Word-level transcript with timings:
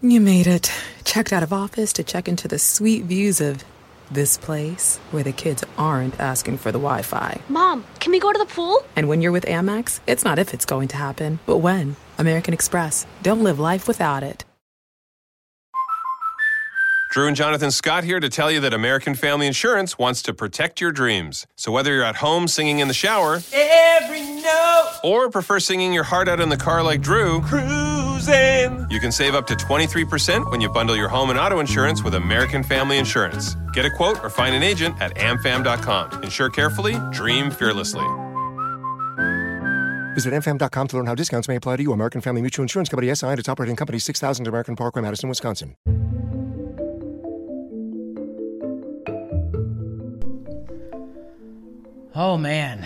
You 0.00 0.20
made 0.20 0.46
it. 0.46 0.70
Checked 1.02 1.32
out 1.32 1.42
of 1.42 1.52
office 1.52 1.92
to 1.94 2.04
check 2.04 2.28
into 2.28 2.46
the 2.46 2.60
sweet 2.60 3.04
views 3.04 3.40
of 3.40 3.64
this 4.12 4.38
place 4.38 4.98
where 5.10 5.24
the 5.24 5.32
kids 5.32 5.64
aren't 5.76 6.20
asking 6.20 6.58
for 6.58 6.70
the 6.70 6.78
Wi 6.78 7.02
Fi. 7.02 7.40
Mom, 7.48 7.84
can 7.98 8.12
we 8.12 8.20
go 8.20 8.32
to 8.32 8.38
the 8.38 8.46
pool? 8.46 8.84
And 8.94 9.08
when 9.08 9.20
you're 9.20 9.32
with 9.32 9.44
Amex, 9.46 9.98
it's 10.06 10.24
not 10.24 10.38
if 10.38 10.54
it's 10.54 10.64
going 10.64 10.86
to 10.88 10.96
happen, 10.96 11.40
but 11.46 11.58
when. 11.58 11.96
American 12.16 12.54
Express. 12.54 13.06
Don't 13.24 13.42
live 13.42 13.58
life 13.58 13.88
without 13.88 14.22
it. 14.22 14.44
Drew 17.10 17.26
and 17.26 17.34
Jonathan 17.36 17.72
Scott 17.72 18.04
here 18.04 18.20
to 18.20 18.28
tell 18.28 18.52
you 18.52 18.60
that 18.60 18.72
American 18.72 19.16
Family 19.16 19.48
Insurance 19.48 19.98
wants 19.98 20.22
to 20.22 20.32
protect 20.32 20.80
your 20.80 20.92
dreams. 20.92 21.44
So 21.56 21.72
whether 21.72 21.92
you're 21.92 22.04
at 22.04 22.16
home 22.16 22.46
singing 22.46 22.78
in 22.78 22.86
the 22.86 22.94
shower, 22.94 23.40
every 23.52 24.20
note, 24.20 25.00
or 25.02 25.28
prefer 25.28 25.58
singing 25.58 25.92
your 25.92 26.04
heart 26.04 26.28
out 26.28 26.38
in 26.38 26.50
the 26.50 26.56
car 26.56 26.84
like 26.84 27.00
Drew, 27.00 27.40
cruising, 28.28 28.86
you 28.90 29.00
can 29.00 29.12
save 29.12 29.34
up 29.34 29.46
to 29.46 29.54
23% 29.54 30.50
when 30.50 30.60
you 30.60 30.68
bundle 30.70 30.96
your 30.96 31.08
home 31.08 31.30
and 31.30 31.38
auto 31.38 31.60
insurance 31.60 32.02
with 32.02 32.14
American 32.14 32.62
Family 32.62 32.98
Insurance. 32.98 33.54
Get 33.72 33.84
a 33.84 33.90
quote 33.90 34.22
or 34.22 34.30
find 34.30 34.54
an 34.54 34.62
agent 34.62 35.00
at 35.00 35.14
amfam.com. 35.16 36.22
Insure 36.22 36.50
carefully, 36.50 36.96
dream 37.12 37.50
fearlessly. 37.50 38.04
Visit 40.14 40.34
amfam.com 40.34 40.88
to 40.88 40.96
learn 40.96 41.06
how 41.06 41.14
discounts 41.14 41.48
may 41.48 41.56
apply 41.56 41.76
to 41.76 41.82
you. 41.82 41.92
American 41.92 42.20
Family 42.20 42.40
Mutual 42.40 42.64
Insurance 42.64 42.88
Company 42.88 43.14
SI 43.14 43.26
and 43.26 43.38
its 43.38 43.48
operating 43.48 43.76
company 43.76 43.98
6000 43.98 44.46
American 44.46 44.74
Parkway, 44.74 45.02
Madison, 45.02 45.28
Wisconsin. 45.28 45.76
Oh 52.14 52.36
man, 52.36 52.84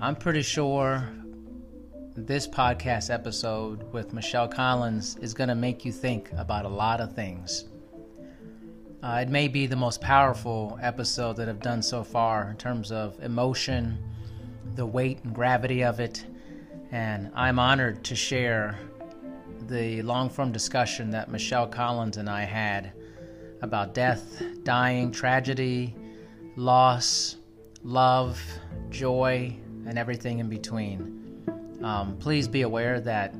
I'm 0.00 0.16
pretty 0.16 0.42
sure 0.42 1.08
this 2.16 2.46
podcast 2.46 3.12
episode 3.12 3.92
with 3.92 4.12
Michelle 4.12 4.48
Collins 4.48 5.16
is 5.16 5.32
going 5.34 5.48
to 5.48 5.54
make 5.54 5.84
you 5.84 5.92
think 5.92 6.30
about 6.36 6.64
a 6.64 6.68
lot 6.68 7.00
of 7.00 7.14
things. 7.14 7.66
Uh, 9.02 9.20
it 9.22 9.28
may 9.28 9.48
be 9.48 9.66
the 9.66 9.76
most 9.76 10.00
powerful 10.00 10.78
episode 10.82 11.36
that 11.36 11.48
I've 11.48 11.60
done 11.60 11.82
so 11.82 12.04
far 12.04 12.50
in 12.50 12.56
terms 12.56 12.92
of 12.92 13.18
emotion, 13.20 13.98
the 14.74 14.84
weight 14.84 15.20
and 15.24 15.34
gravity 15.34 15.82
of 15.82 16.00
it, 16.00 16.24
and 16.90 17.30
I'm 17.34 17.58
honored 17.58 18.04
to 18.04 18.16
share 18.16 18.78
the 19.68 20.02
long 20.02 20.28
form 20.28 20.52
discussion 20.52 21.10
that 21.10 21.30
Michelle 21.30 21.66
Collins 21.66 22.16
and 22.16 22.28
I 22.28 22.42
had 22.42 22.92
about 23.62 23.94
death, 23.94 24.42
dying, 24.64 25.12
tragedy, 25.12 25.94
loss 26.56 27.36
love, 27.82 28.40
joy, 28.90 29.56
and 29.86 29.98
everything 29.98 30.38
in 30.38 30.48
between. 30.48 31.19
Um, 31.82 32.16
please 32.18 32.46
be 32.48 32.62
aware 32.62 33.00
that 33.00 33.34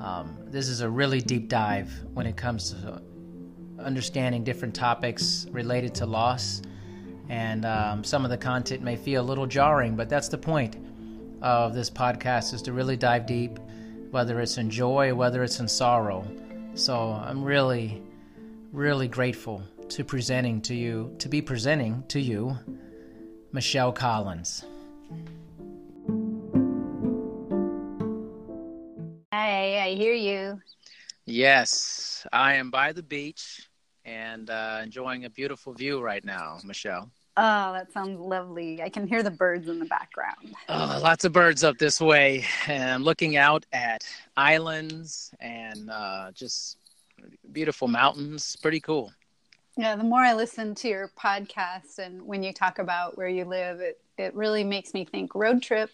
um, 0.00 0.36
this 0.46 0.68
is 0.68 0.80
a 0.80 0.88
really 0.88 1.20
deep 1.20 1.48
dive 1.48 1.92
when 2.14 2.26
it 2.26 2.36
comes 2.36 2.70
to 2.72 3.02
understanding 3.78 4.44
different 4.44 4.74
topics 4.74 5.46
related 5.50 5.94
to 5.96 6.06
loss. 6.06 6.62
And 7.28 7.64
um, 7.64 8.02
some 8.04 8.24
of 8.24 8.30
the 8.30 8.38
content 8.38 8.82
may 8.82 8.96
feel 8.96 9.22
a 9.22 9.26
little 9.26 9.46
jarring, 9.46 9.96
but 9.96 10.08
that's 10.08 10.28
the 10.28 10.38
point 10.38 10.76
of 11.42 11.74
this 11.74 11.90
podcast 11.90 12.52
is 12.54 12.62
to 12.62 12.72
really 12.72 12.96
dive 12.96 13.26
deep, 13.26 13.58
whether 14.10 14.40
it's 14.40 14.58
in 14.58 14.70
joy, 14.70 15.14
whether 15.14 15.42
it's 15.42 15.60
in 15.60 15.68
sorrow. 15.68 16.26
So 16.74 17.12
I'm 17.12 17.42
really, 17.42 18.02
really 18.72 19.08
grateful 19.08 19.62
to 19.90 20.04
presenting 20.04 20.60
to 20.62 20.74
you, 20.74 21.14
to 21.18 21.28
be 21.28 21.40
presenting 21.40 22.04
to 22.08 22.20
you 22.20 22.56
Michelle 23.52 23.92
Collins. 23.92 24.64
Hi, 29.40 29.82
I 29.82 29.94
hear 29.94 30.12
you. 30.12 30.60
Yes, 31.24 32.26
I 32.30 32.56
am 32.56 32.70
by 32.70 32.92
the 32.92 33.02
beach 33.02 33.70
and 34.04 34.50
uh, 34.50 34.80
enjoying 34.82 35.24
a 35.24 35.30
beautiful 35.30 35.72
view 35.72 36.02
right 36.02 36.22
now, 36.22 36.58
Michelle. 36.62 37.10
Oh, 37.38 37.72
that 37.72 37.90
sounds 37.90 38.20
lovely. 38.20 38.82
I 38.82 38.90
can 38.90 39.06
hear 39.06 39.22
the 39.22 39.30
birds 39.30 39.66
in 39.66 39.78
the 39.78 39.86
background. 39.86 40.54
Oh, 40.68 41.00
lots 41.02 41.24
of 41.24 41.32
birds 41.32 41.64
up 41.64 41.78
this 41.78 42.02
way. 42.02 42.44
And 42.66 42.82
I'm 42.82 43.02
looking 43.02 43.38
out 43.38 43.64
at 43.72 44.04
islands 44.36 45.32
and 45.40 45.88
uh, 45.88 46.32
just 46.34 46.76
beautiful 47.50 47.88
mountains. 47.88 48.56
Pretty 48.56 48.80
cool. 48.80 49.10
Yeah, 49.78 49.96
the 49.96 50.04
more 50.04 50.20
I 50.20 50.34
listen 50.34 50.74
to 50.74 50.88
your 50.88 51.12
podcast 51.18 51.98
and 51.98 52.20
when 52.26 52.42
you 52.42 52.52
talk 52.52 52.78
about 52.78 53.16
where 53.16 53.28
you 53.28 53.46
live, 53.46 53.80
it, 53.80 54.02
it 54.18 54.34
really 54.34 54.64
makes 54.64 54.92
me 54.92 55.06
think 55.06 55.34
road 55.34 55.62
trip. 55.62 55.90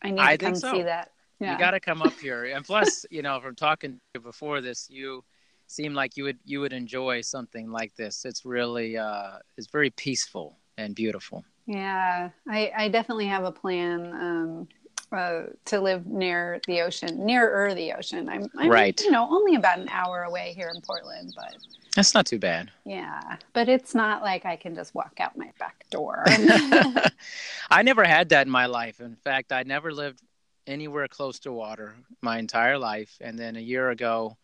I 0.00 0.12
need 0.12 0.20
I 0.20 0.36
to 0.36 0.44
come 0.44 0.54
so. 0.54 0.70
see 0.70 0.82
that. 0.82 1.10
Yeah. 1.40 1.52
You 1.52 1.58
got 1.58 1.72
to 1.72 1.80
come 1.80 2.02
up 2.02 2.12
here. 2.20 2.44
And 2.44 2.64
plus, 2.64 3.06
you 3.10 3.22
know, 3.22 3.40
from 3.40 3.54
talking 3.54 4.00
before 4.22 4.60
this, 4.60 4.88
you 4.90 5.24
seem 5.66 5.94
like 5.94 6.16
you 6.16 6.24
would 6.24 6.38
you 6.44 6.60
would 6.60 6.72
enjoy 6.72 7.20
something 7.20 7.70
like 7.70 7.94
this. 7.94 8.24
It's 8.24 8.44
really 8.44 8.96
uh, 8.96 9.38
it's 9.56 9.68
very 9.68 9.90
peaceful 9.90 10.58
and 10.76 10.94
beautiful. 10.94 11.44
Yeah, 11.66 12.30
I, 12.48 12.72
I 12.76 12.88
definitely 12.88 13.26
have 13.26 13.44
a 13.44 13.52
plan 13.52 14.12
um, 14.14 14.68
uh, 15.12 15.42
to 15.66 15.80
live 15.80 16.06
near 16.06 16.60
the 16.66 16.80
ocean, 16.80 17.26
nearer 17.26 17.74
the 17.74 17.92
ocean. 17.92 18.28
I'm, 18.28 18.48
I'm 18.56 18.70
right. 18.70 18.98
you 19.00 19.10
know 19.10 19.28
only 19.30 19.54
about 19.54 19.78
an 19.78 19.88
hour 19.90 20.22
away 20.22 20.54
here 20.56 20.70
in 20.74 20.80
Portland, 20.80 21.34
but 21.36 21.56
that's 21.94 22.14
not 22.14 22.26
too 22.26 22.38
bad. 22.38 22.70
Yeah, 22.84 23.36
but 23.52 23.68
it's 23.68 23.94
not 23.94 24.22
like 24.22 24.46
I 24.46 24.56
can 24.56 24.74
just 24.74 24.94
walk 24.94 25.18
out 25.20 25.36
my 25.36 25.50
back 25.58 25.84
door. 25.90 26.24
I 27.70 27.82
never 27.82 28.04
had 28.04 28.30
that 28.30 28.46
in 28.46 28.50
my 28.50 28.66
life. 28.66 29.00
In 29.00 29.16
fact, 29.16 29.52
I 29.52 29.62
never 29.62 29.92
lived 29.92 30.22
anywhere 30.68 31.08
close 31.08 31.40
to 31.40 31.52
water 31.52 31.96
my 32.22 32.38
entire 32.38 32.78
life. 32.78 33.16
And 33.20 33.38
then 33.38 33.56
a 33.56 33.60
year 33.60 33.90
ago, 33.90 34.36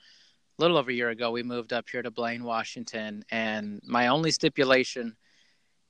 a 0.58 0.62
little 0.62 0.76
over 0.76 0.90
a 0.90 0.94
year 0.94 1.10
ago, 1.10 1.30
we 1.30 1.42
moved 1.42 1.72
up 1.72 1.88
here 1.88 2.02
to 2.02 2.10
Blaine, 2.10 2.42
Washington. 2.42 3.24
And 3.30 3.80
my 3.84 4.08
only 4.08 4.30
stipulation 4.30 5.16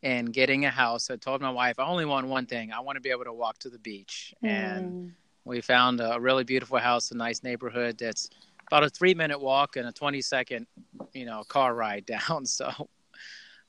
in 0.03 0.27
getting 0.27 0.67
a 0.67 0.71
house, 0.71 1.11
I 1.11 1.17
told 1.17 1.41
my 1.41 1.51
wife, 1.51 1.79
I 1.79 1.87
only 1.87 2.05
want 2.05 2.27
one 2.27 2.47
thing 2.47 2.73
I 2.73 2.81
want 2.81 2.97
to 2.97 3.01
be 3.01 3.11
able 3.11 3.25
to 3.25 3.33
walk 3.33 3.59
to 3.61 3.71
the 3.71 3.79
beach. 3.79 4.35
Mm. 4.45 4.49
And 4.49 5.13
we 5.45 5.61
found 5.61 6.01
a 6.01 6.19
really 6.21 6.45
beautiful 6.45 6.79
house, 6.79 7.11
a 7.11 7.17
nice 7.17 7.43
neighborhood 7.43 7.97
that's 7.99 8.29
about 8.67 8.85
a 8.85 8.91
three 8.91 9.15
minute 9.15 9.41
walk 9.41 9.77
and 9.77 9.87
a 9.89 9.93
20 9.93 10.21
second, 10.21 10.67
you 11.13 11.25
know, 11.25 11.43
car 11.49 11.75
ride 11.75 12.07
down. 12.29 12.45
So 12.45 12.71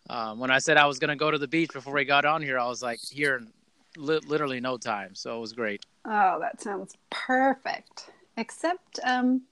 um, 0.09 0.39
when 0.39 0.51
I 0.51 0.59
said 0.59 0.77
I 0.77 0.85
was 0.85 0.99
going 0.99 1.09
to 1.09 1.15
go 1.15 1.31
to 1.31 1.37
the 1.37 1.47
beach 1.47 1.71
before 1.73 1.93
we 1.93 2.05
got 2.05 2.25
on 2.25 2.41
here, 2.41 2.59
I 2.59 2.67
was 2.67 2.81
like, 2.81 2.99
here 2.99 3.37
in 3.37 3.51
li- 3.97 4.19
literally 4.27 4.59
no 4.59 4.77
time. 4.77 5.15
So 5.15 5.37
it 5.37 5.41
was 5.41 5.53
great. 5.53 5.85
Oh, 6.05 6.39
that 6.39 6.61
sounds 6.61 6.95
perfect. 7.09 8.09
Except 8.37 8.99
um, 9.03 9.43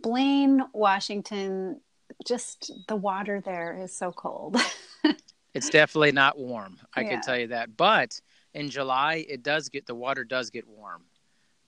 Blaine, 0.00 0.62
Washington, 0.72 1.80
just 2.26 2.72
the 2.88 2.96
water 2.96 3.40
there 3.44 3.76
is 3.80 3.92
so 3.96 4.12
cold. 4.12 4.56
it's 5.54 5.70
definitely 5.70 6.12
not 6.12 6.38
warm. 6.38 6.78
I 6.94 7.02
Yeah. 7.02 7.10
can 7.10 7.20
tell 7.22 7.38
you 7.38 7.48
that. 7.48 7.76
But 7.76 8.20
in 8.54 8.70
July, 8.70 9.24
it 9.28 9.42
does 9.42 9.68
get 9.68 9.86
the 9.86 9.94
water 9.94 10.24
does 10.24 10.50
get 10.50 10.66
warm, 10.66 11.04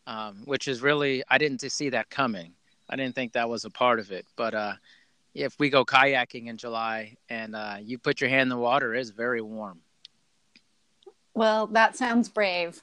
um, 0.06 0.42
which 0.44 0.68
is 0.68 0.80
really 0.82 1.22
I 1.28 1.38
didn't 1.38 1.60
see 1.70 1.90
that 1.90 2.10
coming. 2.10 2.52
I 2.88 2.96
didn't 2.96 3.14
think 3.14 3.32
that 3.32 3.48
was 3.48 3.64
a 3.64 3.70
part 3.70 3.98
of 3.98 4.12
it. 4.12 4.26
But 4.36 4.54
uh, 4.54 4.74
if 5.34 5.58
we 5.58 5.68
go 5.70 5.84
kayaking 5.84 6.46
in 6.46 6.56
July 6.56 7.16
and 7.28 7.54
uh, 7.54 7.76
you 7.80 7.98
put 7.98 8.20
your 8.20 8.30
hand 8.30 8.42
in 8.42 8.48
the 8.48 8.56
water, 8.56 8.94
it's 8.94 9.10
very 9.10 9.42
warm. 9.42 9.80
Well, 11.34 11.66
that 11.68 11.96
sounds 11.96 12.28
brave. 12.28 12.80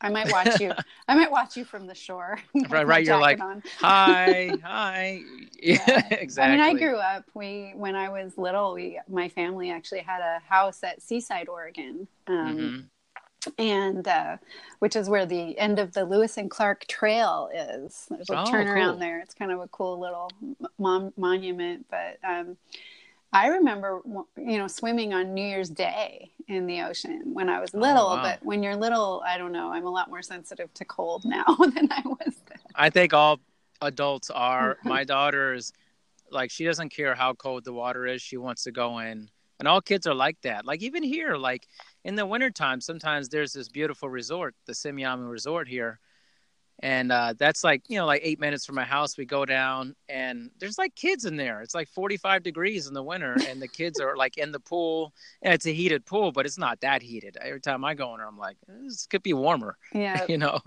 I 0.00 0.08
might 0.08 0.30
watch 0.30 0.60
you. 0.60 0.72
I 1.08 1.14
might 1.14 1.30
watch 1.30 1.56
you 1.56 1.64
from 1.64 1.86
the 1.86 1.94
shore. 1.94 2.38
Right, 2.68 2.86
right. 2.86 3.04
You're 3.04 3.18
like, 3.18 3.40
on. 3.40 3.62
hi, 3.78 4.52
hi. 4.64 5.20
Yeah, 5.60 6.06
exactly. 6.10 6.42
I 6.42 6.50
mean, 6.50 6.76
I 6.76 6.78
grew 6.78 6.96
up. 6.96 7.24
We 7.34 7.72
when 7.76 7.94
I 7.94 8.08
was 8.08 8.36
little, 8.38 8.74
we 8.74 8.98
my 9.08 9.28
family 9.28 9.70
actually 9.70 10.00
had 10.00 10.20
a 10.20 10.40
house 10.48 10.82
at 10.82 11.00
Seaside, 11.02 11.48
Oregon, 11.48 12.08
um, 12.26 12.88
Mhm. 13.46 13.52
and 13.58 14.08
uh, 14.08 14.36
which 14.80 14.96
is 14.96 15.08
where 15.08 15.26
the 15.26 15.56
end 15.58 15.78
of 15.78 15.92
the 15.92 16.04
Lewis 16.04 16.36
and 16.36 16.50
Clark 16.50 16.86
Trail 16.88 17.48
is. 17.54 18.06
There's 18.10 18.30
a 18.30 18.40
Oh, 18.40 18.44
turnaround 18.44 18.90
cool. 18.92 18.98
there. 18.98 19.20
It's 19.20 19.34
kind 19.34 19.52
of 19.52 19.60
a 19.60 19.68
cool 19.68 19.98
little 20.00 20.30
mon- 20.78 21.12
monument. 21.16 21.86
But 21.90 22.18
um, 22.28 22.56
I 23.32 23.48
remember, 23.48 24.02
you 24.36 24.58
know, 24.58 24.68
swimming 24.68 25.14
on 25.14 25.32
New 25.32 25.44
Year's 25.44 25.70
Day 25.70 26.32
in 26.48 26.66
the 26.66 26.82
ocean 26.82 27.22
when 27.32 27.48
I 27.48 27.60
was 27.60 27.70
oh, 27.74 27.78
little. 27.78 28.06
Oh, 28.06 28.16
wow. 28.16 28.22
But 28.22 28.44
when 28.44 28.62
you're 28.62 28.76
little, 28.76 29.22
I 29.26 29.38
don't 29.38 29.52
know. 29.52 29.72
I'm 29.72 29.86
a 29.86 29.90
lot 29.90 30.10
more 30.10 30.22
sensitive 30.22 30.72
to 30.74 30.84
cold 30.84 31.24
now 31.24 31.44
than 31.58 31.88
I 31.90 32.02
was. 32.04 32.34
Then. 32.48 32.58
I 32.74 32.90
think 32.90 33.14
all 33.14 33.40
adults 33.80 34.28
are. 34.30 34.78
My 34.84 35.04
daughter 35.04 35.54
is 35.54 35.72
like 36.30 36.50
she 36.50 36.64
doesn't 36.64 36.90
care 36.90 37.14
how 37.14 37.32
cold 37.32 37.64
the 37.64 37.72
water 37.72 38.06
is. 38.06 38.20
She 38.20 38.36
wants 38.36 38.64
to 38.64 38.72
go 38.72 38.98
in. 38.98 39.30
And 39.58 39.68
all 39.68 39.80
kids 39.80 40.06
are 40.06 40.14
like 40.14 40.40
that. 40.42 40.66
Like 40.66 40.82
even 40.82 41.02
here, 41.02 41.36
like 41.36 41.68
in 42.04 42.16
the 42.16 42.26
wintertime, 42.26 42.80
sometimes 42.80 43.28
there's 43.28 43.52
this 43.52 43.68
beautiful 43.68 44.08
resort, 44.08 44.54
the 44.66 44.72
Semiahmoo 44.72 45.30
Resort 45.30 45.68
here. 45.68 46.00
And 46.80 47.12
uh, 47.12 47.34
that's 47.38 47.62
like, 47.62 47.82
you 47.88 47.96
know, 47.96 48.06
like 48.06 48.22
eight 48.24 48.40
minutes 48.40 48.66
from 48.66 48.74
my 48.74 48.84
house. 48.84 49.16
We 49.16 49.24
go 49.24 49.44
down 49.44 49.94
and 50.08 50.50
there's 50.58 50.78
like 50.78 50.94
kids 50.96 51.24
in 51.24 51.36
there. 51.36 51.60
It's 51.62 51.74
like 51.74 51.88
45 51.88 52.42
degrees 52.42 52.86
in 52.88 52.94
the 52.94 53.02
winter. 53.02 53.36
And 53.48 53.60
the 53.60 53.68
kids 53.68 54.00
are 54.00 54.16
like 54.16 54.38
in 54.38 54.50
the 54.52 54.60
pool. 54.60 55.12
And 55.42 55.52
it's 55.54 55.66
a 55.66 55.72
heated 55.72 56.06
pool, 56.06 56.32
but 56.32 56.46
it's 56.46 56.58
not 56.58 56.80
that 56.80 57.02
heated. 57.02 57.36
Every 57.40 57.60
time 57.60 57.84
I 57.84 57.94
go 57.94 58.12
in 58.14 58.18
there, 58.18 58.26
I'm 58.26 58.38
like, 58.38 58.56
this 58.66 59.06
could 59.06 59.22
be 59.22 59.32
warmer, 59.32 59.76
Yeah, 59.94 60.24
you 60.28 60.38
know? 60.38 60.60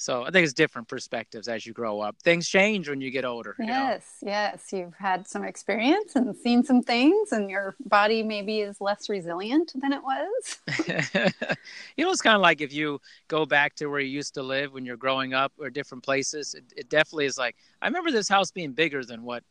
So 0.00 0.24
I 0.24 0.30
think 0.30 0.44
it's 0.44 0.54
different 0.54 0.88
perspectives 0.88 1.46
as 1.46 1.66
you 1.66 1.74
grow 1.74 2.00
up. 2.00 2.16
Things 2.22 2.48
change 2.48 2.88
when 2.88 3.02
you 3.02 3.10
get 3.10 3.26
older. 3.26 3.54
you 3.58 3.66
know? 3.66 3.72
Yes, 3.72 4.06
yes. 4.22 4.72
You've 4.72 4.94
had 4.94 5.28
some 5.28 5.44
experience 5.44 6.16
and 6.16 6.34
seen 6.34 6.64
some 6.64 6.82
things, 6.82 7.32
and 7.32 7.50
your 7.50 7.76
body 7.84 8.22
maybe 8.22 8.60
is 8.60 8.80
less 8.80 9.10
resilient 9.10 9.72
than 9.74 9.92
it 9.92 10.00
was. 10.02 10.58
you 11.98 12.04
know, 12.06 12.10
it's 12.10 12.22
kind 12.22 12.34
of 12.34 12.40
like 12.40 12.62
if 12.62 12.72
you 12.72 12.98
go 13.28 13.44
back 13.44 13.74
to 13.74 13.88
where 13.88 14.00
you 14.00 14.08
used 14.08 14.32
to 14.34 14.42
live 14.42 14.72
when 14.72 14.86
you're 14.86 14.96
growing 14.96 15.34
up 15.34 15.52
or 15.60 15.68
different 15.68 16.02
places. 16.02 16.54
It, 16.54 16.64
it 16.74 16.88
definitely 16.88 17.26
is 17.26 17.36
like 17.36 17.56
I 17.82 17.86
remember 17.86 18.10
this 18.10 18.26
house 18.28 18.50
being 18.50 18.72
bigger 18.72 19.04
than 19.04 19.22
what 19.22 19.44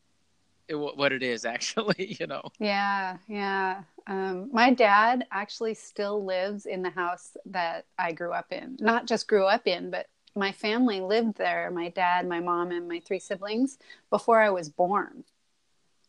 it, 0.68 0.74
what 0.74 1.12
it 1.12 1.22
is 1.22 1.46
actually. 1.56 2.18
You 2.20 2.26
know. 2.26 2.42
Yeah, 2.58 3.18
yeah. 3.28 3.84
Um, 4.08 4.50
my 4.52 4.74
dad 4.74 5.28
actually 5.32 5.76
still 5.76 6.26
lives 6.26 6.66
in 6.66 6.82
the 6.82 6.90
house 6.90 7.38
that 7.46 7.86
I 8.00 8.14
grew 8.14 8.32
up 8.32 8.52
in. 8.52 8.78
Not 8.80 9.06
just 9.06 9.28
grew 9.28 9.46
up 9.46 9.68
in, 9.68 9.92
but 9.92 10.08
my 10.36 10.52
family 10.52 11.02
lived 11.02 11.38
there. 11.38 11.70
My 11.72 11.90
dad, 11.90 12.28
my 12.28 12.40
mom, 12.40 12.72
and 12.72 12.88
my 12.88 13.00
three 13.00 13.20
siblings 13.20 13.78
before 14.10 14.42
I 14.42 14.50
was 14.50 14.70
born. 14.70 15.24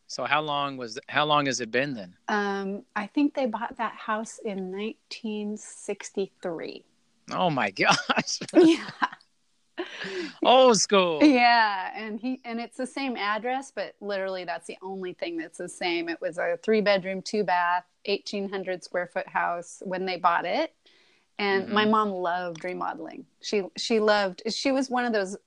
So 0.07 0.25
how 0.25 0.41
long 0.41 0.75
was 0.75 0.99
how 1.07 1.25
long 1.25 1.45
has 1.45 1.61
it 1.61 1.71
been 1.71 1.93
then? 1.93 2.15
Um, 2.27 2.83
I 2.95 3.07
think 3.07 3.33
they 3.33 3.45
bought 3.45 3.77
that 3.77 3.93
house 3.93 4.39
in 4.43 4.71
1963. 4.71 6.83
Oh 7.31 7.49
my 7.49 7.71
gosh. 7.71 8.39
yeah. 8.53 8.89
Old 10.43 10.77
school. 10.77 11.23
Yeah, 11.23 11.91
and 11.95 12.19
he 12.19 12.41
and 12.43 12.59
it's 12.59 12.77
the 12.77 12.85
same 12.85 13.15
address, 13.15 13.71
but 13.73 13.95
literally 14.01 14.43
that's 14.43 14.67
the 14.67 14.77
only 14.81 15.13
thing 15.13 15.37
that's 15.37 15.57
the 15.57 15.69
same. 15.69 16.09
It 16.09 16.19
was 16.19 16.37
a 16.37 16.59
three 16.61 16.81
bedroom, 16.81 17.21
two 17.21 17.43
bath, 17.43 17.85
eighteen 18.05 18.49
hundred 18.49 18.83
square 18.83 19.07
foot 19.07 19.27
house 19.27 19.81
when 19.85 20.05
they 20.05 20.17
bought 20.17 20.45
it, 20.45 20.73
and 21.39 21.65
mm-hmm. 21.65 21.73
my 21.73 21.85
mom 21.85 22.09
loved 22.09 22.63
remodeling. 22.63 23.25
She 23.41 23.63
she 23.77 23.99
loved. 23.99 24.43
She 24.49 24.71
was 24.71 24.89
one 24.89 25.05
of 25.05 25.13
those 25.13 25.37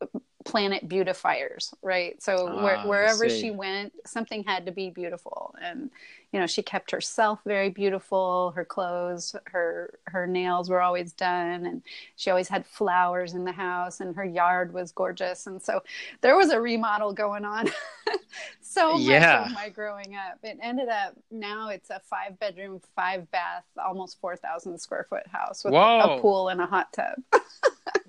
planet 0.45 0.89
beautifiers, 0.89 1.73
right? 1.83 2.23
So 2.23 2.49
ah, 2.49 2.63
where, 2.63 2.81
wherever 2.83 3.29
she 3.31 3.51
went, 3.51 3.93
something 4.07 4.45
had 4.45 4.67
to 4.67 4.73
be 4.73 4.91
beautiful, 4.91 5.55
and 5.63 5.91
you 6.33 6.41
know 6.41 6.47
she 6.47 6.63
kept 6.63 6.91
herself 6.91 7.41
very 7.47 7.71
beautiful. 7.71 8.53
Her 8.55 8.65
clothes, 8.65 9.35
her 9.47 9.99
her 10.07 10.27
nails 10.27 10.69
were 10.69 10.83
always 10.83 11.13
done, 11.13 11.67
and 11.67 11.83
she 12.17 12.31
always 12.31 12.49
had 12.49 12.67
flowers 12.67 13.35
in 13.35 13.45
the 13.45 13.53
house, 13.53 14.01
and 14.01 14.15
her 14.17 14.25
yard 14.25 14.73
was 14.73 14.93
gorgeous. 14.93 15.47
And 15.47 15.63
so 15.63 15.83
there 16.21 16.37
was 16.37 16.51
a 16.51 16.61
remodel 16.61 17.13
going 17.13 17.45
on. 17.45 17.71
so 18.75 18.99
yeah. 18.99 19.41
much 19.41 19.49
of 19.49 19.55
my 19.55 19.69
growing 19.69 20.15
up. 20.15 20.39
It 20.43 20.59
ended 20.63 20.89
up 20.89 21.15
now 21.31 21.69
it's 21.69 21.91
a 21.91 22.01
five 22.01 22.39
bedroom, 22.39 22.81
five 22.97 23.31
bath, 23.31 23.65
almost 23.83 24.21
four 24.21 24.37
thousand 24.37 24.79
square 24.79 25.07
foot 25.09 25.27
house 25.27 25.65
with 25.65 25.73
Whoa. 25.73 26.17
a 26.17 26.21
pool 26.21 26.49
and 26.49 26.61
a 26.61 26.67
hot 26.67 26.93
tub. 26.93 27.15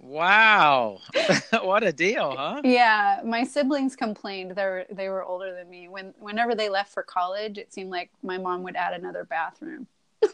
Wow, 0.06 1.00
what 1.64 1.84
a 1.84 1.92
deal, 1.92 2.36
huh? 2.38 2.62
Yeah, 2.64 3.22
my 3.26 3.44
siblings 3.44 3.96
complained. 3.96 4.52
They 4.52 4.64
were 4.64 4.86
they 4.92 5.10
were 5.10 5.24
older 5.24 5.56
than 5.56 5.68
me. 5.68 5.88
When 5.88 6.14
whenever 6.20 6.54
they 6.54 6.70
left 6.70 6.94
for 6.94 7.02
college, 7.02 7.58
it 7.58 7.74
seemed 7.74 7.90
like 7.90 8.12
my 8.22 8.38
mom 8.38 8.62
would 8.64 8.76
add 8.76 8.94
another 8.94 9.26
bathroom. 9.26 9.88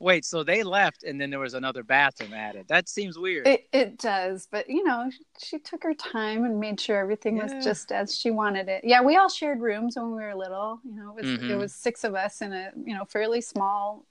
Wait, 0.00 0.24
so 0.24 0.42
they 0.42 0.62
left 0.62 1.02
and 1.02 1.20
then 1.20 1.30
there 1.30 1.38
was 1.38 1.54
another 1.54 1.82
bathroom 1.82 2.32
added. 2.32 2.66
That 2.68 2.88
seems 2.88 3.18
weird. 3.18 3.46
It, 3.46 3.68
it 3.72 3.98
does, 3.98 4.48
but 4.50 4.68
you 4.68 4.84
know, 4.84 5.10
she 5.38 5.58
took 5.58 5.82
her 5.82 5.94
time 5.94 6.44
and 6.44 6.60
made 6.60 6.80
sure 6.80 6.98
everything 6.98 7.36
yeah. 7.36 7.44
was 7.54 7.64
just 7.64 7.92
as 7.92 8.16
she 8.16 8.30
wanted 8.30 8.68
it. 8.68 8.82
Yeah, 8.84 9.02
we 9.02 9.16
all 9.16 9.28
shared 9.28 9.60
rooms 9.60 9.96
when 9.96 10.10
we 10.14 10.22
were 10.22 10.34
little. 10.34 10.80
You 10.84 10.94
know, 10.96 11.10
it 11.10 11.24
was 11.24 11.26
mm-hmm. 11.26 11.50
it 11.50 11.56
was 11.56 11.74
six 11.74 12.04
of 12.04 12.14
us 12.14 12.42
in 12.42 12.52
a 12.52 12.72
you 12.84 12.94
know 12.94 13.04
fairly 13.04 13.40
small 13.40 14.04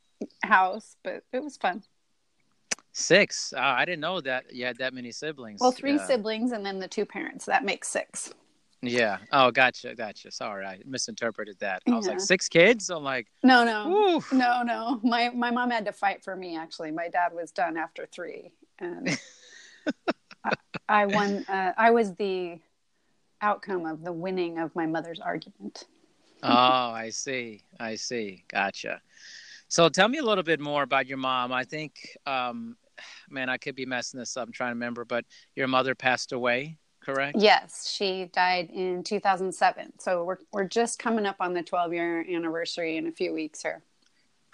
house, 0.43 0.95
but 1.03 1.23
it 1.31 1.43
was 1.43 1.57
fun. 1.57 1.83
Six. 2.93 3.51
Uh, 3.51 3.59
I 3.59 3.83
didn't 3.83 3.99
know 3.99 4.21
that 4.21 4.53
you 4.53 4.65
had 4.65 4.77
that 4.77 4.93
many 4.93 5.11
siblings. 5.11 5.59
Well, 5.59 5.71
three 5.71 5.95
yeah. 5.95 6.07
siblings 6.07 6.53
and 6.53 6.65
then 6.65 6.79
the 6.79 6.87
two 6.87 7.05
parents. 7.05 7.45
That 7.45 7.65
makes 7.65 7.89
six. 7.89 8.33
Yeah. 8.85 9.17
Oh, 9.31 9.51
gotcha, 9.51 9.95
gotcha. 9.95 10.31
Sorry, 10.31 10.65
I 10.65 10.79
misinterpreted 10.85 11.57
that. 11.59 11.83
I 11.87 11.91
was 11.91 12.07
like 12.07 12.19
six 12.19 12.47
kids. 12.47 12.89
I'm 12.89 13.03
like, 13.03 13.27
no, 13.43 13.63
no, 13.63 14.15
Oof. 14.15 14.31
no, 14.31 14.63
no. 14.63 14.99
My 15.03 15.29
my 15.29 15.51
mom 15.51 15.69
had 15.71 15.85
to 15.85 15.91
fight 15.91 16.23
for 16.23 16.35
me. 16.35 16.57
Actually, 16.57 16.91
my 16.91 17.07
dad 17.09 17.33
was 17.33 17.51
done 17.51 17.77
after 17.77 18.05
three, 18.05 18.51
and 18.79 19.17
I, 20.43 20.51
I, 20.87 21.05
won. 21.05 21.45
Uh, 21.47 21.73
I 21.77 21.91
was 21.91 22.13
the 22.15 22.59
outcome 23.41 23.85
of 23.85 24.03
the 24.03 24.13
winning 24.13 24.59
of 24.59 24.75
my 24.75 24.85
mother's 24.85 25.19
argument. 25.19 25.85
oh, 26.43 26.49
I 26.49 27.09
see. 27.09 27.61
I 27.79 27.95
see. 27.95 28.43
Gotcha. 28.47 29.01
So 29.67 29.89
tell 29.89 30.07
me 30.07 30.19
a 30.19 30.23
little 30.23 30.43
bit 30.43 30.59
more 30.59 30.83
about 30.83 31.07
your 31.07 31.17
mom. 31.17 31.51
I 31.51 31.63
think 31.63 32.17
um, 32.25 32.77
man, 33.29 33.49
I 33.49 33.57
could 33.57 33.75
be 33.75 33.85
messing 33.85 34.19
this 34.19 34.37
up. 34.37 34.47
I'm 34.47 34.53
trying 34.53 34.69
to 34.69 34.75
remember, 34.75 35.05
but 35.05 35.25
your 35.55 35.67
mother 35.67 35.95
passed 35.95 36.31
away, 36.31 36.77
correct? 37.05 37.37
Yes, 37.39 37.89
she 37.89 38.29
died 38.33 38.69
in 38.73 39.03
2007. 39.03 39.93
So 39.99 40.23
we're 40.23 40.37
we're 40.51 40.67
just 40.67 40.99
coming 40.99 41.25
up 41.25 41.37
on 41.39 41.53
the 41.53 41.61
12 41.61 41.93
year 41.93 42.25
anniversary 42.29 42.97
in 42.97 43.07
a 43.07 43.11
few 43.11 43.33
weeks 43.33 43.61
here. 43.61 43.81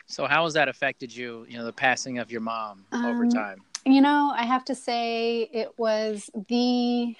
So 0.07 0.27
how 0.27 0.43
has 0.43 0.53
that 0.53 0.67
affected 0.67 1.15
you? 1.15 1.45
You 1.47 1.57
know, 1.57 1.65
the 1.65 1.73
passing 1.73 2.19
of 2.19 2.31
your 2.31 2.41
mom 2.41 2.85
um, 2.91 3.05
over 3.05 3.27
time. 3.27 3.61
You 3.85 4.01
know, 4.01 4.33
I 4.35 4.43
have 4.43 4.65
to 4.65 4.75
say 4.75 5.49
it 5.53 5.73
was 5.77 6.29
the 6.49 7.15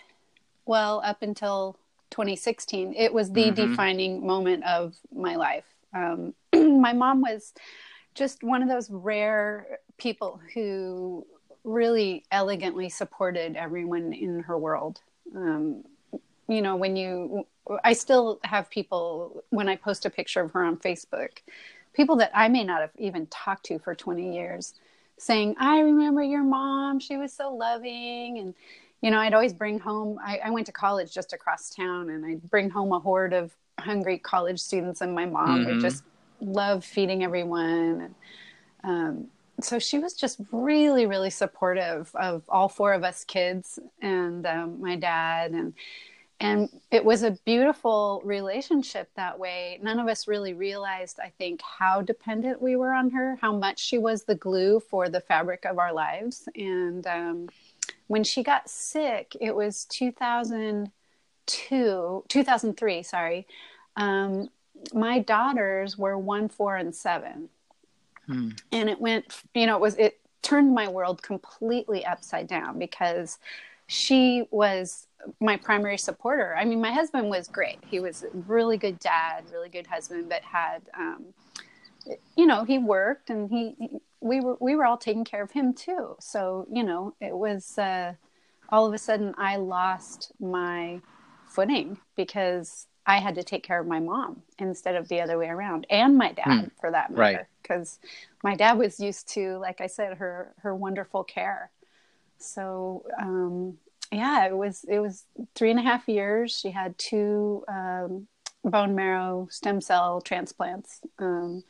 well 0.66 1.02
up 1.04 1.22
until 1.22 1.78
2016. 2.12 2.94
It 2.96 3.14
was 3.14 3.32
the 3.32 3.46
mm-hmm. 3.46 3.72
defining 3.72 4.26
moment 4.26 4.64
of 4.66 4.96
my 5.14 5.36
life. 5.36 5.66
Um, 5.96 6.34
my 6.54 6.94
mom 6.94 7.22
was 7.22 7.54
just 8.14 8.44
one 8.44 8.62
of 8.62 8.70
those 8.70 8.90
rare 8.90 9.80
people 9.98 10.40
who 10.54 11.26
really 11.64 12.26
elegantly 12.32 12.90
supported 12.90 13.56
everyone 13.56 14.14
in 14.14 14.42
her 14.42 14.58
world. 14.58 15.02
Um, 15.36 15.84
you 16.48 16.62
know, 16.62 16.76
when 16.76 16.96
you, 16.96 17.46
I 17.84 17.94
still 17.94 18.40
have 18.44 18.70
people, 18.70 19.44
when 19.50 19.70
I 19.70 19.76
post 19.76 20.06
a 20.06 20.10
picture 20.10 20.42
of 20.42 20.52
her 20.52 20.64
on 20.64 20.78
Facebook, 20.78 21.40
people 21.94 22.16
that 22.18 22.32
I 22.34 22.48
may 22.48 22.64
not 22.64 22.82
have 22.82 22.92
even 22.98 23.28
talked 23.28 23.66
to 23.68 23.80
for 23.80 23.96
20 23.96 24.34
years 24.34 24.74
saying, 25.18 25.56
I 25.60 25.80
remember 25.80 26.24
your 26.24 26.44
mom. 26.44 27.00
She 27.00 27.16
was 27.16 27.32
so 27.32 27.54
loving. 27.54 28.40
And, 28.40 28.56
you 29.02 29.12
know, 29.12 29.20
I'd 29.20 29.34
always 29.34 29.54
bring 29.54 29.80
home, 29.80 30.20
I, 30.24 30.40
I 30.46 30.50
went 30.50 30.66
to 30.66 30.72
college 30.72 31.14
just 31.14 31.32
across 31.32 31.70
town 31.70 32.10
and 32.10 32.26
I'd 32.26 32.50
bring 32.50 32.70
home 32.70 32.92
a 32.92 33.00
horde 33.00 33.34
of 33.34 33.56
hungry 33.80 34.18
college 34.18 34.60
students, 34.60 35.02
and 35.02 35.14
my 35.14 35.26
mom 35.26 35.60
mm-hmm. 35.60 35.66
would 35.66 35.82
just 35.82 36.04
love 36.40 36.84
feeding 36.84 37.24
everyone. 37.24 38.02
And, 38.02 38.16
um, 38.84 39.28
so 39.64 39.80
she 39.80 40.00
was 40.00 40.14
just 40.14 40.40
really 40.52 41.06
really 41.06 41.30
supportive 41.30 42.14
of 42.16 42.44
all 42.50 42.68
four 42.68 42.94
of 42.94 43.04
us 43.04 43.24
kids 43.24 43.80
and 44.02 44.46
um, 44.46 44.82
my 44.82 44.96
dad 44.96 45.52
and 45.52 45.74
and 46.40 46.70
it 46.90 47.06
was 47.06 47.22
a 47.22 47.38
beautiful 47.46 48.20
relationship 48.26 49.12
that 49.16 49.38
way. 49.38 49.78
None 49.84 50.00
of 50.00 50.08
us 50.08 50.28
really 50.28 50.54
realized 50.54 51.20
i 51.22 51.32
think 51.38 51.62
how 51.62 52.02
dependent 52.02 52.62
we 52.62 52.76
were 52.76 52.94
on 52.94 53.10
her 53.12 53.38
how 53.42 53.54
much 53.54 53.80
she 53.80 53.98
was 53.98 54.24
the 54.24 54.36
glue 54.36 54.80
for 54.80 55.10
the 55.10 55.22
fabric 55.22 55.66
of 55.66 55.80
our 55.80 55.94
lives. 55.94 56.48
And 56.56 57.06
um, 57.08 57.50
when 58.08 58.24
she 58.24 58.44
got 58.44 58.70
sick 58.70 59.36
it 59.40 59.56
was 59.56 59.86
2002 59.86 62.24
2003 62.28 63.04
sorry. 63.04 63.48
Um, 63.98 64.50
my 64.94 65.20
daughters 65.20 65.98
were 65.98 66.18
one 66.18 66.50
four 66.50 66.76
and 66.76 66.96
seven 66.96 67.50
Hmm. 68.32 68.50
And 68.72 68.90
it 68.90 69.00
went, 69.00 69.26
you 69.54 69.66
know, 69.66 69.76
it 69.76 69.82
was, 69.82 69.96
it 69.96 70.20
turned 70.42 70.74
my 70.74 70.88
world 70.88 71.22
completely 71.22 72.06
upside 72.06 72.48
down 72.48 72.80
because 72.80 73.40
she 73.88 74.46
was 74.52 75.08
my 75.40 75.58
primary 75.58 75.98
supporter. 75.98 76.56
I 76.56 76.66
mean, 76.66 76.82
my 76.82 76.92
husband 76.92 77.30
was 77.30 77.48
great. 77.48 77.80
He 77.86 78.00
was 78.00 78.24
a 78.24 78.30
really 78.48 78.78
good 78.78 79.00
dad, 79.00 79.44
really 79.52 79.70
good 79.70 79.86
husband, 79.88 80.30
but 80.30 80.42
had, 80.42 80.82
um, 80.98 81.26
you 82.36 82.48
know, 82.48 82.64
he 82.64 82.80
worked 82.80 83.30
and 83.30 83.50
he, 83.50 84.00
we 84.22 84.40
were, 84.40 84.58
we 84.60 84.76
were 84.76 84.86
all 84.86 84.98
taking 84.98 85.26
care 85.26 85.44
of 85.44 85.52
him 85.52 85.74
too. 85.74 86.16
So, 86.20 86.66
you 86.72 86.84
know, 86.84 87.14
it 87.20 87.36
was, 87.36 87.78
uh, 87.78 88.14
all 88.70 88.86
of 88.86 88.94
a 88.94 88.98
sudden 88.98 89.36
I 89.38 89.58
lost 89.58 90.32
my 90.40 91.02
footing 91.48 91.98
because 92.16 92.88
I 93.06 93.20
had 93.20 93.36
to 93.36 93.44
take 93.44 93.64
care 93.64 93.80
of 93.80 93.88
my 93.88 94.00
mom 94.00 94.44
instead 94.60 94.96
of 94.96 95.08
the 95.08 95.22
other 95.22 95.38
way 95.38 95.48
around, 95.48 95.88
and 95.90 96.18
my 96.18 96.32
dad 96.34 96.62
hmm. 96.62 96.68
for 96.80 96.92
that 96.92 97.12
matter, 97.12 97.48
because 97.62 98.00
right. 98.04 98.52
my 98.52 98.56
dad 98.56 98.78
was 98.78 99.00
used 99.00 99.28
to, 99.30 99.58
like 99.58 99.82
I 99.82 99.88
said, 99.88 100.18
her 100.18 100.54
her 100.60 100.76
wonderful 100.76 101.24
care. 101.24 101.72
So 102.38 103.06
um, 103.20 103.78
yeah, 104.12 104.46
it 104.46 104.56
was 104.56 104.84
it 104.88 105.00
was 105.00 105.24
three 105.56 105.72
and 105.72 105.80
a 105.80 105.84
half 105.84 106.08
years. 106.08 106.52
She 106.58 106.72
had 106.72 106.98
two 106.98 107.64
um, 107.68 108.28
bone 108.64 108.96
marrow 108.96 109.48
stem 109.50 109.82
cell 109.82 110.22
transplants. 110.22 111.02
Um, 111.20 111.64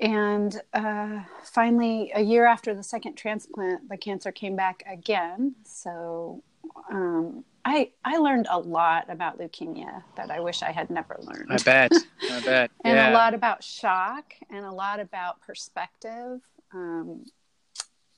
and 0.00 0.60
uh, 0.72 1.20
finally, 1.44 2.10
a 2.14 2.22
year 2.22 2.46
after 2.46 2.74
the 2.74 2.82
second 2.82 3.14
transplant, 3.14 3.88
the 3.88 3.96
cancer 3.96 4.32
came 4.32 4.56
back 4.56 4.82
again. 4.90 5.54
So 5.64 6.42
um, 6.90 7.44
I 7.64 7.90
I 8.04 8.16
learned 8.16 8.46
a 8.50 8.58
lot 8.58 9.08
about 9.08 9.38
leukemia 9.38 10.02
that 10.16 10.30
I 10.30 10.40
wish 10.40 10.62
I 10.62 10.72
had 10.72 10.90
never 10.90 11.16
learned. 11.20 11.52
I 11.52 11.58
bet. 11.58 11.92
I 12.30 12.40
bet. 12.44 12.70
and 12.84 12.98
a 12.98 13.12
lot 13.12 13.34
about 13.34 13.62
shock 13.62 14.34
and 14.50 14.64
a 14.64 14.72
lot 14.72 15.00
about 15.00 15.40
perspective. 15.40 16.40
Um, 16.72 17.26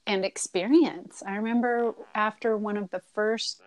and 0.07 0.25
experience. 0.25 1.23
I 1.27 1.37
remember 1.37 1.95
after 2.15 2.57
one 2.57 2.77
of 2.77 2.91
the 2.91 3.01
first 3.15 3.61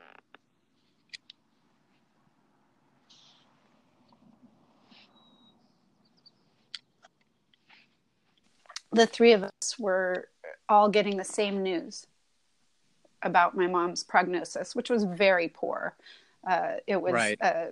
the 8.91 9.05
three 9.05 9.34
of 9.34 9.43
us 9.43 9.77
were 9.77 10.29
all 10.69 10.89
getting 10.89 11.17
the 11.17 11.24
same 11.24 11.62
news 11.62 12.07
about 13.27 13.55
my 13.55 13.67
mom's 13.67 14.03
prognosis, 14.03 14.75
which 14.75 14.89
was 14.89 15.03
very 15.03 15.48
poor. 15.48 15.96
Uh, 16.46 16.77
it 16.88 17.00
was 17.00 17.13
Right. 17.13 17.38
uh, 17.41 17.67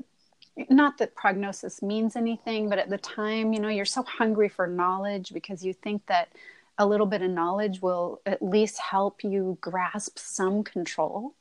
not 0.70 0.98
that 1.00 1.16
prognosis 1.16 1.82
means 1.82 2.16
anything, 2.16 2.70
but 2.70 2.78
at 2.80 2.90
the 2.90 2.98
time, 2.98 3.52
you 3.54 3.60
know, 3.60 3.68
you're 3.68 3.86
so 3.86 4.04
hungry 4.04 4.48
for 4.48 4.68
knowledge 4.68 5.34
because 5.34 5.66
you 5.66 5.74
think 5.74 6.06
that 6.06 6.30
a 6.78 6.86
little 6.86 7.06
bit 7.06 7.22
of 7.22 7.32
knowledge 7.32 7.82
will 7.82 8.22
at 8.26 8.42
least 8.42 8.78
help 8.80 9.24
you 9.24 9.58
grasp 9.62 10.18
some 10.20 10.64
control. 10.64 11.34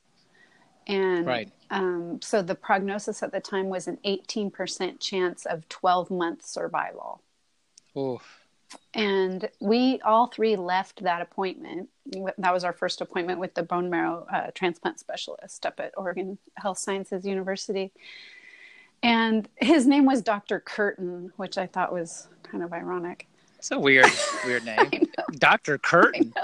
And 0.87 1.27
Right. 1.27 1.53
um, 1.71 2.21
so 2.23 2.43
the 2.43 2.55
prognosis 2.55 3.23
at 3.23 3.33
the 3.33 3.41
time 3.41 3.69
was 3.69 3.89
an 3.89 3.99
18% 4.05 5.01
chance 5.01 5.47
of 5.47 5.69
12 5.69 6.11
month 6.11 6.45
survival. 6.45 7.21
Ooh. 7.97 8.21
And 8.95 9.49
we 9.61 10.01
all 10.05 10.29
three 10.29 10.57
left 10.57 11.03
that 11.03 11.21
appointment. 11.21 11.89
That 12.39 12.53
was 12.53 12.65
our 12.65 12.73
first 12.73 13.01
appointment 13.01 13.41
with 13.41 13.55
the 13.55 13.63
bone 13.63 13.91
marrow 13.91 14.27
uh, 14.33 14.51
transplant 14.55 15.01
specialist 15.01 15.67
up 15.67 15.81
at 15.81 15.93
Oregon 15.97 16.39
Health 16.57 16.79
Sciences 16.79 17.25
University. 17.25 17.93
And 19.03 19.49
his 19.57 19.87
name 19.87 20.07
was 20.07 20.23
Dr. 20.23 20.61
Curtin, 20.61 21.33
which 21.37 21.59
I 21.59 21.67
thought 21.67 21.93
was 21.93 22.29
kind 22.43 22.63
of 22.63 22.73
ironic. 22.73 23.27
It's 23.59 23.71
a 23.71 23.79
weird, 23.79 24.07
weird 24.45 24.65
name. 24.65 25.09
Dr. 25.39 25.79
Curtin. 25.79 26.33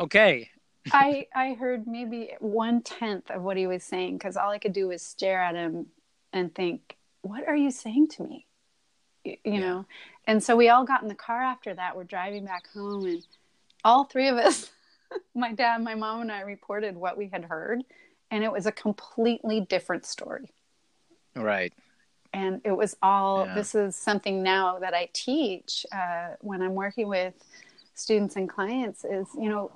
Okay. 0.00 0.50
I 0.92 1.26
I 1.34 1.54
heard 1.54 1.86
maybe 1.86 2.32
one 2.40 2.82
tenth 2.82 3.30
of 3.30 3.42
what 3.42 3.56
he 3.56 3.66
was 3.66 3.84
saying 3.84 4.18
because 4.18 4.36
all 4.36 4.50
I 4.50 4.58
could 4.58 4.72
do 4.72 4.88
was 4.88 5.02
stare 5.02 5.40
at 5.40 5.54
him 5.54 5.86
and 6.32 6.52
think, 6.52 6.96
"What 7.20 7.46
are 7.46 7.56
you 7.56 7.70
saying 7.70 8.08
to 8.08 8.24
me?" 8.24 8.46
You 9.24 9.60
know. 9.60 9.86
And 10.26 10.42
so 10.42 10.56
we 10.56 10.68
all 10.68 10.84
got 10.84 11.02
in 11.02 11.08
the 11.08 11.14
car 11.14 11.42
after 11.42 11.74
that. 11.74 11.96
We're 11.96 12.04
driving 12.04 12.44
back 12.44 12.68
home, 12.72 13.06
and 13.06 13.22
all 13.84 14.04
three 14.04 14.28
of 14.28 14.36
us, 14.36 14.70
my 15.34 15.52
dad, 15.52 15.82
my 15.82 15.94
mom, 15.94 16.22
and 16.22 16.32
I, 16.32 16.40
reported 16.42 16.96
what 16.96 17.16
we 17.16 17.28
had 17.28 17.44
heard, 17.44 17.82
and 18.30 18.44
it 18.44 18.52
was 18.52 18.66
a 18.66 18.72
completely 18.72 19.60
different 19.60 20.06
story. 20.06 20.50
Right. 21.34 21.72
And 22.32 22.60
it 22.64 22.72
was 22.72 22.96
all. 23.02 23.46
Yeah. 23.46 23.54
This 23.54 23.74
is 23.74 23.96
something 23.96 24.42
now 24.42 24.78
that 24.78 24.94
I 24.94 25.08
teach 25.12 25.84
uh, 25.92 26.36
when 26.40 26.62
I'm 26.62 26.74
working 26.74 27.08
with 27.08 27.34
students 27.94 28.36
and 28.36 28.48
clients. 28.48 29.04
Is 29.04 29.28
you 29.38 29.48
know 29.48 29.70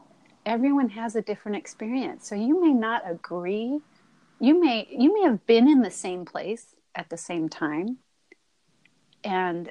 everyone 0.46 0.88
has 0.88 1.16
a 1.16 1.22
different 1.22 1.58
experience 1.58 2.26
so 2.28 2.34
you 2.34 2.60
may 2.62 2.72
not 2.72 3.02
agree 3.04 3.80
you 4.38 4.58
may 4.58 4.86
you 4.90 5.12
may 5.12 5.22
have 5.22 5.44
been 5.46 5.68
in 5.68 5.82
the 5.82 5.90
same 5.90 6.24
place 6.24 6.76
at 6.94 7.10
the 7.10 7.16
same 7.16 7.48
time 7.48 7.98
and 9.26 9.70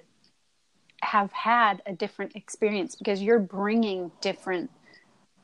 have 1.02 1.32
had 1.32 1.82
a 1.86 1.94
different 1.94 2.36
experience 2.36 2.96
because 2.96 3.22
you're 3.22 3.40
bringing 3.40 4.12
different 4.22 4.70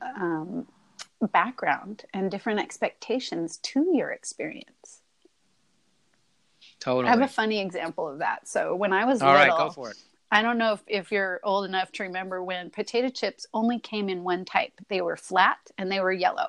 um, 0.02 0.68
background 1.32 2.04
and 2.14 2.30
different 2.30 2.60
expectations 2.60 3.58
to 3.58 3.92
your 3.94 4.10
experience 4.12 5.02
Totally. 6.80 7.08
i 7.08 7.10
have 7.10 7.22
a 7.22 7.28
funny 7.28 7.60
example 7.60 8.08
of 8.08 8.20
that 8.20 8.48
so 8.48 8.76
when 8.76 8.92
i 8.92 9.06
was 9.06 9.22
All 9.22 9.34
right, 9.34 9.50
little 9.52 9.70
go 9.70 9.74
for 9.74 9.92
it. 9.92 9.98
I 10.34 10.42
don't 10.42 10.58
know 10.58 10.74
if, 10.74 10.84
if 10.88 11.12
you're 11.12 11.42
old 11.44 11.66
enough 11.66 11.92
to 11.94 12.04
remember 12.04 12.42
when 12.42 12.70
potato 12.70 13.10
chips 13.10 13.46
only 13.54 13.80
came 13.80 14.08
in 14.08 14.24
one 14.24 14.46
type. 14.46 14.72
They 14.88 15.02
were 15.02 15.18
flat 15.18 15.58
and 15.78 15.92
they 15.92 16.00
were 16.00 16.14
yellow. 16.14 16.48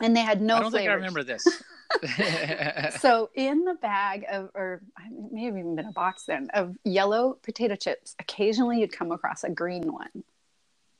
And 0.00 0.16
they 0.16 0.22
had 0.22 0.40
no 0.40 0.56
I 0.56 0.60
don't 0.60 0.72
think 0.72 0.88
I 0.88 0.94
remember 0.94 1.22
this. 1.22 1.46
So 3.00 3.30
in 3.34 3.64
the 3.64 3.74
bag 3.74 4.24
of, 4.30 4.50
or 4.54 4.80
it 5.04 5.32
may 5.32 5.44
have 5.44 5.56
even 5.56 5.76
been 5.76 5.86
a 5.86 5.92
box 5.92 6.24
then, 6.24 6.48
of 6.54 6.76
yellow 6.84 7.38
potato 7.42 7.76
chips, 7.76 8.14
occasionally 8.18 8.80
you'd 8.80 8.92
come 8.92 9.12
across 9.12 9.44
a 9.44 9.50
green 9.50 9.92
one, 9.92 10.24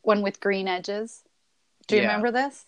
one 0.02 0.22
with 0.22 0.40
green 0.40 0.68
edges. 0.68 1.22
Do 1.86 1.96
you 1.96 2.02
Yeah. 2.02 2.08
remember 2.08 2.30
this? 2.30 2.64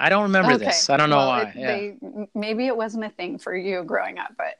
I 0.00 0.08
don't 0.08 0.24
remember 0.24 0.56
this. 0.58 0.90
I 0.90 0.96
don't 0.96 1.10
know 1.10 1.16
Well, 1.18 1.28
why. 1.28 1.42
it- 1.42 1.56
yeah. 1.56 1.66
They, 1.66 1.96
maybe 2.34 2.66
it 2.66 2.76
wasn't 2.76 3.04
a 3.04 3.10
thing 3.10 3.38
for 3.38 3.54
you 3.54 3.84
growing 3.84 4.18
up, 4.18 4.32
but 4.36 4.56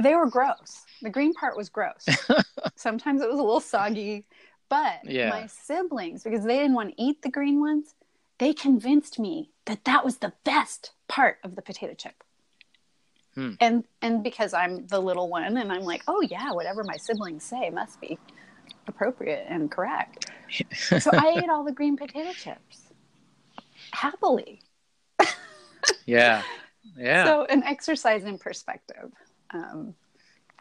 they 0.00 0.14
were 0.14 0.26
gross. 0.28 0.84
The 1.02 1.10
green 1.10 1.34
part 1.34 1.56
was 1.56 1.68
gross. 1.68 2.06
Sometimes 2.76 3.22
it 3.22 3.28
was 3.28 3.38
a 3.38 3.42
little 3.42 3.60
soggy, 3.60 4.24
but 4.68 5.00
Yeah. 5.04 5.30
my 5.30 5.46
siblings, 5.46 6.22
because 6.22 6.44
they 6.44 6.58
didn't 6.58 6.74
want 6.74 6.90
to 6.96 7.02
eat 7.02 7.22
the 7.22 7.30
green 7.30 7.60
ones, 7.60 7.94
they 8.42 8.52
convinced 8.52 9.20
me 9.20 9.50
that 9.66 9.84
that 9.84 10.04
was 10.04 10.16
the 10.16 10.32
best 10.42 10.90
part 11.06 11.38
of 11.44 11.54
the 11.54 11.62
potato 11.62 11.94
chip. 11.94 12.24
Hmm. 13.36 13.52
And 13.60 13.84
and 14.02 14.24
because 14.24 14.52
I'm 14.52 14.84
the 14.88 14.98
little 14.98 15.28
one, 15.28 15.56
and 15.56 15.72
I'm 15.72 15.84
like, 15.84 16.02
oh 16.08 16.22
yeah, 16.22 16.50
whatever 16.50 16.82
my 16.82 16.96
siblings 16.96 17.44
say 17.44 17.70
must 17.70 18.00
be 18.00 18.18
appropriate 18.88 19.46
and 19.48 19.70
correct. 19.70 20.26
so 20.72 21.12
I 21.12 21.36
ate 21.42 21.48
all 21.48 21.62
the 21.62 21.70
green 21.70 21.96
potato 21.96 22.32
chips 22.32 22.92
happily. 23.92 24.60
yeah. 26.04 26.42
Yeah. 26.96 27.24
So 27.24 27.44
an 27.44 27.62
exercise 27.62 28.24
in 28.24 28.38
perspective. 28.38 29.12
Um, 29.54 29.94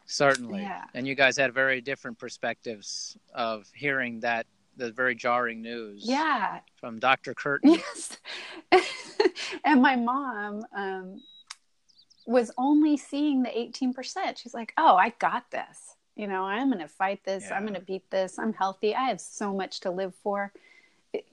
certainly. 0.06 0.62
yeah. 0.62 0.84
And 0.94 1.08
you 1.08 1.16
guys 1.16 1.36
had 1.36 1.52
very 1.52 1.82
different 1.82 2.20
perspectives 2.20 3.18
of 3.34 3.66
hearing 3.74 4.20
that 4.20 4.46
the 4.78 4.92
very 4.92 5.16
jarring 5.16 5.62
news 5.62 6.04
yeah, 6.06 6.60
from 6.76 7.00
Dr. 7.00 7.34
Curtin. 7.34 7.76
Yes. 7.76 8.18
and 9.66 9.82
my 9.82 9.96
mom 9.96 10.64
um, 10.76 11.22
was 12.26 12.52
only 12.58 12.98
seeing 12.98 13.44
the 13.44 13.50
18%. 13.50 14.38
She's 14.38 14.54
like, 14.54 14.74
oh, 14.78 14.96
I 14.96 15.14
got 15.20 15.50
this. 15.52 15.96
You 16.16 16.28
know, 16.28 16.44
I'm 16.44 16.70
going 16.70 16.82
to 16.82 16.88
fight 16.88 17.24
this. 17.24 17.50
I'm 17.52 17.64
going 17.64 17.74
to 17.74 17.82
beat 17.82 18.10
this. 18.12 18.38
I'm 18.38 18.54
healthy. 18.54 18.94
I 18.94 19.06
have 19.06 19.22
so 19.22 19.54
much 19.54 19.80
to 19.82 19.92
live 19.92 20.14
for. 20.24 20.52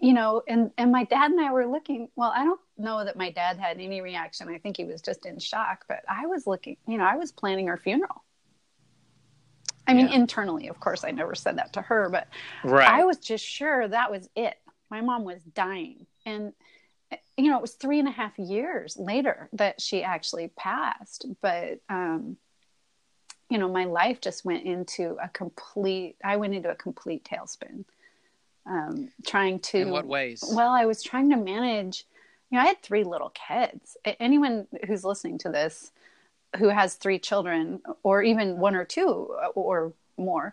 You 0.01 0.13
know, 0.13 0.43
and, 0.49 0.71
and 0.77 0.91
my 0.91 1.05
dad 1.05 1.31
and 1.31 1.41
I 1.41 1.53
were 1.53 1.67
looking. 1.67 2.09
Well, 2.17 2.33
I 2.35 2.45
don't 2.45 2.61
know 2.77 3.05
that 3.05 3.17
my 3.17 3.31
dad 3.31 3.59
had 3.59 3.79
any 3.79 4.01
reaction. 4.01 4.49
I 4.49 4.59
think 4.59 4.77
he 4.77 4.85
was 4.85 5.03
just 5.03 5.27
in 5.27 5.39
shock. 5.39 5.85
But 5.89 6.03
I 6.09 6.27
was 6.27 6.47
looking, 6.47 6.77
you 6.87 6.99
know, 6.99 7.05
I 7.05 7.17
was 7.17 7.33
planning 7.33 7.69
her 7.69 7.77
funeral. 7.77 8.25
I 9.89 9.95
mean, 9.95 10.09
Yeah. 10.09 10.17
internally, 10.17 10.69
of 10.69 10.79
course, 10.79 11.03
I 11.03 11.11
never 11.11 11.35
said 11.35 11.57
that 11.59 11.73
to 11.73 11.83
her, 11.83 12.09
but 12.11 12.29
Right. 12.63 12.89
I 12.89 13.05
was 13.05 13.19
just 13.19 13.45
sure 13.45 13.89
that 13.89 14.11
was 14.11 14.29
it. 14.37 14.59
My 14.91 15.01
mom 15.01 15.25
was 15.25 15.43
dying. 15.43 16.07
And, 16.27 16.53
you 17.37 17.51
know, 17.51 17.57
it 17.57 17.63
was 17.63 17.75
three 17.75 17.99
and 17.99 18.07
a 18.07 18.13
half 18.13 18.39
years 18.39 18.97
later 18.99 19.49
that 19.55 19.81
she 19.81 20.03
actually 20.03 20.49
passed. 20.49 21.27
But, 21.41 21.81
um, 21.89 22.37
you 23.49 23.57
know, 23.57 23.69
my 23.69 23.87
life 23.87 24.21
just 24.21 24.45
went 24.45 24.65
into 24.65 25.17
a 25.23 25.29
complete, 25.31 26.17
I 26.23 26.37
went 26.37 26.55
into 26.55 26.71
a 26.71 26.75
complete 26.75 27.25
tailspin. 27.25 27.85
Um, 28.67 29.11
trying 29.27 29.61
to. 29.61 29.79
In 29.79 29.91
what 29.91 30.07
ways? 30.07 30.45
Well, 30.53 30.71
I 30.71 30.85
was 30.85 31.03
trying 31.03 31.31
to 31.31 31.37
manage, 31.37 32.05
you 32.51 32.59
know, 32.59 32.65
I 32.65 32.67
had 32.67 32.83
three 32.83 33.05
little 33.05 33.31
kids. 33.31 33.97
Anyone 34.21 34.67
who's 34.87 35.05
listening 35.05 35.39
to 35.39 35.49
this 35.49 35.93
who 36.57 36.69
has 36.69 36.95
three 36.95 37.19
children 37.19 37.81
or 38.03 38.23
even 38.23 38.59
one 38.59 38.75
or 38.75 38.85
two 38.85 39.35
or 39.55 39.93
more 40.17 40.53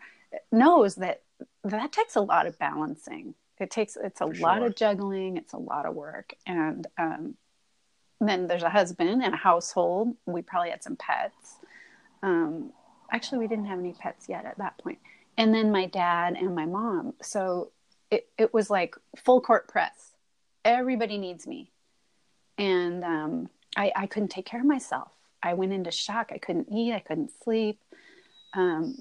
knows 0.51 0.95
that 0.95 1.21
that 1.63 1.91
takes 1.91 2.15
a 2.15 2.21
lot 2.21 2.47
of 2.47 2.57
balancing. 2.59 3.33
It 3.59 3.71
takes 3.71 3.95
it's 3.95 4.21
a 4.21 4.27
For 4.27 4.33
lot 4.35 4.57
sure. 4.57 4.67
of 4.67 4.75
juggling 4.75 5.37
it's 5.37 5.53
a 5.53 5.57
lot 5.57 5.85
of 5.85 5.95
work. 5.95 6.33
And 6.45 6.85
um, 6.97 7.35
then 8.19 8.47
there's 8.47 8.63
a 8.63 8.69
husband 8.69 9.23
and 9.23 9.33
a 9.33 9.37
household. 9.37 10.15
We 10.25 10.41
probably 10.41 10.69
had 10.71 10.83
some 10.83 10.95
pets. 10.95 11.55
Um, 12.21 12.71
actually 13.11 13.39
we 13.39 13.47
didn't 13.47 13.65
have 13.65 13.79
any 13.79 13.93
pets 13.93 14.27
yet 14.27 14.45
at 14.45 14.57
that 14.57 14.77
point. 14.77 14.99
And 15.37 15.53
then 15.53 15.71
my 15.71 15.85
dad 15.85 16.35
and 16.37 16.55
my 16.55 16.65
mom. 16.65 17.13
So 17.21 17.71
it, 18.11 18.27
it 18.37 18.53
was 18.53 18.69
like 18.69 18.95
full 19.17 19.41
court 19.41 19.67
press. 19.67 20.11
Everybody 20.63 21.17
needs 21.17 21.45
me. 21.45 21.71
And 22.57 23.03
um, 23.03 23.49
I, 23.75 23.91
I 23.95 24.07
couldn't 24.07 24.29
take 24.29 24.45
care 24.45 24.61
of 24.61 24.65
myself. 24.65 25.11
I 25.45 25.53
went 25.53 25.73
into 25.73 25.91
shock. 25.91 26.31
I 26.33 26.39
couldn't 26.39 26.69
eat. 26.71 26.91
I 26.91 26.99
couldn't 26.99 27.31
sleep. 27.43 27.79
Um, 28.53 28.97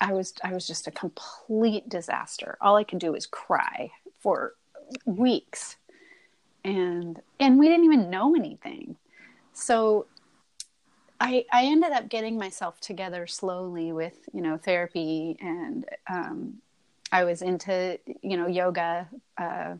I 0.00 0.12
was 0.12 0.34
I 0.44 0.52
was 0.52 0.66
just 0.66 0.86
a 0.86 0.90
complete 0.90 1.88
disaster. 1.88 2.58
All 2.60 2.76
I 2.76 2.84
could 2.84 2.98
do 2.98 3.12
was 3.12 3.24
cry 3.24 3.90
for 4.20 4.52
weeks, 5.06 5.76
and 6.62 7.20
and 7.40 7.58
we 7.58 7.68
didn't 7.68 7.86
even 7.86 8.10
know 8.10 8.34
anything. 8.36 8.96
So 9.54 10.06
I 11.18 11.46
I 11.50 11.64
ended 11.64 11.92
up 11.92 12.10
getting 12.10 12.36
myself 12.36 12.78
together 12.80 13.26
slowly 13.26 13.92
with 13.92 14.28
you 14.34 14.42
know 14.42 14.58
therapy, 14.58 15.38
and 15.40 15.86
um, 16.12 16.58
I 17.10 17.24
was 17.24 17.40
into 17.40 17.98
you 18.20 18.36
know 18.36 18.46
yoga. 18.46 19.08
Uh, 19.38 19.76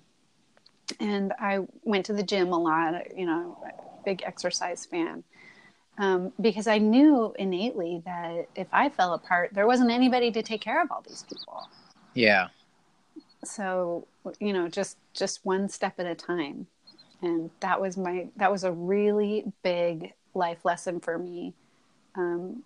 and 1.00 1.32
I 1.38 1.60
went 1.84 2.06
to 2.06 2.12
the 2.12 2.22
gym 2.22 2.52
a 2.52 2.58
lot, 2.58 3.16
you 3.16 3.24
know, 3.24 3.56
big 4.04 4.22
exercise 4.24 4.84
fan. 4.84 5.24
Um, 5.98 6.32
because 6.40 6.66
I 6.66 6.78
knew 6.78 7.34
innately 7.38 8.02
that 8.06 8.48
if 8.54 8.66
I 8.72 8.88
fell 8.88 9.12
apart, 9.14 9.50
there 9.52 9.66
wasn't 9.66 9.90
anybody 9.90 10.30
to 10.32 10.42
take 10.42 10.60
care 10.62 10.82
of 10.82 10.90
all 10.90 11.02
these 11.06 11.24
people. 11.28 11.68
yeah. 12.14 12.48
so 13.44 14.06
you 14.38 14.52
know 14.52 14.68
just 14.68 14.96
just 15.14 15.44
one 15.44 15.68
step 15.68 15.94
at 15.98 16.06
a 16.06 16.14
time 16.14 16.66
and 17.22 17.50
that 17.60 17.80
was 17.80 17.96
my 17.96 18.28
that 18.36 18.50
was 18.50 18.64
a 18.64 18.72
really 18.72 19.44
big 19.62 20.12
life 20.34 20.64
lesson 20.64 21.00
for 21.00 21.18
me 21.18 21.52
um, 22.16 22.62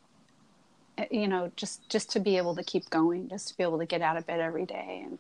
you 1.11 1.29
know 1.29 1.51
just 1.57 1.89
just 1.89 2.11
to 2.11 2.21
be 2.21 2.37
able 2.37 2.55
to 2.55 2.63
keep 2.63 2.89
going 2.91 3.29
just 3.29 3.49
to 3.49 3.57
be 3.57 3.63
able 3.63 3.79
to 3.79 3.87
get 3.87 4.03
out 4.03 4.17
of 4.17 4.27
bed 4.27 4.41
every 4.41 4.67
day 4.67 5.03
and 5.05 5.19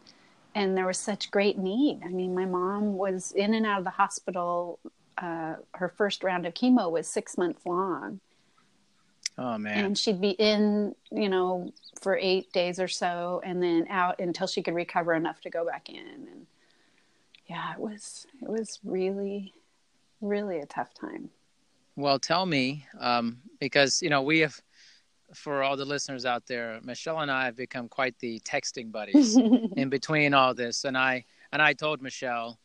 and 0.54 0.76
there 0.76 0.86
was 0.86 0.98
such 0.98 1.30
great 1.30 1.58
need 1.58 2.00
i 2.04 2.08
mean 2.08 2.34
my 2.34 2.44
mom 2.44 2.96
was 2.96 3.32
in 3.32 3.54
and 3.54 3.66
out 3.66 3.78
of 3.78 3.84
the 3.84 3.90
hospital 3.90 4.78
uh, 5.18 5.54
her 5.75 5.88
first 5.88 6.23
round 6.23 6.46
of 6.46 6.54
chemo 6.54 6.90
was 6.90 7.06
six 7.06 7.37
months 7.38 7.64
long. 7.66 8.20
Oh 9.38 9.58
man. 9.58 9.85
and 9.85 9.99
she'd 9.99 10.20
be 10.20 10.30
in 10.30 10.94
you 11.11 11.28
know 11.28 11.70
for 12.00 12.16
eight 12.16 12.50
days 12.54 12.80
or 12.80 12.88
so 12.88 13.42
and 13.44 13.62
then 13.62 13.87
out 13.90 14.18
until 14.18 14.46
she 14.46 14.62
could 14.62 14.75
recover 14.75 15.12
enough 15.12 15.42
to 15.42 15.50
go 15.50 15.66
back 15.66 15.90
in. 15.90 15.96
And 15.99 16.46
yeah 17.46 17.73
it 17.75 17.78
was 17.78 18.26
it 18.40 18.49
was 18.49 18.78
really 18.82 19.52
really 20.20 20.61
a 20.61 20.66
tough 20.66 20.94
time. 20.94 21.30
Well, 21.96 22.18
tell 22.18 22.44
me, 22.44 22.87
um, 23.00 23.38
because 23.58 24.02
you 24.02 24.11
know 24.11 24.23
we 24.23 24.40
have, 24.40 24.61
for 25.35 25.62
all 25.62 25.76
the 25.76 25.85
listeners 25.85 26.26
out 26.26 26.46
there, 26.46 26.78
Michelle 26.82 27.20
and 27.20 27.30
I 27.30 27.46
have 27.46 27.56
become 27.56 27.88
quite 27.88 28.18
the 28.18 28.38
texting 28.40 28.92
buddies 28.92 29.37
in 29.76 29.88
between 29.88 30.35
all 30.35 30.54
this, 30.54 30.85
and 30.85 30.96
I 30.96 31.25
and 31.52 31.62
I 31.62 31.73
told 31.73 32.02
Michelle 32.02 32.58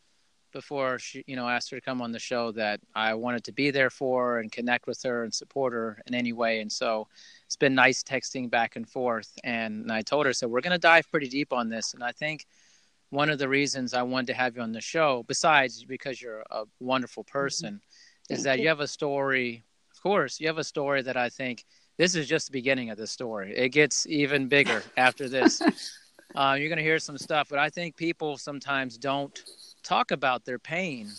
before 0.52 1.00
she, 1.00 1.24
you 1.28 1.36
know, 1.36 1.48
asked 1.48 1.72
her 1.72 1.78
to 1.78 1.82
come 1.82 2.02
on 2.02 2.12
the 2.12 2.20
show 2.20 2.52
that 2.54 2.80
I 2.96 3.14
wanted 3.14 3.44
to 3.46 3.52
be 3.52 3.72
there 3.72 3.90
for 3.90 4.40
and 4.40 4.52
connect 4.52 4.88
with 4.88 5.02
her 5.04 5.24
and 5.24 5.34
support 5.34 5.74
her 5.74 6.02
in 6.08 6.14
any 6.14 6.34
way, 6.34 6.62
and 6.62 6.72
so 6.72 7.08
it's 7.46 7.56
been 7.56 7.76
nice 7.76 8.04
texting 8.04 8.50
back 8.50 8.76
and 8.76 8.88
forth. 8.90 9.32
And 9.44 9.92
I 9.92 10.02
told 10.02 10.26
her, 10.26 10.34
so 10.34 10.48
we're 10.48 10.62
going 10.62 10.72
to 10.72 10.80
dive 10.80 11.10
pretty 11.10 11.28
deep 11.28 11.54
on 11.54 11.70
this, 11.70 11.94
and 11.94 12.04
I 12.04 12.12
think 12.12 12.46
one 13.10 13.30
of 13.30 13.40
the 13.40 13.50
reasons 13.50 13.94
I 13.94 14.04
wanted 14.04 14.28
to 14.28 14.34
have 14.34 14.56
you 14.56 14.62
on 14.62 14.72
the 14.72 14.82
show, 14.82 15.24
besides 15.28 15.84
because 15.84 16.22
you're 16.22 16.44
a 16.50 16.64
wonderful 16.80 17.24
person, 17.26 17.82
is 18.30 18.44
that 18.44 18.60
you 18.60 18.70
have 18.70 18.80
a 18.80 18.88
story. 18.88 19.64
Of 19.92 20.02
course, 20.02 20.40
you 20.40 20.48
have 20.48 20.58
a 20.58 20.64
story 20.64 21.02
that 21.02 21.18
I 21.18 21.28
think 21.30 21.66
this 21.98 22.16
is 22.16 22.28
just 22.28 22.48
the 22.48 22.54
beginning 22.54 22.90
of 22.90 22.98
the 22.98 23.06
story. 23.06 23.56
It 23.56 23.70
gets 23.70 24.08
even 24.08 24.48
bigger 24.48 24.82
after 24.98 25.30
this. 25.30 25.62
Uh, 26.34 26.56
you're 26.58 26.70
going 26.70 26.78
to 26.78 26.84
hear 26.84 27.00
some 27.00 27.18
stuff, 27.18 27.50
but 27.50 27.60
I 27.60 27.70
think 27.70 27.98
people 27.98 28.38
sometimes 28.38 28.98
don't 28.98 29.38
talk 29.84 30.12
about 30.12 30.46
their 30.46 30.60
pain 30.60 31.10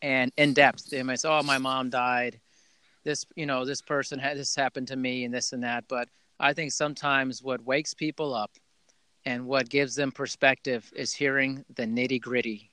and 0.00 0.32
in 0.36 0.52
depth. 0.52 0.90
They 0.90 1.02
might 1.02 1.20
say, 1.20 1.28
"Oh, 1.28 1.42
my 1.42 1.58
mom 1.58 1.90
died. 1.90 2.40
This, 3.04 3.26
you 3.34 3.46
know, 3.46 3.64
this 3.64 3.80
person 3.80 4.18
had 4.18 4.36
this 4.36 4.54
happened 4.54 4.88
to 4.88 4.96
me, 4.96 5.24
and 5.24 5.32
this 5.32 5.52
and 5.52 5.62
that." 5.62 5.84
But 5.88 6.08
I 6.40 6.52
think 6.52 6.72
sometimes 6.72 7.42
what 7.42 7.64
wakes 7.64 7.94
people 7.94 8.34
up 8.34 8.50
and 9.24 9.46
what 9.46 9.68
gives 9.68 9.94
them 9.94 10.10
perspective 10.10 10.92
is 10.96 11.12
hearing 11.12 11.64
the 11.74 11.84
nitty 11.84 12.20
gritty 12.20 12.72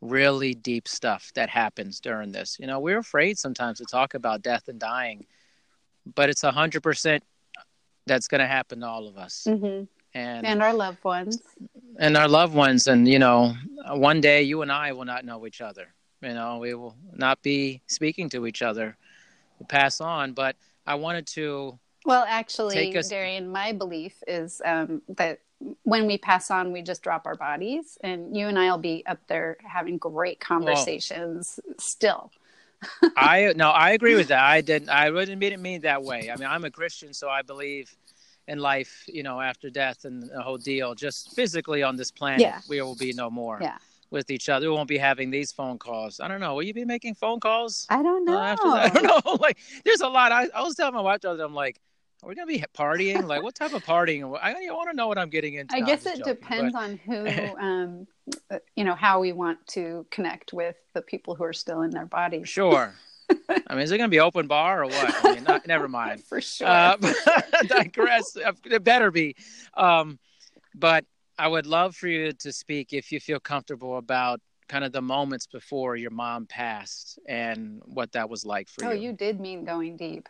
really 0.00 0.54
deep 0.54 0.86
stuff 0.86 1.32
that 1.34 1.48
happens 1.48 2.00
during 2.00 2.30
this. 2.30 2.58
You 2.60 2.66
know, 2.66 2.78
we're 2.78 2.98
afraid 2.98 3.38
sometimes 3.38 3.78
to 3.78 3.84
talk 3.84 4.14
about 4.14 4.42
death 4.42 4.68
and 4.68 4.78
dying, 4.78 5.24
but 6.14 6.28
it's 6.28 6.44
a 6.44 6.52
hundred 6.52 6.82
percent 6.82 7.22
that's 8.06 8.28
going 8.28 8.40
to 8.40 8.46
happen 8.46 8.80
to 8.80 8.86
all 8.86 9.08
of 9.08 9.16
us, 9.16 9.46
mm-hmm. 9.48 9.84
and 10.14 10.46
and 10.46 10.62
our 10.62 10.74
loved 10.74 11.02
ones 11.04 11.40
and 11.98 12.16
our 12.16 12.28
loved 12.28 12.54
ones. 12.54 12.86
And 12.86 13.08
you 13.08 13.18
know, 13.18 13.54
one 13.90 14.20
day 14.20 14.42
you 14.42 14.62
and 14.62 14.72
I 14.72 14.92
will 14.92 15.04
not 15.04 15.24
know 15.24 15.46
each 15.46 15.60
other. 15.60 15.88
You 16.22 16.34
know, 16.34 16.58
we 16.58 16.74
will 16.74 16.96
not 17.12 17.42
be 17.42 17.82
speaking 17.86 18.28
to 18.30 18.46
each 18.46 18.62
other. 18.62 18.96
We'll 19.58 19.66
pass 19.66 20.00
on, 20.00 20.32
but 20.32 20.56
I 20.86 20.94
wanted 20.94 21.26
to. 21.28 21.78
well 22.04 22.24
actually 22.28 22.94
us- 22.96 23.08
darian 23.08 23.48
my 23.48 23.72
belief 23.72 24.22
is 24.26 24.60
um, 24.64 25.00
that 25.08 25.40
when 25.84 26.06
we 26.06 26.18
pass 26.18 26.50
on 26.50 26.72
we 26.72 26.82
just 26.82 27.02
drop 27.02 27.24
our 27.24 27.36
bodies 27.36 27.96
and 28.02 28.36
you 28.36 28.46
and 28.48 28.58
i'll 28.58 28.76
be 28.76 29.02
up 29.06 29.20
there 29.26 29.56
having 29.64 29.96
great 29.96 30.38
conversations 30.38 31.58
still 31.78 32.30
I 33.16 33.52
no, 33.56 33.70
I 33.70 33.90
agree 33.92 34.14
with 34.14 34.28
that. 34.34 34.42
I 34.42 34.60
didn't. 34.60 34.90
I 34.90 35.10
wouldn't 35.10 35.38
mean 35.38 35.52
it 35.52 35.60
mean 35.60 35.80
that 35.82 36.02
way. 36.02 36.30
I 36.30 36.36
mean, 36.36 36.48
I'm 36.48 36.64
a 36.64 36.70
Christian, 36.70 37.12
so 37.14 37.28
I 37.28 37.42
believe 37.42 37.94
in 38.48 38.58
life. 38.58 39.04
You 39.06 39.22
know, 39.22 39.40
after 39.40 39.70
death 39.70 40.04
and 40.04 40.22
the 40.22 40.42
whole 40.42 40.58
deal. 40.58 40.94
Just 40.94 41.34
physically 41.34 41.82
on 41.82 41.96
this 41.96 42.10
planet, 42.10 42.40
Yeah. 42.40 42.60
we 42.68 42.80
will 42.82 42.96
be 42.96 43.12
no 43.12 43.30
more 43.30 43.58
yeah 43.60 43.78
with 44.10 44.30
each 44.30 44.48
other. 44.48 44.68
We 44.70 44.74
won't 44.74 44.88
be 44.88 44.96
having 44.96 45.30
these 45.30 45.50
phone 45.50 45.76
calls. 45.78 46.20
I 46.20 46.28
don't 46.28 46.40
know. 46.40 46.54
Will 46.54 46.62
you 46.62 46.72
be 46.72 46.84
making 46.84 47.14
phone 47.16 47.40
calls 47.40 47.84
i 47.90 48.00
don't 48.02 48.28
uh, 48.28 48.32
know 48.32 48.40
after 48.40 48.70
that? 48.70 48.96
I 48.96 49.00
don't 49.02 49.26
know. 49.26 49.36
Like, 49.40 49.58
there's 49.84 50.00
a 50.02 50.08
lot. 50.08 50.30
I, 50.32 50.46
I 50.54 50.62
was 50.62 50.76
telling 50.76 50.94
my 50.94 51.00
wife 51.00 51.20
the 51.22 51.30
other 51.30 51.38
day, 51.38 51.44
I'm 51.44 51.54
like, 51.54 51.80
are 52.22 52.28
we 52.28 52.34
gonna 52.36 52.46
be 52.46 52.64
partying? 52.74 53.26
Like, 53.26 53.42
what 53.42 53.54
type 53.54 53.74
of 53.74 53.84
partying? 53.84 54.22
I, 54.42 54.52
I 54.52 54.72
want 54.72 54.88
to 54.88 54.96
know 54.96 55.08
what 55.08 55.18
I'm 55.18 55.30
getting 55.30 55.54
into. 55.54 55.74
I 55.74 55.80
No, 55.80 55.86
guess 55.86 56.06
it 56.06 56.18
joking, 56.18 56.34
depends 56.34 56.72
but- 56.72 56.82
on 56.82 56.96
who, 57.04 57.58
um, 57.58 58.06
uh, 58.50 58.58
you 58.76 58.84
know, 58.84 58.94
how 58.94 59.20
we 59.20 59.32
want 59.32 59.66
to 59.68 60.06
connect 60.10 60.52
with 60.52 60.76
the 60.94 61.02
people 61.02 61.34
who 61.34 61.44
are 61.44 61.52
still 61.52 61.82
in 61.82 61.90
their 61.90 62.06
bodies. 62.06 62.48
Sure. 62.48 62.94
I 63.66 63.74
mean, 63.74 63.80
is 63.80 63.90
it 63.90 63.98
gonna 63.98 64.08
be 64.08 64.20
open 64.20 64.46
bar 64.46 64.82
or 64.82 64.86
what? 64.86 65.24
I 65.24 65.34
mean, 65.34 65.44
not, 65.44 65.66
never 65.66 65.88
mind. 65.88 66.22
For 66.28 66.40
sure. 66.40 66.66
Uh, 66.66 66.96
digress. 67.66 68.36
It 68.64 68.84
better 68.84 69.10
be. 69.10 69.36
Um, 69.74 70.18
but 70.74 71.04
I 71.38 71.48
would 71.48 71.66
love 71.66 71.96
for 71.96 72.08
you 72.08 72.32
to 72.32 72.52
speak 72.52 72.92
if 72.92 73.10
you 73.10 73.20
feel 73.20 73.40
comfortable 73.40 73.96
about 73.98 74.40
kind 74.68 74.84
of 74.84 74.92
the 74.92 75.02
moments 75.02 75.46
before 75.46 75.96
your 75.96 76.10
mom 76.10 76.46
passed 76.46 77.18
and 77.28 77.82
what 77.86 78.12
that 78.12 78.30
was 78.30 78.44
like 78.44 78.68
for 78.68 78.86
oh, 78.86 78.90
you. 78.90 78.96
Oh, 78.96 79.02
you 79.02 79.12
did 79.12 79.40
mean 79.40 79.64
going 79.64 79.96
deep. 79.96 80.28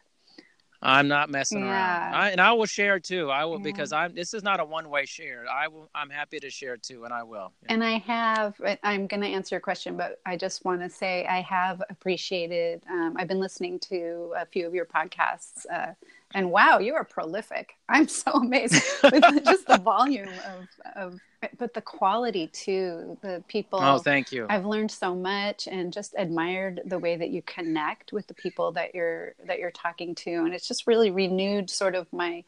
I'm 0.85 1.09
not 1.09 1.31
messing 1.31 1.63
Yeah. 1.63 1.71
around, 1.71 2.15
I, 2.15 2.31
and 2.31 2.41
I 2.41 2.53
will 2.53 2.67
share 2.67 3.01
too. 3.01 3.31
I 3.31 3.45
will 3.45 3.59
Yeah. 3.59 3.63
because 3.65 3.93
I'm. 3.93 4.15
This 4.15 4.35
is 4.35 4.43
not 4.43 4.61
a 4.61 4.65
one 4.65 4.91
way 4.91 5.07
share. 5.07 5.47
I 5.51 5.69
will. 5.69 5.89
I'm 5.95 6.11
happy 6.11 6.39
to 6.41 6.51
share 6.51 6.77
too, 6.77 7.05
and 7.05 7.13
I 7.15 7.23
will. 7.23 7.53
And 7.67 7.83
I 7.83 7.99
have, 7.99 8.61
I'm 8.83 9.07
going 9.07 9.23
to 9.23 9.29
answer 9.29 9.55
your 9.55 9.61
question, 9.61 9.97
but 9.97 10.21
I 10.27 10.37
just 10.37 10.65
want 10.65 10.83
to 10.83 10.91
say 10.91 11.27
I 11.27 11.41
have 11.41 11.83
appreciated, 11.91 12.83
um, 12.91 13.15
I've 13.19 13.29
been 13.29 13.41
listening 13.41 13.79
to 13.81 14.33
a 14.37 14.45
few 14.47 14.67
of 14.67 14.75
your 14.75 14.85
podcasts, 14.85 15.65
uh, 15.73 15.95
and 16.35 16.51
wow, 16.51 16.79
you 16.79 16.95
are 16.95 17.05
prolific. 17.05 17.75
I'm 17.89 18.07
so 18.09 18.33
amazed 18.35 18.83
with 19.05 19.23
just 19.45 19.67
the 19.67 19.79
volume 19.79 20.29
of, 20.47 20.69
of, 20.97 21.21
but 21.59 21.75
the 21.75 21.81
quality 21.81 22.49
too. 22.49 23.17
The 23.23 23.43
people. 23.49 23.81
Oh, 23.83 23.99
thank 23.99 24.33
you. 24.33 24.47
I've 24.49 24.67
learned 24.67 24.91
so 24.91 25.15
much 25.15 25.67
and 25.67 25.93
just 25.93 26.15
admired 26.17 26.81
the 26.85 26.99
way 26.99 27.17
that 27.17 27.31
you 27.31 27.43
connect 27.43 28.13
with 28.13 28.27
the 28.27 28.35
people 28.35 28.73
that 28.73 28.95
you're 28.95 29.35
that 29.47 29.59
you're 29.59 29.71
talking 29.71 30.15
to 30.17 30.31
and 30.31 30.55
it's 30.55 30.69
just 30.69 30.87
really 30.87 31.11
renewed 31.11 31.71
sort 31.71 31.95
of 31.95 32.13
my 32.13 32.45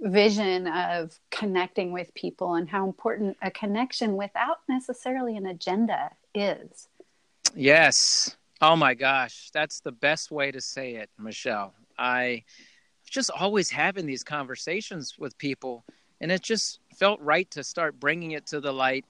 vision 0.00 0.66
of 0.66 1.18
connecting 1.30 1.92
with 1.92 2.12
people 2.14 2.54
and 2.54 2.68
how 2.68 2.84
important 2.86 3.36
a 3.40 3.50
connection 3.50 4.16
without 4.16 4.58
necessarily 4.68 5.36
an 5.36 5.46
agenda 5.46 6.10
is. 6.34 6.88
Yes. 7.54 8.36
Oh 8.60 8.76
my 8.76 8.94
gosh, 8.94 9.50
that's 9.52 9.80
the 9.80 9.92
best 9.92 10.30
way 10.30 10.50
to 10.50 10.60
say 10.60 10.96
it, 10.96 11.10
Michelle. 11.18 11.74
I 11.98 12.44
just 13.08 13.30
always 13.30 13.70
having 13.70 14.06
these 14.06 14.24
conversations 14.24 15.14
with 15.18 15.36
people, 15.38 15.84
and 16.20 16.32
it 16.32 16.42
just 16.42 16.80
felt 16.98 17.20
right 17.20 17.50
to 17.52 17.62
start 17.62 17.98
bringing 18.00 18.32
it 18.32 18.46
to 18.46 18.60
the 18.60 18.72
light, 18.72 19.04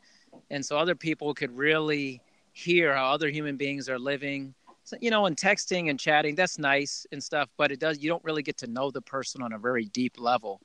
and 0.50 0.64
so 0.64 0.78
other 0.78 0.94
people 0.94 1.34
could 1.34 1.56
really 1.56 2.20
hear 2.52 2.94
how 2.94 3.12
other 3.12 3.28
human 3.28 3.56
beings 3.56 3.88
are 3.88 3.98
living. 3.98 4.54
So, 4.84 4.96
you 5.00 5.10
know, 5.10 5.26
and 5.26 5.36
texting 5.36 5.90
and 5.90 5.98
chatting, 5.98 6.36
that's 6.36 6.58
nice 6.58 7.06
and 7.12 7.22
stuff, 7.22 7.48
but 7.56 7.72
it 7.72 7.80
does 7.80 7.98
you 7.98 8.08
don't 8.08 8.22
really 8.24 8.42
get 8.42 8.56
to 8.58 8.66
know 8.66 8.90
the 8.90 9.02
person 9.02 9.42
on 9.42 9.52
a 9.52 9.58
very 9.58 9.86
deep 9.86 10.18
level. 10.18 10.60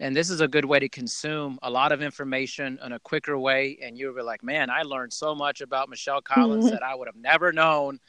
And 0.00 0.16
this 0.16 0.30
is 0.30 0.40
a 0.40 0.48
good 0.48 0.64
way 0.64 0.80
to 0.80 0.88
consume 0.88 1.60
a 1.62 1.70
lot 1.70 1.92
of 1.92 2.02
information 2.02 2.78
in 2.84 2.92
a 2.92 2.98
quicker 2.98 3.38
way. 3.38 3.78
And 3.80 3.96
you'll 3.96 4.14
be 4.14 4.22
like, 4.22 4.42
man, 4.42 4.68
I 4.68 4.82
learned 4.82 5.12
so 5.12 5.32
much 5.32 5.60
about 5.60 5.88
Michelle 5.88 6.20
Collins 6.20 6.64
mm-hmm. 6.64 6.74
that 6.74 6.82
I 6.82 6.94
would 6.96 7.06
have 7.06 7.14
never 7.14 7.52
known 7.52 8.00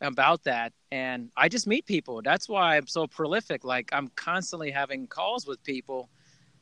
about 0.00 0.42
that. 0.44 0.72
And 0.90 1.30
I 1.36 1.48
just 1.48 1.68
meet 1.68 1.86
people. 1.86 2.22
That's 2.22 2.48
why 2.48 2.76
I'm 2.76 2.88
so 2.88 3.06
prolific. 3.06 3.62
Like 3.62 3.90
I'm 3.92 4.08
constantly 4.16 4.72
having 4.72 5.06
calls 5.06 5.46
with 5.46 5.62
people 5.62 6.08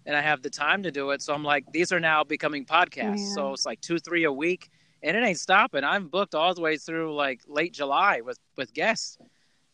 and 0.07 0.17
I 0.17 0.21
have 0.23 0.41
the 0.41 0.51
time 0.51 0.85
to 0.85 0.91
do 0.91 1.11
it. 1.11 1.21
So 1.21 1.35
I'm 1.35 1.43
like, 1.43 1.71
these 1.73 1.93
are 1.93 2.01
now 2.01 2.23
becoming 2.23 2.65
podcasts. 2.65 3.19
Yeah. 3.19 3.35
So 3.35 3.53
it's 3.53 3.67
like 3.67 3.81
two, 3.81 3.99
three 3.99 4.25
a 4.25 4.33
week. 4.33 4.71
And 5.03 5.17
it 5.17 5.23
ain't 5.23 5.39
stopping. 5.39 5.85
I'm 5.85 6.09
booked 6.09 6.35
all 6.35 6.55
the 6.55 6.61
way 6.61 6.79
through 6.79 7.15
like 7.15 7.43
late 7.47 7.75
July 7.75 8.23
with 8.23 8.39
with 8.57 8.73
guests. 8.73 9.19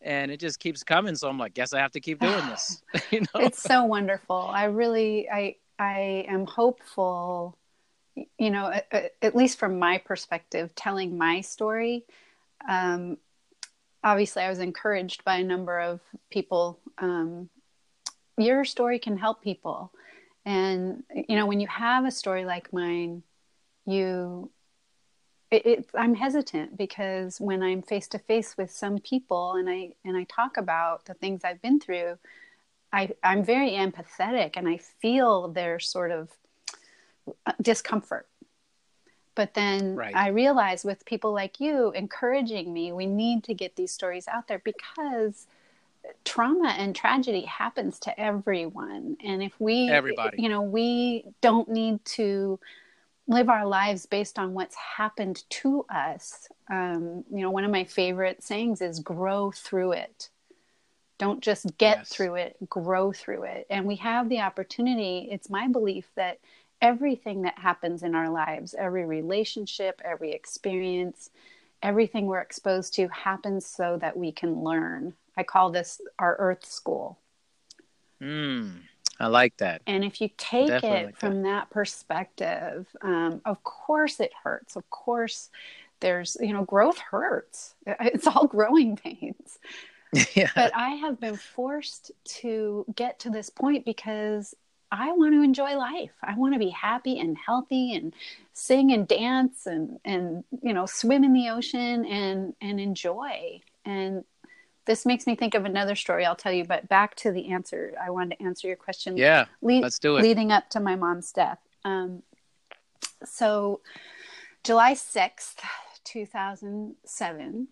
And 0.01 0.31
it 0.31 0.39
just 0.39 0.59
keeps 0.59 0.83
coming. 0.83 1.15
So 1.15 1.29
I'm 1.29 1.37
like, 1.37 1.53
guess 1.53 1.73
I 1.73 1.79
have 1.79 1.91
to 1.91 2.01
keep 2.01 2.19
doing 2.19 2.45
this. 2.47 2.81
you 3.11 3.21
know? 3.21 3.41
It's 3.41 3.61
so 3.61 3.85
wonderful. 3.85 4.35
I 4.35 4.65
really 4.65 5.29
I 5.29 5.55
I 5.79 6.25
am 6.27 6.45
hopeful 6.45 7.57
you 8.37 8.51
know 8.51 8.71
at, 8.91 9.13
at 9.21 9.35
least 9.35 9.57
from 9.57 9.79
my 9.79 9.97
perspective 9.97 10.73
telling 10.75 11.17
my 11.17 11.41
story 11.41 12.05
um 12.69 13.17
obviously 14.03 14.43
I 14.43 14.49
was 14.49 14.59
encouraged 14.59 15.23
by 15.23 15.37
a 15.37 15.43
number 15.43 15.79
of 15.79 15.99
people 16.29 16.77
um 16.99 17.49
your 18.37 18.65
story 18.65 18.99
can 18.99 19.17
help 19.17 19.41
people 19.41 19.91
and 20.45 21.03
you 21.29 21.35
know 21.35 21.45
when 21.45 21.59
you 21.59 21.67
have 21.67 22.05
a 22.05 22.11
story 22.11 22.45
like 22.45 22.73
mine 22.73 23.23
you 23.85 24.51
it, 25.51 25.65
it, 25.65 25.89
i'm 25.95 26.15
hesitant 26.15 26.77
because 26.77 27.39
when 27.39 27.61
i'm 27.63 27.81
face 27.81 28.07
to 28.07 28.19
face 28.19 28.57
with 28.57 28.71
some 28.71 28.99
people 28.99 29.53
and 29.53 29.69
i 29.69 29.89
and 30.05 30.17
i 30.17 30.23
talk 30.25 30.57
about 30.57 31.05
the 31.05 31.13
things 31.13 31.41
i've 31.43 31.61
been 31.61 31.79
through 31.79 32.17
i 32.93 33.09
i'm 33.23 33.43
very 33.43 33.71
empathetic 33.71 34.51
and 34.55 34.67
i 34.67 34.77
feel 34.77 35.49
their 35.49 35.79
sort 35.79 36.11
of 36.11 36.29
uh, 37.45 37.53
discomfort 37.61 38.27
But 39.35 39.53
then 39.55 39.95
Right. 39.97 40.13
I 40.13 40.27
realize 40.29 40.83
with 40.85 41.05
people 41.05 41.33
like 41.33 41.59
you 41.59 41.91
encouraging 41.91 42.71
me, 42.73 42.91
we 42.91 43.07
need 43.07 43.43
to 43.45 43.53
get 43.53 43.75
these 43.75 43.91
stories 43.91 44.27
out 44.27 44.47
there 44.47 44.59
because 44.59 45.47
trauma 46.25 46.69
and 46.77 46.95
tragedy 46.95 47.41
happens 47.41 47.99
to 47.99 48.19
everyone. 48.19 49.17
And 49.23 49.43
if 49.43 49.53
we, 49.59 49.89
Everybody. 49.89 50.41
you 50.41 50.49
know, 50.49 50.61
we 50.61 51.25
don't 51.41 51.69
need 51.69 52.03
to 52.05 52.59
live 53.27 53.49
our 53.49 53.65
lives 53.65 54.05
based 54.05 54.37
on 54.37 54.53
what's 54.53 54.75
happened 54.75 55.43
to 55.49 55.85
us. 55.89 56.47
Um, 56.69 57.23
you 57.31 57.41
know, 57.41 57.51
one 57.51 57.63
of 57.63 57.71
my 57.71 57.85
favorite 57.85 58.43
sayings 58.43 58.81
is 58.81 58.99
grow 58.99 59.51
through 59.51 59.93
it. 59.93 60.29
Don't 61.19 61.41
just 61.41 61.77
get 61.77 61.99
Yes. 61.99 62.09
through 62.09 62.35
it, 62.35 62.57
grow 62.69 63.13
through 63.13 63.43
it. 63.43 63.67
And 63.69 63.85
we 63.85 63.95
have 63.97 64.27
the 64.27 64.41
opportunity, 64.41 65.29
it's 65.31 65.49
my 65.49 65.67
belief 65.67 66.09
that 66.15 66.39
everything 66.81 67.43
that 67.43 67.57
happens 67.57 68.03
in 68.03 68.13
our 68.13 68.29
lives, 68.29 68.75
every 68.77 69.05
relationship, 69.05 70.01
every 70.03 70.33
experience, 70.33 71.29
everything 71.81 72.25
we're 72.25 72.41
exposed 72.41 72.93
to 72.95 73.07
happens 73.07 73.65
so 73.65 73.97
that 74.01 74.17
we 74.17 74.31
can 74.33 74.63
learn. 74.63 75.13
I 75.37 75.43
call 75.43 75.71
this 75.71 76.01
our 76.19 76.35
earth 76.39 76.65
school. 76.65 77.19
Mm, 78.21 78.81
I 79.19 79.27
like 79.27 79.57
that. 79.57 79.81
And 79.87 80.03
if 80.03 80.21
you 80.21 80.29
take 80.37 80.67
Definitely 80.67 80.99
it 80.99 81.05
like 81.07 81.17
from 81.17 81.43
that, 81.43 81.69
perspective, 81.69 82.87
um, 83.01 83.41
of 83.45 83.63
course 83.63 84.19
it 84.19 84.31
hurts. 84.43 84.75
Of 84.75 84.89
course, 84.89 85.49
there's, 85.99 86.37
you 86.39 86.53
know, 86.53 86.63
growth 86.63 86.97
hurts. 86.99 87.75
It's 88.01 88.27
all 88.27 88.47
growing 88.47 88.95
pains. 89.03 89.59
yeah. 90.35 90.51
But 90.55 90.75
I 90.75 90.89
have 90.91 91.19
been 91.19 91.37
forced 91.37 92.11
to 92.41 92.85
get 92.95 93.19
to 93.19 93.29
this 93.29 93.49
point 93.49 93.85
because 93.85 94.55
I 94.91 95.11
want 95.13 95.33
to 95.33 95.41
enjoy 95.41 95.75
life. 95.75 96.11
I 96.21 96.35
want 96.35 96.53
to 96.53 96.59
be 96.59 96.69
happy 96.69 97.19
and 97.19 97.35
healthy 97.35 97.95
and 97.95 98.13
sing 98.53 98.91
and 98.91 99.07
dance 99.07 99.65
and, 99.65 99.99
and 100.05 100.43
you 100.61 100.71
know, 100.71 100.85
swim 100.85 101.23
in 101.23 101.33
the 101.33 101.49
ocean 101.49 102.05
and, 102.05 102.53
and 102.61 102.79
enjoy. 102.79 103.61
And 103.85 104.23
this 104.85 105.05
makes 105.05 105.25
me 105.25 105.35
think 105.35 105.53
of 105.53 105.65
another 105.65 105.95
story 105.95 106.25
I'll 106.25 106.35
tell 106.35 106.51
you, 106.51 106.65
but 106.65 106.89
back 106.89 107.15
to 107.17 107.31
the 107.31 107.51
answer. 107.51 107.93
I 108.01 108.09
wanted 108.09 108.37
to 108.37 108.43
answer 108.43 108.67
your 108.67 108.75
question 108.75 109.15
Yeah. 109.17 109.45
lead- 109.61 109.81
let's 109.83 109.99
do 109.99 110.17
it. 110.17 110.21
leading 110.21 110.51
up 110.51 110.69
to 110.71 110.79
my 110.79 110.95
mom's 110.95 111.31
death. 111.31 111.59
Um, 111.85 112.23
so, 113.25 113.81
July 114.63 114.93
6th, 114.93 115.61
2007, 116.03 117.67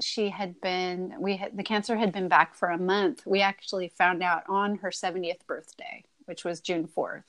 she 0.00 0.30
had 0.30 0.60
been, 0.60 1.14
we 1.18 1.36
had, 1.36 1.56
the 1.56 1.62
cancer 1.62 1.96
had 1.96 2.12
been 2.12 2.28
back 2.28 2.54
for 2.54 2.68
a 2.68 2.78
month. 2.78 3.26
We 3.26 3.40
actually 3.40 3.88
found 3.88 4.22
out 4.22 4.42
on 4.48 4.76
her 4.76 4.90
70th 4.90 5.46
birthday, 5.46 6.04
which 6.26 6.44
was 6.44 6.60
June 6.60 6.86
4th, 6.86 7.24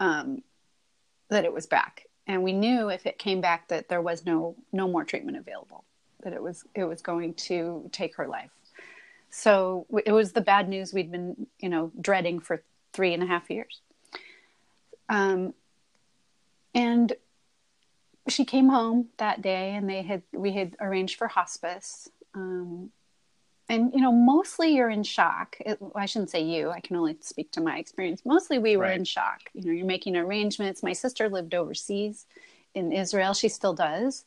um, 0.00 0.42
that 1.28 1.44
it 1.44 1.52
was 1.52 1.66
back. 1.66 2.06
And 2.26 2.42
we 2.42 2.52
knew 2.52 2.88
if 2.88 3.06
it 3.06 3.18
came 3.18 3.40
back 3.40 3.68
that 3.68 3.88
there 3.88 4.00
was 4.00 4.24
no, 4.24 4.56
no 4.72 4.88
more 4.88 5.04
treatment 5.04 5.36
available, 5.36 5.84
that 6.22 6.32
it 6.32 6.42
was, 6.42 6.64
it 6.74 6.84
was 6.84 7.02
going 7.02 7.34
to 7.34 7.88
take 7.92 8.16
her 8.16 8.26
life. 8.28 8.50
So 9.30 9.86
it 10.04 10.12
was 10.12 10.32
the 10.32 10.40
bad 10.40 10.68
news 10.68 10.92
we'd 10.92 11.10
been, 11.10 11.46
you 11.58 11.68
know, 11.68 11.90
dreading 12.00 12.38
for 12.40 12.62
three 12.92 13.14
and 13.14 13.22
a 13.22 13.26
half 13.26 13.50
years. 13.50 13.80
Um, 15.08 15.54
and 16.74 17.12
she 18.28 18.44
came 18.44 18.68
home 18.68 19.08
that 19.18 19.42
day, 19.42 19.74
and 19.74 19.88
they 19.88 20.02
had 20.02 20.22
we 20.32 20.52
had 20.52 20.76
arranged 20.80 21.16
for 21.16 21.28
hospice. 21.28 22.08
Um, 22.34 22.90
and 23.68 23.92
you 23.94 24.00
know, 24.00 24.12
mostly 24.12 24.74
you're 24.74 24.90
in 24.90 25.02
shock. 25.02 25.56
It, 25.60 25.78
I 25.94 26.06
shouldn't 26.06 26.30
say 26.30 26.42
you. 26.42 26.70
I 26.70 26.80
can 26.80 26.96
only 26.96 27.16
speak 27.20 27.50
to 27.52 27.60
my 27.60 27.78
experience. 27.78 28.22
Mostly 28.24 28.58
we 28.58 28.76
were 28.76 28.84
Right. 28.84 28.98
in 28.98 29.04
shock. 29.04 29.40
You 29.54 29.64
know, 29.64 29.72
you're 29.72 29.86
making 29.86 30.16
arrangements. 30.16 30.82
My 30.82 30.92
sister 30.92 31.28
lived 31.28 31.54
overseas 31.54 32.26
in 32.74 32.92
Israel. 32.92 33.34
She 33.34 33.48
still 33.48 33.74
does. 33.74 34.24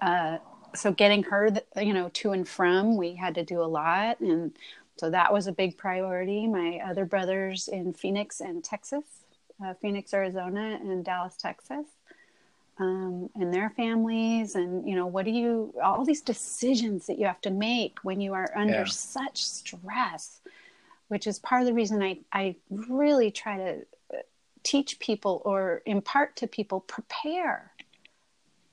Uh, 0.00 0.38
so 0.78 0.92
getting 0.92 1.24
her, 1.24 1.50
you 1.76 1.92
know, 1.92 2.08
to 2.14 2.32
and 2.32 2.48
from, 2.48 2.96
we 2.96 3.14
had 3.14 3.34
to 3.36 3.44
do 3.44 3.60
a 3.62 3.66
lot, 3.66 4.20
and 4.20 4.52
so 4.98 5.10
that 5.10 5.32
was 5.32 5.46
a 5.46 5.52
big 5.52 5.76
priority. 5.76 6.46
My 6.46 6.80
other 6.86 7.04
brothers 7.04 7.68
in 7.68 7.92
Phoenix 7.92 8.40
and 8.40 8.64
Texas, 8.64 9.04
uh, 9.64 9.74
Phoenix, 9.74 10.14
Arizona, 10.14 10.78
and 10.82 11.04
Dallas, 11.04 11.36
Texas, 11.36 11.86
um, 12.78 13.30
and 13.34 13.52
their 13.52 13.70
families, 13.70 14.54
and 14.54 14.88
you 14.88 14.94
know, 14.96 15.06
what 15.06 15.24
do 15.24 15.32
you? 15.32 15.74
All 15.82 16.04
these 16.04 16.22
decisions 16.22 17.06
that 17.06 17.18
you 17.18 17.26
have 17.26 17.40
to 17.42 17.50
make 17.50 17.98
when 18.02 18.20
you 18.20 18.34
are 18.34 18.50
under 18.56 18.72
Yeah. 18.74 18.84
such 18.84 19.44
stress, 19.44 20.40
which 21.08 21.26
is 21.26 21.38
part 21.38 21.62
of 21.62 21.66
the 21.66 21.74
reason 21.74 22.02
I 22.02 22.18
I 22.32 22.56
really 22.70 23.30
try 23.30 23.56
to 23.56 23.86
uh, 24.14 24.18
teach 24.62 24.98
people 25.00 25.42
or 25.44 25.82
impart 25.86 26.36
to 26.36 26.46
people 26.46 26.80
prepare 26.80 27.72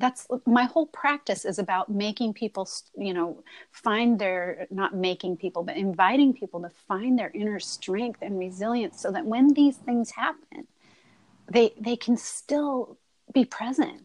that's 0.06 0.28
my 0.46 0.66
whole 0.66 0.86
practice 0.86 1.46
is 1.46 1.58
about 1.58 1.90
making 1.90 2.32
people 2.32 2.70
you 2.96 3.12
know 3.12 3.44
find 3.72 4.20
their 4.20 4.68
not 4.70 4.96
making 4.96 5.36
people 5.36 5.64
but 5.64 5.76
inviting 5.76 6.32
people 6.32 6.62
to 6.62 6.70
find 6.88 7.18
their 7.18 7.32
inner 7.34 7.60
strength 7.60 8.20
and 8.22 8.38
resilience 8.38 9.02
so 9.02 9.12
that 9.12 9.26
when 9.26 9.54
these 9.54 9.78
things 9.78 10.12
happen 10.12 10.68
they 11.52 11.74
they 11.80 11.96
can 11.96 12.16
still 12.18 12.98
be 13.34 13.44
present 13.46 14.04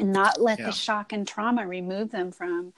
and 0.00 0.10
not 0.10 0.40
let 0.40 0.58
Yeah. 0.58 0.66
the 0.66 0.72
shock 0.72 1.12
and 1.12 1.28
trauma 1.28 1.66
remove 1.66 2.10
them 2.10 2.32
from 2.32 2.72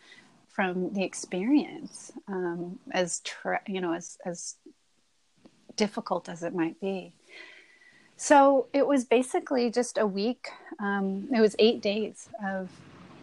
from 0.49 0.93
the 0.95 1.05
experience 1.05 2.11
um, 2.27 2.81
as 2.91 3.21
tra- 3.21 3.63
you 3.69 3.81
know 3.81 3.93
as 3.93 4.19
as 4.25 4.57
difficult 5.77 6.29
as 6.29 6.43
it 6.43 6.53
might 6.53 6.81
be 6.81 7.13
so 8.19 8.67
it 8.73 8.85
was 8.85 9.05
basically 9.05 9.71
just 9.71 9.97
a 9.97 10.07
week. 10.07 10.49
Um, 10.81 11.29
it 11.33 11.41
was 11.41 11.55
eight 11.61 11.81
days 11.81 12.29
of 12.45 12.69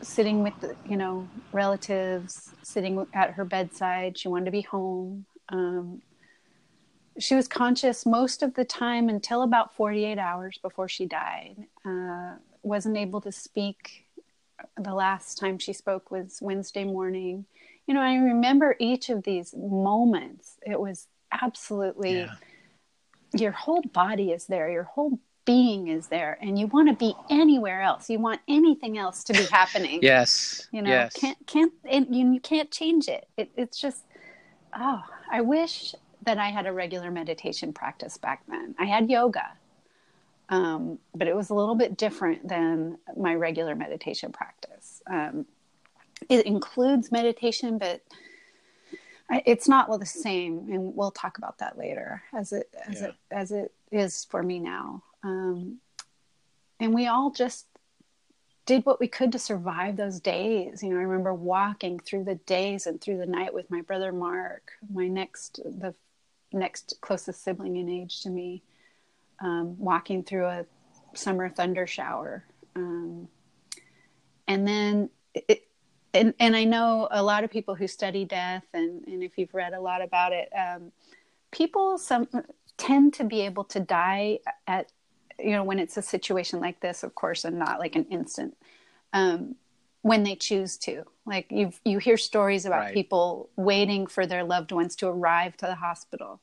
sitting 0.02 0.42
with, 0.42 0.54
the, 0.62 0.74
you 0.88 0.96
know, 0.96 1.28
relatives, 1.52 2.54
sitting 2.64 3.06
at 3.14 3.32
her 3.32 3.44
bedside. 3.44 4.18
She 4.18 4.30
wanted 4.30 4.46
to 4.46 4.52
be 4.52 4.62
home. 4.62 5.26
Um, 5.50 6.02
she 7.20 7.36
was 7.36 7.46
conscious 7.48 8.06
most 8.06 8.42
of 8.42 8.54
the 8.54 8.64
time 8.64 9.10
until 9.10 9.42
about 9.42 9.76
48 9.76 10.18
hours 10.18 10.60
before 10.62 10.88
she 10.88 11.06
died. 11.06 11.58
Uh, 11.86 12.36
wasn't 12.64 12.96
able 12.96 13.20
to 13.22 13.34
speak. 13.34 14.06
The 14.78 14.94
last 14.94 15.38
time 15.38 15.60
she 15.60 15.74
spoke 15.74 16.10
was 16.10 16.40
Wednesday 16.42 16.86
morning. 16.86 17.46
You 17.86 17.94
know, 17.96 18.02
I 18.02 18.16
remember 18.16 18.78
each 18.80 19.10
of 19.10 19.24
these 19.24 19.54
moments. 19.56 20.58
It 20.66 20.80
was 20.80 21.08
absolutely 21.32 22.20
Yeah. 22.20 22.34
Your 23.42 23.52
whole 23.52 23.82
body 23.94 24.32
is 24.32 24.46
there 24.46 24.70
your 24.70 24.84
whole 24.84 25.20
being 25.46 25.88
is 25.90 26.08
there 26.08 26.38
and 26.42 26.58
you 26.58 26.66
want 26.68 26.88
to 26.90 26.96
be 26.96 27.14
anywhere 27.30 27.82
else 27.82 28.10
you 28.10 28.20
want 28.20 28.42
anything 28.48 28.98
else 28.98 29.24
to 29.24 29.34
be 29.34 29.44
happening 29.52 30.00
Yes. 30.02 30.68
you 30.72 30.82
know 30.82 30.90
yes. 30.90 31.14
can't 31.14 31.38
can't 31.46 31.74
and 31.86 32.16
you, 32.16 32.34
you 32.34 32.40
can't 32.40 32.72
change 32.72 33.08
it. 33.08 33.28
it 33.38 33.52
it's 33.56 33.80
just 33.80 34.04
oh 34.78 35.02
i 35.32 35.42
wish 35.42 35.94
that 36.24 36.40
i 36.40 36.48
had 36.50 36.66
a 36.66 36.72
regular 36.72 37.12
meditation 37.12 37.72
practice 37.74 38.18
back 38.18 38.42
then 38.48 38.74
i 38.80 38.86
had 38.86 39.10
yoga 39.10 39.52
um, 40.48 41.00
but 41.16 41.28
it 41.28 41.36
was 41.36 41.50
a 41.50 41.56
little 41.56 41.74
bit 41.74 41.98
different 41.98 42.48
than 42.48 43.00
my 43.18 43.34
regular 43.36 43.76
meditation 43.76 44.32
practice 44.32 45.02
um, 45.12 45.46
it 46.30 46.46
includes 46.46 47.12
meditation 47.12 47.78
but 47.78 48.02
it's 49.30 49.68
not 49.68 49.90
the 50.00 50.06
same 50.06 50.68
and 50.72 50.96
we'll 50.96 51.12
talk 51.12 51.38
about 51.38 51.58
that 51.58 51.78
later 51.78 52.22
as 52.34 52.52
it 52.54 52.70
as 52.88 53.02
Yeah. 53.02 53.08
it 53.08 53.16
as 53.32 53.52
it 53.52 53.74
is 53.92 54.26
for 54.26 54.44
me 54.44 54.60
now. 54.60 55.04
Um, 55.24 55.80
and 56.80 56.94
we 56.94 57.08
all 57.08 57.32
just 57.32 57.66
did 58.66 58.86
what 58.86 59.00
we 59.00 59.08
could 59.08 59.32
to 59.32 59.40
survive 59.40 59.96
those 59.98 60.20
days. 60.20 60.84
You 60.84 60.90
know 60.90 61.00
i 61.00 61.04
remember 61.04 61.34
walking 61.34 62.00
through 62.00 62.26
the 62.26 62.36
days 62.36 62.86
and 62.88 63.00
through 63.02 63.18
the 63.18 63.26
night 63.26 63.54
with 63.54 63.70
my 63.72 63.82
brother 63.82 64.12
mark 64.12 64.72
my 64.94 65.08
next 65.08 65.60
the 65.64 65.94
next 66.54 66.96
closest 67.02 67.44
sibling 67.44 67.76
in 67.78 67.90
age 67.90 68.22
to 68.22 68.30
me 68.30 68.62
um, 69.40 69.78
walking 69.78 70.24
through 70.24 70.46
a 70.46 70.66
summer 71.14 71.50
thunder 71.50 71.86
shower. 71.88 72.44
Um, 72.76 73.28
and 74.48 74.68
then 74.68 75.10
it, 75.34 75.65
and, 76.16 76.34
and 76.40 76.56
I 76.56 76.64
know 76.64 77.08
a 77.12 77.22
lot 77.22 77.44
of 77.44 77.52
people 77.52 77.76
who 77.76 77.88
study 77.88 78.26
death, 78.26 78.64
and, 78.74 79.06
and 79.08 79.22
if 79.24 79.38
you've 79.38 79.54
read 79.54 79.74
a 79.74 79.82
lot 79.82 80.02
about 80.02 80.34
it, 80.34 80.50
um, 80.58 80.92
people 81.52 81.98
some 81.98 82.28
tend 82.78 83.14
to 83.16 83.24
be 83.24 83.42
able 83.42 83.64
to 83.66 83.80
die 83.80 84.40
at, 84.68 84.92
you 85.40 85.52
know, 85.52 85.64
when 85.64 85.80
it's 85.80 85.98
a 85.98 86.02
situation 86.02 86.60
like 86.60 86.80
this, 86.80 87.04
of 87.04 87.16
course, 87.16 87.46
and 87.46 87.60
not 87.60 87.80
like 87.80 87.96
an 87.96 88.06
instant, 88.06 88.58
um, 89.14 89.56
when 90.02 90.24
they 90.24 90.36
choose 90.36 90.78
to. 90.78 91.04
Like 91.26 91.48
you, 91.50 91.72
you 91.84 92.00
hear 92.00 92.18
stories 92.18 92.66
about 92.66 92.80
Right. 92.80 92.94
people 92.94 93.50
waiting 93.56 94.08
for 94.08 94.26
their 94.26 94.44
loved 94.44 94.72
ones 94.72 94.96
to 94.98 95.08
arrive 95.08 95.58
to 95.58 95.66
the 95.66 95.76
hospital, 95.76 96.42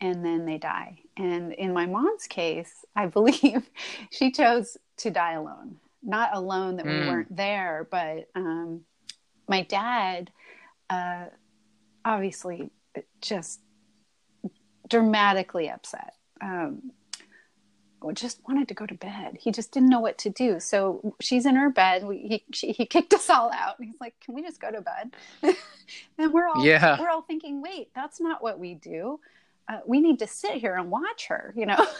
and 0.00 0.24
then 0.24 0.44
they 0.44 0.58
die. 0.58 1.00
And 1.16 1.52
in 1.52 1.72
my 1.72 1.86
mom's 1.86 2.26
case, 2.26 2.84
I 2.94 3.06
believe 3.18 3.70
she 4.10 4.30
chose 4.30 4.76
to 4.98 5.10
die 5.10 5.32
alone. 5.32 5.76
Not 6.02 6.30
alone 6.34 6.76
that 6.76 6.86
we 6.86 6.92
Mm. 6.92 7.06
weren't 7.06 7.36
there, 7.36 7.86
but 7.90 8.28
um, 8.34 8.84
my 9.48 9.62
dad, 9.62 10.30
uh, 10.90 11.26
obviously, 12.04 12.70
just 13.20 13.60
dramatically 14.88 15.68
upset. 15.68 16.14
Um, 16.40 16.92
just 18.14 18.40
wanted 18.46 18.68
to 18.68 18.74
go 18.74 18.86
to 18.86 18.94
bed. 18.94 19.38
He 19.40 19.50
just 19.50 19.72
didn't 19.72 19.88
know 19.88 19.98
what 19.98 20.18
to 20.18 20.30
do. 20.30 20.60
So 20.60 21.14
she's 21.20 21.44
in 21.44 21.56
her 21.56 21.68
bed. 21.68 22.04
We, 22.06 22.18
he 22.18 22.44
she, 22.52 22.70
he 22.72 22.86
kicked 22.86 23.12
us 23.12 23.28
all 23.28 23.50
out. 23.52 23.74
He's 23.82 24.00
like, 24.00 24.14
"Can 24.20 24.34
we 24.34 24.42
just 24.42 24.60
go 24.60 24.70
to 24.70 24.80
bed?" 24.80 25.16
and 26.18 26.32
we're 26.32 26.46
all 26.46 26.64
Yeah. 26.64 26.96
we're 27.00 27.10
all 27.10 27.22
thinking, 27.22 27.60
"Wait, 27.60 27.90
that's 27.94 28.20
not 28.20 28.40
what 28.40 28.60
we 28.60 28.74
do. 28.74 29.18
Uh, 29.68 29.80
we 29.86 30.00
need 30.00 30.18
to 30.20 30.26
sit 30.26 30.54
here 30.54 30.74
and 30.74 30.90
watch 30.90 31.26
her." 31.26 31.52
You 31.56 31.66
know. 31.66 31.86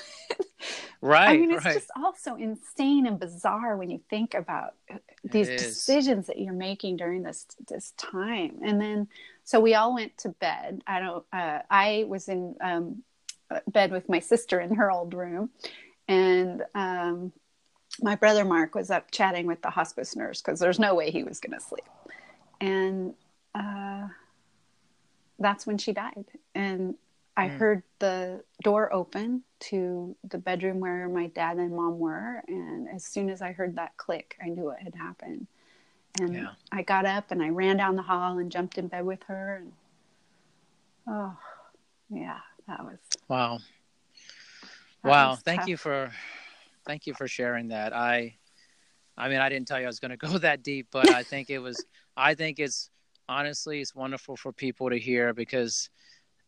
Right. 1.00 1.28
I 1.28 1.36
mean, 1.36 1.52
it's 1.52 1.64
right. 1.64 1.74
just 1.74 1.90
all 1.96 2.14
so 2.14 2.34
insane 2.34 3.06
and 3.06 3.20
bizarre 3.20 3.76
when 3.76 3.88
you 3.88 4.00
think 4.10 4.34
about 4.34 4.74
these 5.22 5.46
decisions 5.48 6.26
that 6.26 6.40
you're 6.40 6.52
making 6.52 6.96
during 6.96 7.22
this 7.22 7.46
this 7.68 7.92
time. 7.96 8.58
And 8.64 8.80
then, 8.80 9.08
so 9.44 9.60
we 9.60 9.74
all 9.74 9.94
went 9.94 10.16
to 10.18 10.30
bed. 10.30 10.82
I 10.86 10.98
don't. 10.98 11.24
Uh, 11.32 11.60
I 11.70 12.04
was 12.08 12.28
in 12.28 12.56
um, 12.60 13.02
bed 13.68 13.92
with 13.92 14.08
my 14.08 14.18
sister 14.18 14.58
in 14.58 14.74
her 14.74 14.90
old 14.90 15.14
room, 15.14 15.50
and 16.08 16.64
um, 16.74 17.32
my 18.02 18.16
brother 18.16 18.44
Mark 18.44 18.74
was 18.74 18.90
up 18.90 19.12
chatting 19.12 19.46
with 19.46 19.62
the 19.62 19.70
hospice 19.70 20.16
nurse 20.16 20.42
because 20.42 20.58
there's 20.58 20.80
no 20.80 20.96
way 20.96 21.12
he 21.12 21.22
was 21.22 21.38
going 21.38 21.56
to 21.56 21.64
sleep. 21.64 21.84
And 22.60 23.14
uh, 23.54 24.08
that's 25.38 25.64
when 25.64 25.78
she 25.78 25.92
died. 25.92 26.24
And 26.56 26.96
I 27.38 27.48
mm. 27.48 27.56
heard 27.56 27.82
the 28.00 28.42
door 28.64 28.92
open 28.92 29.44
to 29.60 30.16
the 30.28 30.38
bedroom 30.38 30.80
where 30.80 31.08
my 31.08 31.28
dad 31.28 31.56
and 31.58 31.74
mom 31.74 32.00
were. 32.00 32.42
And 32.48 32.88
as 32.88 33.04
soon 33.04 33.30
as 33.30 33.40
I 33.40 33.52
heard 33.52 33.76
that 33.76 33.96
click, 33.96 34.36
I 34.44 34.48
knew 34.48 34.64
what 34.64 34.80
had 34.80 34.96
happened. 34.96 35.46
And 36.20 36.34
Yeah. 36.34 36.48
I 36.72 36.82
got 36.82 37.06
up 37.06 37.30
and 37.30 37.40
I 37.40 37.50
ran 37.50 37.76
down 37.76 37.94
the 37.94 38.02
hall 38.02 38.38
and 38.38 38.50
jumped 38.50 38.76
in 38.76 38.88
bed 38.88 39.04
with 39.06 39.22
her. 39.28 39.62
And 39.62 39.72
oh, 41.06 41.38
yeah, 42.10 42.40
that 42.66 42.84
was. 42.84 42.98
Wow. 43.28 43.60
That 45.04 45.08
wow. 45.08 45.30
was 45.30 45.40
Thank 45.40 45.60
tough. 45.60 45.68
you 45.68 45.76
for 45.76 46.10
thank 46.86 47.06
you 47.06 47.14
for 47.14 47.28
sharing 47.28 47.68
that. 47.68 47.94
I 47.94 48.36
I 49.16 49.28
mean 49.28 49.38
I 49.38 49.48
didn't 49.48 49.68
tell 49.68 49.78
you 49.78 49.84
I 49.84 49.88
was 49.88 50.00
gonna 50.00 50.16
go 50.16 50.38
that 50.38 50.64
deep, 50.64 50.88
but 50.90 51.08
I 51.10 51.22
think 51.22 51.50
it 51.50 51.60
was 51.60 51.84
I 52.16 52.34
think 52.34 52.58
it's 52.58 52.90
honestly 53.28 53.80
it's 53.80 53.94
wonderful 53.94 54.36
for 54.36 54.52
people 54.52 54.90
to 54.90 54.98
hear 54.98 55.32
because 55.32 55.88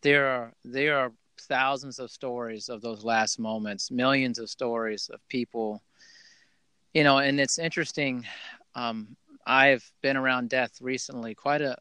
there 0.02 0.26
are 0.28 0.52
there 0.64 0.98
are 0.98 1.12
thousands 1.42 1.98
of 1.98 2.10
stories 2.10 2.68
of 2.68 2.82
those 2.82 3.02
last 3.04 3.38
moments, 3.38 3.90
millions 3.90 4.38
of 4.38 4.50
stories 4.50 5.08
of 5.12 5.26
people 5.28 5.82
you 6.94 7.04
know, 7.04 7.18
and 7.18 7.38
it's 7.40 7.58
interesting. 7.58 8.26
Um, 8.74 9.16
I've 9.46 9.88
been 10.02 10.16
around 10.16 10.50
death 10.50 10.80
recently 10.80 11.34
quite 11.34 11.62
a 11.62 11.76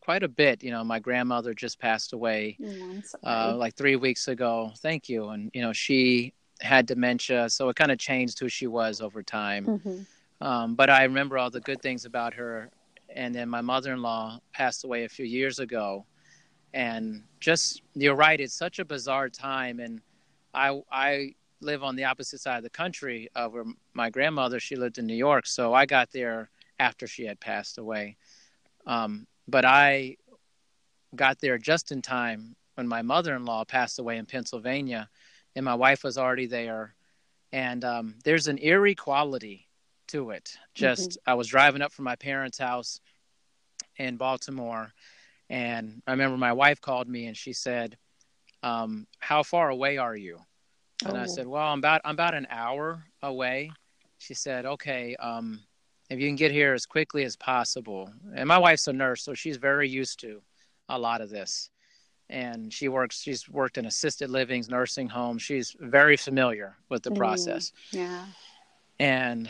quite 0.00 0.22
a 0.22 0.28
bit. 0.28 0.62
You 0.62 0.70
know, 0.70 0.84
my 0.84 0.98
grandmother 0.98 1.54
just 1.54 1.78
passed 1.78 2.12
away 2.12 2.58
Oh, 2.62 3.00
uh, 3.24 3.56
like 3.56 3.74
three 3.74 3.96
weeks 3.96 4.28
ago. 4.28 4.72
Thank 4.78 5.08
you. 5.08 5.28
And 5.28 5.50
you 5.54 5.62
know, 5.62 5.72
she 5.72 6.32
had 6.60 6.86
dementia, 6.86 7.50
so 7.50 7.68
it 7.68 7.76
kind 7.76 7.90
of 7.90 7.98
changed 7.98 8.38
who 8.38 8.48
she 8.48 8.66
was 8.66 9.00
over 9.00 9.22
time. 9.22 9.66
Mhm. 9.66 10.06
Um, 10.40 10.74
but 10.74 10.90
I 10.90 11.02
remember 11.04 11.38
all 11.38 11.50
the 11.50 11.60
good 11.60 11.80
things 11.82 12.04
about 12.04 12.34
her. 12.34 12.70
And 13.08 13.34
then 13.34 13.48
my 13.48 13.62
mother-in-law 13.62 14.40
passed 14.52 14.84
away 14.84 15.04
a 15.04 15.08
few 15.08 15.24
years 15.24 15.58
ago, 15.58 16.04
and 16.76 17.22
just 17.40 17.80
you're 17.94 18.14
right. 18.14 18.38
It's 18.38 18.52
such 18.52 18.78
a 18.78 18.84
bizarre 18.84 19.30
time, 19.30 19.80
and 19.80 20.02
I 20.52 20.78
I 20.92 21.34
live 21.62 21.82
on 21.82 21.96
the 21.96 22.04
opposite 22.04 22.38
side 22.38 22.58
of 22.58 22.62
the 22.62 22.70
country 22.70 23.30
of 23.34 23.54
where 23.54 23.64
my 23.94 24.10
grandmother. 24.10 24.60
She 24.60 24.76
lived 24.76 24.98
in 24.98 25.06
New 25.06 25.16
York, 25.16 25.46
so 25.46 25.72
I 25.72 25.86
got 25.86 26.12
there 26.12 26.50
after 26.78 27.06
she 27.06 27.24
had 27.24 27.40
passed 27.40 27.78
away. 27.78 28.18
Um, 28.86 29.26
but 29.48 29.64
I 29.64 30.18
got 31.14 31.40
there 31.40 31.56
just 31.56 31.92
in 31.92 32.02
time 32.02 32.54
when 32.74 32.86
my 32.86 33.00
mother-in-law 33.00 33.64
passed 33.64 33.98
away 33.98 34.18
in 34.18 34.26
Pennsylvania, 34.26 35.08
and 35.56 35.64
my 35.64 35.74
wife 35.74 36.04
was 36.04 36.18
already 36.18 36.46
there. 36.46 36.94
And 37.52 37.84
um, 37.84 38.16
there's 38.22 38.48
an 38.48 38.58
eerie 38.60 38.94
quality 38.94 39.66
to 40.08 40.30
it. 40.30 40.58
Just 40.74 41.16
I 41.26 41.32
was 41.32 41.48
driving 41.48 41.80
up 41.80 41.92
from 41.92 42.04
my 42.04 42.16
parents' 42.16 42.58
house 42.58 43.00
in 43.96 44.18
Baltimore, 44.18 44.92
and 45.48 46.02
I 46.06 46.12
remember 46.12 46.36
my 46.36 46.52
wife 46.52 46.80
called 46.80 47.08
me 47.08 47.26
and 47.26 47.36
she 47.36 47.52
said, 47.52 47.96
um, 48.62 49.06
"How 49.18 49.42
far 49.42 49.70
away 49.70 49.98
are 49.98 50.16
you?" 50.16 50.40
And 51.04 51.16
I 51.16 51.24
Oh. 51.24 51.26
said, 51.26 51.46
"Well, 51.46 51.66
I'm 51.66 51.78
about 51.78 52.00
I'm 52.04 52.14
about 52.14 52.34
an 52.34 52.46
hour 52.50 53.04
away." 53.22 53.70
She 54.18 54.34
said, 54.34 54.64
"Okay, 54.66 55.14
um, 55.16 55.60
if 56.10 56.18
you 56.18 56.28
can 56.28 56.36
get 56.36 56.52
here 56.52 56.74
as 56.74 56.86
quickly 56.86 57.24
as 57.24 57.36
possible." 57.36 58.12
And 58.34 58.48
my 58.48 58.58
wife's 58.58 58.88
a 58.88 58.92
nurse, 58.92 59.22
so 59.22 59.34
she's 59.34 59.56
very 59.56 59.88
used 59.88 60.20
to 60.20 60.42
a 60.88 60.98
lot 60.98 61.20
of 61.20 61.30
this. 61.30 61.70
And 62.28 62.72
she 62.72 62.88
works. 62.88 63.22
She's 63.22 63.48
worked 63.48 63.78
in 63.78 63.86
assisted 63.86 64.30
livings, 64.30 64.68
nursing 64.68 65.08
homes. 65.08 65.42
She's 65.42 65.76
very 65.78 66.16
familiar 66.16 66.76
with 66.88 67.02
the 67.04 67.10
Mm. 67.10 67.18
process. 67.18 67.72
Yeah. 67.92 68.26
And 68.98 69.48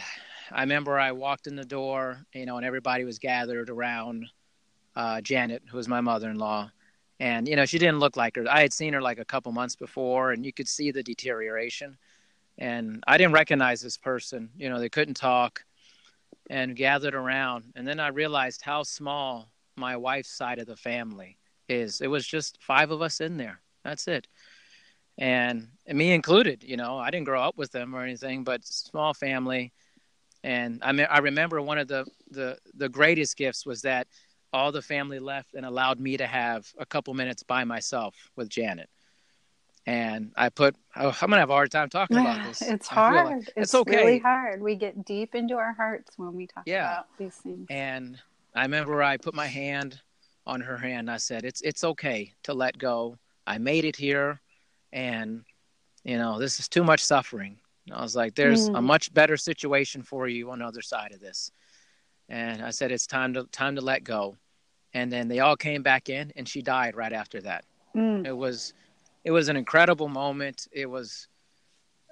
I 0.50 0.60
remember 0.60 0.98
I 0.98 1.12
walked 1.12 1.46
in 1.46 1.56
the 1.56 1.64
door, 1.64 2.26
you 2.34 2.46
know, 2.46 2.56
and 2.56 2.66
everybody 2.66 3.04
was 3.04 3.18
gathered 3.18 3.70
around 3.70 4.26
uh, 4.96 5.20
Janet, 5.20 5.62
who 5.70 5.76
was 5.76 5.88
my 5.88 6.00
mother-in-law. 6.00 6.70
And 7.20 7.48
you 7.48 7.56
know, 7.56 7.64
she 7.64 7.78
didn't 7.78 8.00
look 8.00 8.16
like 8.16 8.36
her. 8.36 8.44
I 8.50 8.60
had 8.62 8.72
seen 8.72 8.92
her 8.92 9.00
like 9.00 9.18
a 9.18 9.24
couple 9.24 9.52
months 9.52 9.76
before, 9.76 10.32
and 10.32 10.44
you 10.44 10.52
could 10.52 10.68
see 10.68 10.90
the 10.90 11.02
deterioration. 11.02 11.96
And 12.58 13.04
I 13.06 13.16
didn't 13.16 13.32
recognize 13.34 13.80
this 13.80 13.96
person. 13.96 14.50
You 14.56 14.68
know, 14.68 14.80
they 14.80 14.88
couldn't 14.88 15.14
talk, 15.14 15.64
and 16.50 16.76
gathered 16.76 17.14
around. 17.14 17.72
And 17.76 17.86
then 17.86 18.00
I 18.00 18.08
realized 18.08 18.62
how 18.62 18.82
small 18.82 19.50
my 19.76 19.96
wife's 19.96 20.30
side 20.30 20.58
of 20.58 20.66
the 20.66 20.76
family 20.76 21.38
is. 21.68 22.00
It 22.00 22.08
was 22.08 22.26
just 22.26 22.62
five 22.62 22.90
of 22.90 23.02
us 23.02 23.20
in 23.20 23.36
there. 23.36 23.60
That's 23.84 24.08
it 24.08 24.26
and, 25.18 25.68
and 25.86 25.96
me 25.96 26.12
included. 26.12 26.62
You 26.62 26.76
know, 26.76 26.98
I 26.98 27.10
didn't 27.10 27.26
grow 27.26 27.42
up 27.42 27.56
with 27.56 27.72
them 27.72 27.94
or 27.94 28.02
anything, 28.02 28.44
but 28.44 28.64
small 28.64 29.14
family. 29.14 29.72
And 30.44 30.80
I 30.82 30.92
mean, 30.92 31.06
I 31.10 31.18
remember 31.18 31.60
one 31.60 31.78
of 31.78 31.88
the, 31.88 32.06
the 32.30 32.58
the 32.74 32.88
greatest 32.88 33.36
gifts 33.36 33.66
was 33.66 33.82
that 33.82 34.06
all 34.56 34.72
the 34.72 34.80
family 34.82 35.18
left 35.18 35.54
and 35.54 35.66
allowed 35.66 36.00
me 36.00 36.16
to 36.16 36.26
have 36.26 36.66
a 36.78 36.86
couple 36.86 37.12
minutes 37.14 37.42
by 37.42 37.62
myself 37.64 38.14
with 38.36 38.48
Janet. 38.48 38.88
And 39.86 40.32
I 40.36 40.48
put, 40.48 40.74
oh, 40.96 41.16
I'm 41.20 41.28
gonna 41.30 41.38
have 41.40 41.50
a 41.50 41.52
hard 41.52 41.70
time 41.70 41.88
talking 41.90 42.16
about 42.16 42.44
this. 42.46 42.62
It's 42.62 42.88
feel 42.88 42.98
like- 43.02 43.14
hard. 43.26 43.38
it's 43.40 43.52
It's, 43.56 43.74
okay. 43.74 43.96
really 43.98 44.18
hard. 44.18 44.60
We 44.62 44.74
get 44.74 45.04
deep 45.04 45.34
into 45.34 45.54
our 45.56 45.74
hearts 45.74 46.12
when 46.16 46.34
we 46.34 46.46
talk 46.46 46.64
Yeah. 46.66 46.90
about 46.92 47.06
these 47.18 47.36
things. 47.36 47.66
And 47.70 48.18
I 48.54 48.62
remember 48.62 49.02
I 49.02 49.16
put 49.18 49.34
my 49.34 49.46
hand 49.46 50.00
on 50.46 50.60
her 50.62 50.78
hand. 50.78 51.10
I 51.10 51.18
said, 51.18 51.44
"It's 51.44 51.60
it's 51.60 51.84
okay 51.84 52.32
to 52.44 52.54
let 52.54 52.78
go. 52.78 53.18
I 53.46 53.58
made 53.58 53.84
it 53.84 53.96
here, 53.96 54.40
and 54.92 55.44
you 56.04 56.16
know 56.16 56.38
this 56.38 56.58
is 56.58 56.68
too 56.68 56.82
much 56.82 57.04
suffering." 57.04 57.58
And 57.86 57.94
I 57.94 58.00
was 58.02 58.16
like, 58.16 58.34
"There's 58.34 58.68
a 58.68 58.72
Mm. 58.80 58.84
much 58.84 59.12
better 59.12 59.36
situation 59.36 60.02
for 60.02 60.26
you 60.26 60.50
on 60.50 60.60
the 60.60 60.64
other 60.66 60.82
side 60.82 61.12
of 61.12 61.20
this." 61.20 61.52
And 62.28 62.62
I 62.62 62.70
said, 62.70 62.90
"It's 62.92 63.06
time 63.06 63.34
to 63.34 63.44
time 63.52 63.74
to 63.76 63.82
let 63.82 64.02
go." 64.04 64.36
And 64.96 65.12
then 65.12 65.28
they 65.28 65.40
all 65.40 65.56
came 65.56 65.82
back 65.82 66.08
in, 66.08 66.32
and 66.36 66.48
she 66.48 66.62
died 66.62 66.96
right 66.96 67.12
after 67.12 67.42
that. 67.42 67.64
Mm. 67.94 68.26
It 68.26 68.32
was 68.32 68.72
it 69.24 69.30
was 69.30 69.48
an 69.48 69.56
incredible 69.56 70.08
moment. 70.08 70.68
It 70.72 70.86
was 70.86 71.28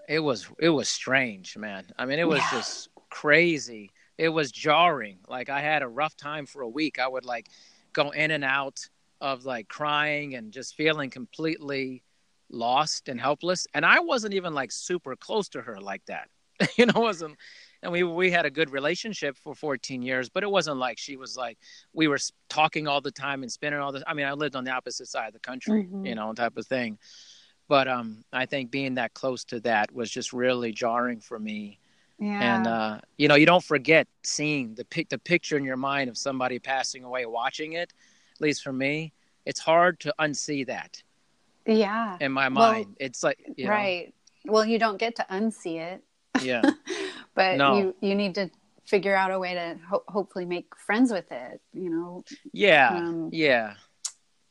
it 0.06 0.20
was 0.20 0.50
it 0.58 0.68
was 0.68 0.88
strange, 0.90 1.56
man. 1.56 1.84
I 1.98 2.04
mean, 2.04 2.18
it 2.18 2.28
was 2.28 2.40
Yeah. 2.40 2.58
just 2.58 2.88
crazy. 3.08 3.90
It 4.18 4.28
was 4.28 4.52
jarring. 4.52 5.18
Like 5.28 5.48
I 5.48 5.60
had 5.60 5.82
a 5.82 5.88
rough 5.88 6.14
time 6.16 6.44
for 6.44 6.60
a 6.60 6.68
week. 6.68 6.98
I 6.98 7.08
would 7.08 7.24
like 7.24 7.46
go 7.94 8.10
in 8.10 8.30
and 8.30 8.44
out 8.44 8.78
of 9.20 9.46
like 9.46 9.66
crying 9.68 10.34
and 10.34 10.52
just 10.52 10.76
feeling 10.76 11.08
completely 11.08 12.02
lost 12.50 13.08
and 13.08 13.18
helpless. 13.18 13.66
And 13.72 13.86
I 13.86 14.00
wasn't 14.00 14.34
even 14.34 14.52
like 14.52 14.70
super 14.72 15.16
close 15.16 15.48
to 15.50 15.62
her 15.62 15.80
like 15.80 16.04
that. 16.06 16.28
you 16.76 16.84
know, 16.84 17.00
it 17.00 17.08
wasn't 17.10 17.36
and 17.84 17.92
we 17.92 18.02
we 18.02 18.30
had 18.30 18.46
a 18.46 18.50
good 18.50 18.70
relationship 18.70 19.36
for 19.36 19.54
14 19.54 20.02
years, 20.02 20.28
but 20.28 20.42
it 20.42 20.50
wasn't 20.50 20.78
like 20.78 20.98
she 20.98 21.16
was 21.16 21.36
like 21.36 21.58
we 21.92 22.08
were 22.08 22.18
talking 22.48 22.88
all 22.88 23.00
the 23.00 23.12
time 23.12 23.42
and 23.42 23.52
spending 23.52 23.80
all 23.80 23.92
the 23.92 24.02
I 24.08 24.14
mean, 24.14 24.26
I 24.26 24.32
lived 24.32 24.56
on 24.56 24.64
the 24.64 24.72
opposite 24.72 25.06
side 25.06 25.28
of 25.28 25.34
the 25.34 25.38
country, 25.40 25.84
Mhm. 25.84 26.06
you 26.06 26.14
know, 26.16 26.32
type 26.32 26.56
of 26.56 26.66
thing. 26.66 26.98
But 27.68 27.86
um 27.86 28.24
I 28.32 28.46
think 28.46 28.70
being 28.70 28.94
that 28.94 29.14
close 29.14 29.44
to 29.46 29.60
that 29.60 29.92
was 29.94 30.10
just 30.10 30.32
really 30.32 30.72
jarring 30.72 31.20
for 31.20 31.38
me 31.38 31.78
Yeah. 32.18 32.38
and 32.40 32.66
uh, 32.66 33.00
you 33.18 33.28
know 33.28 33.34
you 33.36 33.46
don't 33.46 33.64
forget 33.64 34.08
seeing 34.22 34.74
the 34.74 34.84
pic- 34.84 35.10
the 35.10 35.18
picture 35.18 35.56
in 35.56 35.64
your 35.64 35.76
mind 35.76 36.08
of 36.10 36.16
somebody 36.16 36.58
passing 36.58 37.04
away 37.04 37.26
watching 37.26 37.74
it 37.74 37.92
at 38.34 38.40
least 38.40 38.62
for 38.62 38.72
me 38.72 39.12
it's 39.46 39.60
hard 39.60 40.00
to 40.00 40.14
unsee 40.18 40.66
that 40.66 41.02
yeah. 41.66 42.16
in 42.20 42.32
my 42.32 42.48
Well, 42.48 42.72
mind 42.72 42.96
it's 43.00 43.22
like 43.22 43.38
you 43.56 43.64
know, 43.64 43.70
right. 43.70 44.14
Well, 44.46 44.64
you 44.64 44.78
don't 44.78 44.98
get 44.98 45.16
to 45.16 45.26
unsee 45.30 45.78
it, 45.80 46.02
yeah 46.42 46.62
but 47.34 47.56
No. 47.58 47.76
you 47.76 47.94
you 48.00 48.14
need 48.14 48.34
to 48.36 48.50
figure 48.86 49.14
out 49.14 49.30
a 49.30 49.38
way 49.38 49.54
to 49.54 49.76
ho- 49.88 50.04
hopefully 50.08 50.44
make 50.44 50.74
friends 50.76 51.10
with 51.10 51.30
it. 51.32 51.60
You 51.72 51.90
know, 51.90 52.24
yeah 52.52 52.96
Um, 52.96 53.30
yeah 53.32 53.74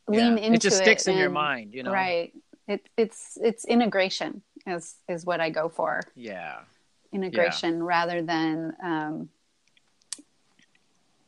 lean 0.07 0.37
yeah. 0.37 0.43
into 0.43 0.53
it 0.53 0.55
It 0.55 0.61
just 0.61 0.77
sticks 0.77 1.07
in 1.07 1.17
your 1.17 1.29
mind 1.29 1.73
you 1.73 1.83
know 1.83 1.91
Right. 1.93 2.33
It, 2.67 2.87
it's 2.97 3.37
it's 3.41 3.65
integration 3.65 4.41
is 4.65 4.95
is 5.09 5.25
what 5.25 5.39
I 5.41 5.49
go 5.49 5.69
for. 5.69 6.01
yeah 6.15 6.59
Integration 7.11 7.83
rather 7.83 8.21
than 8.23 8.73
um, 8.81 9.29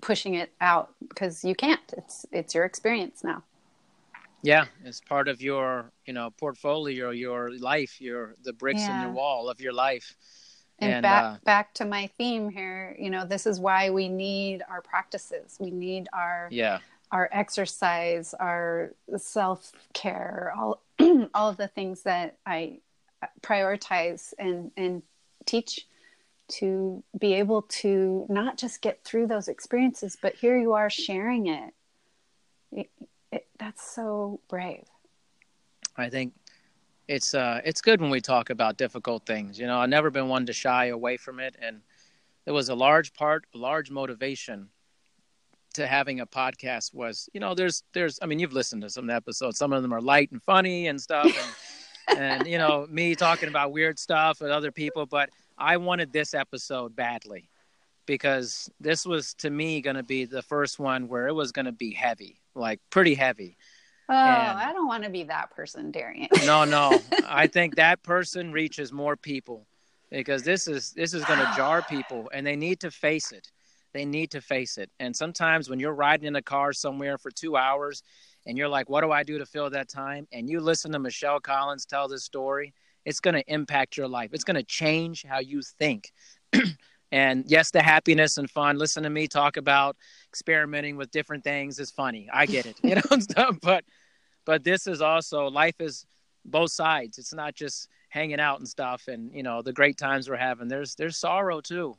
pushing 0.02 0.36
it 0.36 0.52
out 0.62 0.94
because 1.08 1.44
you 1.44 1.56
can't. 1.56 1.94
It's 1.98 2.26
it's 2.32 2.56
your 2.56 2.66
experience 2.66 3.24
now. 3.24 3.44
Yeah, 4.42 4.66
it's 4.84 5.02
part 5.02 5.28
of 5.28 5.42
your, 5.42 5.92
you 6.06 6.14
know, 6.14 6.30
portfolio, 6.38 7.10
your 7.10 7.52
life, 7.58 8.00
your 8.00 8.36
the 8.44 8.54
bricks 8.54 8.82
in 8.82 8.88
Yeah. 8.90 9.04
your 9.04 9.12
wall 9.12 9.50
of 9.50 9.60
your 9.60 9.74
life. 9.74 10.16
And, 10.80 10.94
And, 10.94 11.02
back 11.02 11.24
uh, 11.24 11.38
back 11.44 11.74
to 11.76 11.86
my 11.86 12.08
theme 12.18 12.50
here 12.50 12.96
you 13.00 13.10
know 13.10 13.26
this 13.26 13.46
is 13.46 13.60
why 13.60 13.90
we 13.90 14.10
need 14.10 14.62
our 14.70 14.82
practices. 14.82 15.58
We 15.60 15.72
need 15.72 16.08
our 16.14 16.50
Yeah, 16.52 16.80
our 17.12 17.30
exercise 17.32 18.34
our 18.40 18.94
self-care 19.16 20.54
all 20.58 20.82
all 21.34 21.50
of 21.50 21.58
the 21.58 21.68
things 21.68 22.04
that 22.04 22.38
i 22.46 22.78
prioritize 23.42 24.34
and 24.38 24.72
and 24.76 25.02
teach 25.46 25.88
to 26.48 27.04
be 27.18 27.34
able 27.34 27.64
to 27.64 28.26
not 28.30 28.58
just 28.58 28.82
get 28.82 29.04
through 29.04 29.28
those 29.28 29.48
experiences 29.48 30.18
but 30.22 30.36
here 30.36 30.58
you 30.58 30.74
are 30.74 30.90
sharing 30.90 31.48
it, 31.48 31.74
it, 32.72 32.90
it 33.32 33.48
that's 33.58 33.84
so 33.84 34.40
brave. 34.48 34.86
I 35.98 36.10
think 36.10 36.34
it's 37.08 37.34
uh 37.34 37.62
it's 37.64 37.82
good 37.82 38.02
when 38.02 38.10
we 38.10 38.22
talk 38.22 38.50
about 38.50 38.78
difficult 38.78 39.26
things. 39.26 39.60
You 39.60 39.68
know, 39.68 39.80
I've 39.80 39.90
never 39.90 40.10
been 40.10 40.28
one 40.28 40.46
to 40.48 40.54
shy 40.54 40.88
away 40.88 41.18
from 41.18 41.40
it, 41.40 41.56
and 41.62 41.82
it 42.46 42.52
was 42.52 42.70
a 42.70 42.76
large 42.76 43.14
part, 43.14 43.46
a 43.54 43.58
large 43.58 43.92
motivation 43.92 44.70
to 45.76 45.86
having 45.86 46.22
a 46.22 46.26
podcast 46.26 46.94
was, 46.94 47.30
you 47.34 47.40
know, 47.40 47.54
there's 47.54 47.84
there's 47.94 48.18
I 48.22 48.26
mean, 48.26 48.40
you've 48.40 48.54
listened 48.54 48.82
to 48.84 48.90
some 48.90 49.10
episodes. 49.10 49.58
Some 49.58 49.74
of 49.74 49.82
them 49.82 49.94
are 49.94 50.02
light 50.02 50.32
and 50.32 50.42
funny 50.42 50.88
and 50.88 51.00
stuff, 51.00 51.26
and 52.08 52.18
and 52.20 52.48
you 52.48 52.58
know, 52.58 52.88
me 52.90 53.16
talking 53.16 53.50
about 53.50 53.72
weird 53.72 54.00
stuff 54.00 54.42
with 54.42 54.52
other 54.52 54.72
people, 54.72 55.06
but 55.06 55.30
I 55.58 55.78
wanted 55.78 56.12
this 56.12 56.34
episode 56.34 56.96
badly 56.96 57.50
because 58.06 58.70
this 58.80 59.06
was 59.06 59.34
to 59.36 59.50
me 59.50 59.82
going 59.82 59.96
to 59.96 60.04
be 60.04 60.26
the 60.26 60.42
first 60.42 60.80
one 60.80 61.08
where 61.08 61.28
it 61.28 61.34
was 61.34 61.52
going 61.52 61.66
to 61.66 61.72
be 61.72 61.92
heavy, 61.92 62.42
like 62.54 62.80
pretty 62.90 63.16
heavy. 63.16 63.58
Oh 64.10 64.14
And- 64.14 64.60
i 64.60 64.72
don't 64.74 64.88
want 64.88 65.04
to 65.04 65.10
be 65.10 65.24
that 65.24 65.52
person 65.52 65.92
darian 65.92 66.28
No, 66.46 66.64
no. 66.66 67.00
I 67.28 67.48
think 67.48 67.76
that 67.76 68.04
person 68.04 68.52
reaches 68.52 68.92
more 68.92 69.16
people 69.16 69.66
because 70.12 70.44
this 70.44 70.68
is 70.68 70.92
this 70.92 71.14
is 71.14 71.24
going 71.26 71.40
to 71.40 71.52
jar 71.56 71.82
people 71.82 72.30
and 72.34 72.46
they 72.46 72.56
need 72.56 72.80
to 72.82 72.92
face 72.92 73.32
it. 73.32 73.52
They 73.94 74.06
need 74.06 74.30
to 74.32 74.42
face 74.42 74.78
it. 74.78 74.90
And 75.00 75.16
sometimes 75.16 75.70
when 75.70 75.80
you're 75.80 75.94
riding 75.94 76.28
in 76.28 76.36
a 76.36 76.42
car 76.42 76.74
somewhere 76.74 77.18
for 77.18 77.32
2 77.32 77.58
hours 77.58 78.04
and 78.46 78.58
you're 78.58 78.68
like 78.70 78.90
what 78.90 79.02
do 79.02 79.12
I 79.12 79.24
do 79.24 79.38
to 79.40 79.46
fill 79.46 79.70
that 79.72 79.90
time 79.90 80.28
and 80.32 80.50
you 80.50 80.60
listen 80.60 80.92
to 80.92 81.00
Michelle 81.00 81.40
Collins 81.40 81.86
tell 81.86 82.08
this 82.08 82.24
story, 82.24 82.74
it's 83.06 83.20
going 83.20 83.34
to 83.36 83.54
impact 83.54 83.98
your 83.98 84.08
life. 84.08 84.30
It's 84.34 84.44
going 84.44 84.56
to 84.58 84.64
change 84.64 85.24
how 85.28 85.40
you 85.40 85.62
think. 85.62 86.12
and 87.16 87.46
yes, 87.48 87.72
the 87.72 87.82
happiness 87.82 88.38
and 88.38 88.52
fun. 88.52 88.78
Listen 88.78 89.04
to 89.04 89.10
me 89.10 89.26
talk 89.26 89.56
about 89.56 89.96
experimenting 90.30 90.98
with 90.98 91.12
different 91.12 91.46
things 91.46 91.80
is 91.80 91.90
funny. 91.90 92.28
I 92.32 92.46
get 92.46 92.66
it, 92.66 92.78
you 92.84 92.96
know, 92.96 93.02
and 93.10 93.24
stuff. 93.24 93.56
But 93.62 93.86
but 94.44 94.66
this 94.66 94.86
is 94.86 95.02
also 95.02 95.48
life 95.48 95.80
is 95.80 96.06
both 96.44 96.72
sides. 96.72 97.18
It's 97.18 97.34
not 97.34 97.56
just 97.56 97.88
hanging 98.10 98.42
out 98.42 98.60
and 98.60 98.68
stuff 98.68 99.08
and 99.08 99.34
you 99.34 99.44
know 99.44 99.62
the 99.62 99.72
great 99.72 99.98
times 99.98 100.30
we're 100.30 100.36
having. 100.36 100.68
There's 100.68 100.96
there's 100.96 101.16
sorrow 101.16 101.62
too 101.62 101.96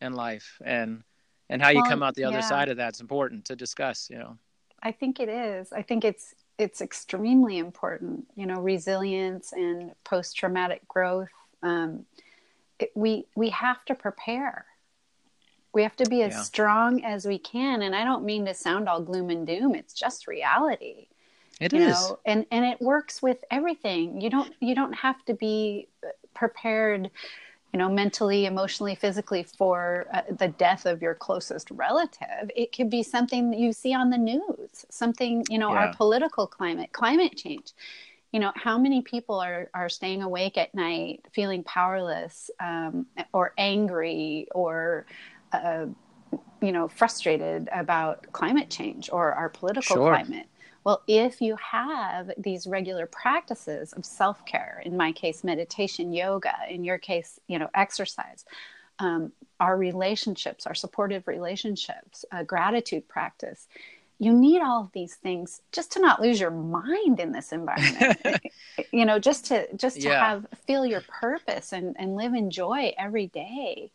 in 0.00 0.12
life 0.12 0.60
and 0.64 1.02
and 1.50 1.60
how 1.60 1.70
you 1.70 1.80
Well, 1.80 1.90
come 1.90 2.04
out 2.04 2.14
the 2.14 2.24
other 2.24 2.40
side 2.42 2.68
of 2.68 2.76
that's 2.76 3.00
important 3.00 3.46
to 3.46 3.56
discuss. 3.56 4.08
You 4.10 4.18
know. 4.18 4.38
I 4.80 4.92
think 4.92 5.18
it 5.18 5.28
is. 5.28 5.72
I 5.72 5.82
think 5.82 6.04
it's 6.04 6.36
it's 6.56 6.80
extremely 6.80 7.58
important. 7.58 8.28
You 8.36 8.46
know, 8.46 8.60
resilience 8.60 9.52
and 9.52 9.90
post 10.04 10.36
traumatic 10.36 10.86
growth. 10.86 11.30
Um, 11.64 12.06
we 12.94 13.26
we 13.34 13.50
have 13.50 13.84
to 13.86 13.94
prepare. 13.94 14.66
We 15.74 15.82
have 15.84 15.96
to 15.96 16.08
be 16.08 16.22
as 16.22 16.34
Yeah. 16.34 16.42
strong 16.42 17.02
as 17.04 17.26
we 17.26 17.38
can, 17.38 17.82
and 17.82 17.96
I 17.96 18.04
don't 18.04 18.24
mean 18.24 18.44
to 18.46 18.54
sound 18.54 18.88
all 18.88 19.00
gloom 19.00 19.30
and 19.30 19.46
doom. 19.46 19.74
It's 19.74 19.94
just 19.94 20.26
reality, 20.28 21.08
It 21.60 21.72
you 21.72 21.80
is. 21.80 21.88
know. 21.88 22.18
And 22.26 22.46
and 22.50 22.64
it 22.64 22.80
works 22.80 23.22
with 23.22 23.42
everything. 23.50 24.20
You 24.20 24.30
don't 24.30 24.52
you 24.60 24.74
don't 24.74 24.92
have 24.94 25.24
to 25.26 25.34
be 25.34 25.88
prepared 26.34 27.10
you 27.72 27.78
know 27.78 27.88
mentally 27.88 28.46
emotionally 28.46 28.94
physically 28.94 29.42
for 29.42 30.06
uh, 30.12 30.22
the 30.30 30.48
death 30.48 30.86
of 30.86 31.02
your 31.02 31.14
closest 31.14 31.70
relative 31.70 32.50
it 32.54 32.74
could 32.74 32.90
be 32.90 33.02
something 33.02 33.50
that 33.50 33.58
you 33.58 33.72
see 33.72 33.94
on 33.94 34.10
the 34.10 34.18
news 34.18 34.84
something 34.90 35.44
you 35.48 35.58
know 35.58 35.70
Yeah. 35.70 35.76
our 35.76 35.88
political 35.88 36.46
climate 36.46 36.92
climate 36.92 37.36
change 37.36 37.72
you 38.32 38.40
know 38.40 38.52
how 38.56 38.78
many 38.78 39.02
people 39.02 39.38
are 39.40 39.70
are 39.74 39.88
staying 39.88 40.22
awake 40.22 40.56
at 40.56 40.74
night 40.74 41.26
feeling 41.32 41.62
powerless 41.64 42.50
um, 42.60 43.06
or 43.32 43.52
angry 43.58 44.46
or 44.54 45.06
uh, 45.52 45.86
you 46.60 46.72
know 46.72 46.88
frustrated 46.88 47.68
about 47.72 48.26
climate 48.32 48.70
change 48.70 49.10
or 49.12 49.32
our 49.32 49.48
political 49.48 49.96
Sure. 49.96 50.08
climate 50.08 50.46
well, 50.84 51.02
if 51.06 51.40
you 51.40 51.56
have 51.56 52.30
these 52.36 52.66
regular 52.66 53.06
practices 53.06 53.92
of 53.92 54.04
self 54.04 54.44
care, 54.44 54.82
in 54.84 54.96
my 54.96 55.12
case, 55.12 55.44
meditation, 55.44 56.12
yoga, 56.12 56.54
in 56.68 56.82
your 56.82 56.98
case, 56.98 57.38
you 57.46 57.58
know, 57.58 57.68
exercise, 57.74 58.44
um, 58.98 59.32
our 59.60 59.76
relationships, 59.76 60.66
our 60.66 60.74
supportive 60.74 61.28
relationships, 61.28 62.24
a 62.32 62.44
gratitude 62.44 63.08
practice, 63.08 63.68
you 64.18 64.32
need 64.32 64.62
all 64.62 64.82
of 64.82 64.92
these 64.92 65.14
things 65.16 65.60
just 65.72 65.92
to 65.92 66.00
not 66.00 66.20
lose 66.20 66.40
your 66.40 66.50
mind 66.50 67.18
in 67.20 67.32
this 67.32 67.52
environment. 67.52 68.18
you 68.92 69.04
know, 69.04 69.18
just 69.18 69.46
to 69.46 69.66
just 69.76 70.00
to 70.02 70.08
Yeah. 70.08 70.18
have 70.24 70.46
feel 70.66 70.86
your 70.86 71.00
purpose 71.02 71.72
and 71.72 71.96
and 71.98 72.16
live 72.16 72.34
in 72.34 72.50
joy 72.50 72.92
every 72.98 73.26
day. 73.26 73.90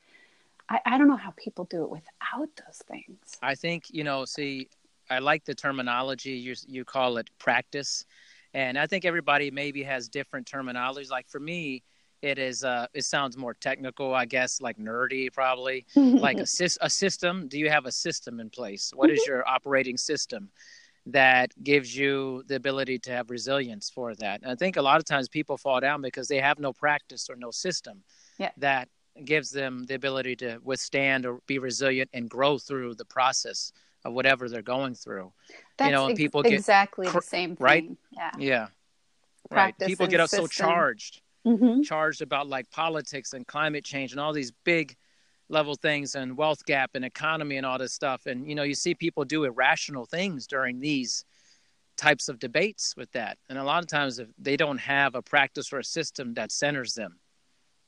I, 0.70 0.80
I 0.86 0.98
don't 0.98 1.08
know 1.08 1.16
how 1.18 1.32
people 1.38 1.66
do 1.66 1.84
it 1.84 1.90
without 1.90 2.50
those 2.66 2.82
things. 2.88 3.38
I 3.42 3.56
think 3.56 3.86
you 3.90 4.04
know. 4.04 4.26
See, 4.26 4.70
I 5.10 5.20
like 5.20 5.46
the 5.46 5.56
terminology 5.56 6.32
you 6.32 6.56
you 6.68 6.84
call 6.86 7.18
it 7.18 7.30
practice, 7.40 8.06
and 8.54 8.78
I 8.78 8.88
think 8.88 9.06
everybody 9.06 9.52
maybe 9.52 9.84
has 9.84 10.10
different 10.10 10.48
terminologies. 10.48 11.10
Like 11.10 11.28
for 11.30 11.40
me, 11.40 11.84
it 12.22 12.40
is 12.40 12.64
uh, 12.64 12.88
it 12.94 13.04
sounds 13.06 13.38
more 13.38 13.54
technical, 13.54 14.14
I 14.14 14.26
guess, 14.26 14.60
like 14.62 14.78
nerdy 14.78 15.32
probably. 15.32 15.86
like 15.96 16.38
a, 16.40 16.42
a 16.82 16.90
system. 16.90 17.48
Do 17.48 17.60
you 17.60 17.70
have 17.70 17.86
a 17.86 17.92
system 17.92 18.40
in 18.40 18.50
place? 18.50 18.92
What 18.96 19.10
is 19.10 19.26
your 19.28 19.48
operating 19.48 19.98
system 19.98 20.50
that 21.06 21.52
gives 21.64 21.96
you 21.96 22.44
the 22.48 22.56
ability 22.56 23.00
to 23.00 23.12
have 23.12 23.30
resilience 23.30 23.90
for 23.90 24.16
that? 24.16 24.42
And 24.42 24.52
I 24.52 24.56
think 24.56 24.78
a 24.78 24.82
lot 24.82 24.98
of 24.98 25.06
times 25.06 25.30
people 25.30 25.58
fall 25.58 25.80
down 25.80 26.02
because 26.02 26.28
they 26.28 26.40
have 26.40 26.60
no 26.60 26.74
practice 26.74 27.30
or 27.30 27.36
no 27.36 27.52
system 27.52 28.04
Yeah. 28.38 28.52
that 28.58 28.90
gives 29.24 29.50
them 29.50 29.86
the 29.86 29.96
ability 29.96 30.36
to 30.38 30.60
withstand 30.64 31.26
or 31.26 31.40
be 31.48 31.60
resilient 31.60 32.10
and 32.14 32.30
grow 32.30 32.58
through 32.58 32.96
the 32.96 33.06
process 33.06 33.72
of 34.06 34.14
whatever 34.14 34.50
they're 34.50 34.62
going 34.62 34.96
through. 34.96 35.32
That's 35.78 35.92
know, 35.92 36.04
and 36.06 36.12
ex- 36.12 36.18
people 36.18 36.44
get 36.44 36.54
exactly 36.54 37.08
cr- 37.08 37.20
the 37.20 37.26
same 37.26 37.56
thing. 37.56 37.64
right? 37.66 37.90
Yeah. 38.12 38.32
Yeah. 38.38 38.60
Right. 38.62 38.70
Practice 39.78 39.88
People 39.88 40.08
get 40.08 40.20
up 40.20 40.30
so 40.30 40.46
charged 40.46 41.22
hmm 41.48 41.82
charged 41.82 42.22
about 42.22 42.48
like 42.48 42.70
politics 42.72 43.34
and 43.34 43.48
climate 43.48 43.86
change 43.86 44.12
and 44.12 44.20
all 44.20 44.34
these 44.34 44.52
big 44.66 44.96
level 45.50 45.76
things 45.76 46.16
and 46.16 46.36
wealth 46.36 46.66
gap 46.66 46.92
and 46.96 47.06
economy 47.06 47.56
and 47.58 47.66
all 47.66 47.78
this 47.78 47.94
stuff. 47.94 48.26
And 48.26 48.48
you 48.50 48.56
know 48.56 48.64
you 48.64 48.76
see 48.76 48.94
people 48.96 49.24
do 49.26 49.46
irrational 49.46 50.06
things 50.06 50.48
during 50.48 50.80
these 50.80 51.24
types 51.96 52.30
of 52.30 52.40
debates 52.40 52.96
with 52.98 53.12
that. 53.14 53.38
And 53.50 53.58
a 53.58 53.64
lot 53.64 53.82
of 53.84 53.88
times 53.90 54.20
if 54.20 54.28
they 54.38 54.58
don't 54.58 54.78
have 54.80 55.16
a 55.16 55.22
practice 55.22 55.72
or 55.74 55.80
a 55.80 55.84
system 55.84 56.34
that 56.36 56.52
centers 56.52 56.94
them 56.94 57.20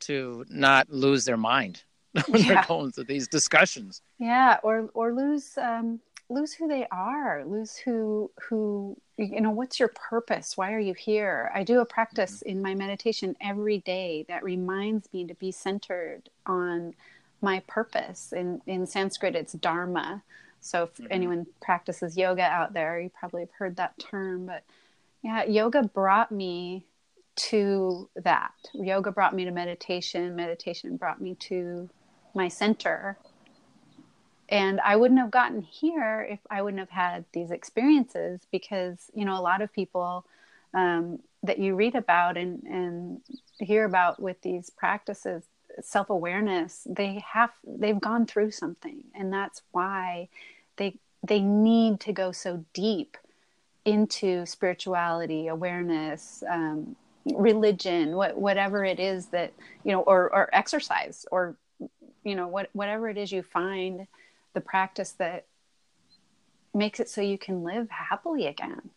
to 0.02 0.46
not 0.50 0.90
lose 0.90 1.26
their 1.26 1.38
mind 1.38 1.84
when 2.30 2.42
Yeah. 2.42 2.48
they're 2.48 2.66
going 2.68 2.92
through 2.92 3.04
these 3.06 3.28
discussions. 3.28 4.02
Yeah, 4.18 4.58
or 4.64 4.90
or 4.94 5.14
lose 5.14 5.58
um, 5.58 6.00
lose 6.30 6.54
who 6.54 6.68
they 6.68 6.88
are, 6.92 7.44
lose 7.46 7.76
who 7.76 8.32
who 8.48 8.96
you 9.18 9.42
know. 9.42 9.52
What's 9.52 9.80
your 9.80 9.90
purpose? 9.90 10.56
Why 10.56 10.74
are 10.74 10.80
you 10.80 10.94
here? 10.94 11.52
I 11.54 11.64
do 11.64 11.82
a 11.82 11.86
practice 11.86 12.36
mm-hmm. 12.38 12.50
in 12.50 12.62
my 12.62 12.76
meditation 12.76 13.36
every 13.42 13.80
day 13.80 14.26
that 14.28 14.44
reminds 14.44 15.12
me 15.12 15.26
to 15.26 15.34
be 15.34 15.52
centered 15.52 16.30
on 16.46 16.94
my 17.42 17.62
purpose. 17.68 18.32
In 18.32 18.62
in 18.68 18.86
Sanskrit, 18.86 19.36
it's 19.36 19.54
dharma. 19.54 20.24
So 20.62 20.84
if 20.84 20.94
mm-hmm. 20.96 21.08
anyone 21.12 21.48
practices 21.62 22.18
yoga 22.18 22.44
out 22.44 22.74
there, 22.74 23.00
you 23.00 23.10
probably 23.10 23.42
have 23.42 23.52
heard 23.58 23.76
that 23.78 23.98
term. 24.00 24.46
But 24.46 24.64
yeah, 25.24 25.44
yoga 25.44 25.84
brought 25.84 26.32
me 26.32 26.86
to 27.36 28.10
that. 28.16 28.54
Yoga 28.74 29.12
brought 29.12 29.34
me 29.34 29.46
to 29.46 29.52
meditation. 29.52 30.36
Meditation 30.36 30.98
brought 30.98 31.22
me 31.22 31.36
to 31.36 31.90
my 32.36 32.48
center. 32.48 33.18
And 34.50 34.82
I 34.82 34.96
wouldn't 34.96 35.20
have 35.20 35.30
gotten 35.32 35.62
here 35.62 36.28
if 36.30 36.40
I 36.50 36.64
wouldn't 36.64 36.80
have 36.80 36.90
had 36.90 37.26
these 37.34 37.52
experiences 37.52 38.42
because, 38.52 39.12
you 39.14 39.24
know, 39.24 39.40
a 39.40 39.42
lot 39.42 39.62
of 39.62 39.72
people 39.72 40.26
um, 40.74 41.20
that 41.44 41.60
you 41.60 41.76
read 41.76 41.96
about 41.96 42.36
and, 42.36 42.64
and 42.64 43.22
hear 43.60 43.86
about 43.86 44.20
with 44.20 44.42
these 44.42 44.72
practices, 44.72 45.44
self 45.82 46.10
awareness, 46.10 46.88
they 46.90 47.24
have, 47.32 47.52
they've 47.64 48.00
gone 48.00 48.26
through 48.26 48.50
something. 48.50 49.04
And 49.14 49.32
that's 49.32 49.62
why 49.72 50.30
they, 50.78 50.96
they 51.24 51.42
need 51.42 52.00
to 52.02 52.14
go 52.14 52.32
so 52.32 52.66
deep 52.74 53.18
into 53.86 54.48
spirituality, 54.48 55.48
awareness, 55.48 56.44
um, 56.50 56.96
religion, 57.36 58.16
what, 58.16 58.36
whatever 58.36 58.84
it 58.84 59.00
is 59.00 59.28
that, 59.28 59.54
you 59.84 59.92
know, 59.92 60.02
or, 60.02 60.34
or 60.34 60.50
exercise 60.54 61.26
or, 61.32 61.56
you 62.24 62.36
know, 62.36 62.48
what, 62.48 62.70
whatever 62.74 63.10
it 63.10 63.18
is 63.18 63.32
you 63.32 63.44
find 63.44 64.08
the 64.54 64.62
practice 64.62 65.12
that 65.14 65.46
makes 66.74 67.00
it 67.00 67.10
so 67.10 67.22
you 67.22 67.38
can 67.38 67.64
live 67.64 67.90
happily 67.90 68.48
again. 68.48 68.90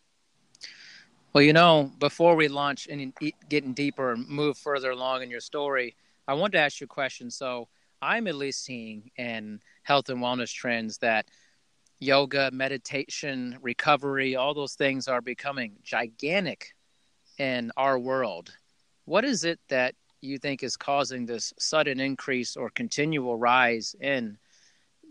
Well, 1.33 1.43
you 1.43 1.53
know, 1.53 1.91
before 1.99 2.35
we 2.35 2.47
launch 2.47 2.87
and 2.87 3.13
getting 3.49 3.73
deeper 3.73 4.11
and 4.11 4.27
move 4.27 4.57
further 4.57 4.91
along 4.91 5.23
in 5.23 5.31
your 5.31 5.39
story, 5.39 5.95
I 6.27 6.35
wanted 6.35 6.53
to 6.53 6.59
ask 6.59 6.79
you 6.79 6.85
a 6.85 6.87
question. 6.87 7.31
So, 7.31 7.67
I'm 8.03 8.27
at 8.27 8.35
least 8.35 8.65
seeing 8.65 9.11
in 9.15 9.61
health 9.83 10.09
and 10.09 10.19
wellness 10.19 10.53
trends 10.53 10.97
that 10.97 11.25
yoga, 11.99 12.51
meditation, 12.51 13.57
recovery, 13.61 14.35
all 14.35 14.53
those 14.53 14.75
things 14.75 15.07
are 15.07 15.21
becoming 15.21 15.77
gigantic 15.83 16.75
in 17.37 17.71
our 17.77 17.97
world. 17.97 18.51
What 19.05 19.23
is 19.23 19.45
it 19.45 19.59
that 19.69 19.95
you 20.21 20.37
think 20.37 20.63
is 20.63 20.75
causing 20.75 21.25
this 21.25 21.53
sudden 21.57 21.99
increase 21.99 22.57
or 22.57 22.69
continual 22.69 23.37
rise 23.37 23.95
in 24.01 24.37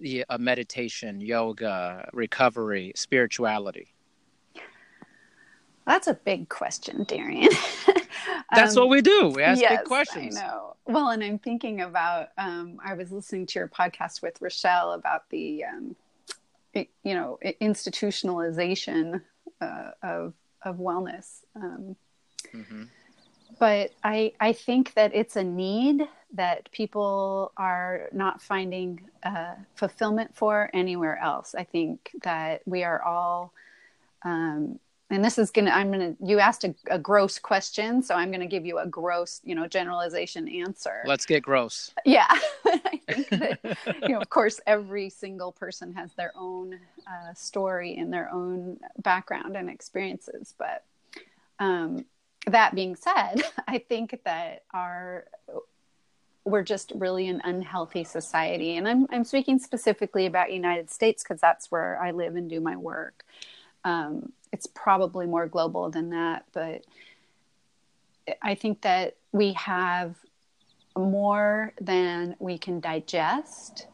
the 0.03 0.25
uh, 0.29 0.37
meditation, 0.39 1.21
yoga, 1.21 2.09
recovery, 2.13 2.93
spirituality? 2.95 3.95
That's 5.87 6.07
a 6.07 6.15
big 6.15 6.49
question, 6.49 7.05
Darian. 7.05 7.51
That's 8.55 8.77
um, 8.77 8.83
what 8.83 8.91
we 8.91 9.01
do. 9.01 9.33
We 9.35 9.43
ask 9.43 9.61
yes, 9.61 9.79
big 9.79 9.87
questions. 9.87 10.37
I 10.37 10.47
know. 10.47 10.77
Well, 10.87 11.11
and 11.11 11.25
I'm 11.25 11.39
thinking 11.39 11.81
about. 11.81 12.29
Um, 12.39 12.79
I 12.85 12.95
was 12.95 13.11
listening 13.11 13.47
to 13.47 13.59
your 13.59 13.69
podcast 13.69 14.23
with 14.23 14.41
Rochelle 14.41 14.93
about 14.93 15.29
the, 15.31 15.65
um, 15.65 15.97
it, 16.73 16.89
you 17.03 17.15
know, 17.15 17.39
institutionalization 17.61 19.23
uh, 19.61 19.91
of 20.03 20.35
of 20.65 20.77
wellness. 20.77 21.41
Um, 21.57 21.97
mm-hmm. 22.55 22.85
But 23.63 23.93
I 24.03 24.33
I 24.41 24.55
think 24.55 24.93
that 24.95 25.15
it's 25.15 25.37
a 25.37 25.45
need 25.45 26.03
that 26.33 26.69
people 26.73 27.53
are 27.57 28.09
not 28.13 28.43
finding 28.43 29.01
uh, 29.23 29.55
fulfillment 29.77 30.35
for 30.35 30.69
anywhere 30.75 31.17
else. 31.19 31.55
I 31.55 31.63
think 31.63 32.11
that 32.25 32.63
we 32.67 32.83
are 32.83 33.01
all 33.01 33.53
um, 34.25 34.81
and 35.11 35.25
this 35.25 35.39
is 35.39 35.53
gonna 35.53 35.71
i'm 35.71 35.93
gonna 35.93 36.17
you 36.25 36.41
asked 36.41 36.65
a, 36.65 36.75
a 36.91 36.99
gross 36.99 37.39
question 37.39 38.03
so 38.03 38.17
i'm 38.17 38.33
gonna 38.33 38.47
give 38.47 38.67
you 38.67 38.79
a 38.79 38.87
gross 38.87 39.41
you 39.45 39.55
know 39.55 39.69
generalization 39.69 40.49
answer. 40.49 41.05
Let's 41.07 41.25
get 41.25 41.45
gross. 41.45 41.93
Yeah. 42.05 42.27
I 42.67 43.01
think 43.07 43.29
that 43.29 43.61
you 44.03 44.09
know 44.09 44.21
of 44.21 44.29
course 44.29 44.59
every 44.67 45.09
single 45.09 45.53
person 45.53 45.95
has 45.95 46.13
their 46.15 46.33
own 46.35 46.81
uh, 47.07 47.33
story 47.35 47.95
and 47.97 48.13
their 48.13 48.29
own 48.33 48.81
background 48.99 49.57
and 49.57 49.71
experiences 49.71 50.53
but 50.59 50.83
um, 51.61 52.05
that 52.47 52.75
being 52.75 52.97
said 52.97 53.43
i 53.69 53.79
think 53.79 54.19
that 54.25 54.65
our 54.73 55.25
we're 56.45 56.65
just 56.65 56.91
really 56.97 57.29
an 57.29 57.41
unhealthy 57.45 58.03
society 58.03 58.77
and 58.77 58.89
i'm, 58.89 59.07
I'm 59.11 59.25
speaking 59.25 59.59
specifically 59.59 60.27
about 60.27 60.53
united 60.53 60.91
states 60.91 61.23
because 61.23 61.41
that's 61.41 61.71
where 61.71 62.01
i 62.03 62.11
live 62.11 62.37
and 62.37 62.51
do 62.51 62.61
my 62.61 62.77
work 62.77 63.25
um, 63.85 64.33
it's 64.53 64.67
probably 64.67 65.27
more 65.27 65.47
global 65.47 65.91
than 65.91 66.11
that, 66.11 66.45
but 66.53 66.85
I 68.41 68.55
think 68.55 68.83
that 68.83 69.17
we 69.33 69.55
have 69.55 70.17
more 70.97 71.73
than 71.81 72.37
we 72.39 72.59
can 72.59 72.79
digest. 72.79 73.87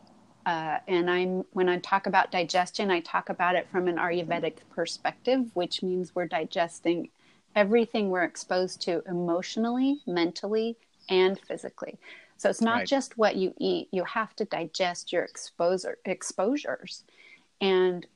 Uh, 0.44 0.78
and 0.88 1.08
I'm 1.08 1.44
when 1.52 1.68
I 1.68 1.78
talk 1.78 2.06
about 2.06 2.30
digestion, 2.30 2.90
I 2.90 3.00
talk 3.00 3.28
about 3.28 3.54
it 3.54 3.68
from 3.70 3.86
an 3.86 3.96
Ayurvedic 3.96 4.56
perspective, 4.70 5.46
which 5.54 5.82
means 5.82 6.14
we're 6.14 6.26
digesting 6.26 7.10
everything 7.54 8.10
we're 8.10 8.24
exposed 8.24 8.80
to 8.82 9.02
emotionally, 9.06 10.00
mentally, 10.06 10.76
and 11.08 11.38
physically. 11.40 11.98
So 12.36 12.48
it's 12.48 12.60
not 12.60 12.78
right. 12.78 12.86
just 12.86 13.18
what 13.18 13.36
you 13.36 13.54
eat; 13.58 13.88
you 13.90 14.04
have 14.04 14.34
to 14.36 14.44
digest 14.44 15.12
your 15.12 15.24
exposure 15.24 15.98
exposures. 16.04 17.04
And 17.60 18.06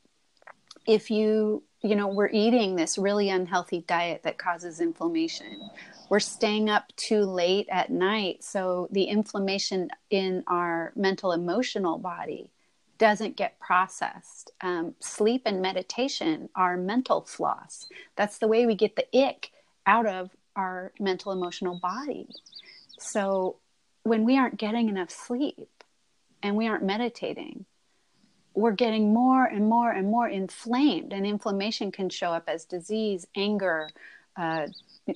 if 0.86 1.10
you 1.10 1.62
you 1.82 1.96
know 1.96 2.08
we're 2.08 2.30
eating 2.32 2.76
this 2.76 2.98
really 2.98 3.28
unhealthy 3.28 3.84
diet 3.86 4.22
that 4.22 4.38
causes 4.38 4.80
inflammation 4.80 5.70
we're 6.08 6.20
staying 6.20 6.68
up 6.68 6.84
too 6.96 7.22
late 7.22 7.66
at 7.70 7.90
night 7.90 8.42
so 8.42 8.88
the 8.90 9.04
inflammation 9.04 9.88
in 10.10 10.42
our 10.46 10.92
mental 10.96 11.32
emotional 11.32 11.98
body 11.98 12.50
doesn't 13.03 13.36
get 13.36 13.59
processed. 13.59 14.53
Um, 14.61 14.94
sleep 15.00 15.42
and 15.44 15.61
meditation 15.61 16.48
are 16.55 16.76
mental 16.76 17.22
floss. 17.22 17.86
That's 18.14 18.38
the 18.38 18.46
way 18.46 18.64
we 18.64 18.76
get 18.76 18.94
the 18.94 19.07
ick 19.26 19.50
out 19.86 20.07
of 20.07 20.30
our 20.55 20.92
mental 21.00 21.32
emotional 21.32 21.80
body. 21.80 22.28
So 22.98 23.57
when 24.05 24.24
we 24.24 24.38
aren't 24.38 24.57
getting 24.57 24.88
enough 24.88 25.11
sleep 25.11 25.82
and 26.44 26.55
we 26.57 26.68
aren't 26.68 26.84
meditating 26.84 27.66
we're 28.55 28.72
getting 28.72 29.12
more 29.12 29.44
and 29.46 29.68
more 29.68 29.90
and 29.90 30.11
more 30.11 30.28
inflamed, 30.28 31.12
and 31.12 31.26
inflammation 31.26 31.90
can 31.90 32.09
show 32.09 32.30
up 32.30 32.44
as 32.48 32.64
disease, 32.64 33.26
anger, 33.34 33.88
uh, 34.36 34.66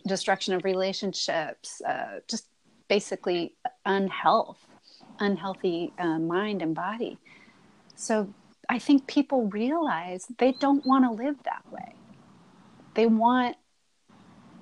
destruction 0.06 0.54
of 0.54 0.64
relationships, 0.64 1.82
uh, 1.86 2.20
just 2.28 2.46
basically 2.88 3.54
unhealth, 3.84 4.66
unhealthy 5.20 5.92
uh, 5.98 6.18
mind 6.18 6.62
and 6.62 6.74
body. 6.74 7.18
So 7.96 8.32
I 8.68 8.78
think 8.78 9.06
people 9.06 9.46
realize 9.46 10.26
they 10.38 10.52
don't 10.52 10.84
want 10.86 11.04
to 11.04 11.10
live 11.10 11.36
that 11.44 11.64
way. 11.70 11.94
They 12.94 13.06
want 13.06 13.56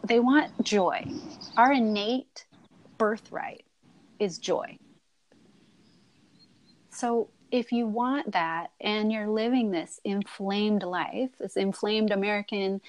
they 0.06 0.20
want 0.20 0.62
joy. 0.62 1.06
Our 1.56 1.72
innate 1.72 2.44
birthright 2.98 3.64
is 4.18 4.38
joy. 4.38 4.78
So 6.90 7.30
if 7.50 7.72
you 7.72 7.86
want 7.86 8.32
that 8.32 8.70
and 8.80 9.10
you're 9.10 9.28
living 9.28 9.70
this 9.70 10.00
inflamed 10.04 10.82
life, 10.82 11.30
this 11.38 11.56
inflamed 11.56 12.10
American, 12.10 12.80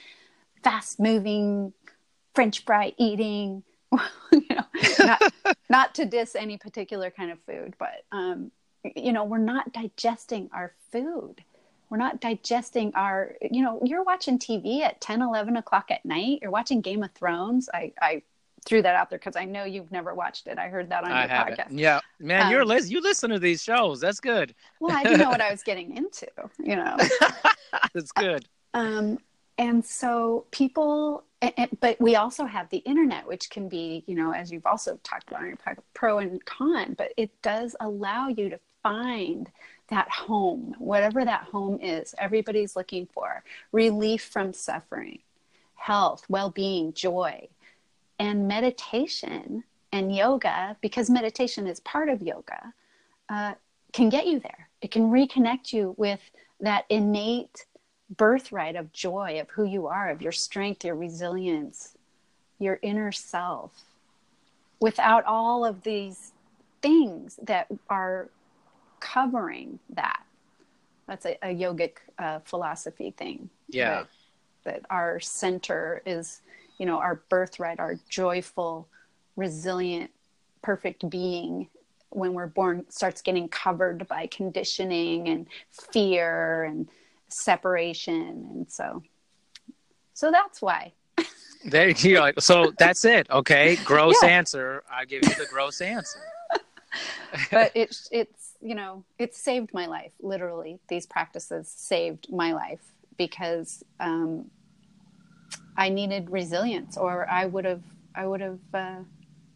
fast 0.64 1.00
moving, 1.00 1.74
French 2.34 2.66
fry 2.66 2.94
eating, 2.98 3.64
you 4.32 4.44
know, 4.50 4.66
not, 5.00 5.34
not 5.70 5.96
to 5.96 6.06
diss 6.06 6.36
any 6.36 6.58
particular 6.58 7.10
kind 7.12 7.32
of 7.32 7.40
food, 7.48 7.76
but, 7.80 8.04
um, 8.12 8.52
you 8.96 9.14
know, 9.14 9.24
we're 9.24 9.38
not 9.38 9.72
digesting 9.74 10.50
our 10.54 10.74
food. 10.92 11.44
We're 11.90 11.98
not 11.98 12.20
digesting 12.20 12.94
our, 12.96 13.36
you 13.42 13.62
know, 13.62 13.80
you're 13.84 14.04
watching 14.04 14.40
TV 14.40 14.82
at 14.82 15.00
10, 15.02 15.22
11 15.22 15.56
o'clock 15.58 15.92
at 15.92 16.04
night. 16.04 16.40
You're 16.42 16.52
watching 16.52 16.82
Game 16.82 17.04
of 17.04 17.12
Thrones. 17.12 17.70
I, 17.74 17.94
I 18.02 18.24
threw 18.66 18.82
that 18.82 18.96
out 18.96 19.10
there 19.10 19.20
because 19.20 19.36
I 19.36 19.46
know 19.46 19.64
you've 19.64 19.92
never 19.92 20.14
watched 20.14 20.48
it. 20.48 20.58
I 20.58 20.68
heard 20.68 20.90
that 20.90 21.04
on 21.04 21.12
I 21.12 21.22
your 21.22 21.30
haven't. 21.30 21.60
podcast. 21.60 21.68
Yeah, 21.80 22.00
man, 22.20 22.48
um, 22.48 22.52
you're 22.52 22.66
li- 22.66 22.88
you 22.88 23.02
listen 23.02 23.30
to 23.30 23.40
these 23.40 23.64
shows. 23.64 24.00
That's 24.00 24.20
good. 24.20 24.56
well, 24.80 24.96
I 24.96 25.04
didn't 25.04 25.20
know 25.20 25.30
what 25.30 25.42
I 25.42 25.52
was 25.52 25.64
getting 25.66 25.96
into. 25.96 26.28
You 26.62 26.76
know, 26.76 26.98
that's 27.94 28.12
good. 28.12 28.46
Um, 28.74 29.20
and 29.58 29.86
so 29.86 30.46
people, 30.52 31.24
but 31.80 32.02
we 32.02 32.16
also 32.16 32.46
have 32.46 32.70
the 32.70 32.80
internet, 32.80 33.26
which 33.28 33.50
can 33.50 33.70
be, 33.70 34.04
you 34.08 34.16
know, 34.16 34.32
as 34.34 34.52
you've 34.52 34.66
also 34.66 35.00
talked 35.04 35.30
about, 35.30 35.46
pro 35.94 36.18
and 36.18 36.44
con. 36.46 36.94
But 36.98 37.14
it 37.16 37.30
does 37.42 37.76
allow 37.80 38.28
you 38.28 38.50
to 38.50 38.60
find 38.86 39.50
that 39.90 40.10
home, 40.10 40.76
whatever 40.78 41.26
that 41.26 41.42
home 41.52 41.80
is. 41.82 42.14
Everybody's 42.20 42.76
looking 42.76 43.08
for 43.08 43.44
relief 43.72 44.24
from 44.24 44.54
suffering, 44.54 45.20
health, 45.74 46.24
well-being, 46.30 46.94
joy 46.94 47.48
and 48.20 48.48
meditation 48.48 49.64
and 49.92 50.16
yoga, 50.16 50.78
because 50.82 51.10
meditation 51.10 51.68
is 51.68 51.80
part 51.82 52.10
of 52.10 52.22
yoga, 52.22 52.74
uh, 53.30 53.54
can 53.94 54.10
get 54.10 54.28
you 54.28 54.40
there. 54.40 54.70
It 54.82 54.92
can 54.92 55.10
reconnect 55.12 55.74
you 55.74 55.96
with 55.98 56.20
that 56.60 56.86
innate 56.90 57.66
birthright 58.18 58.76
of 58.76 58.92
joy, 58.94 59.40
of 59.42 59.50
who 59.50 59.66
you 59.66 59.88
are, 59.88 60.10
of 60.10 60.22
your 60.22 60.32
strength, 60.32 60.86
your 60.86 60.96
resilience, 60.96 61.98
your 62.60 62.80
inner 62.82 63.12
self, 63.12 63.72
without 64.80 65.24
all 65.26 65.66
of 65.66 65.84
these 65.84 66.34
things 66.82 67.40
that 67.44 67.68
are 67.90 68.30
covering 69.06 69.80
that. 69.90 70.24
That's 71.08 71.26
a, 71.26 71.38
a 71.44 71.54
yogic 71.54 71.98
uh, 72.18 72.40
philosophy 72.40 73.12
thing. 73.12 73.50
Yeah. 73.70 73.90
That, 73.90 74.08
that 74.64 74.86
our 74.90 75.20
center 75.20 76.02
is 76.06 76.42
you 76.80 76.86
know 76.86 76.98
our 76.98 77.22
birthright 77.30 77.80
our 77.80 77.98
joyful 78.10 78.88
resilient 79.36 80.12
perfect 80.62 81.08
being 81.10 81.70
when 82.10 82.34
we're 82.34 82.48
born 82.48 82.84
starts 82.90 83.22
getting 83.22 83.48
covered 83.48 84.08
by 84.08 84.28
conditioning 84.28 85.28
and 85.30 85.48
fear 85.94 86.64
and 86.64 86.90
separation 87.30 88.48
and 88.52 88.72
so 88.72 89.04
so 90.14 90.32
that's 90.32 90.62
why 90.62 90.92
there 91.66 91.90
you 91.90 92.16
go 92.16 92.32
so 92.40 92.74
that's 92.78 93.06
it 93.06 93.30
okay 93.30 93.78
gross 93.86 94.16
yeah. 94.22 94.30
answer 94.30 94.84
i 94.92 95.06
give 95.06 95.24
you 95.24 95.36
the 95.36 95.48
gross 95.50 95.80
answer 95.80 96.20
but 97.52 97.72
it's 97.76 98.10
it's 98.12 98.55
you 98.66 98.76
know 98.76 99.04
it 99.20 99.36
saved 99.36 99.74
my 99.74 99.86
life 99.86 100.12
literally 100.22 100.80
these 100.88 101.06
practices 101.06 101.68
saved 101.68 102.28
my 102.32 102.52
life 102.52 102.82
because 103.18 103.84
um, 104.00 104.50
I 105.78 105.90
needed 105.90 106.30
resilience, 106.30 106.98
or 106.98 107.30
I 107.30 107.46
would 107.46 107.66
have, 107.66 107.84
I 108.14 108.26
would 108.26 108.42
have. 108.42 108.60
Uh, 108.74 109.00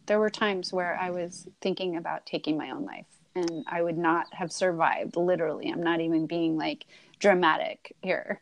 there 0.06 0.18
were 0.18 0.30
times 0.30 0.72
where 0.72 0.98
I 1.00 1.10
was 1.10 1.46
thinking 1.60 1.96
about 1.96 2.26
taking 2.26 2.56
my 2.56 2.70
own 2.70 2.84
life, 2.84 3.06
and 3.34 3.64
I 3.66 3.82
would 3.82 3.98
not 3.98 4.32
have 4.34 4.52
survived. 4.52 5.16
Literally, 5.16 5.70
I'm 5.70 5.82
not 5.82 6.00
even 6.00 6.26
being 6.26 6.56
like 6.56 6.84
dramatic 7.18 7.94
here. 8.02 8.40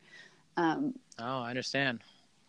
Um, 0.56 0.98
oh, 1.18 1.42
I 1.42 1.50
understand. 1.50 2.00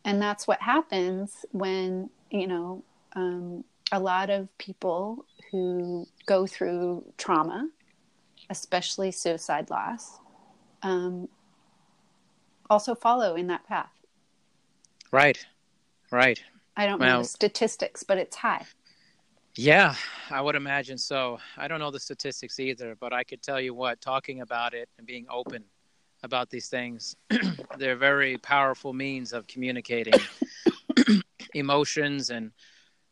and 0.05 0.21
that's 0.21 0.47
what 0.47 0.61
happens 0.61 1.45
when 1.51 2.09
you 2.31 2.47
know 2.47 2.83
um, 3.15 3.63
a 3.91 3.99
lot 3.99 4.29
of 4.29 4.55
people 4.57 5.25
who 5.51 6.07
go 6.25 6.47
through 6.47 7.03
trauma 7.17 7.69
especially 8.49 9.11
suicide 9.11 9.69
loss 9.69 10.19
um, 10.83 11.27
also 12.69 12.95
follow 12.95 13.35
in 13.35 13.47
that 13.47 13.65
path 13.65 13.91
Right. 15.11 15.43
Right. 16.11 16.41
i 16.77 16.85
don't 16.85 16.99
know 16.99 17.05
Well- 17.07 17.21
the 17.21 17.27
statistics 17.27 18.03
but 18.03 18.17
it's 18.17 18.35
high 18.35 18.65
Yeah, 19.55 19.95
I 20.31 20.39
would 20.41 20.55
imagine 20.55 20.97
so. 20.97 21.39
I 21.57 21.67
don't 21.67 21.79
know 21.79 21.91
the 21.91 21.99
statistics 21.99 22.59
either, 22.59 22.95
but 22.99 23.11
I 23.11 23.23
could 23.25 23.41
tell 23.41 23.59
you 23.59 23.73
what, 23.73 23.99
talking 23.99 24.39
about 24.41 24.73
it 24.73 24.87
and 24.97 25.05
being 25.07 25.25
open 25.29 25.63
about 26.23 26.49
these 26.49 26.69
things, 26.69 27.15
they're 27.77 27.97
very 27.97 28.37
powerful 28.37 28.93
means 28.93 29.33
of 29.33 29.47
communicating 29.47 30.13
emotions 31.53 32.29
and 32.29 32.51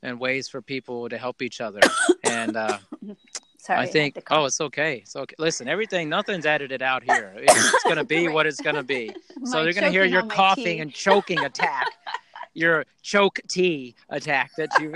and 0.04 0.20
ways 0.20 0.48
for 0.48 0.62
people 0.62 1.10
to 1.10 1.18
help 1.18 1.42
each 1.42 1.60
other. 1.60 1.82
And 2.24 2.56
uh, 2.56 2.78
sorry 3.68 3.82
I 3.82 3.86
think, 3.86 4.24
oh, 4.32 4.46
it's 4.46 4.62
okay. 4.62 4.98
It's 4.98 5.16
okay. 5.16 5.36
Listen, 5.38 5.68
everything, 5.68 6.10
nothing's 6.10 6.46
edited 6.46 6.82
out 6.82 7.04
here. 7.04 7.34
It's 7.38 7.84
going 7.84 7.98
to 7.98 8.06
be 8.06 8.28
what 8.36 8.48
it's 8.48 8.62
going 8.62 8.76
to 8.76 8.84
be. 8.84 9.14
So 9.44 9.64
they're 9.64 9.74
going 9.74 9.86
to 9.86 9.92
hear 9.92 10.04
your 10.04 10.26
coughing 10.26 10.64
tea. 10.66 10.80
and 10.80 10.92
choking 10.92 11.40
attack, 11.40 11.88
your 12.54 12.86
choke 13.02 13.40
tea 13.48 13.96
attack 14.10 14.52
that 14.58 14.70
you, 14.82 14.96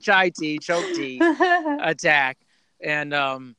chai 0.00 0.30
tea, 0.30 0.58
choke 0.58 0.86
tea 0.94 1.20
attack. 1.80 2.38
And, 2.82 3.12
um, 3.12 3.54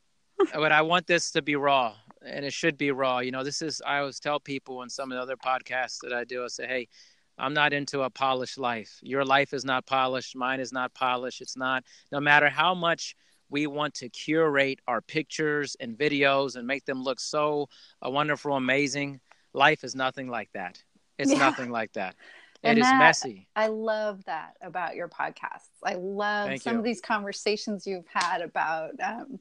but 0.54 0.72
I 0.72 0.82
want 0.82 1.08
this 1.08 1.32
to 1.32 1.42
be 1.42 1.56
raw 1.56 1.94
and 2.26 2.44
it 2.44 2.52
should 2.52 2.78
be 2.78 2.92
raw. 2.92 3.20
You 3.20 3.32
know, 3.32 3.44
this 3.44 3.62
is, 3.62 3.82
I 3.86 4.00
always 4.00 4.20
tell 4.20 4.40
people 4.40 4.82
in 4.82 4.90
some 4.90 5.12
of 5.12 5.18
the 5.18 5.22
other 5.22 5.38
podcasts 5.38 6.00
that 6.02 6.14
I 6.14 6.24
do, 6.24 6.44
I 6.44 6.48
say, 6.48 6.68
hey, 6.68 6.88
I'm 7.38 7.54
not 7.54 7.74
into 7.74 8.02
a 8.02 8.10
polished 8.10 8.58
life. 8.58 9.00
Your 9.02 9.24
life 9.24 9.54
is 9.54 9.64
not 9.64 9.86
polished. 9.86 10.36
Mine 10.36 10.60
is 10.60 10.74
not 10.74 10.94
polished. 10.94 11.42
It's 11.42 11.56
not, 11.56 11.84
no 12.12 12.20
matter 12.20 12.50
how 12.50 12.74
much 12.74 13.16
we 13.52 13.68
want 13.68 13.94
to 13.96 14.10
curate 14.10 14.80
our 14.88 15.02
pictures 15.02 15.76
and 15.80 15.96
videos 15.98 16.56
and 16.56 16.66
make 16.66 16.86
them 16.86 17.04
look 17.04 17.20
so 17.20 17.68
uh, 18.04 18.10
wonderful, 18.10 18.56
amazing. 18.56 19.20
Life 19.54 19.84
is 19.84 19.94
nothing 19.94 20.30
like 20.30 20.50
that. 20.54 20.82
It's 21.20 21.32
Yeah. 21.34 21.38
nothing 21.40 21.70
like 21.70 21.92
that. 21.94 22.16
It 22.64 22.70
And 22.70 22.80
is 22.80 22.86
that- 22.86 22.98
messy. 22.98 23.48
I 23.56 23.68
love 23.68 24.24
that 24.26 24.54
about 24.62 24.96
your 24.96 25.10
podcasts. 25.10 25.68
I 25.84 25.96
love 25.96 26.48
Thank 26.48 26.62
some 26.62 26.74
you. 26.74 26.80
of 26.80 26.86
these 26.86 27.02
conversations 27.02 27.86
you've 27.86 28.08
had 28.08 28.42
about, 28.42 28.92
um, 29.04 29.40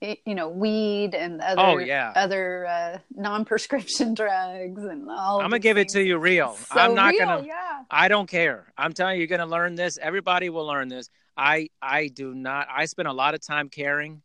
it, 0.00 0.18
you 0.26 0.34
know, 0.34 0.48
weed 0.48 1.14
and 1.14 1.40
other 1.40 1.62
Oh, 1.62 1.78
yeah. 1.78 2.12
other 2.16 2.66
uh, 2.66 2.98
non-prescription 3.14 4.12
drugs 4.20 4.84
and 4.84 5.08
all. 5.08 5.38
I'm 5.40 5.44
gonna 5.50 5.58
give 5.58 5.78
it 5.78 5.88
to 5.90 6.02
you 6.02 6.18
real. 6.18 6.54
So 6.54 6.78
I'm 6.80 6.94
not 6.94 7.12
real, 7.12 7.20
gonna. 7.26 7.46
Yeah. 7.46 7.82
I 7.90 8.08
don't 8.08 8.28
care. 8.28 8.72
I'm 8.76 8.92
telling 8.92 9.14
you, 9.16 9.20
you're 9.20 9.38
gonna 9.38 9.50
learn 9.50 9.74
this. 9.74 9.96
Everybody 9.98 10.50
will 10.50 10.66
learn 10.66 10.88
this. 10.88 11.08
I 11.36 11.68
I 11.82 12.08
do 12.08 12.34
not. 12.34 12.68
I 12.70 12.86
spend 12.86 13.08
a 13.08 13.12
lot 13.12 13.34
of 13.34 13.40
time 13.40 13.68
caring 13.68 14.22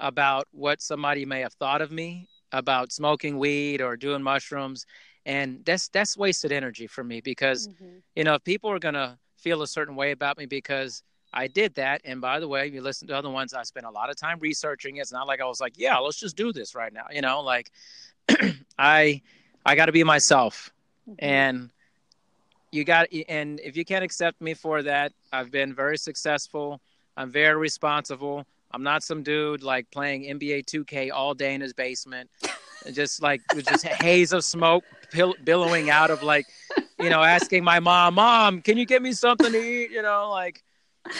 about 0.00 0.46
what 0.50 0.82
somebody 0.82 1.24
may 1.24 1.40
have 1.40 1.54
thought 1.54 1.80
of 1.80 1.90
me 1.90 2.28
about 2.52 2.92
smoking 2.92 3.38
weed 3.38 3.80
or 3.80 3.96
doing 3.96 4.22
mushrooms, 4.22 4.86
and 5.24 5.64
that's 5.64 5.88
that's 5.88 6.16
wasted 6.16 6.52
energy 6.52 6.86
for 6.86 7.02
me 7.04 7.20
because 7.20 7.68
Mhm. 7.68 8.02
you 8.14 8.24
know 8.24 8.34
if 8.34 8.44
people 8.44 8.70
are 8.70 8.78
gonna 8.78 9.18
feel 9.38 9.62
a 9.62 9.66
certain 9.66 9.96
way 9.96 10.10
about 10.12 10.38
me 10.38 10.46
because 10.46 11.02
I 11.32 11.48
did 11.48 11.74
that, 11.74 12.00
and 12.04 12.20
by 12.20 12.38
the 12.38 12.46
way, 12.46 12.68
if 12.68 12.74
you 12.74 12.80
listen 12.80 13.08
to 13.08 13.16
other 13.16 13.28
ones, 13.30 13.54
I 13.54 13.64
spent 13.64 13.86
a 13.86 13.90
lot 13.90 14.08
of 14.08 14.16
time 14.16 14.38
researching 14.38 14.96
it. 14.96 15.00
It's 15.00 15.12
not 15.12 15.26
like 15.26 15.40
I 15.40 15.44
was 15.46 15.60
like, 15.60 15.74
yeah, 15.76 15.98
let's 15.98 16.18
just 16.18 16.36
do 16.36 16.52
this 16.52 16.74
right 16.76 16.92
now. 16.92 17.06
You 17.10 17.22
know, 17.22 17.40
like 17.40 17.72
I 18.78 19.22
I 19.66 19.74
got 19.76 19.86
to 19.86 19.92
be 19.92 20.04
myself 20.04 20.72
and 21.18 21.70
you 22.74 22.82
got 22.84 23.06
and 23.28 23.60
if 23.60 23.76
you 23.76 23.84
can't 23.84 24.04
accept 24.04 24.40
me 24.40 24.52
for 24.54 24.82
that 24.82 25.12
i've 25.32 25.50
been 25.50 25.72
very 25.74 25.96
successful. 25.96 26.80
I'm 27.16 27.30
very 27.30 27.54
responsible. 27.54 28.44
I'm 28.72 28.82
not 28.82 29.04
some 29.04 29.22
dude 29.22 29.62
like 29.62 29.88
playing 29.92 30.24
nba 30.36 30.64
2k 30.66 31.12
all 31.12 31.32
day 31.32 31.54
in 31.54 31.60
his 31.60 31.72
basement. 31.72 32.28
Just 32.92 33.22
like 33.22 33.40
with 33.54 33.66
just 33.66 33.84
a 33.84 33.88
haze 34.04 34.32
of 34.32 34.42
smoke 34.42 34.82
pill- 35.12 35.36
billowing 35.44 35.90
out 35.90 36.10
of 36.10 36.24
like 36.24 36.46
you 36.98 37.08
know 37.08 37.22
asking 37.22 37.62
my 37.62 37.78
mom 37.78 38.14
mom 38.14 38.60
can 38.62 38.76
you 38.76 38.84
get 38.84 39.00
me 39.00 39.12
something 39.12 39.52
to 39.52 39.58
eat? 39.62 39.90
You 39.92 40.02
know 40.02 40.28
like 40.30 40.64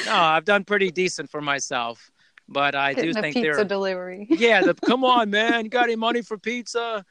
no 0.07 0.15
i've 0.17 0.45
done 0.45 0.65
pretty 0.65 0.91
decent 0.91 1.31
for 1.31 1.41
myself. 1.41 2.11
But 2.49 2.75
i 2.75 2.93
Getting 2.93 3.13
do 3.13 3.19
a 3.19 3.23
think 3.23 3.35
pizza 3.37 3.53
there 3.59 3.65
delivery. 3.65 4.27
yeah, 4.29 4.61
the 4.63 4.75
come 4.91 5.05
on, 5.05 5.31
man, 5.31 5.65
you 5.65 5.71
got 5.71 5.85
any 5.85 5.97
money 5.97 6.23
for 6.23 6.37
pizza? 6.37 7.05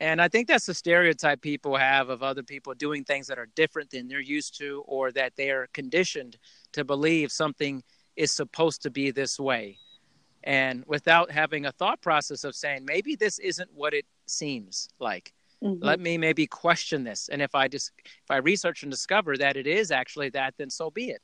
And 0.00 0.20
I 0.22 0.28
think 0.28 0.46
that's 0.46 0.66
the 0.66 0.74
stereotype 0.74 1.40
people 1.40 1.76
have 1.76 2.08
of 2.08 2.22
other 2.22 2.42
people 2.42 2.72
doing 2.74 3.04
things 3.04 3.26
that 3.26 3.38
are 3.38 3.48
different 3.56 3.90
than 3.90 4.06
they're 4.06 4.20
used 4.20 4.56
to, 4.58 4.84
or 4.86 5.10
that 5.12 5.34
they 5.36 5.50
are 5.50 5.68
conditioned 5.72 6.38
to 6.72 6.84
believe 6.84 7.32
something 7.32 7.82
is 8.14 8.30
supposed 8.30 8.82
to 8.82 8.90
be 8.90 9.10
this 9.10 9.40
way. 9.40 9.78
And 10.44 10.84
without 10.86 11.30
having 11.30 11.66
a 11.66 11.72
thought 11.72 12.00
process 12.00 12.44
of 12.44 12.54
saying, 12.54 12.84
maybe 12.84 13.16
this 13.16 13.38
isn't 13.40 13.72
what 13.72 13.92
it 13.92 14.06
seems 14.26 14.88
like. 15.00 15.32
Mhm. 15.62 15.78
Let 15.82 15.98
me 15.98 16.16
maybe 16.16 16.46
question 16.46 17.02
this. 17.02 17.28
And 17.28 17.42
if 17.42 17.54
I 17.54 17.66
just 17.66 17.90
if 18.06 18.30
I 18.30 18.36
research 18.36 18.84
and 18.84 18.92
discover 18.92 19.36
that 19.36 19.56
it 19.56 19.66
is 19.66 19.90
actually 19.90 20.30
that, 20.30 20.54
then 20.56 20.70
so 20.70 20.90
be 20.90 21.10
it. 21.10 21.22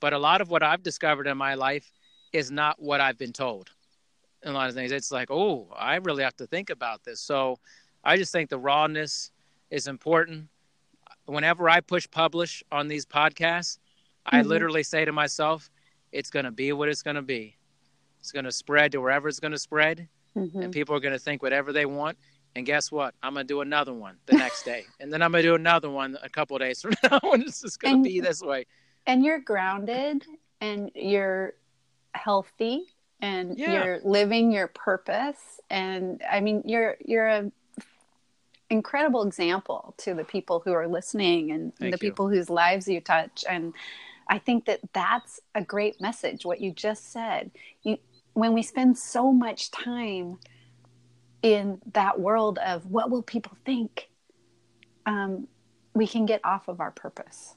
But 0.00 0.12
a 0.12 0.18
lot 0.18 0.40
of 0.40 0.50
what 0.50 0.64
I've 0.64 0.82
discovered 0.82 1.28
in 1.28 1.38
my 1.38 1.54
life 1.54 1.88
is 2.32 2.50
not 2.50 2.82
what 2.82 3.00
I've 3.00 3.18
been 3.18 3.32
told. 3.32 3.70
In 4.42 4.50
A 4.50 4.54
lot 4.54 4.68
of 4.68 4.74
things, 4.74 4.90
it's 4.90 5.12
like, 5.12 5.30
oh, 5.30 5.70
I 5.76 5.96
really 5.96 6.24
have 6.24 6.36
to 6.38 6.48
think 6.48 6.70
about 6.70 7.04
this. 7.04 7.20
So 7.20 7.60
I 8.04 8.16
just 8.16 8.32
think 8.32 8.50
the 8.50 8.58
rawness 8.58 9.30
is 9.70 9.86
important. 9.86 10.48
Whenever 11.26 11.68
I 11.70 11.80
push 11.80 12.06
publish 12.10 12.62
on 12.72 12.88
these 12.88 13.06
podcasts, 13.06 13.78
I 14.26 14.42
Mhm. 14.42 14.46
literally 14.46 14.82
say 14.82 15.04
to 15.04 15.12
myself, 15.12 15.70
it's 16.10 16.30
going 16.30 16.44
to 16.44 16.50
be 16.50 16.72
what 16.72 16.88
it's 16.88 17.02
going 17.02 17.16
to 17.16 17.22
be. 17.22 17.56
It's 18.20 18.32
going 18.32 18.44
to 18.44 18.52
spread 18.52 18.92
to 18.92 19.00
wherever 19.00 19.28
it's 19.28 19.40
going 19.40 19.52
to 19.52 19.58
spread, 19.58 20.08
Mhm. 20.36 20.64
and 20.64 20.72
people 20.72 20.94
are 20.94 21.00
going 21.00 21.12
to 21.14 21.18
think 21.18 21.42
whatever 21.42 21.72
they 21.72 21.86
want. 21.86 22.18
And 22.54 22.66
guess 22.66 22.92
what? 22.92 23.14
I'm 23.22 23.32
going 23.34 23.46
to 23.46 23.52
do 23.54 23.60
another 23.62 23.94
one 23.94 24.18
the 24.26 24.34
next 24.36 24.64
day. 24.64 24.84
And 25.00 25.12
then 25.12 25.22
I'm 25.22 25.32
going 25.32 25.42
to 25.42 25.48
do 25.48 25.54
another 25.54 25.88
one 25.90 26.18
a 26.22 26.28
couple 26.28 26.54
of 26.56 26.60
days 26.60 26.82
from 26.82 26.92
now. 27.10 27.18
And 27.32 27.44
it's 27.44 27.62
just 27.62 27.80
going 27.80 28.02
to 28.02 28.08
be 28.08 28.20
this 28.20 28.42
way. 28.42 28.66
and 29.06 29.24
you're 29.24 29.40
grounded 29.40 30.24
and 30.60 30.90
you're 30.94 31.54
healthy 32.14 32.84
and 33.20 33.58
Yeah. 33.58 33.84
you're 33.84 34.00
living 34.04 34.52
your 34.52 34.68
purpose 34.68 35.60
and 35.70 36.22
i 36.30 36.40
mean 36.40 36.62
you're 36.66 36.96
you're 37.04 37.26
a 37.26 37.50
incredible 38.72 39.22
example 39.22 39.94
to 39.98 40.14
the 40.14 40.24
people 40.24 40.60
who 40.64 40.72
are 40.72 40.88
listening 40.88 41.52
and 41.52 41.72
Thank 41.78 41.92
the 41.92 41.98
you. 41.98 42.10
people 42.10 42.28
whose 42.28 42.48
lives 42.50 42.88
you 42.88 43.00
touch 43.00 43.44
and 43.48 43.74
i 44.28 44.38
think 44.38 44.64
that 44.64 44.80
that's 44.94 45.40
a 45.54 45.62
great 45.62 46.00
message 46.00 46.44
what 46.46 46.60
you 46.60 46.72
just 46.72 47.12
said 47.12 47.50
you 47.82 47.98
when 48.32 48.54
we 48.54 48.62
spend 48.62 48.96
so 48.96 49.30
much 49.30 49.70
time 49.70 50.38
in 51.42 51.80
that 51.92 52.18
world 52.18 52.58
of 52.58 52.86
what 52.86 53.10
will 53.10 53.22
people 53.22 53.56
think 53.66 54.08
um, 55.04 55.46
we 55.94 56.06
can 56.06 56.24
get 56.24 56.40
off 56.44 56.68
of 56.68 56.80
our 56.80 56.90
purpose 56.92 57.56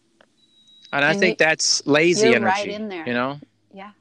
And 0.92 1.06
I 1.06 1.12
And 1.12 1.20
think 1.20 1.40
you- 1.40 1.46
that's 1.46 1.86
lazy 1.86 2.34
energy. 2.36 2.46
right 2.46 2.70
in 2.70 2.90
there. 2.90 3.08
You 3.08 3.14
know, 3.14 3.40
yeah 3.74 3.92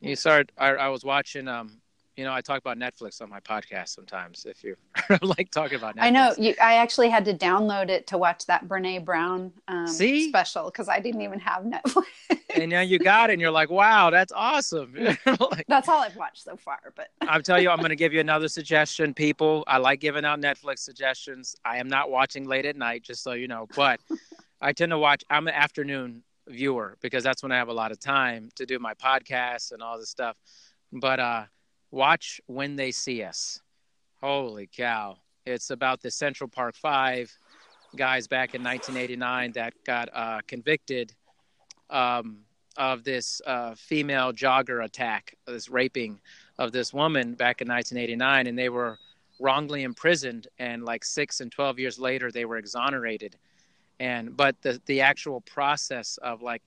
you 0.00 0.14
start. 0.16 0.52
I, 0.56 0.68
I 0.70 0.88
was 0.88 1.04
watching. 1.04 1.48
Um, 1.48 1.77
you 2.18 2.24
know, 2.24 2.32
I 2.32 2.40
talk 2.40 2.58
about 2.58 2.76
Netflix 2.76 3.22
on 3.22 3.30
my 3.30 3.38
podcast 3.38 3.90
sometimes. 3.90 4.44
If 4.44 4.64
you 4.64 4.74
like 5.22 5.52
talking 5.52 5.78
about 5.78 5.94
Netflix, 5.94 6.02
I 6.02 6.10
know. 6.10 6.34
You, 6.36 6.52
I 6.60 6.74
actually 6.74 7.10
had 7.10 7.24
to 7.26 7.32
download 7.32 7.90
it 7.90 8.08
to 8.08 8.18
watch 8.18 8.44
that 8.46 8.66
Brene 8.66 9.04
Brown 9.04 9.52
um, 9.68 9.86
See? 9.86 10.28
special 10.28 10.64
because 10.64 10.88
I 10.88 10.98
didn't 10.98 11.22
even 11.22 11.38
have 11.38 11.62
Netflix. 11.62 12.06
And 12.56 12.70
now 12.70 12.80
you 12.80 12.98
got 12.98 13.30
it, 13.30 13.34
and 13.34 13.40
you're 13.40 13.52
like, 13.52 13.70
"Wow, 13.70 14.10
that's 14.10 14.32
awesome!" 14.32 14.94
like, 15.26 15.64
That's 15.68 15.88
all 15.88 16.00
I've 16.00 16.16
watched 16.16 16.42
so 16.42 16.56
far. 16.56 16.92
But 16.96 17.10
I'm 17.20 17.40
telling 17.40 17.62
you, 17.62 17.70
I'm 17.70 17.78
going 17.78 17.90
to 17.90 17.96
give 17.96 18.12
you 18.12 18.18
another 18.18 18.48
suggestion, 18.48 19.14
people. 19.14 19.62
I 19.68 19.78
like 19.78 20.00
giving 20.00 20.24
out 20.24 20.40
Netflix 20.40 20.80
suggestions. 20.80 21.54
I 21.64 21.76
am 21.76 21.88
not 21.88 22.10
watching 22.10 22.48
late 22.48 22.66
at 22.66 22.74
night, 22.74 23.04
just 23.04 23.22
so 23.22 23.32
you 23.32 23.46
know. 23.46 23.68
But 23.76 24.00
I 24.60 24.72
tend 24.72 24.90
to 24.90 24.98
watch. 24.98 25.22
I'm 25.30 25.46
an 25.46 25.54
afternoon 25.54 26.24
viewer 26.48 26.96
because 27.00 27.22
that's 27.22 27.44
when 27.44 27.52
I 27.52 27.58
have 27.58 27.68
a 27.68 27.72
lot 27.72 27.92
of 27.92 28.00
time 28.00 28.48
to 28.56 28.66
do 28.66 28.80
my 28.80 28.94
podcasts 28.94 29.70
and 29.70 29.82
all 29.82 30.00
this 30.00 30.10
stuff. 30.10 30.36
But 30.90 31.20
uh, 31.20 31.44
watch 31.90 32.40
when 32.46 32.76
they 32.76 32.90
see 32.90 33.22
us. 33.22 33.60
Holy 34.20 34.66
cow! 34.66 35.18
It's 35.46 35.70
about 35.70 36.02
the 36.02 36.10
Central 36.10 36.48
Park 36.48 36.74
Five 36.74 37.32
guys 37.96 38.26
back 38.26 38.54
in 38.54 38.62
1989 38.62 39.52
that 39.52 39.72
got 39.84 40.08
uh, 40.12 40.40
convicted 40.46 41.14
um, 41.90 42.38
of 42.76 43.04
this 43.04 43.40
uh, 43.46 43.74
female 43.74 44.32
jogger 44.32 44.84
attack, 44.84 45.34
this 45.46 45.68
raping 45.68 46.20
of 46.58 46.72
this 46.72 46.92
woman 46.92 47.34
back 47.34 47.60
in 47.60 47.68
1989, 47.68 48.46
and 48.46 48.58
they 48.58 48.68
were 48.68 48.98
wrongly 49.40 49.82
imprisoned. 49.82 50.48
And 50.58 50.84
like 50.84 51.04
six 51.04 51.40
and 51.40 51.50
12 51.50 51.78
years 51.78 51.98
later, 51.98 52.30
they 52.30 52.44
were 52.44 52.56
exonerated. 52.56 53.36
And 54.00 54.36
but 54.36 54.60
the 54.62 54.80
the 54.86 55.00
actual 55.00 55.40
process 55.40 56.18
of 56.18 56.40
like 56.40 56.62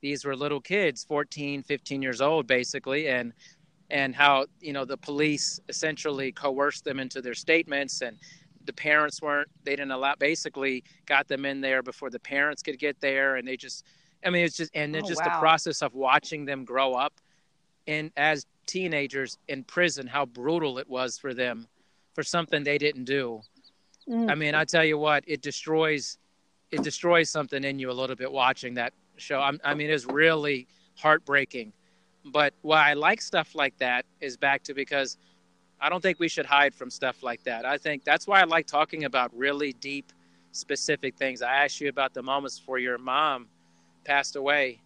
these 0.00 0.24
were 0.24 0.36
little 0.36 0.60
kids, 0.60 1.02
14, 1.04 1.62
15 1.62 2.02
years 2.02 2.20
old, 2.20 2.46
basically, 2.46 3.08
and 3.08 3.32
and 3.90 4.14
how 4.14 4.46
you 4.60 4.72
know 4.72 4.84
the 4.84 4.96
police 4.96 5.60
essentially 5.68 6.32
coerced 6.32 6.84
them 6.84 6.98
into 6.98 7.20
their 7.20 7.34
statements 7.34 8.02
and 8.02 8.18
the 8.64 8.72
parents 8.72 9.22
weren't 9.22 9.48
they 9.64 9.72
didn't 9.76 9.92
allow 9.92 10.14
basically 10.16 10.82
got 11.06 11.28
them 11.28 11.44
in 11.44 11.60
there 11.60 11.82
before 11.82 12.10
the 12.10 12.18
parents 12.18 12.62
could 12.62 12.78
get 12.78 13.00
there 13.00 13.36
and 13.36 13.46
they 13.46 13.56
just 13.56 13.84
i 14.24 14.30
mean 14.30 14.44
it's 14.44 14.56
just 14.56 14.70
and 14.74 14.94
it's 14.96 15.06
Oh, 15.06 15.08
just 15.08 15.20
wow. 15.20 15.32
the 15.34 15.38
process 15.38 15.82
of 15.82 15.94
watching 15.94 16.44
them 16.44 16.64
grow 16.64 16.94
up 16.94 17.14
and 17.86 18.10
as 18.16 18.46
teenagers 18.66 19.38
in 19.48 19.62
prison 19.62 20.06
how 20.06 20.26
brutal 20.26 20.78
it 20.78 20.88
was 20.88 21.16
for 21.18 21.32
them 21.32 21.68
for 22.14 22.24
something 22.24 22.64
they 22.64 22.78
didn't 22.78 23.04
do 23.04 23.40
Mm. 24.08 24.30
i 24.30 24.34
mean 24.36 24.54
i 24.54 24.64
tell 24.64 24.84
you 24.84 24.96
what 24.98 25.24
it 25.26 25.42
destroys 25.42 26.18
it 26.70 26.82
destroys 26.84 27.28
something 27.28 27.64
in 27.64 27.78
you 27.80 27.90
a 27.90 27.92
little 27.92 28.14
bit 28.14 28.30
watching 28.30 28.74
that 28.74 28.92
show 29.16 29.40
I'm, 29.40 29.60
i 29.64 29.74
mean 29.74 29.90
it's 29.90 30.04
really 30.06 30.68
heartbreaking 30.96 31.72
but 32.32 32.52
why 32.62 32.90
i 32.90 32.94
like 32.94 33.20
stuff 33.20 33.54
like 33.54 33.76
that 33.78 34.04
is 34.20 34.36
back 34.36 34.62
to 34.62 34.74
because 34.74 35.16
I 35.80 35.88
don't 35.88 36.00
think 36.00 36.18
we 36.18 36.28
should 36.28 36.46
hide 36.46 36.74
from 36.74 36.90
stuff 36.90 37.22
like 37.22 37.42
that. 37.44 37.64
I 37.66 37.76
think 37.76 38.04
that's 38.04 38.26
why 38.26 38.40
I 38.40 38.44
like 38.44 38.66
talking 38.66 39.04
about 39.04 39.36
really 39.36 39.74
deep, 39.74 40.12
specific 40.52 41.16
things. 41.16 41.42
I 41.42 41.64
asked 41.64 41.80
you 41.80 41.88
about 41.88 42.14
the 42.14 42.22
moments 42.22 42.58
before 42.58 42.78
your 42.78 42.98
mom 42.98 43.46
passed 44.04 44.36
away. 44.36 44.80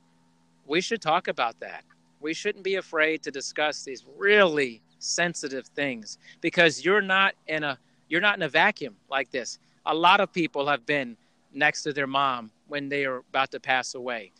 We 0.67 0.81
should 0.81 1.01
talk 1.01 1.29
about 1.29 1.61
that. 1.61 1.85
We 2.21 2.35
shouldn't 2.35 2.65
be 2.65 2.77
afraid 2.77 3.23
to 3.23 3.31
discuss 3.31 3.85
these 3.85 4.05
really 4.17 4.83
sensitive 4.99 5.67
things 5.69 6.19
because 6.41 6.85
you're 6.85 7.01
not 7.01 7.35
in 7.47 7.65
a 7.65 7.79
you're 8.09 8.21
not 8.21 8.37
in 8.37 8.43
a 8.43 8.49
vacuum 8.49 8.97
like 9.09 9.31
this. 9.31 9.59
A 9.87 9.95
lot 9.95 10.21
of 10.21 10.33
people 10.33 10.67
have 10.67 10.85
been 10.85 11.17
next 11.55 11.83
to 11.85 11.93
their 11.93 12.09
mom 12.09 12.51
when 12.67 12.89
they 12.89 13.05
are 13.05 13.19
about 13.19 13.53
to 13.53 13.61
pass 13.61 13.95
away. 13.95 14.33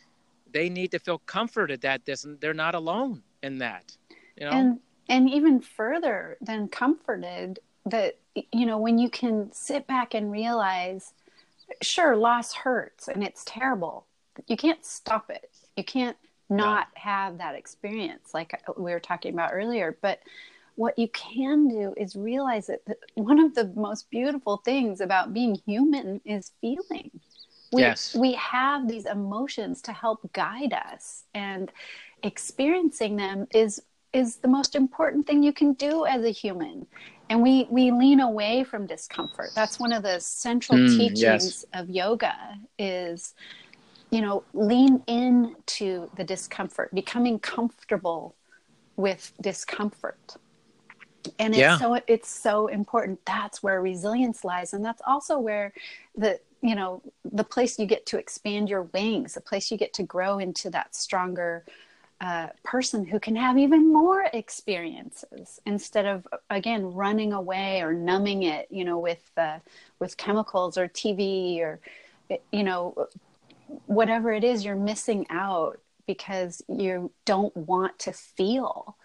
They 0.51 0.69
need 0.69 0.91
to 0.91 0.99
feel 0.99 1.19
comforted 1.19 1.81
that 1.81 2.05
this 2.05 2.25
they're 2.39 2.53
not 2.53 2.75
alone 2.75 3.23
in 3.43 3.57
that. 3.59 3.95
You 4.37 4.45
know? 4.45 4.51
and 4.51 4.79
and 5.09 5.29
even 5.29 5.59
further 5.59 6.37
than 6.41 6.67
comforted 6.67 7.59
that 7.85 8.17
you 8.33 8.65
know 8.65 8.77
when 8.77 8.97
you 8.97 9.09
can 9.09 9.51
sit 9.51 9.85
back 9.87 10.13
and 10.13 10.31
realize 10.31 11.13
sure 11.81 12.15
loss 12.15 12.53
hurts 12.53 13.07
and 13.07 13.23
it's 13.23 13.43
terrible 13.45 14.05
you 14.47 14.55
can't 14.55 14.85
stop 14.85 15.29
it 15.29 15.51
you 15.75 15.83
can't 15.83 16.17
not 16.49 16.87
have 16.93 17.37
that 17.37 17.55
experience 17.55 18.33
like 18.33 18.53
uh, 18.67 18.73
we 18.77 18.91
were 18.91 18.99
talking 18.99 19.33
about 19.33 19.51
earlier 19.53 19.97
but 20.01 20.19
what 20.75 20.97
you 20.97 21.07
can 21.09 21.67
do 21.67 21.93
is 21.97 22.15
realize 22.15 22.67
that 22.67 22.81
one 23.15 23.39
of 23.39 23.53
the 23.55 23.71
most 23.75 24.09
beautiful 24.09 24.57
things 24.57 25.01
about 25.01 25.33
being 25.33 25.55
human 25.65 26.21
is 26.23 26.51
feeling 26.61 27.11
we, 27.71 27.81
Yes. 27.81 28.15
we 28.15 28.33
have 28.33 28.87
these 28.87 29.05
emotions 29.05 29.81
to 29.83 29.93
help 29.93 30.31
guide 30.33 30.73
us 30.73 31.23
and 31.33 31.71
experiencing 32.23 33.15
them 33.17 33.47
is 33.53 33.81
is 34.13 34.37
the 34.37 34.47
most 34.47 34.75
important 34.75 35.25
thing 35.25 35.41
you 35.41 35.53
can 35.53 35.73
do 35.73 36.05
as 36.05 36.23
a 36.23 36.29
human 36.31 36.85
and 37.29 37.41
we 37.41 37.65
we 37.69 37.91
lean 37.91 38.19
away 38.19 38.63
from 38.63 38.85
discomfort 38.85 39.51
that's 39.55 39.79
one 39.79 39.93
of 39.93 40.03
the 40.03 40.19
central 40.19 40.77
Mm, 40.77 40.97
teachings 40.97 41.19
yes. 41.19 41.65
of 41.73 41.89
yoga 41.89 42.35
is 42.77 43.33
you 44.11 44.21
know 44.21 44.43
lean 44.53 45.01
into 45.07 46.09
the 46.15 46.23
discomfort 46.23 46.93
becoming 46.93 47.39
comfortable 47.39 48.35
with 48.97 49.33
discomfort 49.41 50.35
and 51.39 51.55
it's 51.55 51.59
Yeah. 51.59 51.77
so 51.77 51.99
it's 52.07 52.29
so 52.29 52.67
important 52.67 53.19
that's 53.25 53.63
where 53.63 53.81
resilience 53.81 54.43
lies 54.43 54.73
and 54.73 54.83
that's 54.83 55.01
also 55.07 55.39
where 55.39 55.73
the 56.15 56.39
you 56.61 56.75
know 56.75 57.01
the 57.31 57.43
place 57.43 57.79
you 57.79 57.85
get 57.85 58.05
to 58.05 58.17
expand 58.17 58.69
your 58.69 58.83
wings 58.83 59.33
the 59.33 59.41
place 59.41 59.71
you 59.71 59.77
get 59.77 59.93
to 59.93 60.03
grow 60.03 60.39
into 60.39 60.69
that 60.69 60.95
stronger 60.95 61.63
uh, 62.21 62.49
person 62.63 63.03
who 63.03 63.19
can 63.19 63.35
have 63.35 63.57
even 63.57 63.91
more 63.91 64.27
experiences 64.33 65.59
instead 65.65 66.05
of 66.05 66.27
again 66.51 66.93
running 66.93 67.33
away 67.33 67.81
or 67.81 67.93
numbing 67.93 68.43
it 68.43 68.67
you 68.69 68.85
know 68.85 68.99
with 68.99 69.31
uh, 69.37 69.57
with 69.99 70.17
chemicals 70.17 70.77
or 70.77 70.87
tv 70.87 71.59
or 71.59 71.79
you 72.51 72.63
know 72.63 73.07
whatever 73.87 74.31
it 74.31 74.43
is 74.43 74.63
you're 74.63 74.75
missing 74.75 75.25
out 75.29 75.79
because 76.05 76.61
you 76.67 77.11
don't 77.25 77.55
want 77.55 77.97
to 77.97 78.11
feel 78.11 78.95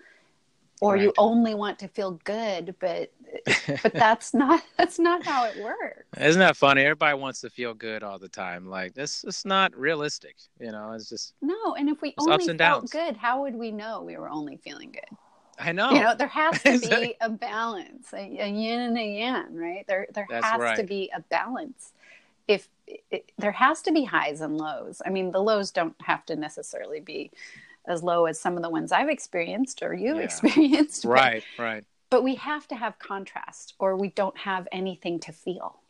or 0.81 0.97
you 0.97 1.13
only 1.19 1.55
want 1.55 1.79
to 1.79 1.89
feel 1.89 2.13
good 2.25 2.75
but 2.81 3.11
but 3.83 3.93
that's 3.93 4.33
not 4.35 4.63
that's 4.79 4.99
not 4.99 5.25
how 5.25 5.45
it 5.47 5.63
works 5.63 6.05
Isn't 6.21 6.41
that 6.41 6.57
funny? 6.57 6.83
Everybody 6.83 7.19
wants 7.19 7.41
to 7.43 7.51
feel 7.51 7.75
good 7.75 8.03
all 8.03 8.19
the 8.19 8.29
time. 8.29 8.67
Like 8.67 8.95
this, 8.95 9.25
it's 9.25 9.45
not 9.45 9.77
realistic. 9.77 10.37
You 10.61 10.73
know, 10.73 10.93
it's 10.93 11.09
just 11.09 11.35
no 11.43 11.75
and 11.75 11.89
if 11.89 12.01
we 12.01 12.15
only 12.19 12.33
ups 12.35 12.49
and 12.49 12.59
felt 12.59 12.83
downs. 12.83 12.91
good 12.93 13.17
how 13.17 13.43
would 13.43 13.55
we 13.55 13.71
know 13.73 14.03
we 14.03 14.17
were 14.17 14.29
only 14.29 14.57
feeling 14.57 14.93
good 14.93 15.17
I 15.59 15.73
know. 15.73 15.91
you 15.91 16.01
know 16.01 16.15
there 16.15 16.29
has 16.29 16.63
to 16.63 16.79
be 17.01 17.15
a 17.21 17.29
balance 17.31 18.13
a, 18.13 18.19
a 18.19 18.49
yin 18.49 18.81
and 18.81 18.99
a 18.99 19.05
yang 19.05 19.55
right 19.57 19.85
there 19.89 20.07
there 20.15 20.27
That's 20.31 20.45
has 20.47 20.79
to 20.79 20.85
be 20.85 21.11
a 21.15 21.21
balance 21.21 21.93
if 22.49 22.69
it, 22.87 23.33
there 23.39 23.53
has 23.53 23.83
to 23.83 23.93
be 23.93 24.05
highs 24.05 24.41
and 24.41 24.57
lows 24.59 25.03
i 25.05 25.11
mean 25.11 25.31
the 25.33 25.41
lows 25.43 25.71
don't 25.71 25.97
have 26.03 26.25
to 26.27 26.37
necessarily 26.37 27.01
be 27.01 27.31
as 27.87 28.03
low 28.03 28.27
as 28.27 28.39
some 28.41 28.57
of 28.57 28.63
the 28.63 28.71
ones 28.71 28.93
i've 28.93 29.09
experienced 29.09 29.83
or 29.83 29.95
you've 29.95 30.17
Yeah. 30.23 30.23
experienced 30.23 31.03
but- 31.05 31.09
right, 31.11 31.45
right. 31.59 31.85
but 32.11 32.23
we 32.23 32.35
have 32.37 32.67
to 32.69 32.75
have 32.77 32.99
contrast 32.99 33.75
or 33.79 33.97
we 33.97 34.09
don't 34.11 34.37
have 34.39 34.67
anything 34.73 35.21
to 35.21 35.33
feel 35.33 35.81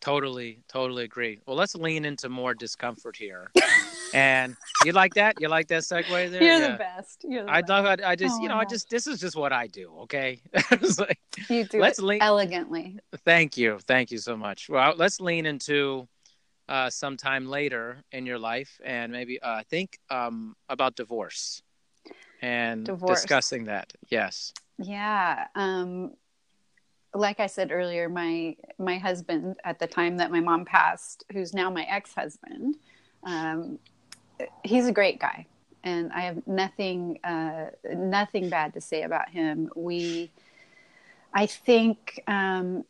Totally, 0.00 0.60
totally 0.68 1.02
agree. 1.02 1.40
Well, 1.44 1.56
let's 1.56 1.74
lean 1.74 2.04
into 2.04 2.28
more 2.28 2.54
discomfort 2.54 3.16
here. 3.16 3.50
and 4.14 4.56
you 4.84 4.92
like 4.92 5.14
that? 5.14 5.40
You 5.40 5.48
like 5.48 5.66
that 5.68 5.82
segue 5.82 6.06
there? 6.30 6.40
you're 6.40 6.52
Yeah. 6.60 6.70
the 6.70 6.78
best 6.78 7.24
you're 7.28 7.44
the 7.44 7.50
I 7.50 7.62
love 7.68 7.84
it. 7.86 8.00
I 8.04 8.14
just, 8.14 8.36
Oh, 8.38 8.42
you 8.42 8.48
know, 8.48 8.54
I 8.58 8.64
just, 8.64 8.88
this 8.90 9.08
is 9.08 9.18
just 9.18 9.34
what 9.34 9.52
I 9.52 9.66
do. 9.66 9.92
Okay. 10.02 10.40
Like, 10.98 11.18
you 11.50 11.64
do 11.64 11.80
let's 11.80 11.98
it 11.98 12.04
lean- 12.04 12.22
elegantly 12.22 13.00
Thank 13.24 13.56
you. 13.56 13.78
Thank 13.88 14.12
you 14.12 14.18
so 14.18 14.36
much. 14.36 14.68
Well, 14.68 14.94
let's 14.96 15.20
lean 15.20 15.46
into 15.46 16.06
uh, 16.68 16.90
sometime 16.90 17.46
later 17.46 18.02
in 18.12 18.26
your 18.26 18.38
life 18.38 18.80
and 18.84 19.12
maybe 19.12 19.40
uh, 19.42 19.62
think 19.68 19.98
um, 20.10 20.54
about 20.68 20.96
divorce 20.96 21.62
and 22.42 22.84
Divorce. 22.84 23.22
discussing 23.22 23.64
that. 23.64 23.92
Yes. 24.08 24.52
Yeah. 24.78 25.46
Um, 25.54 26.12
like 27.14 27.40
I 27.40 27.46
said 27.46 27.72
earlier, 27.72 28.08
my 28.08 28.56
my 28.78 28.98
husband 28.98 29.56
at 29.64 29.78
the 29.78 29.86
time 29.86 30.18
that 30.18 30.30
my 30.30 30.40
mom 30.40 30.64
passed, 30.64 31.24
who's 31.32 31.54
now 31.54 31.70
my 31.70 31.84
ex 31.84 32.14
husband, 32.14 32.76
um, 33.24 33.78
he's 34.62 34.86
a 34.86 34.92
great 34.92 35.18
guy, 35.18 35.46
and 35.82 36.12
I 36.12 36.20
have 36.20 36.46
nothing 36.46 37.18
uh, 37.24 37.66
nothing 37.94 38.50
bad 38.50 38.74
to 38.74 38.80
say 38.80 39.02
about 39.02 39.30
him. 39.30 39.70
We, 39.74 40.30
I 41.32 41.46
think. 41.46 42.22
Um, 42.26 42.84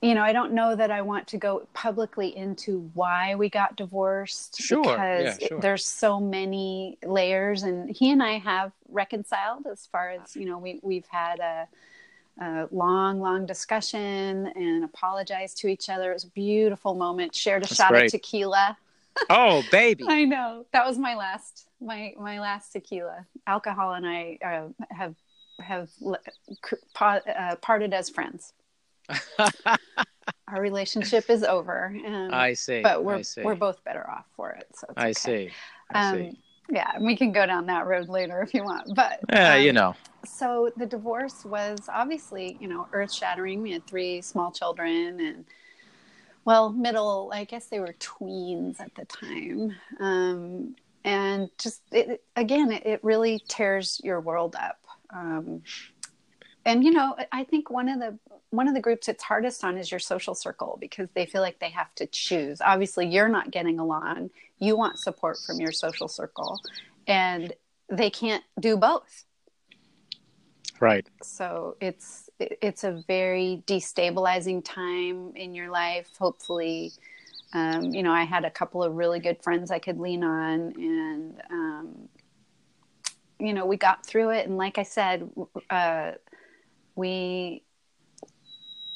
you 0.00 0.14
know, 0.14 0.22
I 0.22 0.32
don't 0.32 0.52
know 0.52 0.76
that 0.76 0.90
I 0.92 1.02
want 1.02 1.26
to 1.28 1.38
go 1.38 1.66
publicly 1.74 2.36
into 2.36 2.88
why 2.94 3.34
we 3.34 3.48
got 3.48 3.74
divorced 3.76 4.60
Sure. 4.60 4.82
because 4.82 5.24
Yeah, 5.24 5.36
it- 5.40 5.48
sure. 5.48 5.60
there's 5.60 5.84
so 5.84 6.20
many 6.20 6.98
layers, 7.02 7.64
and 7.64 7.90
he 7.90 8.10
and 8.12 8.22
I 8.22 8.38
have 8.38 8.72
reconciled 8.88 9.66
as 9.66 9.86
far 9.86 10.10
as 10.10 10.36
you 10.36 10.44
know. 10.44 10.58
We 10.58 10.78
we've 10.82 11.06
had 11.08 11.40
a, 11.40 11.68
a 12.40 12.68
long, 12.70 13.20
long 13.20 13.44
discussion 13.46 14.46
and 14.54 14.84
apologized 14.84 15.58
to 15.58 15.68
each 15.68 15.88
other. 15.88 16.10
It 16.12 16.14
was 16.14 16.24
a 16.24 16.28
beautiful 16.30 16.94
moment. 16.94 17.34
Shared 17.34 17.64
a 17.64 17.66
That's 17.66 17.74
shot 17.76 17.90
great. 17.90 18.06
of 18.06 18.12
tequila. 18.12 18.76
Oh, 19.28 19.64
baby. 19.72 20.04
I 20.08 20.24
know 20.24 20.64
that 20.72 20.86
was 20.86 20.96
my 20.96 21.16
last 21.16 21.66
my 21.80 22.14
my 22.20 22.38
last 22.38 22.70
tequila. 22.72 23.26
Alcohol 23.48 23.94
and 23.94 24.06
I 24.06 24.38
uh, 24.44 24.68
have 24.94 25.16
have 25.60 25.88
le- 26.00 26.20
cr- 26.62 26.76
pa- 26.94 27.20
uh, 27.36 27.56
parted 27.56 27.92
as 27.92 28.08
friends. 28.08 28.52
Our 30.48 30.60
relationship 30.60 31.28
is 31.28 31.42
over. 31.44 31.94
Um, 32.06 32.30
I 32.32 32.54
see. 32.54 32.80
but 32.80 33.04
we're 33.04 33.22
see. 33.22 33.42
we're 33.42 33.54
both 33.54 33.82
better 33.84 34.08
off 34.08 34.24
for 34.34 34.50
it. 34.50 34.66
So 34.74 34.86
it's 34.90 34.96
I 34.96 35.30
okay. 35.30 35.48
see. 35.48 35.52
I 35.92 36.12
see. 36.12 36.28
Um, 36.28 36.36
yeah, 36.70 36.90
and 36.94 37.04
we 37.04 37.16
can 37.16 37.32
go 37.32 37.46
down 37.46 37.66
that 37.66 37.86
road 37.86 38.08
later 38.08 38.42
if 38.42 38.52
you 38.54 38.64
want. 38.64 38.94
But 38.94 39.20
Yeah, 39.30 39.54
um, 39.54 39.62
you 39.62 39.72
know. 39.72 39.94
so 40.24 40.70
the 40.76 40.86
divorce 40.86 41.44
was 41.44 41.78
obviously 41.88 42.56
you 42.60 42.68
know 42.68 42.88
earth 42.92 43.12
shattering. 43.12 43.62
We 43.62 43.72
had 43.72 43.86
three 43.86 44.20
small 44.22 44.50
children 44.50 45.20
and 45.20 45.44
well, 46.44 46.70
middle. 46.70 47.30
I 47.32 47.44
guess 47.44 47.66
they 47.66 47.78
were 47.78 47.94
tweens 48.00 48.80
at 48.80 48.94
the 48.94 49.04
time. 49.04 49.76
Um, 50.00 50.76
and 51.04 51.50
just 51.58 51.82
it, 51.92 52.22
again, 52.36 52.72
it, 52.72 52.86
it 52.86 53.04
really 53.04 53.42
tears 53.48 54.00
your 54.02 54.20
world 54.20 54.56
up. 54.58 54.78
Um, 55.10 55.62
and 56.64 56.84
you 56.84 56.90
know, 56.90 57.16
I 57.32 57.44
think 57.44 57.70
one 57.70 57.88
of 57.88 57.98
the 57.98 58.18
one 58.50 58.68
of 58.68 58.74
the 58.74 58.80
groups 58.80 59.08
it's 59.08 59.22
hardest 59.22 59.62
on 59.64 59.76
is 59.76 59.90
your 59.90 60.00
social 60.00 60.34
circle 60.34 60.78
because 60.80 61.08
they 61.14 61.26
feel 61.26 61.42
like 61.42 61.58
they 61.58 61.70
have 61.70 61.94
to 61.96 62.06
choose. 62.06 62.60
Obviously, 62.60 63.06
you're 63.06 63.28
not 63.28 63.50
getting 63.50 63.78
along. 63.78 64.30
You 64.58 64.76
want 64.76 64.98
support 64.98 65.38
from 65.46 65.60
your 65.60 65.72
social 65.72 66.08
circle, 66.08 66.60
and 67.06 67.52
they 67.88 68.10
can't 68.10 68.44
do 68.58 68.76
both. 68.76 69.24
Right. 70.80 71.06
So 71.22 71.76
it's 71.80 72.30
it's 72.38 72.84
a 72.84 73.02
very 73.06 73.62
destabilizing 73.66 74.64
time 74.64 75.32
in 75.34 75.54
your 75.54 75.70
life. 75.70 76.08
Hopefully, 76.18 76.92
um, 77.52 77.94
you 77.94 78.02
know, 78.02 78.12
I 78.12 78.24
had 78.24 78.44
a 78.44 78.50
couple 78.50 78.82
of 78.82 78.94
really 78.94 79.20
good 79.20 79.42
friends 79.42 79.70
I 79.70 79.78
could 79.78 79.98
lean 79.98 80.24
on, 80.24 80.72
and 80.76 81.42
um, 81.50 82.08
you 83.38 83.52
know, 83.52 83.66
we 83.66 83.76
got 83.76 84.06
through 84.06 84.30
it. 84.30 84.46
And 84.46 84.56
like 84.56 84.78
I 84.78 84.82
said, 84.84 85.28
uh, 85.70 86.12
we 86.94 87.62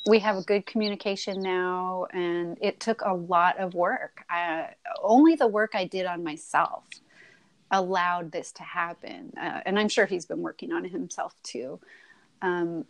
we 0.07 0.19
have 0.19 0.37
a 0.37 0.43
good 0.43 0.67
communication 0.67 1.43
now, 1.43 2.07
and 2.13 2.59
it 2.61 2.81
took 2.81 3.03
a 3.03 3.15
lot 3.15 3.59
of 3.59 3.75
work. 3.75 4.25
I, 4.29 4.71
only 5.03 5.37
the 5.37 5.47
work 5.47 5.73
I 5.75 5.85
did 5.85 6.07
on 6.07 6.25
myself 6.25 6.85
allowed 7.71 8.33
this 8.33 8.53
to 8.53 8.63
happen, 8.63 9.33
uh, 9.41 9.61
and 9.65 9.79
I'm 9.79 9.89
sure 9.89 10.07
he's 10.07 10.27
been 10.27 10.43
working 10.43 10.73
on 10.73 10.85
himself 10.85 11.35
too. 11.43 11.79
Um, 12.43 12.85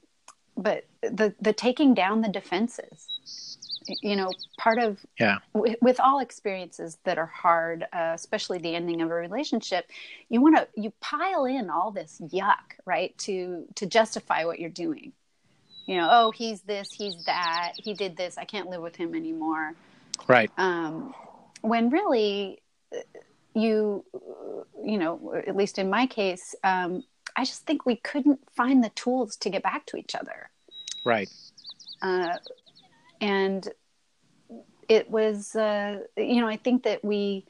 but 0.57 0.87
the 1.03 1.35
the 1.41 1.53
taking 1.53 1.95
down 1.95 2.21
the 2.23 2.29
defenses, 2.29 3.59
you 4.03 4.17
know, 4.17 4.31
part 4.59 4.79
of 4.79 5.05
Yeah. 5.19 5.39
w- 5.55 5.77
with 5.83 6.01
all 6.01 6.19
experiences 6.19 6.99
that 7.05 7.19
are 7.19 7.27
hard, 7.27 7.85
uh, 7.93 8.13
especially 8.15 8.59
the 8.59 8.75
ending 8.75 9.03
of 9.03 9.11
a 9.11 9.15
relationship, 9.15 9.91
you 10.29 10.41
want 10.41 10.57
to 10.57 10.69
you 10.75 10.93
pile 11.01 11.45
in 11.45 11.71
all 11.71 11.91
this 11.91 12.21
yuck, 12.21 12.77
right, 12.87 13.17
to 13.19 13.67
to 13.75 13.87
justify 13.87 14.45
what 14.45 14.59
you're 14.59 14.71
doing. 14.71 15.13
You 15.87 15.97
know, 15.97 16.09
oh, 16.11 16.30
he's 16.30 16.62
this, 16.62 16.93
he's 16.93 17.24
that, 17.24 17.72
he 17.76 17.95
did 17.95 18.16
this, 18.16 18.39
I 18.39 18.45
can't 18.45 18.68
live 18.68 18.83
with 18.83 18.97
him 18.97 19.14
anymore. 19.14 19.74
Right. 20.28 20.51
Um, 20.57 21.14
when 21.62 21.91
really, 21.91 22.62
you, 23.55 24.05
you 24.85 24.99
know, 24.99 25.35
at 25.47 25.57
least 25.57 25.78
in 25.78 25.91
my 25.91 26.07
case, 26.07 26.55
um, 26.64 27.03
I 27.37 27.45
just 27.45 27.66
think 27.66 27.87
we 27.87 27.97
couldn't 27.97 28.41
find 28.55 28.83
the 28.85 28.91
tools 28.91 29.37
to 29.39 29.51
get 29.51 29.62
back 29.62 29.87
to 29.87 29.97
each 29.97 30.14
other 30.14 30.51
Right. 31.05 31.28
uh, 32.03 32.37
and 33.20 33.68
it 34.89 35.11
was 35.11 35.55
uh, 35.57 36.01
you 36.16 36.41
know 36.41 36.49
i 36.49 36.57
think 36.57 36.83
that 36.83 37.05
we 37.05 37.45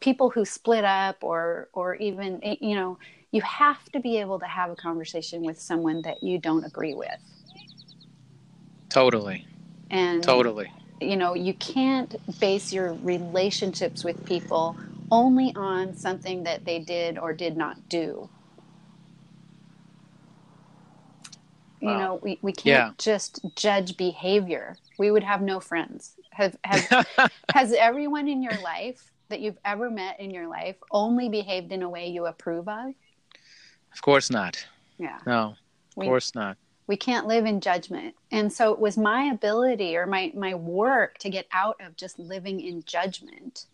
people 0.00 0.30
who 0.30 0.44
split 0.44 0.84
up 0.84 1.22
or 1.22 1.68
or 1.72 1.94
even 1.96 2.40
you 2.60 2.74
know 2.74 2.98
you 3.32 3.40
have 3.42 3.84
to 3.92 4.00
be 4.00 4.18
able 4.18 4.38
to 4.38 4.46
have 4.46 4.70
a 4.70 4.76
conversation 4.76 5.42
with 5.42 5.60
someone 5.60 6.02
that 6.02 6.22
you 6.22 6.38
don't 6.38 6.64
agree 6.64 6.94
with 6.94 7.18
Totally. 8.96 9.46
and 9.90 10.22
Totally. 10.22 10.72
you 11.02 11.16
know 11.18 11.34
you 11.34 11.52
can't 11.52 12.16
base 12.40 12.72
your 12.72 12.94
relationships 12.94 14.02
with 14.02 14.24
people 14.24 14.74
only 15.10 15.52
on 15.54 15.94
something 15.94 16.44
that 16.44 16.64
they 16.64 16.78
did 16.78 17.18
or 17.18 17.34
did 17.34 17.58
not 17.58 17.76
do 17.90 18.30
you 21.80 21.88
know 21.90 22.18
we, 22.22 22.38
we 22.40 22.52
can't 22.52 22.64
Yeah. 22.66 22.90
just 22.96 23.40
judge 23.54 23.98
behavior 23.98 24.76
we 24.98 25.10
would 25.10 25.22
have 25.24 25.42
no 25.42 25.60
friends 25.60 26.12
have, 26.32 26.56
have 26.64 27.06
has 27.54 27.72
everyone 27.74 28.28
in 28.28 28.42
your 28.42 28.58
life 28.62 29.12
that 29.28 29.40
you've 29.40 29.58
ever 29.66 29.90
met 29.90 30.18
in 30.20 30.30
your 30.30 30.48
life 30.48 30.76
only 30.90 31.28
behaved 31.28 31.70
in 31.70 31.82
a 31.82 31.88
way 31.88 32.08
you 32.08 32.24
approve 32.24 32.66
of 32.66 32.94
Of 33.92 34.00
course 34.00 34.30
not. 34.30 34.66
yeah 34.98 35.18
No. 35.26 35.50
Of 35.50 35.56
We- 35.96 36.06
course 36.06 36.34
not. 36.34 36.56
We 36.86 36.96
can't 36.96 37.26
live 37.26 37.44
in 37.46 37.60
judgment. 37.60 38.14
And 38.30 38.52
so 38.52 38.72
it 38.72 38.78
was 38.78 38.96
my 38.96 39.24
ability 39.24 39.96
or 39.96 40.06
my 40.06 40.32
my 40.34 40.54
work 40.54 41.18
to 41.18 41.30
get 41.30 41.46
out 41.52 41.80
of 41.80 41.96
just 41.96 42.18
living 42.18 42.60
in 42.60 42.84
judgment 42.84 43.66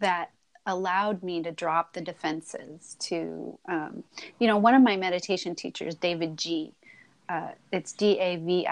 that 0.00 0.30
allowed 0.66 1.22
me 1.22 1.42
to 1.42 1.50
drop 1.50 1.94
the 1.94 2.00
defenses 2.00 2.96
to 3.00 3.58
um, 3.68 4.04
you 4.38 4.46
know 4.46 4.56
one 4.58 4.74
of 4.74 4.82
my 4.82 4.96
meditation 4.96 5.54
teachers 5.54 5.94
davidji 5.94 6.72
uh, 7.30 7.50
it's 7.72 7.92
d-a-v-i-d-j-i 7.92 8.64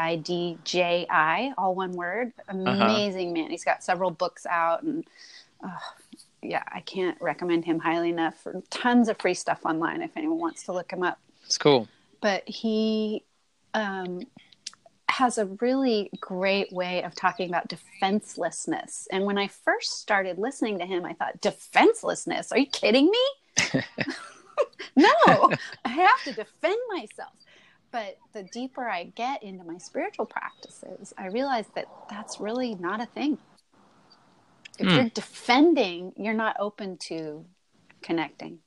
all 1.59 1.75
one 1.75 1.93
word 1.93 2.33
amazing 2.49 3.33
man. 3.33 3.51
He's 3.51 3.65
got 3.65 3.83
several 3.83 4.11
books 4.11 4.47
out 4.47 4.83
and 4.83 5.05
uh, 5.65 5.71
yeah 6.43 6.63
i 6.71 6.81
can't 6.81 7.17
recommend 7.21 7.65
him 7.65 7.79
highly 7.79 8.11
enough 8.11 8.37
for 8.43 8.63
tons 8.71 9.09
of 9.09 9.19
free 9.19 9.35
stuff 9.35 9.61
online 9.65 10.03
if 10.03 10.11
anyone 10.17 10.39
wants 10.39 10.65
to 10.65 10.73
look 10.73 10.93
him 10.93 11.03
up. 11.03 11.19
It's 11.47 11.57
cool. 11.59 11.89
but 12.21 12.47
he 12.49 13.25
um, 13.77 14.21
has 15.11 15.39
a 15.39 15.47
really 15.61 16.11
great 16.21 16.73
way 16.73 17.03
of 17.05 17.15
talking 17.15 17.49
about 17.49 17.69
defenselessness. 17.69 19.09
And 19.13 19.25
when 19.25 19.39
I 19.39 19.49
first 19.49 20.01
started 20.01 20.39
listening 20.39 20.81
to 20.81 20.87
him, 20.87 21.07
I 21.07 21.15
thought, 21.15 21.41
defenselessness? 21.43 22.53
Are 22.53 22.59
you 22.59 22.67
kidding 22.67 23.07
me? 23.11 23.27
no, 24.97 25.53
I 25.85 25.89
have 25.91 26.23
to 26.25 26.33
defend 26.33 26.79
myself. 26.91 27.33
But 27.93 28.19
the 28.35 28.45
deeper 28.45 28.89
I 28.89 29.05
get 29.05 29.43
into 29.43 29.65
my 29.65 29.79
spiritual 29.79 30.27
practices, 30.27 31.13
I 31.19 31.29
realize 31.29 31.67
that 31.75 31.91
that's 32.11 32.41
really 32.41 32.75
not 32.75 33.01
a 33.01 33.07
thing. 33.07 33.39
If 34.79 34.93
Hmm. 34.93 34.95
you're 34.95 35.11
defending, 35.11 36.13
you're 36.17 36.35
not 36.35 36.57
open 36.61 36.99
to 37.09 37.47
connecting. 38.03 38.61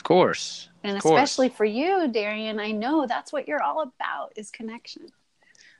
Of 0.00 0.04
course. 0.04 0.70
And 0.82 0.96
Of 0.96 1.02
course. 1.02 1.20
especially 1.20 1.50
for 1.50 1.66
you, 1.66 2.08
Darian, 2.08 2.58
I 2.58 2.70
know 2.70 3.06
that's 3.06 3.34
what 3.34 3.46
you're 3.46 3.62
all 3.62 3.82
about 3.82 4.32
is 4.34 4.50
connection. 4.50 5.12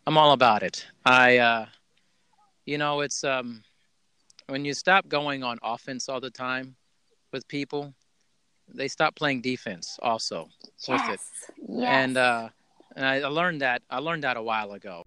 I'm 0.06 0.18
all 0.18 0.32
about 0.32 0.62
it. 0.62 0.86
I, 1.06 1.38
uh, 1.38 1.66
you 2.66 2.76
know, 2.76 3.00
it's 3.00 3.24
um, 3.24 3.62
when 4.48 4.66
you 4.66 4.74
stop 4.74 5.08
going 5.08 5.42
on 5.42 5.58
offense 5.62 6.10
all 6.10 6.20
the 6.20 6.30
time 6.30 6.76
with 7.32 7.48
people, 7.48 7.94
they 8.68 8.88
stop 8.88 9.14
playing 9.16 9.40
defense 9.40 9.98
also 10.02 10.50
with 10.86 11.00
it. 11.00 11.08
Yes. 11.08 11.50
Yes. 11.66 11.88
And 11.88 12.16
uh, 12.18 12.48
and 12.94 13.06
I 13.06 13.20
I 13.20 13.28
learned 13.28 13.62
that 13.62 13.80
I 13.88 14.00
learned 14.00 14.24
that 14.24 14.36
a 14.36 14.42
while 14.42 14.72
ago. 14.72 15.02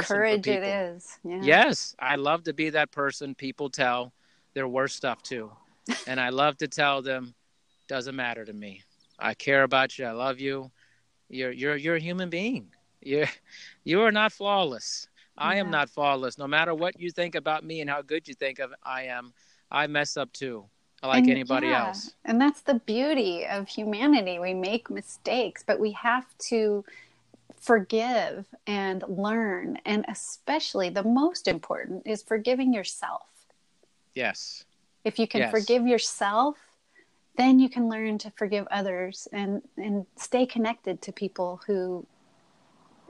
Person 0.00 0.16
courage 0.16 0.46
it 0.48 0.62
people. 0.62 1.18
Yeah. 1.24 1.40
Yes, 1.42 1.94
I 1.98 2.16
love 2.16 2.44
to 2.44 2.52
be 2.52 2.70
that 2.70 2.90
person 2.90 3.34
people 3.34 3.70
tell 3.70 4.12
their 4.54 4.68
worst 4.68 4.96
stuff 4.96 5.22
to. 5.24 5.50
and 6.06 6.20
I 6.20 6.28
love 6.30 6.56
to 6.58 6.68
tell 6.68 7.02
them, 7.02 7.34
doesn't 7.88 8.16
matter 8.16 8.44
to 8.44 8.52
me. 8.52 8.82
I 9.18 9.34
care 9.34 9.62
about 9.62 9.98
you. 9.98 10.06
I 10.06 10.12
love 10.12 10.40
you. 10.40 10.70
You're 11.28 11.52
you're 11.52 11.76
you're 11.76 11.96
a 11.96 12.00
human 12.00 12.30
being. 12.30 12.68
You're 13.00 13.26
you 13.84 14.02
are 14.02 14.12
not 14.12 14.32
flawless. 14.32 15.08
I 15.36 15.56
am 15.56 15.70
not 15.70 15.88
flawless. 15.88 16.36
No 16.36 16.46
matter 16.46 16.74
what 16.74 17.00
you 17.00 17.10
think 17.10 17.34
about 17.34 17.64
me 17.64 17.80
and 17.80 17.88
how 17.88 18.02
good 18.02 18.28
you 18.28 18.34
think 18.34 18.58
of 18.58 18.74
I 18.82 19.04
am, 19.04 19.32
I 19.70 19.86
mess 19.86 20.16
up 20.18 20.30
too, 20.32 20.66
like 21.02 21.22
And, 21.22 21.30
anybody 21.30 21.68
yeah, 21.68 21.88
else. 21.88 22.14
And 22.26 22.40
that's 22.40 22.60
the 22.60 22.74
beauty 22.74 23.46
of 23.46 23.66
humanity. 23.66 24.38
We 24.38 24.52
make 24.52 24.90
mistakes, 24.90 25.64
but 25.66 25.80
we 25.80 25.92
have 25.92 26.26
to 26.50 26.84
forgive 27.60 28.46
and 28.66 29.04
learn. 29.06 29.78
And 29.84 30.04
especially 30.08 30.90
the 30.90 31.04
most 31.04 31.46
important 31.46 32.06
is 32.06 32.22
forgiving 32.22 32.72
yourself. 32.72 33.22
Yes. 34.14 34.64
If 35.04 35.18
you 35.18 35.28
can 35.28 35.42
Yes. 35.42 35.50
forgive 35.50 35.86
yourself, 35.86 36.56
then 37.36 37.58
you 37.60 37.68
can 37.68 37.88
learn 37.88 38.18
to 38.18 38.30
forgive 38.32 38.66
others 38.70 39.28
and, 39.32 39.62
and 39.76 40.04
stay 40.16 40.46
connected 40.46 41.00
to 41.02 41.12
people 41.12 41.60
who, 41.66 42.06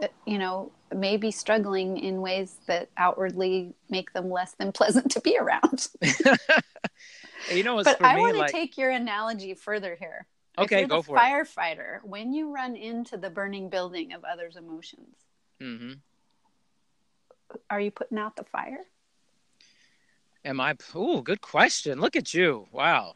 uh, 0.03 0.09
you 0.26 0.38
know, 0.38 0.70
may 0.94 1.16
be 1.16 1.30
struggling 1.30 1.96
in 1.98 2.20
ways 2.20 2.57
that 2.66 2.88
outwardly 2.96 3.72
make 3.88 4.12
them 4.12 4.30
less 4.30 4.53
than 4.53 4.72
pleasant 4.72 5.11
to 5.12 5.20
be 5.20 5.38
around. 5.38 5.88
You 7.51 7.64
know, 7.64 7.78
it's 7.78 7.88
but 7.88 7.98
for 7.98 8.07
I 8.07 8.16
want 8.16 8.34
to 8.34 8.40
like 8.40 8.53
take 8.53 8.78
your 8.78 8.90
analogy 8.90 9.55
further 9.55 9.96
here. 9.98 10.26
Okay, 10.59 10.84
go 10.84 10.96
the 10.96 11.03
for 11.03 11.16
it. 11.16 11.20
firefighter, 11.20 12.03
when 12.03 12.32
you 12.32 12.53
run 12.53 12.76
into 12.76 13.16
the 13.16 13.30
burning 13.30 13.68
building 13.68 14.12
of 14.12 14.24
others' 14.24 14.57
emotions, 14.57 15.16
hmm 15.61 15.92
are 17.68 17.80
you 17.80 17.90
putting 17.90 18.16
out 18.18 18.36
the 18.36 18.44
fire? 18.44 18.84
Am 20.44 20.61
I? 20.61 20.76
Oh, 20.94 21.20
good 21.20 21.40
question. 21.40 22.01
Look 22.01 22.14
at 22.16 22.32
you. 22.32 22.66
Wow. 22.70 23.14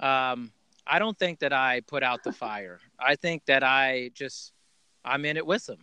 Um, 0.00 0.52
I 0.86 0.98
don't 0.98 1.18
think 1.18 1.40
that 1.40 1.52
I 1.52 1.80
put 1.80 2.02
out 2.02 2.24
the 2.24 2.32
fire. 2.46 2.80
I 2.98 3.16
think 3.16 3.44
that 3.46 3.62
I 3.62 4.10
just, 4.14 4.52
I'm 5.04 5.24
in 5.26 5.36
it 5.36 5.46
with 5.46 5.66
them. 5.66 5.78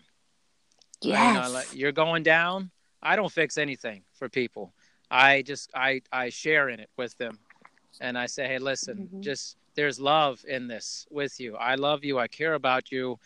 You 1.01 1.11
know, 1.13 1.49
like, 1.51 1.67
you're 1.71 1.91
going 1.91 2.23
down. 2.23 2.71
I 3.01 3.15
don't 3.15 3.31
fix 3.31 3.57
anything 3.57 4.01
for 4.13 4.27
people. 4.27 4.73
I 5.09 5.43
just, 5.43 5.69
I, 5.75 6.01
I 6.11 6.29
share 6.29 6.69
in 6.69 6.79
it 6.79 6.89
with 6.97 7.15
them, 7.17 7.37
and 8.01 8.17
I 8.17 8.25
say, 8.25 8.47
hey, 8.47 8.57
listen, 8.57 9.07
Mhm. 9.13 9.21
just 9.21 9.55
there's 9.77 9.99
love 9.99 10.43
in 10.45 10.67
this 10.67 11.07
with 11.09 11.39
you. 11.39 11.55
I 11.55 11.75
love 11.75 12.03
you. 12.03 12.19
I 12.19 12.27
care 12.27 12.55
about 12.55 12.91
you. 12.91 13.19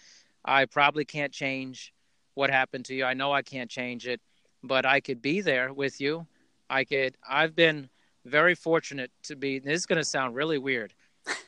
I 0.45 0.65
probably 0.65 1.05
can't 1.05 1.31
change 1.31 1.93
what 2.35 2.51
happened 2.51 2.85
to 2.85 2.93
you. 2.93 3.05
I 3.05 3.13
know 3.13 3.31
I 3.31 3.41
can't 3.41 3.69
change 3.69 4.05
it, 4.05 4.21
but 4.61 4.85
I 4.85 4.99
could 4.99 5.21
be 5.21 5.41
there 5.41 5.73
with 5.73 5.99
you. 5.99 6.27
I 6.69 6.83
could. 6.83 7.17
I've 7.27 7.55
been 7.55 7.89
very 8.25 8.53
fortunate 8.53 9.11
to 9.23 9.35
be. 9.35 9.59
This 9.59 9.79
is 9.79 9.85
going 9.85 9.97
to 9.97 10.05
sound 10.05 10.35
really 10.35 10.57
weird. 10.57 10.93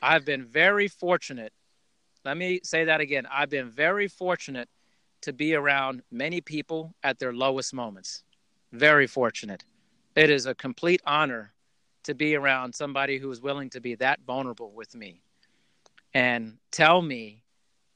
I've 0.02 0.24
been 0.24 0.44
very 0.44 0.88
fortunate. 0.88 1.52
Let 2.24 2.36
me 2.36 2.60
say 2.64 2.84
that 2.84 3.00
again. 3.00 3.26
I've 3.30 3.50
been 3.50 3.70
very 3.70 4.08
fortunate 4.08 4.68
to 5.20 5.32
be 5.32 5.54
around 5.54 6.02
many 6.10 6.40
people 6.40 6.94
at 7.02 7.18
their 7.18 7.32
lowest 7.32 7.74
moments. 7.74 8.24
Very 8.72 9.06
fortunate. 9.06 9.64
It 10.16 10.30
is 10.30 10.46
a 10.46 10.54
complete 10.54 11.02
honor 11.06 11.53
to 12.04 12.14
be 12.14 12.34
around 12.36 12.74
somebody 12.74 13.18
who 13.18 13.30
is 13.30 13.40
willing 13.40 13.70
to 13.70 13.80
be 13.80 13.94
that 13.96 14.20
vulnerable 14.26 14.72
with 14.72 14.94
me 14.94 15.20
and 16.12 16.58
tell 16.70 17.02
me 17.02 17.42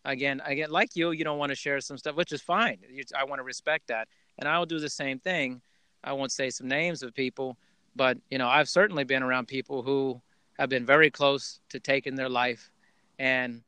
again 0.04 0.40
again 0.44 0.70
like 0.70 0.96
you 0.96 1.10
you 1.10 1.24
don't 1.24 1.38
want 1.38 1.50
to 1.50 1.56
share 1.56 1.80
some 1.80 1.98
stuff 1.98 2.16
which 2.16 2.32
is 2.32 2.40
fine 2.40 2.78
You- 2.90 3.04
i 3.16 3.24
want 3.24 3.38
to 3.38 3.44
respect 3.44 3.88
that 3.88 4.08
and 4.38 4.48
i 4.48 4.58
will 4.58 4.66
do 4.66 4.78
the 4.78 4.88
same 4.88 5.18
thing 5.18 5.60
i 6.04 6.12
won't 6.12 6.32
say 6.32 6.50
some 6.50 6.68
names 6.68 7.02
of 7.02 7.14
people 7.14 7.56
but 7.96 8.18
you 8.30 8.38
know 8.38 8.48
i've 8.48 8.68
certainly 8.68 9.04
been 9.04 9.22
around 9.22 9.46
people 9.48 9.82
who 9.82 10.20
have 10.58 10.68
been 10.68 10.86
very 10.86 11.10
close 11.10 11.60
to 11.68 11.78
taking 11.80 12.14
their 12.14 12.28
life 12.28 12.70
and 13.18 13.62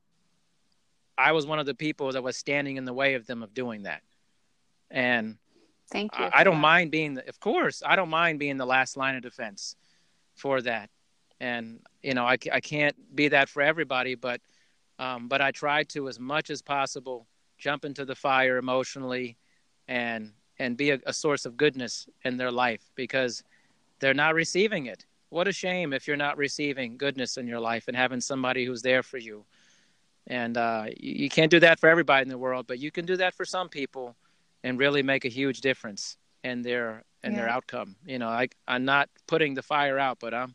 I 1.19 1.33
was 1.33 1.47
one 1.47 1.59
of 1.59 1.67
the 1.67 1.75
people 1.75 2.13
that 2.13 2.23
was 2.23 2.37
standing 2.39 2.77
in 2.77 2.87
the 2.87 2.95
way 2.95 3.13
of 3.13 3.27
them 3.27 3.43
of 3.43 3.53
doing 3.53 3.83
that. 3.83 4.01
And 4.91 5.37
Thank 5.93 6.19
you. 6.19 6.25
I, 6.25 6.41
I 6.41 6.45
don't 6.45 6.55
that. 6.55 6.61
mind 6.61 6.91
being, 6.91 7.15
the, 7.15 7.29
of 7.29 7.39
course, 7.41 7.83
I 7.85 7.95
don't 7.95 8.09
mind 8.09 8.39
being 8.39 8.57
the 8.57 8.65
last 8.65 8.97
line 8.97 9.17
of 9.17 9.23
defense 9.23 9.77
for 10.41 10.61
that. 10.63 10.91
And 11.41 11.81
you 12.03 12.15
know, 12.15 12.25
I, 12.25 12.37
I 12.53 12.61
can't 12.61 12.97
be 13.15 13.29
that 13.29 13.49
for 13.49 13.63
everybody, 13.63 14.15
but 14.15 14.41
um, 14.99 15.29
but 15.29 15.41
I 15.41 15.51
try 15.51 15.85
to 15.85 16.09
as 16.09 16.19
much 16.19 16.51
as 16.51 16.61
possible 16.63 17.27
jump 17.59 17.85
into 17.85 18.05
the 18.05 18.15
fire 18.15 18.57
emotionally, 18.57 19.37
and 19.87 20.33
and 20.59 20.77
be 20.77 20.91
a, 20.91 20.99
a 21.07 21.13
source 21.13 21.47
of 21.47 21.57
goodness 21.57 22.09
in 22.25 22.37
their 22.37 22.51
life 22.51 22.91
because 22.95 23.43
they're 24.01 24.15
not 24.15 24.35
receiving 24.35 24.87
it. 24.87 25.07
What 25.31 25.49
a 25.49 25.53
shame 25.53 25.93
if 25.93 26.07
you're 26.07 26.17
not 26.17 26.37
receiving 26.37 26.97
goodness 26.97 27.37
in 27.37 27.47
your 27.47 27.61
life 27.61 27.85
and 27.89 27.97
having 27.97 28.21
somebody 28.21 28.65
who's 28.65 28.83
there 28.83 29.03
for 29.03 29.19
you. 29.19 29.45
And 30.27 30.57
uh, 30.57 30.87
you, 30.97 31.15
you 31.25 31.29
can't 31.29 31.51
do 31.51 31.61
that 31.61 31.79
for 31.79 31.89
everybody 31.89 32.23
in 32.23 32.29
the 32.29 32.39
world, 32.39 32.67
but 32.67 32.79
you 32.79 32.91
can 32.91 33.07
do 33.07 33.17
that 33.17 33.35
for 33.35 33.45
some 33.45 33.69
people 33.69 34.17
and 34.65 34.79
really 34.79 35.03
make 35.03 35.25
a 35.25 35.29
huge 35.29 35.61
difference 35.61 36.17
in 36.45 36.63
their 36.63 37.05
in 37.25 37.35
their 37.37 37.49
outcome. 37.49 37.97
You 38.05 38.19
know, 38.19 38.29
I 38.29 38.49
I'm 38.67 38.85
not 38.85 39.09
putting 39.27 39.55
the 39.55 39.63
fire 39.63 39.99
out, 39.99 40.19
but 40.21 40.35
I'm 40.35 40.55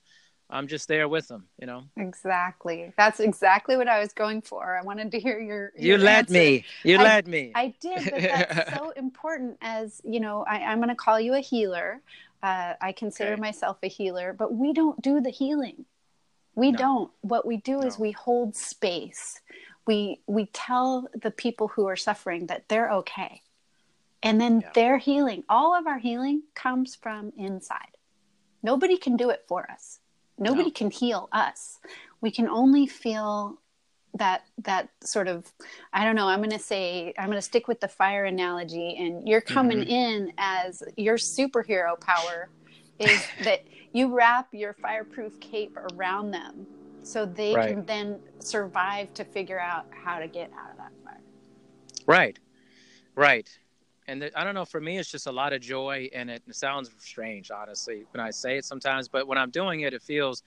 I'm 0.49 0.68
just 0.68 0.88
there 0.88 1.07
with 1.07 1.28
them. 1.28 1.47
You 1.59 1.68
know, 1.68 1.84
Exactly. 1.97 2.93
That's 2.97 3.20
exactly 3.20 3.78
what 3.78 3.88
I 3.88 3.99
was 3.99 4.13
going 4.13 4.41
for. 4.41 4.78
I 4.78 4.82
wanted 4.84 5.11
to 5.11 5.20
hear 5.20 5.39
your. 5.39 5.72
you 5.78 5.89
your 5.89 5.97
led 5.97 6.26
answer. 6.26 6.34
me. 6.34 6.66
You 6.84 6.97
I- 6.97 7.03
led 7.03 7.28
me. 7.28 7.51
I 7.55 7.74
did, 7.80 8.09
but 8.11 8.22
that's 8.22 8.70
so 8.76 8.89
important. 8.91 9.57
As 9.61 10.01
you 10.03 10.20
know, 10.20 10.43
I, 10.47 10.57
I'm 10.57 10.78
going 10.80 10.89
to 10.89 10.95
call 10.95 11.20
you 11.20 11.34
a 11.34 11.39
healer. 11.39 12.01
Uh, 12.43 12.74
I 12.82 12.91
consider 12.91 13.34
Okay. 13.34 13.41
myself 13.41 13.78
a 13.82 13.88
healer, 13.88 14.34
but 14.34 14.53
we 14.53 14.74
don't 14.74 15.01
do 15.01 15.20
the 15.22 15.32
healing. 15.32 15.86
We 16.53 16.72
No. 16.72 16.78
don't. 16.78 17.11
What 17.22 17.45
we 17.45 17.57
do 17.57 17.82
is 17.82 17.97
we 17.97 18.11
hold 18.11 18.55
space. 18.55 19.41
We 19.88 20.20
we 20.28 20.47
tell 20.47 21.07
the 21.22 21.32
people 21.32 21.68
who 21.70 21.88
are 21.88 21.95
suffering 21.95 22.47
that 22.47 22.68
they're 22.70 22.91
okay, 22.91 23.41
and 24.26 24.41
then 24.41 24.59
Yeah. 24.61 24.71
their 24.73 24.97
healing. 24.97 25.43
All 25.47 25.73
of 25.73 25.88
our 25.88 25.99
healing 25.99 26.43
comes 26.55 26.95
from 26.95 27.32
inside. 27.38 27.95
Nobody 28.63 28.97
can 28.97 29.15
do 29.15 29.30
it 29.30 29.45
for 29.47 29.69
us. 29.71 29.99
Nobody 30.38 30.69
No. 30.69 30.73
can 30.73 30.91
heal 30.91 31.30
us. 31.32 31.80
We 32.19 32.32
can 32.32 32.49
only 32.49 32.88
feel 32.88 33.61
that 34.15 34.45
that 34.57 34.89
sort 35.03 35.28
of 35.28 35.53
I 35.93 36.03
don't 36.03 36.15
know, 36.15 36.28
I'm 36.28 36.39
going 36.39 36.49
to 36.49 36.59
say 36.59 37.13
I'm 37.17 37.28
going 37.28 37.38
to 37.38 37.41
stick 37.41 37.67
with 37.67 37.80
the 37.82 37.88
fire 37.88 38.26
analogy 38.26 38.95
and 38.97 39.28
you're 39.28 39.41
coming 39.41 39.80
Mm-hmm. 39.80 39.89
in 39.89 40.34
as 40.38 40.82
your 40.97 41.17
superhero 41.17 41.99
power 41.99 42.49
is 42.99 43.28
that 43.43 43.63
you 43.93 44.15
wrap 44.15 44.47
your 44.53 44.73
fireproof 44.73 45.39
cape 45.39 45.78
around 45.93 46.32
them 46.32 46.65
so 47.03 47.26
they 47.26 47.53
Right. 47.53 47.69
can 47.69 47.86
then 47.86 48.19
survive 48.39 49.13
to 49.13 49.23
figure 49.23 49.59
out 49.59 49.86
how 49.91 50.19
to 50.19 50.28
get 50.28 50.51
out 50.57 50.71
of 50.71 50.78
that 50.78 50.91
fire. 51.03 51.21
Right, 52.07 52.39
right. 53.15 53.49
And 54.08 54.22
the, 54.22 54.39
I 54.39 54.43
don't 54.43 54.53
know. 54.53 54.66
For 54.66 54.80
me, 54.80 54.97
it's 54.97 55.10
just 55.10 55.26
a 55.28 55.32
lot 55.32 55.51
of 55.53 55.62
joy 55.62 56.10
and 56.14 56.30
it. 56.30 56.43
It 56.47 56.56
sounds 56.56 56.91
strange, 56.99 57.49
honestly, 57.51 58.06
when 58.12 58.22
I 58.22 58.30
say 58.32 58.58
it 58.58 58.66
sometimes, 58.66 59.08
but 59.08 59.28
when 59.28 59.38
I'm 59.38 59.49
doing 59.49 59.82
it, 59.82 59.93
it 59.93 60.01
feels 60.03 60.43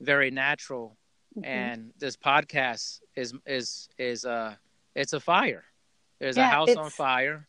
very 0.00 0.30
natural. 0.30 0.96
Mm-hmm. 1.36 1.44
And 1.44 1.90
this 1.98 2.16
podcast 2.16 3.00
is 3.14 3.34
is 3.46 3.88
is 3.98 4.24
uh 4.24 4.54
it's 4.94 5.12
a 5.12 5.20
fire. 5.20 5.64
There's 6.18 6.36
a 6.36 6.40
Yeah, 6.40 6.50
house 6.50 6.74
on 6.74 6.90
fire, 7.04 7.46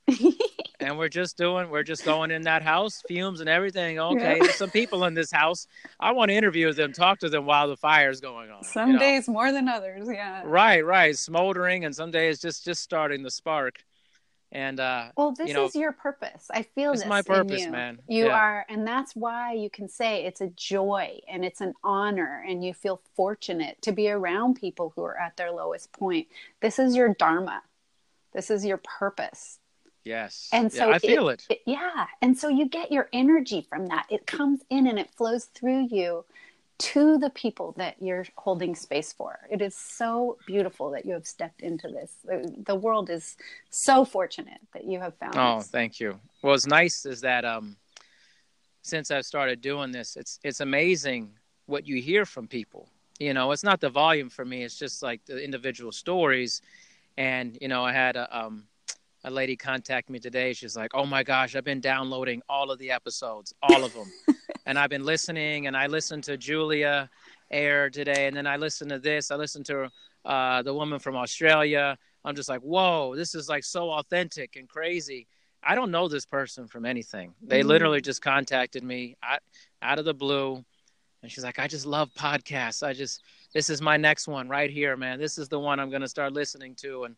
and 0.80 1.00
we're 1.00 1.10
just 1.10 1.38
doing 1.38 1.72
we're 1.72 1.82
just 1.82 2.06
going 2.06 2.30
in 2.30 2.44
that 2.44 2.62
house, 2.62 3.02
fumes 3.08 3.40
and 3.40 3.50
everything. 3.50 3.98
Okay, 4.00 4.36
Yeah. 4.38 4.44
there's 4.44 4.56
some 4.56 4.70
people 4.70 5.06
in 5.06 5.16
this 5.16 5.32
house. 5.32 5.66
I 6.00 6.12
want 6.12 6.30
to 6.30 6.36
interview 6.36 6.72
them, 6.74 6.94
talk 6.94 7.18
to 7.20 7.30
them 7.30 7.48
while 7.48 7.68
the 7.68 7.78
fire's 7.78 8.22
going 8.22 8.52
on. 8.52 8.64
Some 8.64 8.90
you 8.90 8.94
know? 8.94 9.00
days 9.00 9.28
more 9.28 9.52
than 9.52 9.68
others, 9.68 10.08
yeah. 10.08 10.44
Right, 10.46 10.86
right. 10.86 11.18
Smoldering, 11.18 11.86
and 11.86 11.96
some 11.96 12.12
days 12.12 12.40
just 12.40 12.64
just 12.64 12.84
starting 12.84 13.24
the 13.24 13.32
spark. 13.32 13.84
And 14.52 14.80
uh, 14.80 15.12
Well, 15.16 15.32
this 15.32 15.48
you 15.48 15.54
know, 15.54 15.66
is 15.66 15.76
your 15.76 15.92
purpose. 15.92 16.48
I 16.52 16.64
feel 16.64 16.92
it's 16.94 17.02
this 17.02 17.10
my 17.10 17.22
purpose, 17.22 17.66
you. 17.66 17.72
man. 17.72 18.00
You 18.08 18.28
Yeah. 18.28 18.36
are, 18.36 18.66
and 18.68 18.88
that's 18.88 19.16
why 19.16 19.54
you 19.54 19.70
can 19.70 19.88
say 19.88 20.26
it's 20.26 20.42
a 20.42 20.48
joy 20.48 21.20
and 21.28 21.46
it's 21.46 21.62
an 21.62 21.74
honor, 21.84 22.44
and 22.48 22.64
you 22.64 22.74
feel 22.74 23.02
fortunate 23.16 23.80
to 23.84 23.92
be 23.92 24.10
around 24.10 24.56
people 24.56 24.92
who 24.96 25.04
are 25.04 25.20
at 25.20 25.38
their 25.38 25.52
lowest 25.52 25.92
point. 25.92 26.28
This 26.62 26.80
is 26.80 26.96
your 26.96 27.14
dharma. 27.14 27.62
This 28.34 28.50
is 28.50 28.66
your 28.66 28.78
purpose. 28.78 29.60
yes, 30.04 30.50
And 30.52 30.72
Yeah, 30.74 30.86
so 30.86 30.92
I 30.92 31.00
feel 31.00 31.30
it. 31.30 31.46
Yeah, 31.66 32.08
and 32.22 32.38
so 32.38 32.48
you 32.50 32.68
get 32.68 32.92
your 32.92 33.10
energy 33.14 33.62
from 33.70 33.88
that. 33.88 34.08
It 34.10 34.26
comes 34.26 34.62
in 34.70 34.88
and 34.88 34.98
it 34.98 35.12
flows 35.12 35.46
through 35.46 35.88
you 35.92 36.26
to 36.80 37.18
the 37.18 37.30
people 37.30 37.74
that 37.78 37.96
you're 38.02 38.26
holding 38.38 38.74
space 38.74 39.12
for. 39.12 39.40
It 39.52 39.62
is 39.62 39.76
so 39.76 40.38
beautiful 40.48 40.92
that 40.92 41.06
you 41.06 41.14
have 41.14 41.28
stepped 41.28 41.62
into 41.62 41.90
this. 41.90 42.14
The, 42.24 42.76
world 42.76 43.10
is 43.10 43.36
so 43.70 44.06
fortunate 44.06 44.62
that 44.74 44.86
you 44.86 45.00
have 45.00 45.16
found 45.18 45.36
Oh, 45.38 45.58
this. 45.60 45.68
thank 45.68 46.00
you. 46.00 46.20
Well, 46.42 46.54
what's 46.54 46.66
nice 46.66 47.06
is 47.06 47.22
that 47.22 47.44
um, 47.44 47.76
since 48.82 49.12
I've 49.12 49.26
started 49.26 49.62
doing 49.62 49.92
this, 49.92 50.16
it's 50.16 50.40
it's 50.44 50.62
amazing 50.62 51.32
what 51.66 51.86
you 51.86 52.02
hear 52.02 52.26
from 52.26 52.48
people. 52.48 52.88
You 53.20 53.34
know, 53.34 53.52
it's 53.52 53.64
not 53.64 53.82
the 53.82 53.90
volume 53.90 54.30
for 54.30 54.46
me; 54.46 54.64
it's 54.64 54.80
just 54.80 55.04
like 55.04 55.26
the 55.26 55.44
individual 55.44 55.92
stories. 55.92 56.62
And 57.18 57.58
you 57.60 57.68
know, 57.68 57.84
I 57.84 57.92
had 57.92 58.16
a 58.16 58.38
um, 58.38 58.64
a 59.26 59.30
lady 59.30 59.58
contact 59.58 60.10
me 60.10 60.20
today. 60.20 60.54
She's 60.54 60.78
like, 60.78 60.92
"Oh 60.94 61.06
my 61.06 61.24
gosh, 61.24 61.56
I've 61.56 61.66
been 61.66 61.82
downloading 61.82 62.42
all 62.48 62.72
of 62.72 62.80
the 62.80 62.92
episodes, 62.92 63.54
all 63.62 63.84
of 63.84 63.94
them, 63.94 64.10
and 64.70 64.78
I've 64.78 64.92
been 64.92 65.04
listening. 65.04 65.66
And 65.66 65.76
I 65.76 65.88
listened 65.88 66.24
to 66.26 66.38
Julia 66.38 67.10
air 67.50 67.90
today, 67.90 68.28
and 68.28 68.38
then 68.38 68.46
I 68.46 68.56
listened 68.58 68.92
to 68.92 69.00
this. 69.00 69.32
I 69.32 69.36
listened 69.36 69.66
to 69.66 69.90
uh, 70.26 70.62
the 70.62 70.74
woman 70.74 71.00
from 71.00 71.16
Australia. 71.16 71.98
I'm 72.24 72.36
just 72.36 72.50
like, 72.50 72.62
whoa, 72.62 73.16
this 73.16 73.34
is 73.34 73.50
like 73.50 73.64
so 73.64 73.90
authentic 73.90 74.56
and 74.58 74.70
crazy. 74.70 75.26
I 75.64 75.74
don't 75.74 75.90
know 75.90 76.08
this 76.08 76.26
person 76.26 76.68
from 76.68 76.86
anything. 76.86 77.34
They 77.42 77.62
Mm. 77.64 77.68
literally 77.68 78.00
just 78.02 78.22
contacted 78.22 78.84
me 78.84 79.16
out, 79.24 79.40
out 79.82 79.98
of 79.98 80.06
the 80.06 80.14
blue. 80.14 80.64
And 81.24 81.32
she's 81.32 81.44
like, 81.44 81.58
I 81.58 81.68
just 81.68 81.88
love 81.88 82.14
podcasts. 82.14 82.86
I 82.86 82.94
just, 82.94 83.24
this 83.54 83.72
is 83.72 83.82
my 83.82 83.98
next 83.98 84.28
one 84.28 84.48
right 84.48 84.70
here, 84.70 84.96
man. 84.96 85.20
This 85.20 85.40
is 85.40 85.50
the 85.50 85.60
one 85.60 85.80
I'm 85.80 85.90
going 85.90 86.02
to 86.04 86.08
start 86.08 86.32
listening 86.34 86.76
to. 86.76 87.06
And, 87.06 87.16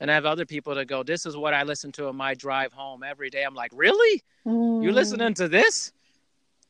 and 0.00 0.10
I 0.10 0.14
have 0.14 0.24
other 0.24 0.46
people 0.46 0.74
that 0.76 0.86
go, 0.86 1.02
this 1.02 1.26
is 1.26 1.36
what 1.36 1.52
I 1.52 1.62
listen 1.62 1.92
to 1.92 2.08
on 2.08 2.16
my 2.16 2.32
drive 2.32 2.72
home 2.72 3.02
every 3.02 3.28
day. 3.28 3.42
I'm 3.42 3.54
like, 3.54 3.72
really? 3.74 4.24
You 4.46 4.90
Mm. 4.90 4.94
listening 4.94 5.34
to 5.34 5.48
this? 5.48 5.92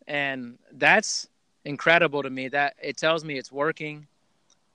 And 0.07 0.59
that's 0.73 1.29
incredible 1.65 2.23
to 2.23 2.31
me. 2.31 2.49
That 2.49 2.75
it 2.83 2.97
tells 2.97 3.25
me 3.25 3.39
it's 3.39 3.53
working. 3.53 4.07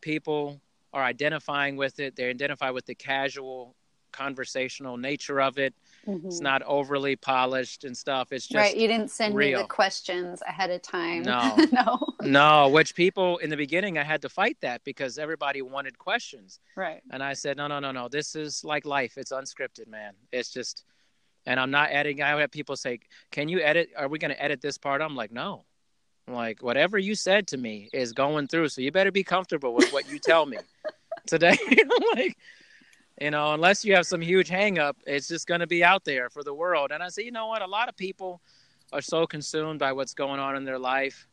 People 0.02 0.60
are 0.94 1.04
identifying 1.04 1.78
with 1.78 2.00
it. 2.00 2.16
They 2.16 2.30
identify 2.30 2.70
with 2.70 2.86
the 2.86 2.96
casual 2.96 3.76
conversational 4.12 4.98
nature 4.98 5.42
of 5.42 5.58
it. 5.58 5.74
Mhm. 6.06 6.26
It's 6.26 6.42
not 6.42 6.62
overly 6.64 7.16
polished 7.16 7.84
and 7.84 7.98
stuff. 7.98 8.32
It's 8.32 8.46
just 8.46 8.58
right. 8.58 8.76
You 8.76 8.88
didn't 8.88 9.10
send 9.10 9.36
me 9.36 9.54
the 9.54 9.64
questions 9.64 10.42
ahead 10.48 10.70
of 10.70 10.82
time. 10.82 11.24
No. 11.24 11.56
no. 11.72 12.14
no, 12.22 12.70
which 12.70 12.94
people 12.96 13.38
in 13.38 13.50
the 13.50 13.58
beginning 13.58 13.98
I 13.98 14.04
had 14.04 14.22
to 14.24 14.30
fight 14.30 14.58
that 14.62 14.84
because 14.84 15.18
everybody 15.18 15.62
wanted 15.62 15.98
questions. 15.98 16.60
Right. 16.76 17.02
And 17.12 17.24
I 17.24 17.34
said, 17.34 17.58
no, 17.58 17.68
no, 17.68 17.80
no, 17.80 17.92
no. 17.92 18.08
This 18.08 18.36
is 18.36 18.64
like 18.64 18.86
life. 18.86 19.18
It's 19.18 19.32
unscripted, 19.32 19.88
man. 19.88 20.14
It's 20.32 20.50
just, 20.52 20.84
and 21.46 21.60
I'm 21.60 21.72
not 21.72 21.90
editing. 21.92 22.24
I 22.24 22.40
have 22.40 22.52
people 22.52 22.76
say, 22.76 23.00
can 23.32 23.50
you 23.50 23.62
edit? 23.62 23.90
Are 23.98 24.08
we 24.08 24.20
going 24.20 24.32
to 24.32 24.42
edit 24.42 24.62
this 24.62 24.78
part? 24.78 25.02
I'm 25.02 25.16
like, 25.16 25.32
no. 25.32 25.66
I'm 26.28 26.36
like, 26.36 26.62
whatever 26.62 26.98
you 26.98 27.16
said 27.16 27.48
to 27.48 27.58
me 27.58 27.90
is 27.94 28.14
going 28.14 28.48
through. 28.48 28.70
So 28.70 28.82
you 28.82 28.92
better 28.92 29.12
be 29.12 29.24
comfortable 29.24 29.74
with 29.74 29.92
what 29.92 30.10
you 30.10 30.20
tell 30.20 30.46
me 30.46 30.58
today. 31.28 31.58
I'm 31.70 32.18
like, 32.18 32.38
you 33.20 33.32
know, 33.32 33.54
unless 33.54 33.84
you 33.84 33.96
have 33.96 34.06
some 34.06 34.22
huge 34.22 34.50
hangup, 34.50 34.94
it's 35.06 35.28
just 35.28 35.48
going 35.48 35.60
to 35.60 35.68
be 35.68 35.84
out 35.84 36.06
there 36.06 36.30
for 36.30 36.44
the 36.44 36.54
world. 36.54 36.92
And 36.92 37.02
I 37.04 37.10
say, 37.10 37.24
you 37.24 37.32
know 37.32 37.48
what? 37.48 37.62
A 37.62 37.68
lot 37.68 37.90
of 37.90 37.98
people 37.98 38.42
are 38.94 39.02
so 39.02 39.26
consumed 39.26 39.80
by 39.80 39.94
what's 39.94 40.14
going 40.14 40.40
on 40.40 40.56
in 40.56 40.64
their 40.64 40.80
life. 40.80 41.28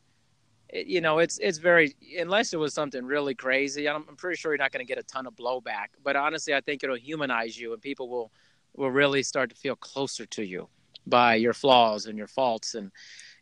It, 0.69 0.87
you 0.87 1.01
know, 1.01 1.19
it's 1.19 1.39
it's 1.39 1.57
very 1.57 1.95
unless 2.19 2.53
it 2.53 2.57
was 2.57 2.73
something 2.73 3.03
really 3.03 3.33
crazy. 3.33 3.89
I'm, 3.89 4.05
I'm 4.07 4.15
pretty 4.15 4.37
sure 4.37 4.51
you're 4.51 4.59
not 4.59 4.71
going 4.71 4.85
to 4.85 4.87
get 4.87 4.99
a 4.99 5.03
ton 5.03 5.25
of 5.25 5.35
blowback. 5.35 5.87
But 6.03 6.15
honestly, 6.15 6.53
I 6.53 6.61
think 6.61 6.83
it'll 6.83 6.95
humanize 6.95 7.59
you, 7.59 7.73
and 7.73 7.81
people 7.81 8.07
will 8.07 8.31
will 8.75 8.91
really 8.91 9.23
start 9.23 9.49
to 9.49 9.55
feel 9.55 9.75
closer 9.75 10.25
to 10.25 10.43
you 10.45 10.67
by 11.07 11.35
your 11.35 11.53
flaws 11.53 12.05
and 12.05 12.17
your 12.17 12.27
faults 12.27 12.75
and 12.75 12.91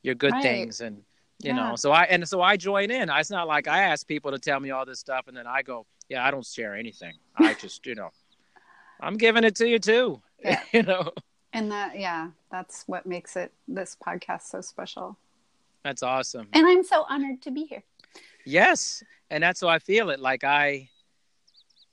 your 0.04 0.16
good 0.16 0.32
Right. 0.34 0.42
things 0.42 0.82
and 0.82 0.98
you 1.44 1.50
Yeah. 1.50 1.54
know 1.54 1.76
so 1.76 1.92
i 1.92 2.04
and 2.06 2.28
so 2.28 2.42
i 2.42 2.56
join 2.58 2.90
in 2.92 3.10
it's 3.10 3.30
not 3.30 3.48
like 3.48 3.68
i 3.68 3.80
ask 3.84 4.08
people 4.08 4.32
to 4.32 4.40
tell 4.40 4.60
me 4.60 4.72
all 4.72 4.86
this 4.86 5.00
stuff 5.00 5.28
and 5.28 5.36
then 5.38 5.46
i 5.48 5.62
go 5.62 5.86
yeah 6.10 6.26
i 6.26 6.32
don't 6.32 6.46
share 6.46 6.76
anything 6.76 7.14
i 7.36 7.54
just 7.64 7.86
you 7.86 7.94
know 7.96 8.10
i'm 9.00 9.18
giving 9.18 9.44
it 9.44 9.56
to 9.56 9.68
you 9.68 9.80
too 9.80 10.22
Yeah. 10.44 10.62
you 10.74 10.84
know 10.84 11.12
And 11.54 11.72
that, 11.72 11.98
yeah, 12.00 12.30
that's 12.52 12.84
what 12.88 13.06
makes 13.06 13.36
it 13.36 13.52
this 13.68 13.96
podcast 14.06 14.44
so 14.44 14.62
special. 14.62 15.18
that's 15.84 16.04
awesome 16.04 16.48
And 16.54 16.66
I'm 16.68 16.84
so 16.84 17.06
honored 17.10 17.42
to 17.44 17.52
be 17.52 17.66
here. 17.66 17.84
Yes, 18.46 19.04
and 19.30 19.44
that's 19.44 19.62
how 19.62 19.68
I 19.68 19.80
feel 19.80 20.10
it. 20.10 20.20
Like 20.20 20.44
I, 20.44 20.90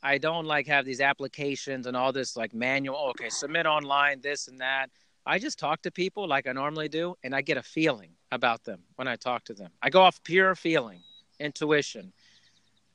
I 0.05 0.19
don't 0.19 0.45
like 0.45 0.67
have 0.67 0.85
these 0.85 1.01
applications 1.01 1.87
and 1.87 1.97
all 1.97 2.13
this 2.13 2.37
like 2.37 2.55
manual. 2.55 2.97
oh, 2.97 3.11
Okay, 3.11 3.31
submit 3.31 3.67
online, 3.67 4.21
this 4.21 4.49
and 4.49 4.61
that. 4.61 4.91
I 5.27 5.39
just 5.39 5.59
talk 5.59 5.81
to 5.83 5.91
people 5.91 6.29
like 6.29 6.47
I 6.47 6.53
normally 6.53 6.89
do, 6.89 7.17
and 7.25 7.35
I 7.35 7.41
get 7.41 7.57
a 7.57 7.63
feeling 7.63 8.11
about 8.31 8.63
them 8.63 8.81
when 8.97 9.09
I 9.09 9.17
talk 9.17 9.45
to 9.45 9.55
them. 9.55 9.71
I 9.83 9.89
go 9.89 10.03
off 10.03 10.23
pure 10.23 10.55
feeling, 10.55 11.01
intuition, 11.41 12.13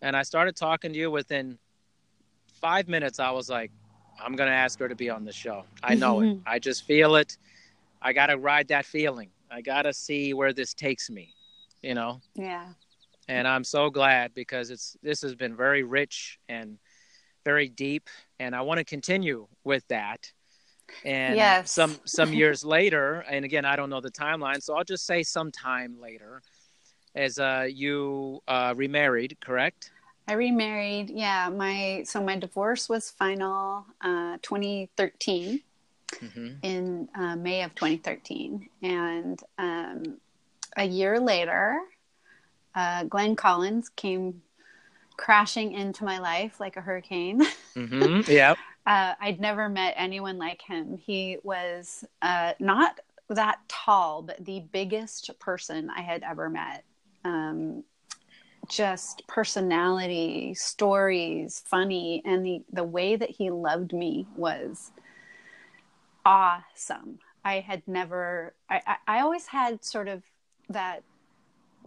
and 0.02 0.16
I 0.16 0.22
started 0.22 0.56
talking 0.56 0.94
to 0.94 1.00
you 1.00 1.10
within 1.10 1.58
five 2.60 2.88
minutes, 2.88 3.20
I 3.20 3.32
was 3.32 3.50
like, 3.50 3.72
I'm 4.22 4.36
gonna 4.36 4.52
ask 4.52 4.80
her 4.80 4.90
to 4.90 4.96
be 4.96 5.10
on 5.10 5.24
the 5.24 5.32
show. 5.32 5.64
I 5.82 5.96
know 5.96 6.22
it. 6.22 6.26
Mm-hmm. 6.26 6.40
I 6.46 6.60
just 6.60 6.84
feel 6.84 7.16
it. 7.16 7.38
I 8.02 8.14
gotta 8.14 8.38
ride 8.38 8.68
that 8.68 8.86
feeling. 8.86 9.30
I 9.50 9.62
gotta 9.62 9.94
see 9.94 10.34
where 10.34 10.54
this 10.54 10.74
takes 10.74 11.10
me. 11.10 11.34
You 11.82 11.96
know. 11.96 12.22
Yeah. 12.36 12.68
And 13.30 13.48
I'm 13.48 13.64
so 13.64 13.90
glad 13.90 14.34
because 14.34 14.72
it's 14.72 14.98
this 15.02 15.22
has 15.22 15.36
been 15.36 15.56
very 15.56 15.84
rich 15.84 16.40
and 16.50 16.78
very 17.50 17.70
deep, 17.70 18.10
and 18.40 18.56
I 18.56 18.62
want 18.62 18.80
to 18.80 18.86
continue 18.96 19.48
with 19.64 19.88
that. 19.90 20.34
And 21.04 21.58
Yes. 21.58 21.74
some 21.78 22.02
some 22.06 22.34
years 22.34 22.64
later, 22.64 23.22
and 23.30 23.46
again, 23.46 23.66
I 23.66 23.76
don't 23.78 23.90
know 23.90 24.02
the 24.02 24.12
timeline, 24.12 24.62
so 24.62 24.76
I'll 24.76 24.84
just 24.96 25.06
say 25.06 25.24
sometime 25.24 26.00
later, 26.00 26.42
as 27.16 27.40
uh, 27.40 27.68
you 27.70 28.42
uh, 28.48 28.74
remarried, 28.78 29.38
correct? 29.42 29.92
I 30.28 30.34
remarried. 30.34 31.10
Yeah, 31.10 31.50
my 31.50 32.04
so 32.06 32.22
my 32.24 32.38
divorce 32.38 32.90
was 32.90 33.10
final 33.10 33.86
uh, 34.02 34.38
2013 34.42 35.62
Mm-hmm. 36.24 36.58
in 36.62 37.10
uh, 37.16 37.36
May 37.36 37.64
of 37.64 37.76
2013, 37.76 38.70
and 38.82 39.40
um, 39.58 40.20
a 40.78 40.86
year 40.86 41.20
later, 41.20 41.80
uh, 42.76 43.04
Glenn 43.06 43.36
Collins 43.36 43.90
came 43.90 44.44
crashing 45.20 45.74
into 45.74 46.06
my 46.06 46.18
life 46.18 46.60
like 46.60 46.78
a 46.78 46.82
hurricane. 46.82 47.44
Mm-hmm. 47.76 48.30
yep. 48.30 48.58
Uh, 48.86 49.14
I'd 49.22 49.40
never 49.40 49.70
met 49.70 49.94
anyone 49.96 50.38
like 50.38 50.62
him. 50.62 50.98
He 50.98 51.38
was 51.44 52.04
uh, 52.22 52.54
not 52.60 53.00
that 53.30 53.60
tall, 53.70 54.22
but 54.22 54.44
the 54.44 54.62
biggest 54.74 55.32
person 55.40 55.90
I 55.90 56.02
had 56.02 56.24
ever 56.24 56.50
met. 56.50 56.84
Um, 57.24 57.86
just 58.68 59.26
personality, 59.28 60.56
stories, 60.56 61.64
funny, 61.66 62.22
and 62.26 62.46
the 62.46 62.64
the 62.74 62.84
way 62.84 63.16
that 63.16 63.30
he 63.30 63.50
loved 63.50 63.94
me 63.94 64.28
was 64.36 64.92
awesome. 66.26 67.20
I 67.46 67.60
had 67.62 67.84
never. 67.88 68.56
I, 68.70 68.82
I, 68.86 68.96
I 69.08 69.20
always 69.22 69.46
had 69.46 69.86
sort 69.86 70.10
of 70.10 70.24
that 70.70 71.04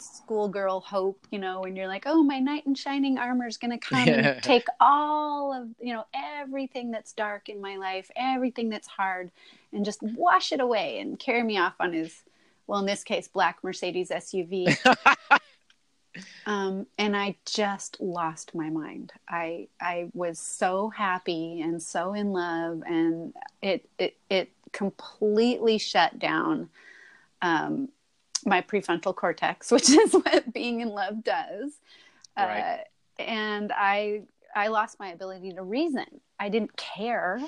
schoolgirl 0.03 0.81
hope, 0.81 1.27
you 1.31 1.39
know, 1.39 1.61
when 1.61 1.77
you're 1.77 1.89
like, 1.89 2.05
oh, 2.07 2.23
my 2.23 2.39
knight 2.39 2.67
in 2.67 2.75
shining 2.75 3.19
armor 3.19 3.47
is 3.47 3.57
going 3.57 3.71
to 3.71 3.79
come 3.79 4.09
and 4.09 4.43
take 4.43 4.67
all 4.81 5.53
of, 5.53 5.69
you 5.81 5.93
know, 5.93 6.05
everything 6.15 6.91
that's 6.91 7.13
dark 7.13 7.49
in 7.49 7.61
my 7.61 7.77
life, 7.77 8.11
everything 8.17 8.69
that's 8.69 8.89
hard, 8.89 9.31
and 9.73 9.85
just 9.85 10.03
wash 10.03 10.53
it 10.53 10.61
away 10.61 11.01
and 11.01 11.19
carry 11.19 11.43
me 11.43 11.59
off 11.59 11.75
on 11.81 11.93
his, 11.93 12.23
well, 12.67 12.81
in 12.81 12.87
this 12.87 13.05
case, 13.05 13.29
black 13.29 13.59
Mercedes 13.63 14.11
SUV. 14.11 14.77
um, 16.47 16.87
and 16.99 17.17
I 17.17 17.37
just 17.47 18.01
lost 18.01 18.55
my 18.55 18.71
mind. 18.71 19.13
I 19.29 19.69
I 19.81 20.11
was 20.15 20.39
so 20.39 20.91
happy 20.91 21.61
and 21.61 21.83
so 21.83 22.13
in 22.15 22.33
love, 22.33 22.83
and 22.87 23.35
it 23.63 23.89
it 23.99 24.17
it 24.29 24.51
completely 24.73 25.79
shut 25.79 26.19
down 26.19 26.69
um, 27.43 27.89
my 28.47 28.61
prefrontal 28.61 29.15
cortex, 29.15 29.71
which 29.73 29.91
is 29.91 30.13
what 30.13 30.53
being 30.53 30.81
in 30.81 30.89
love 30.89 31.23
does. 31.25 31.73
Right. 32.37 32.81
Uh, 33.19 33.23
and 33.23 33.73
I 33.75 34.23
I 34.55 34.69
lost 34.69 34.99
my 34.99 35.09
ability 35.09 35.53
to 35.53 35.63
reason. 35.63 36.21
I 36.39 36.49
didn't 36.49 36.77
care. 36.77 37.41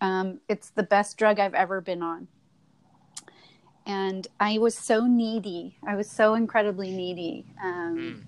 Um, 0.00 0.40
it's 0.48 0.70
the 0.70 0.82
best 0.82 1.16
drug 1.16 1.38
I've 1.38 1.54
ever 1.54 1.80
been 1.80 2.02
on. 2.02 2.28
And 3.86 4.26
I 4.38 4.58
was 4.58 4.76
so 4.76 5.06
needy. 5.06 5.76
I 5.86 5.96
was 5.96 6.10
so 6.10 6.34
incredibly 6.34 6.90
needy. 6.90 7.46
Um, 7.62 8.24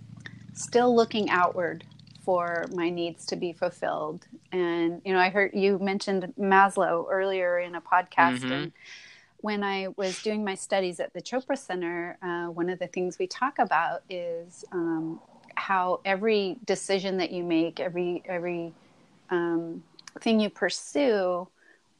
Still 0.57 0.95
looking 0.95 1.31
outward 1.31 1.85
for 2.25 2.67
my 2.73 2.89
needs 2.89 3.27
to 3.27 3.37
be 3.37 3.53
fulfilled. 3.53 4.27
And, 4.53 5.03
you 5.05 5.12
know, 5.12 5.19
I 5.19 5.31
heard 5.31 5.51
you 5.53 5.81
mentioned 5.81 6.33
Maslow 6.39 7.07
earlier 7.11 7.59
in 7.59 7.75
a 7.75 7.81
podcast. 7.81 8.43
Mhm. 8.43 8.53
And 8.53 8.73
when 9.45 9.63
I 9.63 9.89
was 9.97 10.23
doing 10.23 10.43
my 10.43 10.55
studies 10.55 11.01
at 11.01 11.13
the 11.13 11.21
Chopra 11.21 11.59
Center, 11.59 12.17
uh, 12.23 12.47
one 12.47 12.71
of 12.71 12.79
the 12.79 12.87
things 12.87 13.19
we 13.19 13.27
talk 13.27 13.59
about 13.59 14.01
is 14.09 14.65
um, 14.73 15.21
how 15.55 16.01
every 16.07 16.57
decision 16.65 17.19
that 17.19 17.31
you 17.31 17.45
make, 17.45 17.79
every, 17.79 18.23
every 18.25 18.73
um, 19.29 19.85
thing 20.21 20.41
you 20.41 20.49
pursue 20.49 21.47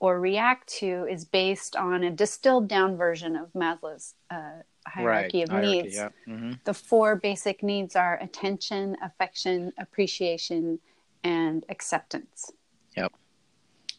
or 0.01 0.21
react 0.21 0.69
to 0.79 1.07
is 1.11 1.27
based 1.27 1.77
on 1.77 2.05
a 2.05 2.11
distilled 2.11 2.67
down 2.67 2.97
version 2.97 3.37
of 3.37 3.53
Maslow's 3.53 4.15
uh, 4.31 4.63
hierarchy 4.87 5.41
right. 5.41 5.45
of 5.45 5.51
Hierarchy, 5.51 5.83
needs. 5.83 5.97
Yeah. 5.97 6.09
hmm 6.25 6.53
The 6.65 6.73
four 6.73 7.15
basic 7.15 7.63
needs 7.63 7.95
are 7.95 8.19
attention, 8.23 8.97
affection, 9.03 9.71
appreciation, 9.79 10.79
and 11.23 11.63
acceptance. 11.69 12.53
Yep. 12.97 13.13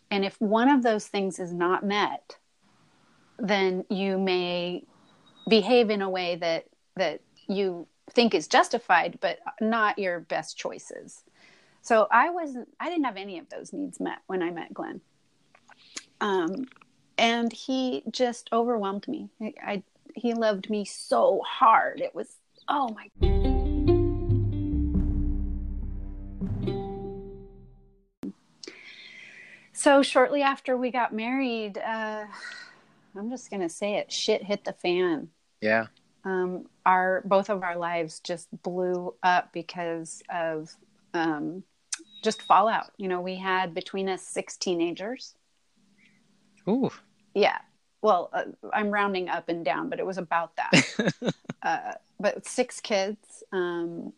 And 0.09 0.25
if 0.25 0.41
one 0.41 0.67
of 0.67 0.81
those 0.81 1.05
things 1.05 1.37
is 1.37 1.53
not 1.53 1.85
met, 1.85 2.37
then 3.37 3.85
you 3.89 4.17
may 4.17 4.83
behave 5.47 5.89
in 5.89 6.01
a 6.01 6.09
way 6.09 6.35
that 6.37 6.65
that 6.95 7.21
you 7.47 7.87
think 8.11 8.33
is 8.33 8.47
justified, 8.47 9.17
but 9.21 9.39
not 9.59 9.99
your 9.99 10.21
best 10.21 10.57
choices. 10.57 11.23
So 11.81 12.07
I 12.11 12.29
wasn't. 12.29 12.69
I 12.79 12.89
didn't 12.89 13.05
have 13.05 13.17
any 13.17 13.37
of 13.37 13.49
those 13.49 13.73
needs 13.73 13.99
met 13.99 14.19
when 14.27 14.41
I 14.41 14.51
met 14.51 14.73
Glenn. 14.73 15.01
Um, 16.21 16.67
and 17.17 17.51
he 17.51 18.03
just 18.11 18.49
overwhelmed 18.51 19.07
me. 19.07 19.29
I, 19.41 19.53
I 19.63 19.83
he 20.15 20.33
loved 20.33 20.69
me 20.69 20.85
so 20.85 21.41
hard. 21.45 22.01
It 22.01 22.15
was 22.15 22.37
oh 22.67 22.95
my. 22.95 23.09
So 29.73 30.01
shortly 30.01 30.41
after 30.41 30.77
we 30.77 30.89
got 30.89 31.13
married, 31.13 31.77
uh, 31.77 32.25
I'm 33.17 33.29
just 33.29 33.49
gonna 33.49 33.69
say 33.69 33.95
it. 33.95 34.11
Shit 34.11 34.43
hit 34.43 34.65
the 34.65 34.73
fan. 34.73 35.29
Yeah. 35.61 35.87
Um, 36.23 36.65
our 36.85 37.21
both 37.25 37.49
of 37.49 37.63
our 37.63 37.77
lives 37.77 38.19
just 38.19 38.47
blew 38.63 39.13
up 39.23 39.53
because 39.53 40.21
of 40.29 40.75
um, 41.13 41.63
just 42.23 42.41
fallout. 42.41 42.91
You 42.97 43.07
know, 43.07 43.21
we 43.21 43.35
had 43.35 43.73
between 43.73 44.09
us 44.09 44.23
six 44.23 44.57
teenagers. 44.57 45.35
Ooh. 46.67 46.89
Yeah. 47.33 47.57
Well, 48.01 48.29
uh, 48.33 48.43
I'm 48.73 48.91
rounding 48.91 49.29
up 49.29 49.49
and 49.49 49.63
down, 49.63 49.89
but 49.89 49.99
it 49.99 50.05
was 50.05 50.17
about 50.17 50.55
that. 50.57 51.13
uh, 51.63 51.93
but 52.19 52.47
six 52.47 52.79
kids. 52.81 53.43
Um, 53.51 54.13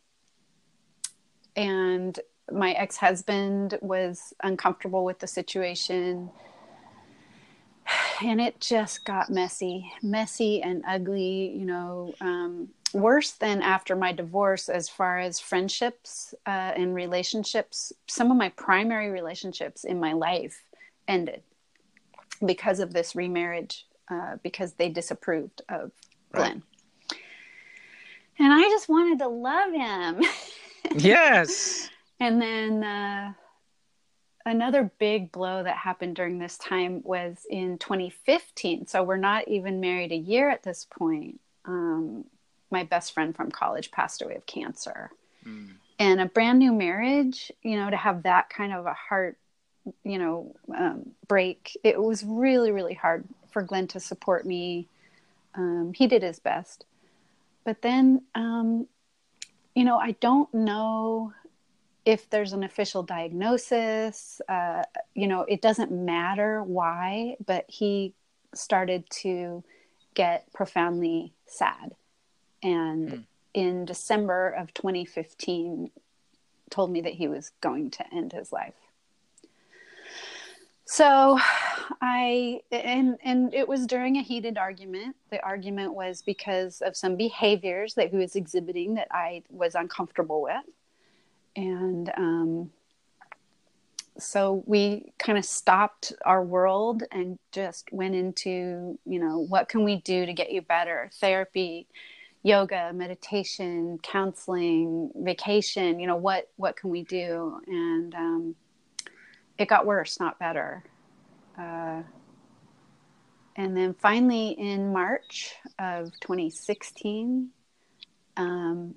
and 1.56 2.20
my 2.52 2.72
ex 2.74 2.98
husband 2.98 3.78
was 3.82 4.34
uncomfortable 4.44 5.04
with 5.04 5.20
the 5.20 5.28
situation. 5.28 6.30
And 8.22 8.42
it 8.42 8.60
just 8.60 9.06
got 9.06 9.30
messy, 9.30 9.92
messy 10.02 10.62
and 10.62 10.84
ugly, 10.88 11.54
you 11.56 11.66
know, 11.66 12.14
um, 12.20 12.70
worse 12.94 13.32
than 13.32 13.62
after 13.62 13.96
my 13.96 14.12
divorce 14.12 14.70
as 14.70 14.90
far 14.90 15.20
as 15.20 15.40
friendships 15.40 16.34
uh, 16.46 16.74
and 16.76 16.96
relationships. 16.96 17.94
Some 18.08 18.32
of 18.32 18.38
my 18.38 18.50
primary 18.50 19.10
relationships 19.10 19.84
in 19.84 20.00
my 20.00 20.14
life 20.14 20.64
ended 21.08 21.44
because 22.46 22.80
of 22.80 22.94
this 22.94 23.16
remarriage 23.16 23.86
uh, 24.10 24.38
because 24.42 24.74
they 24.74 24.90
disapproved 24.90 25.62
of 25.70 25.92
Glenn. 26.32 26.64
And 28.40 28.54
I 28.54 28.62
just 28.64 28.90
wanted 28.90 29.20
to 29.20 29.28
love 29.28 29.74
him. 29.74 30.24
Yes. 30.96 31.90
and 32.22 32.42
then 32.42 32.82
uh, 32.82 33.34
another 34.48 34.92
big 35.00 35.32
blow 35.32 35.64
that 35.64 35.78
happened 35.78 36.16
during 36.16 36.40
this 36.40 36.58
time 36.58 37.02
was 37.04 37.46
in 37.50 37.78
2015. 37.78 38.88
So 38.88 39.04
we're 39.04 39.18
not 39.18 39.48
even 39.48 39.80
married 39.80 40.12
a 40.12 40.18
year 40.18 40.50
at 40.50 40.64
this 40.64 40.86
point. 40.90 41.40
Um, 41.66 42.26
my 42.72 42.84
best 42.84 43.14
friend 43.14 43.36
from 43.36 43.52
college 43.52 43.92
passed 43.92 44.22
away 44.22 44.36
of 44.36 44.46
cancer. 44.46 45.12
And 46.00 46.22
a 46.22 46.26
brand 46.26 46.60
new 46.60 46.74
marriage, 46.74 47.52
you 47.62 47.78
know, 47.78 47.90
to 47.90 47.98
have 47.98 48.24
that 48.24 48.50
kind 48.50 48.74
of 48.74 48.86
a 48.86 48.94
heart 48.94 49.38
you 50.04 50.18
know 50.18 50.56
um, 50.76 51.12
break 51.28 51.78
it 51.84 52.02
was 52.02 52.24
really 52.24 52.72
really 52.72 52.94
hard 52.94 53.24
for 53.52 53.62
glenn 53.62 53.88
to 53.88 54.00
support 54.00 54.46
me 54.46 54.88
um, 55.56 55.94
he 55.96 56.08
did 56.08 56.24
his 56.24 56.40
best 56.40 56.86
but 57.64 57.82
then 57.82 58.22
um, 58.36 58.88
you 59.76 59.84
know 59.84 59.98
i 59.98 60.12
don't 60.20 60.54
know 60.54 61.34
if 62.08 62.30
there's 62.30 62.54
an 62.54 62.64
official 62.64 63.04
diagnosis 63.04 64.42
uh, 64.48 64.82
you 65.14 65.28
know 65.28 65.42
it 65.42 65.62
doesn't 65.62 65.92
matter 65.92 66.64
why 66.64 67.36
but 67.46 67.66
he 67.68 68.14
started 68.56 69.08
to 69.10 69.62
get 70.14 70.52
profoundly 70.54 71.34
sad 71.46 71.94
and 72.64 73.26
in 73.54 73.86
december 73.86 74.50
of 74.50 74.74
2015 74.74 75.92
told 76.70 76.90
me 76.90 77.02
that 77.02 77.14
he 77.14 77.28
was 77.28 77.52
going 77.60 77.92
to 77.92 78.04
end 78.14 78.32
his 78.32 78.52
life 78.52 78.74
so 80.86 81.38
I 82.02 82.62
and 82.72 83.18
and 83.22 83.54
it 83.54 83.68
was 83.68 83.86
during 83.86 84.16
a 84.16 84.22
heated 84.22 84.58
argument. 84.58 85.18
The 85.32 85.44
argument 85.44 85.94
was 85.94 86.22
because 86.22 86.80
of 86.80 86.96
some 86.96 87.18
behaviors 87.18 87.96
that 87.96 88.10
he 88.10 88.16
was 88.16 88.38
exhibiting 88.38 88.94
that 88.94 89.10
I 89.12 89.44
was 89.50 89.76
uncomfortable 89.76 90.42
with. 90.42 90.64
And 91.58 92.10
um 92.18 92.72
so 94.20 94.64
we 94.66 95.14
kind 95.20 95.38
of 95.38 95.46
stopped 95.46 96.14
our 96.26 96.44
world 96.44 97.04
and 97.12 97.38
just 97.52 97.92
went 97.92 98.16
into, 98.16 98.98
you 99.06 99.20
know, 99.20 99.38
what 99.40 99.70
can 99.70 99.84
we 99.84 99.98
do 99.98 100.26
to 100.26 100.34
get 100.34 100.52
you 100.52 100.62
better? 100.62 101.12
Therapy, 101.20 101.88
yoga, 102.44 102.92
meditation, 102.94 104.00
counseling, 104.02 105.12
vacation, 105.16 106.00
you 106.00 106.08
know, 106.08 106.16
what 106.16 106.50
what 106.56 106.76
can 106.76 106.90
we 106.90 107.04
do? 107.04 107.60
And 107.68 108.16
um, 108.16 108.56
it 109.58 109.68
got 109.68 109.86
worse, 109.86 110.20
not 110.20 110.40
better. 110.40 110.84
Uh, 111.58 112.02
and 113.56 113.76
then 113.76 113.94
finally 113.96 114.50
in 114.50 114.94
March 114.94 115.56
of 115.80 116.12
2016, 116.20 117.50
um, 118.38 118.96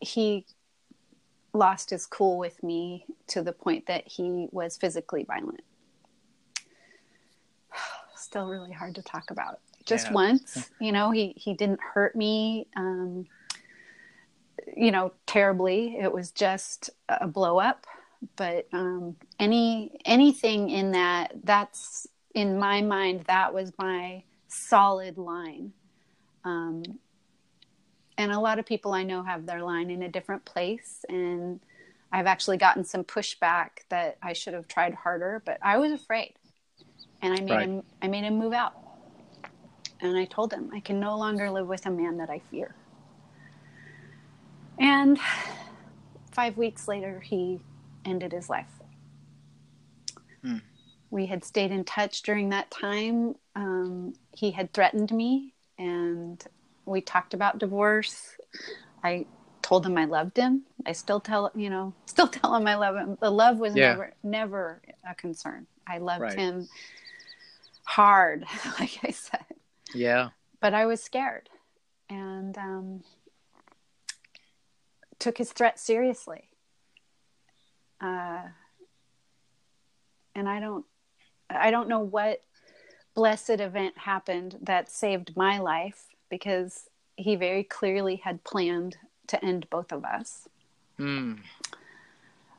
he 0.00 0.46
lost 1.52 1.90
his 1.90 2.06
cool 2.06 2.38
with 2.38 2.62
me 2.62 3.04
to 3.28 3.42
the 3.42 3.52
point 3.52 3.86
that 3.86 4.06
he 4.06 4.48
was 4.52 4.76
physically 4.76 5.24
violent. 5.24 5.62
Still 8.16 8.48
really 8.48 8.72
hard 8.72 8.94
to 8.96 9.02
talk 9.02 9.30
about. 9.30 9.60
Just 9.86 10.08
yeah. 10.08 10.12
once, 10.12 10.70
you 10.80 10.92
know, 10.92 11.10
he 11.10 11.32
he 11.36 11.54
didn't 11.54 11.80
hurt 11.80 12.14
me, 12.14 12.66
um, 12.76 13.26
you 14.76 14.90
know, 14.90 15.12
terribly. 15.26 15.96
It 15.96 16.12
was 16.12 16.30
just 16.30 16.90
a 17.08 17.26
blow 17.26 17.58
up. 17.58 17.86
But 18.36 18.68
um, 18.72 19.16
any 19.38 19.98
anything 20.04 20.68
in 20.68 20.92
that, 20.92 21.32
that's 21.44 22.06
in 22.34 22.58
my 22.58 22.82
mind, 22.82 23.24
that 23.26 23.54
was 23.54 23.72
my 23.78 24.22
solid 24.48 25.16
line. 25.16 25.72
Um, 26.44 26.82
and 28.20 28.32
a 28.32 28.38
lot 28.38 28.58
of 28.58 28.66
people 28.66 28.92
I 28.92 29.02
know 29.02 29.22
have 29.22 29.46
their 29.46 29.62
line 29.62 29.90
in 29.90 30.02
a 30.02 30.08
different 30.08 30.44
place. 30.44 31.06
And 31.08 31.58
I've 32.12 32.26
actually 32.26 32.58
gotten 32.58 32.84
some 32.84 33.02
pushback 33.02 33.68
that 33.88 34.18
I 34.22 34.34
should 34.34 34.52
have 34.52 34.68
tried 34.68 34.92
harder, 34.92 35.42
but 35.46 35.56
I 35.62 35.78
was 35.78 35.90
afraid. 35.90 36.34
And 37.22 37.32
I 37.32 37.40
made 37.40 37.50
right. 37.50 37.68
him 37.68 37.82
I 38.02 38.08
made 38.08 38.24
him 38.24 38.38
move 38.38 38.52
out. 38.52 38.74
And 40.02 40.18
I 40.18 40.26
told 40.26 40.52
him 40.52 40.70
I 40.74 40.80
can 40.80 41.00
no 41.00 41.16
longer 41.16 41.50
live 41.50 41.66
with 41.66 41.86
a 41.86 41.90
man 41.90 42.18
that 42.18 42.28
I 42.28 42.42
fear. 42.50 42.74
And 44.78 45.18
five 46.30 46.58
weeks 46.58 46.88
later 46.88 47.20
he 47.20 47.60
ended 48.04 48.32
his 48.32 48.50
life. 48.50 48.80
Hmm. 50.42 50.58
We 51.08 51.24
had 51.24 51.42
stayed 51.42 51.70
in 51.70 51.84
touch 51.84 52.20
during 52.20 52.50
that 52.50 52.70
time. 52.70 53.36
Um, 53.56 54.12
he 54.32 54.50
had 54.50 54.74
threatened 54.74 55.10
me 55.10 55.54
and 55.78 56.46
we 56.90 57.00
talked 57.00 57.34
about 57.34 57.58
divorce. 57.58 58.36
I 59.02 59.26
told 59.62 59.86
him 59.86 59.96
I 59.96 60.04
loved 60.04 60.36
him. 60.36 60.62
I 60.84 60.92
still 60.92 61.20
tell 61.20 61.50
you 61.54 61.70
know 61.70 61.94
still 62.06 62.28
tell 62.40 62.54
him 62.54 62.66
I 62.66 62.74
love 62.74 62.96
him. 62.96 63.16
The 63.20 63.30
love 63.30 63.58
was 63.58 63.74
yeah. 63.74 63.90
never 63.90 64.12
never 64.22 64.82
a 65.08 65.14
concern. 65.14 65.66
I 65.86 65.98
loved 65.98 66.22
right. 66.22 66.38
him 66.38 66.68
hard, 67.84 68.44
like 68.80 68.98
I 69.02 69.10
said. 69.10 69.44
Yeah. 69.94 70.30
But 70.60 70.74
I 70.74 70.86
was 70.86 71.02
scared, 71.02 71.48
and 72.08 72.56
um, 72.58 73.02
took 75.18 75.38
his 75.38 75.52
threat 75.52 75.78
seriously. 75.80 76.48
Uh, 78.00 78.42
and 80.34 80.48
I 80.48 80.60
don't, 80.60 80.86
I 81.48 81.70
don't 81.70 81.88
know 81.88 82.00
what 82.00 82.42
blessed 83.14 83.50
event 83.60 83.98
happened 83.98 84.56
that 84.62 84.90
saved 84.90 85.36
my 85.36 85.58
life 85.58 86.09
because 86.30 86.88
he 87.16 87.36
very 87.36 87.64
clearly 87.64 88.16
had 88.16 88.42
planned 88.44 88.96
to 89.26 89.44
end 89.44 89.68
both 89.70 89.92
of 89.92 90.04
us. 90.04 90.48
Mm. 90.98 91.40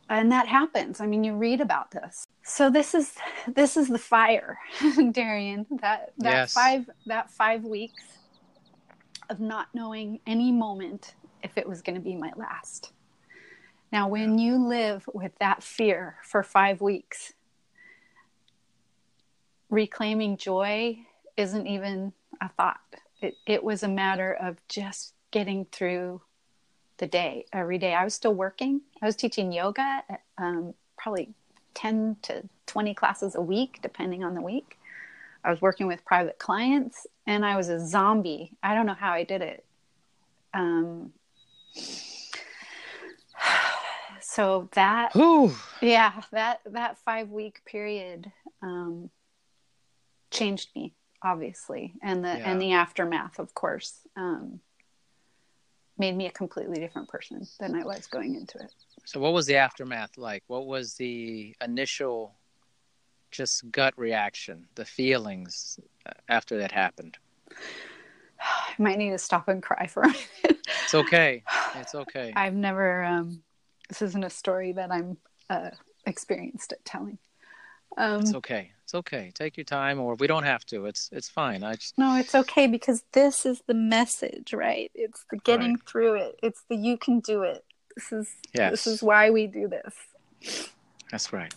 And 0.10 0.32
that 0.32 0.48
happens. 0.48 1.00
I 1.00 1.08
mean, 1.08 1.24
you 1.24 1.36
read 1.36 1.62
about 1.62 1.92
this. 1.92 2.28
So 2.44 2.70
this 2.70 2.94
is 2.94 3.16
this 3.48 3.78
is 3.78 3.88
the 3.88 3.98
fire, 3.98 4.60
Darian. 5.12 5.66
That 5.82 6.14
that 6.18 6.32
yes. 6.34 6.54
five 6.54 6.90
that 7.06 7.30
five 7.32 7.64
weeks 7.64 8.04
of 9.30 9.40
not 9.40 9.68
knowing 9.74 10.20
any 10.28 10.52
moment 10.52 11.16
if 11.44 11.58
it 11.58 11.68
was 11.68 11.82
going 11.82 11.96
to 11.96 12.02
be 12.02 12.16
my 12.16 12.32
last. 12.36 12.92
Now, 13.92 14.08
when 14.08 14.38
you 14.38 14.58
live 14.58 15.08
with 15.14 15.34
that 15.40 15.64
fear 15.64 16.16
for 16.24 16.44
five 16.44 16.82
weeks, 16.82 17.34
reclaiming 19.70 20.38
joy 20.38 21.00
isn't 21.38 21.68
even 21.68 22.14
a 22.42 22.50
thought 22.50 22.80
it, 23.22 23.38
it 23.46 23.64
was 23.64 23.84
a 23.84 23.88
matter 23.88 24.34
of 24.34 24.58
just 24.68 25.14
getting 25.30 25.66
through 25.66 26.22
the 26.98 27.08
day 27.08 27.46
every 27.54 27.78
day. 27.78 27.94
I 27.94 28.04
was 28.04 28.14
still 28.14 28.34
working. 28.34 28.82
I 29.02 29.06
was 29.06 29.16
teaching 29.16 29.52
yoga, 29.52 30.04
um, 30.38 30.74
probably 30.98 31.30
10 31.74 32.18
to 32.24 32.44
20 32.68 32.94
classes 32.94 33.36
a 33.36 33.42
week, 33.42 33.80
depending 33.82 34.24
on 34.24 34.34
the 34.34 34.42
week. 34.42 34.78
I 35.44 35.50
was 35.50 35.62
working 35.62 35.88
with 35.88 36.06
private 36.06 36.38
clients 36.38 37.08
and 37.26 37.46
I 37.46 37.58
was 37.58 37.70
a 37.70 37.86
zombie. 37.86 38.52
I 38.62 38.76
don't 38.76 38.86
know 38.86 38.94
how 38.94 39.12
I 39.12 39.24
did 39.24 39.42
it. 39.42 39.66
Um, 40.54 41.14
so 44.22 44.70
that, 44.74 45.16
Ooh. 45.16 45.52
yeah, 45.82 46.22
that, 46.32 46.62
that 46.66 46.98
five 47.00 47.30
week 47.30 47.62
period, 47.66 48.32
um, 48.62 49.10
changed 50.30 50.70
me 50.76 50.94
obviously, 51.24 51.94
and 52.02 52.24
the 52.24 52.30
yeah. 52.30 52.52
and 52.52 52.62
the 52.62 52.74
aftermath, 52.74 53.40
of 53.40 53.54
course, 53.54 54.00
um, 54.16 54.60
made 55.98 56.16
me 56.16 56.28
a 56.28 56.32
completely 56.32 56.80
different 56.80 57.08
person 57.08 57.48
than 57.60 57.76
I 57.76 57.84
was 57.84 58.08
going 58.08 58.36
into 58.36 58.58
it. 58.58 58.74
So, 59.06 59.20
what 59.20 59.34
was 59.34 59.46
the 59.46 59.56
aftermath 59.56 60.18
like? 60.18 60.44
What 60.48 60.66
was 60.66 60.96
the 60.96 61.56
initial, 61.64 62.36
just 63.30 63.72
gut 63.72 63.94
reaction, 63.98 64.68
the 64.76 64.86
feelings 64.86 65.80
uh, 66.06 66.12
after 66.28 66.58
that 66.60 66.72
happened? 66.72 67.18
I 68.40 68.82
might 68.82 68.98
need 68.98 69.12
to 69.12 69.20
stop 69.20 69.48
and 69.48 69.62
cry 69.62 69.86
for 69.88 70.04
a 70.04 70.08
minute. 70.08 70.68
It's 70.84 70.96
okay. 70.96 71.44
It's 71.76 71.96
okay. 71.96 72.34
I've 72.36 72.56
never. 72.56 73.04
Um, 73.04 73.44
this 73.88 74.02
isn't 74.02 74.24
a 74.24 74.30
story 74.30 74.72
that 74.72 74.92
I'm 74.92 75.18
uh, 75.50 75.70
experienced 76.06 76.72
at 76.72 76.84
telling. 76.86 77.18
Um, 77.98 78.22
it's 78.22 78.34
okay. 78.36 78.72
It's 78.92 78.96
okay. 78.98 79.32
Take 79.34 79.56
your 79.56 79.64
time, 79.64 80.02
or 80.02 80.16
we 80.16 80.28
don't 80.28 80.44
have 80.44 80.66
to. 80.66 80.86
It's 80.86 81.10
it's 81.14 81.30
fine. 81.30 81.64
I 81.64 81.76
just 81.76 81.98
no. 81.98 82.18
It's 82.18 82.36
okay 82.36 82.68
because 82.68 83.06
this 83.14 83.46
is 83.46 83.62
the 83.66 83.74
message, 83.74 84.54
right? 84.54 84.92
It's 84.94 85.24
the 85.32 85.38
getting 85.38 85.76
right. 85.76 85.88
through 85.88 86.16
it. 86.16 86.40
It's 86.44 86.66
the 86.68 86.76
you 86.76 86.98
can 86.98 87.22
do 87.22 87.44
it. 87.44 87.64
This 87.96 88.12
is 88.12 88.30
yes. 88.54 88.72
this 88.72 88.88
is 88.88 89.02
why 89.02 89.30
we 89.30 89.48
do 89.48 89.70
this. 89.70 90.76
That's 91.10 91.32
right. 91.32 91.56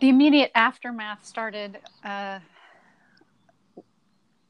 The 0.00 0.08
immediate 0.08 0.50
aftermath 0.56 1.24
started 1.24 1.78
uh, 2.02 2.40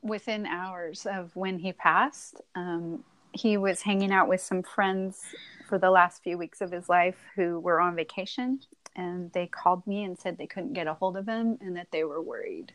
within 0.01 0.47
hours 0.47 1.05
of 1.05 1.37
when 1.37 1.59
he 1.59 1.75
passed. 1.75 2.41
Um, 2.55 3.05
he 3.33 3.59
was 3.59 3.83
hanging 3.83 4.11
out 4.11 4.27
with 4.27 4.41
some 4.41 4.63
friends 4.63 5.21
for 5.69 5.79
the 5.79 5.91
last 5.91 6.23
few 6.23 6.39
weeks 6.39 6.61
of 6.61 6.73
his 6.73 6.89
life 6.89 7.19
who 7.37 7.61
were 7.61 7.81
on 7.81 7.95
vacation 7.95 8.61
and 8.97 9.31
they 9.33 9.47
called 9.47 9.87
me 9.87 10.05
and 10.05 10.19
said 10.19 10.39
they 10.39 10.47
couldn't 10.47 10.73
get 10.73 10.87
a 10.87 10.95
hold 10.95 11.17
of 11.17 11.29
him 11.29 11.59
and 11.61 11.77
that 11.77 11.89
they 11.93 12.05
were 12.05 12.23
worried. 12.23 12.73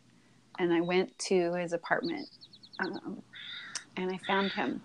And 0.60 0.72
I 0.72 0.82
went 0.82 1.18
to 1.20 1.54
his 1.56 1.74
apartment 1.74 2.30
um, 2.80 3.22
and 3.98 4.12
I 4.12 4.20
found 4.28 4.52
him. 4.52 4.82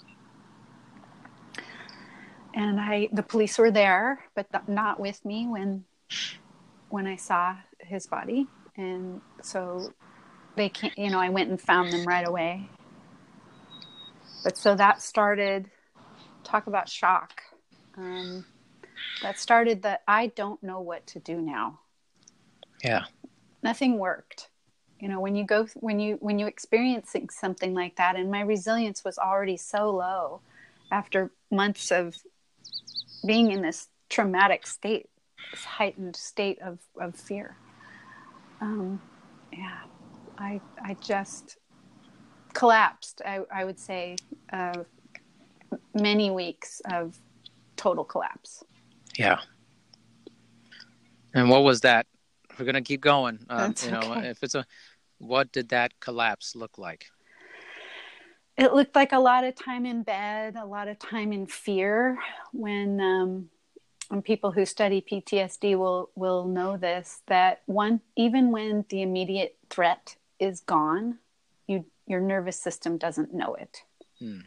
And 2.55 2.81
I, 2.81 3.09
the 3.13 3.23
police 3.23 3.59
were 3.59 3.71
there, 3.71 4.25
but 4.35 4.47
not 4.69 4.99
with 4.99 5.25
me 5.25 5.47
when, 5.47 5.85
when 6.89 7.07
I 7.07 7.17
saw 7.17 7.57
his 7.79 8.07
body. 8.07 8.49
And 8.77 9.21
so 9.43 9.93
they 10.57 10.69
can't, 10.69 10.97
you 10.99 11.11
know, 11.11 11.21
I 11.21 11.29
went 11.29 11.51
and 11.51 11.61
found 11.61 11.93
them 11.93 12.05
right 12.05 12.27
away. 12.27 12.69
But 14.43 14.57
so 14.57 14.75
that 14.75 15.03
started, 15.03 15.71
talk 16.43 16.67
about 16.67 16.89
shock. 16.89 17.43
Um, 17.99 18.45
that 19.23 19.39
started 19.39 19.83
that 19.83 20.03
I 20.07 20.29
don't 20.29 20.63
know 20.63 20.81
what 20.81 21.07
to 21.09 21.19
do 21.19 21.41
now. 21.41 21.81
Yeah. 22.85 23.05
Nothing 23.63 23.99
worked. 23.99 24.49
You 25.01 25.09
know, 25.09 25.21
when 25.21 25.35
you 25.35 25.45
go 25.45 25.67
when 25.75 25.99
you 26.01 26.17
when 26.21 26.39
you 26.39 26.47
experiencing 26.47 27.29
something 27.31 27.75
like 27.75 27.97
that 27.97 28.17
and 28.17 28.31
my 28.31 28.41
resilience 28.41 29.05
was 29.05 29.19
already 29.19 29.57
so 29.57 29.91
low 29.91 30.41
after 30.91 31.31
months 31.51 31.91
of 31.91 32.17
being 33.27 33.51
in 33.51 33.63
this 33.63 33.89
traumatic 34.09 34.67
state, 34.67 35.09
this 35.51 35.65
heightened 35.65 36.17
state 36.17 36.61
of, 36.63 36.79
of 37.01 37.15
fear. 37.15 37.57
Um, 38.61 39.01
yeah, 39.53 39.79
I 40.37 40.61
I 40.83 40.95
just 40.95 41.59
collapsed. 42.55 43.23
I, 43.25 43.41
I 43.53 43.65
would 43.65 43.79
say 43.79 44.17
uh, 44.53 44.83
many 45.95 46.31
weeks 46.31 46.81
of 46.91 47.19
total 47.79 48.05
collapse. 48.05 48.63
Yeah. 49.17 49.39
And 51.33 51.49
what 51.49 51.63
was 51.63 51.81
that? 51.81 52.07
We're 52.59 52.67
gonna 52.67 52.83
keep 52.83 53.01
going. 53.01 53.39
Uh, 53.49 53.73
you 53.83 53.91
know, 53.91 54.01
okay. 54.01 54.29
if 54.29 54.43
it's 54.43 54.55
a, 54.55 54.67
what 55.19 55.53
did 55.53 55.71
that 55.71 55.99
collapse 56.01 56.55
look 56.55 56.77
like? 56.77 57.07
It 58.57 58.75
looked 58.75 58.97
like 58.97 59.13
a 59.13 59.19
lot 59.19 59.45
of 59.45 59.55
time 59.55 59.87
in 59.87 60.03
bed, 60.03 60.57
a 60.57 60.67
lot 60.67 60.89
of 60.89 60.99
time 60.99 61.33
in 61.33 61.47
fear. 61.47 62.19
When 62.53 63.01
um, 63.01 63.51
and 64.11 64.25
people 64.25 64.51
who 64.51 64.65
study 64.65 65.01
PTSD 65.01 65.77
will 65.79 66.11
will 66.15 66.47
know 66.47 66.77
this 66.77 67.23
that 67.27 67.63
one 67.67 68.01
even 68.17 68.51
when 68.51 68.85
the 68.89 69.03
immediate 69.03 69.57
threat 69.71 70.17
is 70.41 70.61
gone, 70.61 71.19
you 71.67 71.85
your 72.07 72.21
nervous 72.21 72.59
system 72.59 72.99
doesn't 72.99 73.35
know 73.35 73.55
it. 73.55 73.83
Hmm. 74.19 74.41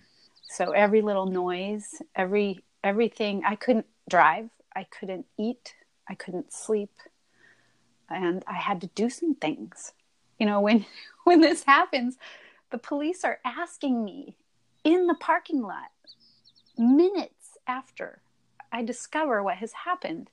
So 0.50 0.72
every 0.72 1.02
little 1.02 1.28
noise, 1.28 2.02
every 2.16 2.64
everything 2.84 3.44
I 3.46 3.56
couldn't 3.56 3.88
drive, 4.10 4.50
I 4.76 4.84
couldn't 4.86 5.26
eat, 5.38 5.76
I 6.10 6.16
couldn't 6.16 6.54
sleep, 6.54 6.92
and 8.10 8.44
I 8.48 8.56
had 8.56 8.82
to 8.82 8.88
do 8.88 9.10
some 9.10 9.36
things. 9.36 9.94
You 10.40 10.46
know, 10.46 10.62
when 10.62 10.86
when 11.24 11.42
this 11.42 11.64
happens, 11.64 12.18
the 12.72 12.78
police 12.78 13.24
are 13.24 13.40
asking 13.46 14.04
me 14.04 14.36
in 14.84 15.08
the 15.08 15.16
parking 15.16 15.62
lot 15.62 15.92
minutes 16.78 17.58
after 17.68 18.22
I 18.72 18.84
discover 18.84 19.44
what 19.44 19.58
has 19.58 19.74
happened, 19.74 20.30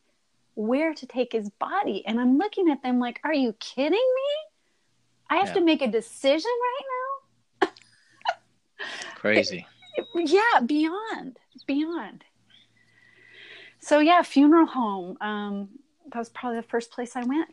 where 0.55 0.95
to 0.95 1.07
take 1.07 1.33
his 1.33 1.51
body. 1.51 2.05
And 2.07 2.21
I'm 2.21 2.39
looking 2.39 2.71
at 2.71 2.83
them 2.83 2.99
like, 2.99 3.21
are 3.25 3.35
you 3.35 3.55
kidding 3.55 3.93
me? 3.93 4.33
I 5.31 5.37
have 5.37 5.49
yeah. 5.49 5.55
to 5.55 5.61
make 5.61 5.83
a 5.83 5.89
decision 5.89 6.51
right 6.63 6.85
now? 7.63 7.69
Crazy. 9.17 9.67
It, 9.97 10.07
yeah, 10.31 10.61
beyond, 10.61 11.39
beyond. 11.67 12.25
So, 13.89 14.01
yeah, 14.01 14.21
funeral 14.21 14.67
home. 14.67 15.17
Um, 15.23 15.71
that 16.13 16.19
was 16.19 16.29
probably 16.29 16.59
the 16.59 16.69
first 16.69 16.91
place 16.91 17.17
I 17.17 17.25
went. 17.25 17.49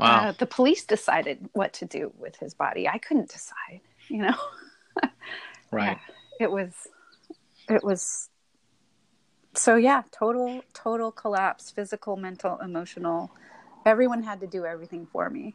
Wow. 0.00 0.28
Uh, 0.28 0.32
the 0.32 0.46
police 0.46 0.84
decided 0.84 1.48
what 1.52 1.72
to 1.74 1.84
do 1.84 2.12
with 2.18 2.34
his 2.34 2.54
body. 2.54 2.88
I 2.88 2.98
couldn't 2.98 3.28
decide, 3.28 3.82
you 4.08 4.22
know. 4.22 4.34
right. 5.70 5.96
Yeah, 6.40 6.46
it 6.46 6.50
was 6.50 6.72
it 7.68 7.84
was 7.84 8.30
so 9.54 9.76
yeah 9.76 10.02
total 10.10 10.62
total 10.72 11.12
collapse 11.12 11.70
physical 11.70 12.16
mental 12.16 12.58
emotional 12.58 13.30
everyone 13.84 14.22
had 14.22 14.40
to 14.40 14.46
do 14.46 14.64
everything 14.64 15.06
for 15.12 15.28
me 15.28 15.54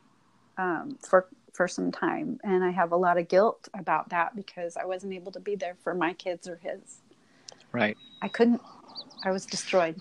um, 0.58 0.98
for 1.02 1.28
for 1.54 1.68
some 1.68 1.92
time 1.92 2.40
and 2.44 2.64
i 2.64 2.70
have 2.70 2.92
a 2.92 2.98
lot 2.98 3.18
of 3.18 3.28
guilt 3.28 3.70
about 3.74 4.10
that 4.10 4.36
because 4.36 4.76
i 4.78 4.86
wasn't 4.86 5.12
able 5.14 5.32
to 5.32 5.40
be 5.40 5.56
there 5.56 5.76
for 5.84 5.94
my 5.94 6.14
kids 6.14 6.48
or 6.48 6.58
his 6.58 7.02
right 7.72 7.98
i 8.22 8.28
couldn't 8.28 8.62
i 9.24 9.32
was 9.32 9.46
destroyed 9.46 10.00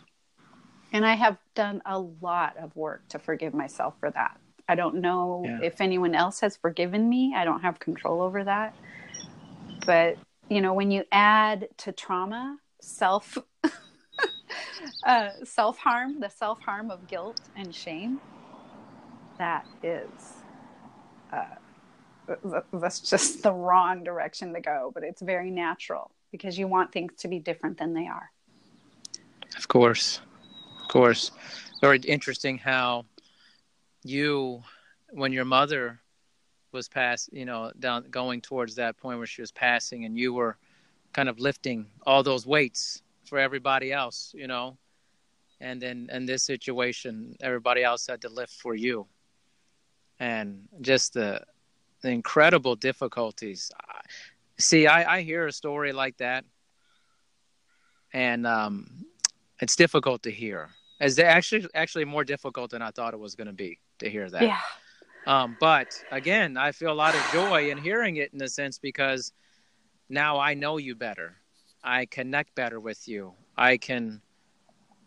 and 0.92 1.06
i 1.06 1.14
have 1.14 1.38
done 1.54 1.80
a 1.86 1.98
lot 1.98 2.56
of 2.56 2.74
work 2.76 3.06
to 3.08 3.18
forgive 3.18 3.54
myself 3.54 3.94
for 4.00 4.10
that 4.10 4.38
i 4.68 4.74
don't 4.74 4.96
know 4.96 5.42
yeah. 5.44 5.58
if 5.62 5.80
anyone 5.80 6.14
else 6.14 6.40
has 6.40 6.56
forgiven 6.56 7.08
me 7.08 7.34
i 7.36 7.44
don't 7.44 7.60
have 7.60 7.78
control 7.78 8.20
over 8.20 8.44
that 8.44 8.74
but 9.86 10.16
you 10.48 10.60
know 10.60 10.74
when 10.74 10.90
you 10.90 11.04
add 11.12 11.68
to 11.76 11.92
trauma 11.92 12.58
self 12.80 13.38
uh, 15.04 15.30
self 15.44 15.78
harm, 15.78 16.20
the 16.20 16.28
self 16.28 16.60
harm 16.60 16.90
of 16.90 17.06
guilt 17.06 17.40
and 17.56 17.74
shame, 17.74 18.20
that 19.38 19.66
is, 19.82 20.34
uh, 21.32 21.44
that's 22.72 23.00
just 23.00 23.42
the 23.42 23.52
wrong 23.52 24.04
direction 24.04 24.52
to 24.54 24.60
go. 24.60 24.90
But 24.94 25.04
it's 25.04 25.22
very 25.22 25.50
natural 25.50 26.10
because 26.30 26.58
you 26.58 26.66
want 26.66 26.92
things 26.92 27.12
to 27.18 27.28
be 27.28 27.38
different 27.38 27.78
than 27.78 27.94
they 27.94 28.06
are. 28.06 28.30
Of 29.56 29.68
course. 29.68 30.20
Of 30.82 30.88
course. 30.88 31.30
Very 31.80 31.98
interesting 31.98 32.58
how 32.58 33.06
you, 34.02 34.62
when 35.10 35.32
your 35.32 35.44
mother 35.44 36.00
was 36.72 36.88
past, 36.88 37.30
you 37.32 37.44
know, 37.44 37.70
down 37.78 38.06
going 38.10 38.40
towards 38.40 38.74
that 38.76 38.96
point 38.96 39.18
where 39.18 39.26
she 39.26 39.42
was 39.42 39.52
passing 39.52 40.04
and 40.04 40.16
you 40.16 40.32
were 40.32 40.56
kind 41.12 41.28
of 41.28 41.38
lifting 41.38 41.86
all 42.06 42.22
those 42.22 42.46
weights 42.46 43.02
for 43.24 43.38
everybody 43.38 43.92
else, 43.92 44.32
you 44.34 44.46
know. 44.46 44.76
And 45.60 45.80
then 45.80 46.08
in 46.12 46.26
this 46.26 46.42
situation, 46.42 47.36
everybody 47.40 47.84
else 47.84 48.06
had 48.06 48.22
to 48.22 48.28
lift 48.28 48.54
for 48.54 48.74
you. 48.74 49.06
And 50.18 50.68
just 50.80 51.14
the, 51.14 51.42
the 52.00 52.10
incredible 52.10 52.74
difficulties. 52.74 53.70
See, 54.58 54.86
I, 54.86 55.18
I 55.18 55.22
hear 55.22 55.46
a 55.46 55.52
story 55.52 55.92
like 55.92 56.18
that, 56.18 56.44
and 58.12 58.46
um, 58.46 59.06
it's 59.62 59.76
difficult 59.76 60.24
to 60.24 60.30
hear. 60.30 60.70
It's 61.00 61.18
actually 61.18 61.66
actually 61.74 62.04
more 62.04 62.24
difficult 62.24 62.72
than 62.72 62.82
I 62.82 62.90
thought 62.90 63.14
it 63.14 63.20
was 63.20 63.34
going 63.36 63.46
to 63.46 63.52
be 63.52 63.78
to 64.00 64.10
hear 64.10 64.28
that. 64.28 64.42
Yeah. 64.42 64.58
Um, 65.26 65.56
but 65.60 65.88
again, 66.10 66.56
I 66.56 66.72
feel 66.72 66.90
a 66.90 67.00
lot 67.04 67.14
of 67.14 67.22
joy 67.32 67.70
in 67.70 67.78
hearing 67.78 68.16
it 68.16 68.34
in 68.34 68.42
a 68.42 68.48
sense 68.48 68.78
because 68.78 69.32
now 70.08 70.38
I 70.38 70.54
know 70.54 70.78
you 70.78 70.96
better. 70.96 71.36
I 71.82 72.06
connect 72.06 72.56
better 72.56 72.80
with 72.80 73.06
you. 73.06 73.34
I 73.56 73.76
can, 73.76 74.20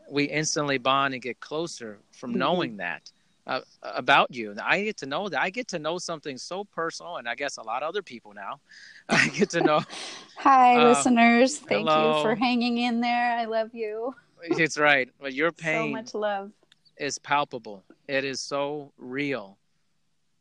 we 0.10 0.24
instantly 0.24 0.78
bond 0.78 1.14
and 1.14 1.22
get 1.22 1.42
closer 1.42 2.00
from 2.14 2.32
mm-hmm. 2.32 2.40
knowing 2.40 2.78
that 2.78 3.12
uh, 3.46 3.60
about 3.84 4.34
you. 4.34 4.56
I 4.62 4.84
get 4.84 4.98
to 4.98 5.06
know 5.06 5.28
that. 5.28 5.42
I 5.42 5.50
get 5.50 5.68
to 5.70 5.80
know 5.80 5.98
something 5.98 6.38
so 6.38 6.64
personal, 6.64 7.18
and 7.18 7.28
I 7.28 7.36
guess 7.36 7.58
a 7.58 7.64
lot 7.64 7.84
of 7.84 7.90
other 7.90 8.02
people 8.02 8.34
now. 8.34 8.62
I 9.10 9.28
get 9.30 9.50
to 9.52 9.62
know. 9.62 9.82
Hi, 10.38 10.78
uh, 10.78 10.90
listeners. 10.90 11.58
Thank 11.58 11.90
hello. 11.90 12.18
you 12.18 12.24
for 12.24 12.36
hanging 12.36 12.78
in 12.78 13.02
there. 13.02 13.38
I 13.38 13.46
love 13.46 13.74
you. 13.74 14.16
it's 14.58 14.78
right. 14.78 15.10
But 15.20 15.34
your 15.34 15.52
pain. 15.52 15.90
So 15.90 15.92
much 15.92 16.14
love. 16.14 16.52
Is 16.98 17.20
palpable. 17.20 17.84
It 18.08 18.24
is 18.24 18.40
so 18.40 18.94
real, 18.98 19.58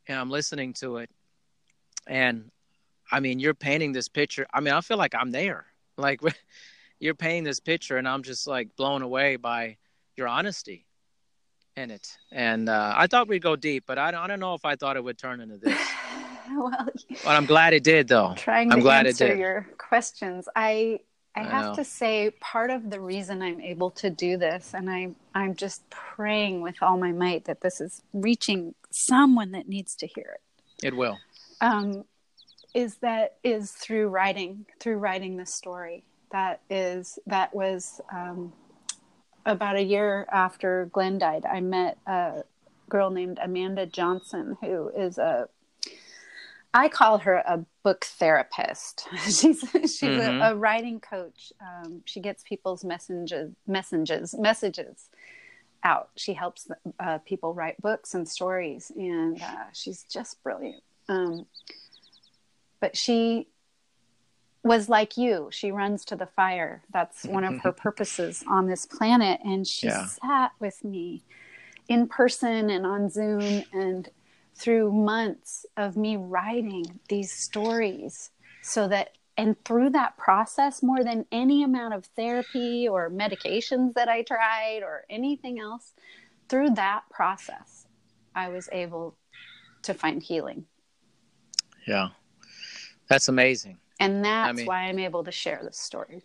and 0.07 0.17
I'm 0.17 0.31
listening 0.31 0.73
to 0.75 0.99
it, 0.99 1.11
and 2.07 2.51
I 3.11 3.19
mean, 3.19 3.41
you're 3.41 3.55
painting 3.55 3.91
this 3.93 4.09
picture. 4.09 4.47
I 4.55 4.61
mean, 4.61 4.73
I 4.73 4.81
feel 4.81 4.99
like 4.99 5.17
I'm 5.17 5.33
there. 5.33 5.67
Like 5.97 6.21
you're 7.01 7.15
painting 7.17 7.43
this 7.43 7.59
picture, 7.59 7.97
and 7.97 8.07
I'm 8.07 8.23
just 8.23 8.47
like 8.47 8.77
blown 8.77 9.03
away 9.03 9.35
by 9.35 9.79
your 10.17 10.29
honesty 10.29 10.87
in 11.77 11.91
it. 11.91 12.17
And 12.31 12.69
uh, 12.69 12.95
I 12.97 13.07
thought 13.07 13.29
we'd 13.29 13.43
go 13.43 13.57
deep, 13.57 13.85
but 13.87 13.99
I 13.99 14.11
don't, 14.11 14.21
I 14.21 14.27
don't 14.27 14.41
know 14.41 14.55
if 14.55 14.65
I 14.65 14.77
thought 14.77 14.97
it 14.97 15.05
would 15.05 15.19
turn 15.19 15.41
into 15.41 15.59
this. 15.59 15.79
well, 16.57 16.87
but 17.25 17.27
I'm 17.27 17.47
glad 17.47 17.75
it 17.75 17.83
did, 17.83 18.09
though. 18.09 18.35
Trying 18.37 18.71
I'm 18.73 18.79
to 18.79 18.83
glad 18.83 19.07
answer 19.07 19.25
it 19.27 19.29
did. 19.31 19.39
your 19.39 19.67
questions, 19.79 20.49
I 20.55 21.01
I, 21.36 21.40
I 21.40 21.44
have 21.44 21.65
know. 21.66 21.74
to 21.74 21.85
say 21.85 22.31
part 22.40 22.70
of 22.70 22.90
the 22.90 23.01
reason 23.01 23.43
I'm 23.43 23.61
able 23.61 23.90
to 23.93 24.11
do 24.11 24.36
this, 24.36 24.73
and 24.74 24.90
I 24.90 25.11
I'm 25.35 25.55
just 25.55 25.89
praying 25.90 26.61
with 26.62 26.77
all 26.82 26.97
my 26.97 27.12
might 27.12 27.44
that 27.47 27.61
this 27.61 27.81
is 27.81 28.02
reaching 28.12 28.74
someone 28.90 29.52
that 29.52 29.69
needs 29.69 29.97
to 29.97 30.06
hear 30.06 30.36
it. 30.36 30.86
It 30.86 30.97
will. 30.97 31.19
Um, 31.61 32.05
is 32.74 32.97
that 32.97 33.36
is 33.43 33.73
through 33.73 34.09
writing 34.09 34.66
through 34.81 34.98
writing 34.98 35.36
the 35.36 35.47
story 35.47 36.05
that 36.32 36.61
is 36.69 37.19
that 37.27 37.55
was 37.55 38.01
um, 38.12 38.52
about 39.47 39.77
a 39.77 39.82
year 39.82 40.27
after 40.32 40.90
Glenn 40.93 41.19
died. 41.19 41.44
I 41.47 41.61
met 41.61 41.98
a 42.06 42.43
girl 42.89 43.11
named 43.11 43.39
Amanda 43.43 43.86
Johnson 43.86 44.56
who 44.61 44.89
is 44.89 45.19
a 45.19 45.48
I 46.75 46.89
call 46.89 47.19
her 47.19 47.37
a 47.37 47.65
book 47.85 48.05
therapist. 48.05 49.07
she's 49.23 49.61
she's 49.61 50.01
Mhm. 50.01 50.41
a, 50.43 50.51
a 50.51 50.57
writing 50.57 51.01
coach. 51.01 51.53
Um, 51.61 52.03
she 52.05 52.21
gets 52.21 52.43
people's 52.43 52.85
messages 52.85 53.53
messages 53.67 54.35
messages 54.37 55.09
out. 55.85 56.11
She 56.17 56.35
helps 56.35 56.69
uh, 56.99 57.19
people 57.19 57.55
write 57.55 57.81
books 57.81 58.15
and 58.15 58.29
stories, 58.29 58.91
and 58.97 59.41
uh, 59.41 59.67
she's 59.73 60.03
just 60.05 60.43
brilliant. 60.43 60.83
Um, 61.09 61.47
but 62.81 62.97
she 62.97 63.49
was 64.65 64.89
like 64.89 65.17
you. 65.17 65.49
She 65.53 65.71
runs 65.71 66.05
to 66.07 66.17
the 66.17 66.27
fire. 66.27 66.83
That's 66.93 67.25
one 67.25 67.45
of 67.45 67.59
her 67.61 67.73
purposes 67.87 68.43
on 68.49 68.67
this 68.67 68.87
planet. 68.87 69.41
And 69.45 69.67
she 69.67 69.89
Yeah. 69.89 70.07
sat 70.07 70.53
with 70.59 70.83
me 70.83 71.23
in 71.87 72.09
person 72.09 72.71
and 72.71 72.87
on 72.87 73.11
Zoom 73.11 73.65
and 73.73 74.09
through 74.57 74.93
months 74.93 75.67
of 75.77 75.97
me 75.97 76.17
writing 76.17 77.01
these 77.09 77.33
stories 77.33 78.31
so 78.63 78.89
that 78.89 79.11
and 79.37 79.63
through 79.65 79.91
that 79.91 80.17
process 80.17 80.81
more 80.83 81.03
than 81.03 81.27
any 81.33 81.65
amount 81.65 81.93
of 81.93 82.05
therapy 82.07 82.87
or 82.89 83.11
medications 83.11 83.95
that 83.95 84.09
I 84.09 84.23
tried 84.23 84.81
or 84.85 85.05
anything 85.11 85.59
else 85.59 85.93
through 86.49 86.71
that 86.71 87.03
process 87.11 87.87
I 88.35 88.49
was 88.49 88.69
able 88.73 89.17
to 89.83 89.93
find 89.95 90.23
healing 90.23 90.67
Yeah. 91.87 92.09
That's 93.09 93.29
amazing. 93.29 93.79
and 94.01 94.25
that's 94.25 94.57
mean- 94.57 94.67
why 94.67 94.83
I'm 94.83 94.99
able 94.99 95.25
to 95.25 95.33
share 95.33 95.61
this 95.63 95.79
story 95.79 96.23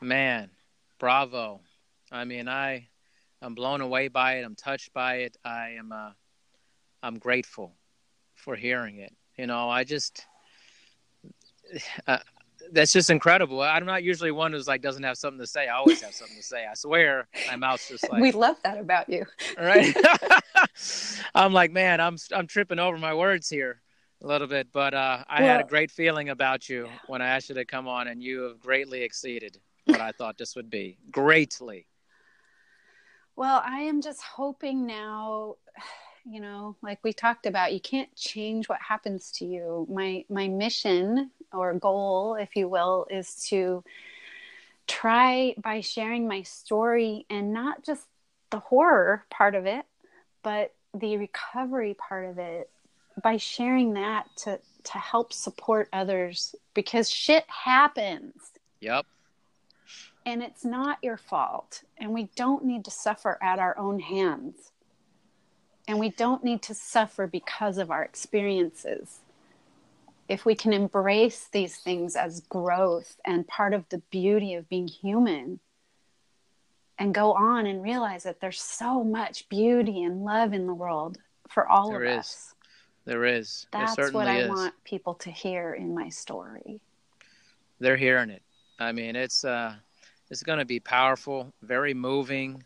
Man, 0.00 0.50
bravo. 0.98 1.60
I 2.12 2.24
mean, 2.24 2.48
I 2.48 2.88
I'm 3.40 3.54
blown 3.54 3.80
away 3.80 4.08
by 4.08 4.34
it. 4.38 4.44
I'm 4.44 4.54
touched 4.54 4.92
by 4.92 5.16
it. 5.16 5.36
I 5.44 5.70
am 5.78 5.90
uh 5.92 6.10
I'm 7.02 7.18
grateful 7.18 7.72
for 8.34 8.56
hearing 8.56 8.98
it. 8.98 9.14
You 9.36 9.46
know, 9.46 9.68
I 9.68 9.84
just 9.84 10.24
uh, 12.06 12.18
that's 12.72 12.92
just 12.92 13.10
incredible. 13.10 13.60
I'm 13.60 13.86
not 13.86 14.02
usually 14.02 14.30
one 14.30 14.52
who's 14.52 14.66
like 14.66 14.82
doesn't 14.82 15.02
have 15.02 15.16
something 15.16 15.40
to 15.40 15.46
say. 15.46 15.68
I 15.68 15.76
always 15.76 16.02
have 16.02 16.14
something 16.14 16.36
to 16.36 16.42
say. 16.42 16.66
I 16.66 16.74
swear, 16.74 17.28
my 17.48 17.56
mouth's 17.56 17.88
just 17.88 18.08
like 18.10 18.20
we 18.20 18.32
love 18.32 18.56
that 18.64 18.78
about 18.78 19.08
you 19.08 19.24
right. 19.58 19.94
I'm 21.34 21.52
like, 21.52 21.72
man, 21.72 22.00
I'm 22.00 22.16
I'm 22.34 22.46
tripping 22.46 22.78
over 22.78 22.98
my 22.98 23.14
words 23.14 23.48
here 23.48 23.80
a 24.22 24.26
little 24.26 24.46
bit, 24.46 24.68
but 24.72 24.94
uh, 24.94 25.24
I 25.28 25.42
had 25.42 25.60
a 25.60 25.64
great 25.64 25.90
feeling 25.90 26.30
about 26.30 26.68
you 26.68 26.88
when 27.06 27.20
I 27.20 27.28
asked 27.28 27.50
you 27.50 27.54
to 27.56 27.64
come 27.64 27.86
on, 27.86 28.08
and 28.08 28.22
you 28.22 28.42
have 28.42 28.60
greatly 28.60 29.02
exceeded. 29.02 29.58
what 29.84 30.00
I 30.00 30.12
thought 30.12 30.38
this 30.38 30.56
would 30.56 30.70
be. 30.70 30.98
Greatly. 31.10 31.86
Well, 33.36 33.62
I 33.64 33.80
am 33.80 34.00
just 34.00 34.22
hoping 34.22 34.86
now, 34.86 35.56
you 36.28 36.40
know, 36.40 36.76
like 36.82 36.98
we 37.04 37.12
talked 37.12 37.46
about, 37.46 37.72
you 37.72 37.80
can't 37.80 38.14
change 38.16 38.68
what 38.68 38.80
happens 38.80 39.30
to 39.32 39.44
you. 39.44 39.86
My 39.90 40.24
my 40.28 40.48
mission 40.48 41.30
or 41.52 41.72
goal, 41.74 42.34
if 42.34 42.56
you 42.56 42.68
will, 42.68 43.06
is 43.10 43.46
to 43.48 43.84
try 44.86 45.54
by 45.62 45.80
sharing 45.80 46.26
my 46.26 46.42
story 46.42 47.26
and 47.30 47.52
not 47.52 47.84
just 47.84 48.06
the 48.50 48.58
horror 48.58 49.24
part 49.30 49.54
of 49.54 49.66
it, 49.66 49.84
but 50.42 50.74
the 50.94 51.16
recovery 51.16 51.94
part 51.94 52.28
of 52.28 52.38
it 52.38 52.70
by 53.22 53.36
sharing 53.36 53.94
that 53.94 54.26
to 54.36 54.58
to 54.84 54.98
help 54.98 55.32
support 55.32 55.88
others 55.92 56.54
because 56.74 57.08
shit 57.08 57.44
happens. 57.48 58.34
Yep. 58.80 59.06
And 60.24 60.42
it's 60.42 60.64
not 60.64 60.98
your 61.02 61.16
fault. 61.16 61.82
And 61.98 62.12
we 62.12 62.28
don't 62.34 62.64
need 62.64 62.84
to 62.86 62.90
suffer 62.90 63.38
at 63.40 63.60
our 63.60 63.78
own 63.78 64.00
hands. 64.00 64.72
And 65.88 65.98
we 65.98 66.10
don't 66.10 66.42
need 66.42 66.62
to 66.62 66.74
suffer 66.74 67.26
because 67.26 67.78
of 67.78 67.90
our 67.90 68.02
experiences. 68.02 69.20
If 70.28 70.44
we 70.44 70.56
can 70.56 70.72
embrace 70.72 71.48
these 71.50 71.76
things 71.76 72.16
as 72.16 72.40
growth 72.40 73.20
and 73.24 73.46
part 73.46 73.72
of 73.72 73.88
the 73.90 73.98
beauty 74.10 74.54
of 74.54 74.68
being 74.68 74.88
human, 74.88 75.60
and 76.98 77.14
go 77.14 77.32
on 77.32 77.66
and 77.66 77.82
realize 77.82 78.22
that 78.24 78.40
there's 78.40 78.60
so 78.60 79.04
much 79.04 79.48
beauty 79.48 80.02
and 80.02 80.24
love 80.24 80.52
in 80.52 80.66
the 80.66 80.74
world 80.74 81.18
for 81.48 81.68
all 81.68 81.90
There 81.90 82.02
of 82.04 82.08
is. 82.08 82.18
us. 82.18 82.54
There 83.04 83.24
is. 83.24 83.66
That's 83.70 83.96
there 83.96 84.10
what 84.10 84.26
I 84.26 84.40
is. 84.40 84.48
want 84.48 84.74
people 84.82 85.14
to 85.14 85.30
hear 85.30 85.74
in 85.74 85.94
my 85.94 86.08
story. 86.08 86.80
They're 87.78 87.96
hearing 87.96 88.30
it. 88.30 88.42
I 88.78 88.92
mean, 88.92 89.14
it's 89.14 89.44
uh 89.44 89.74
it's 90.30 90.42
going 90.42 90.58
to 90.58 90.64
be 90.64 90.80
powerful, 90.80 91.52
very 91.62 91.94
moving, 91.94 92.64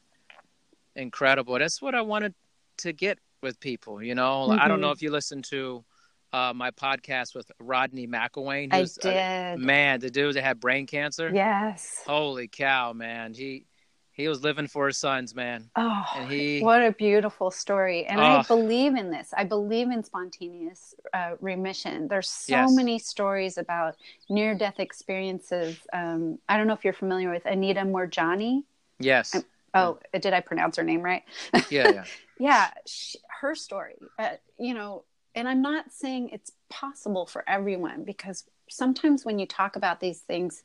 incredible. 0.97 1.59
That's 1.59 1.83
what 1.83 1.95
I 1.95 2.01
wanted 2.01 2.35
to 2.83 2.93
get 2.93 3.19
with 3.43 3.59
people, 3.61 4.03
you 4.03 4.15
know. 4.15 4.51
I 4.51 4.69
don't 4.69 4.81
know 4.81 4.91
Mhm. 4.91 4.95
if 4.97 5.03
you 5.03 5.11
listen 5.11 5.43
to 5.43 5.85
uh, 6.33 6.53
my 6.55 6.71
podcast 6.71 7.35
with 7.35 7.51
Rodney 7.59 8.07
McElwain. 8.07 8.69
I 8.73 8.81
who's, 8.81 8.97
uh, 8.99 9.57
did. 9.57 9.59
man, 9.67 9.99
the 9.99 10.11
dude 10.11 10.37
that 10.37 10.45
had 10.45 10.61
brain 10.61 10.87
cancer. 10.87 11.29
yes. 11.35 12.03
Holy 12.07 12.47
cow, 12.49 12.93
man. 12.93 13.35
He 13.35 13.67
he 14.13 14.29
was 14.29 14.43
living 14.43 14.67
for 14.67 14.87
his 14.89 14.99
sons, 14.99 15.35
man. 15.35 15.71
Oh, 15.77 16.05
And 16.15 16.31
he- 16.31 16.61
what 16.61 16.83
a 16.83 16.93
beautiful 16.93 17.51
story. 17.51 18.05
And 18.05 18.21
Oh. 18.21 18.23
I 18.23 18.43
believe 18.43 18.95
in 18.95 19.11
this. 19.11 19.33
I 19.35 19.45
believe 19.45 19.91
in 19.91 20.05
spontaneous 20.05 20.95
uh, 21.15 21.37
remission. 21.41 22.07
There's 22.07 22.29
so 22.29 22.53
Yes. 22.55 22.73
many 22.75 22.99
stories 22.99 23.57
about 23.57 23.97
near 24.29 24.55
death 24.55 24.79
experiences. 24.79 25.79
Um, 25.95 26.39
I 26.51 26.59
don't 26.59 26.67
know 26.67 26.75
if 26.75 26.85
you're 26.85 26.93
familiar 26.93 27.31
with 27.31 27.47
Anita 27.47 27.81
Moorjani. 27.81 28.65
Yes. 28.99 29.35
Oh, 29.75 29.99
did 30.19 30.33
I 30.33 30.41
pronounce 30.41 30.77
her 30.77 30.83
name 30.83 31.03
right? 31.03 31.23
Yeah, 31.71 31.91
yeah. 31.91 32.05
yeah, 32.39 32.71
she, 32.87 33.19
her 33.41 33.55
story. 33.55 33.97
Uh, 34.19 34.31
you 34.59 34.75
know, 34.75 35.05
and 35.35 35.49
I'm 35.49 35.63
not 35.63 35.93
saying 35.93 36.31
it's 36.31 36.53
possible 36.69 37.27
for 37.27 37.45
everyone 37.49 38.05
because 38.05 38.45
sometimes 38.69 39.25
when 39.25 39.39
you 39.39 39.47
talk 39.47 39.77
about 39.77 40.01
these 40.01 40.21
things, 40.21 40.63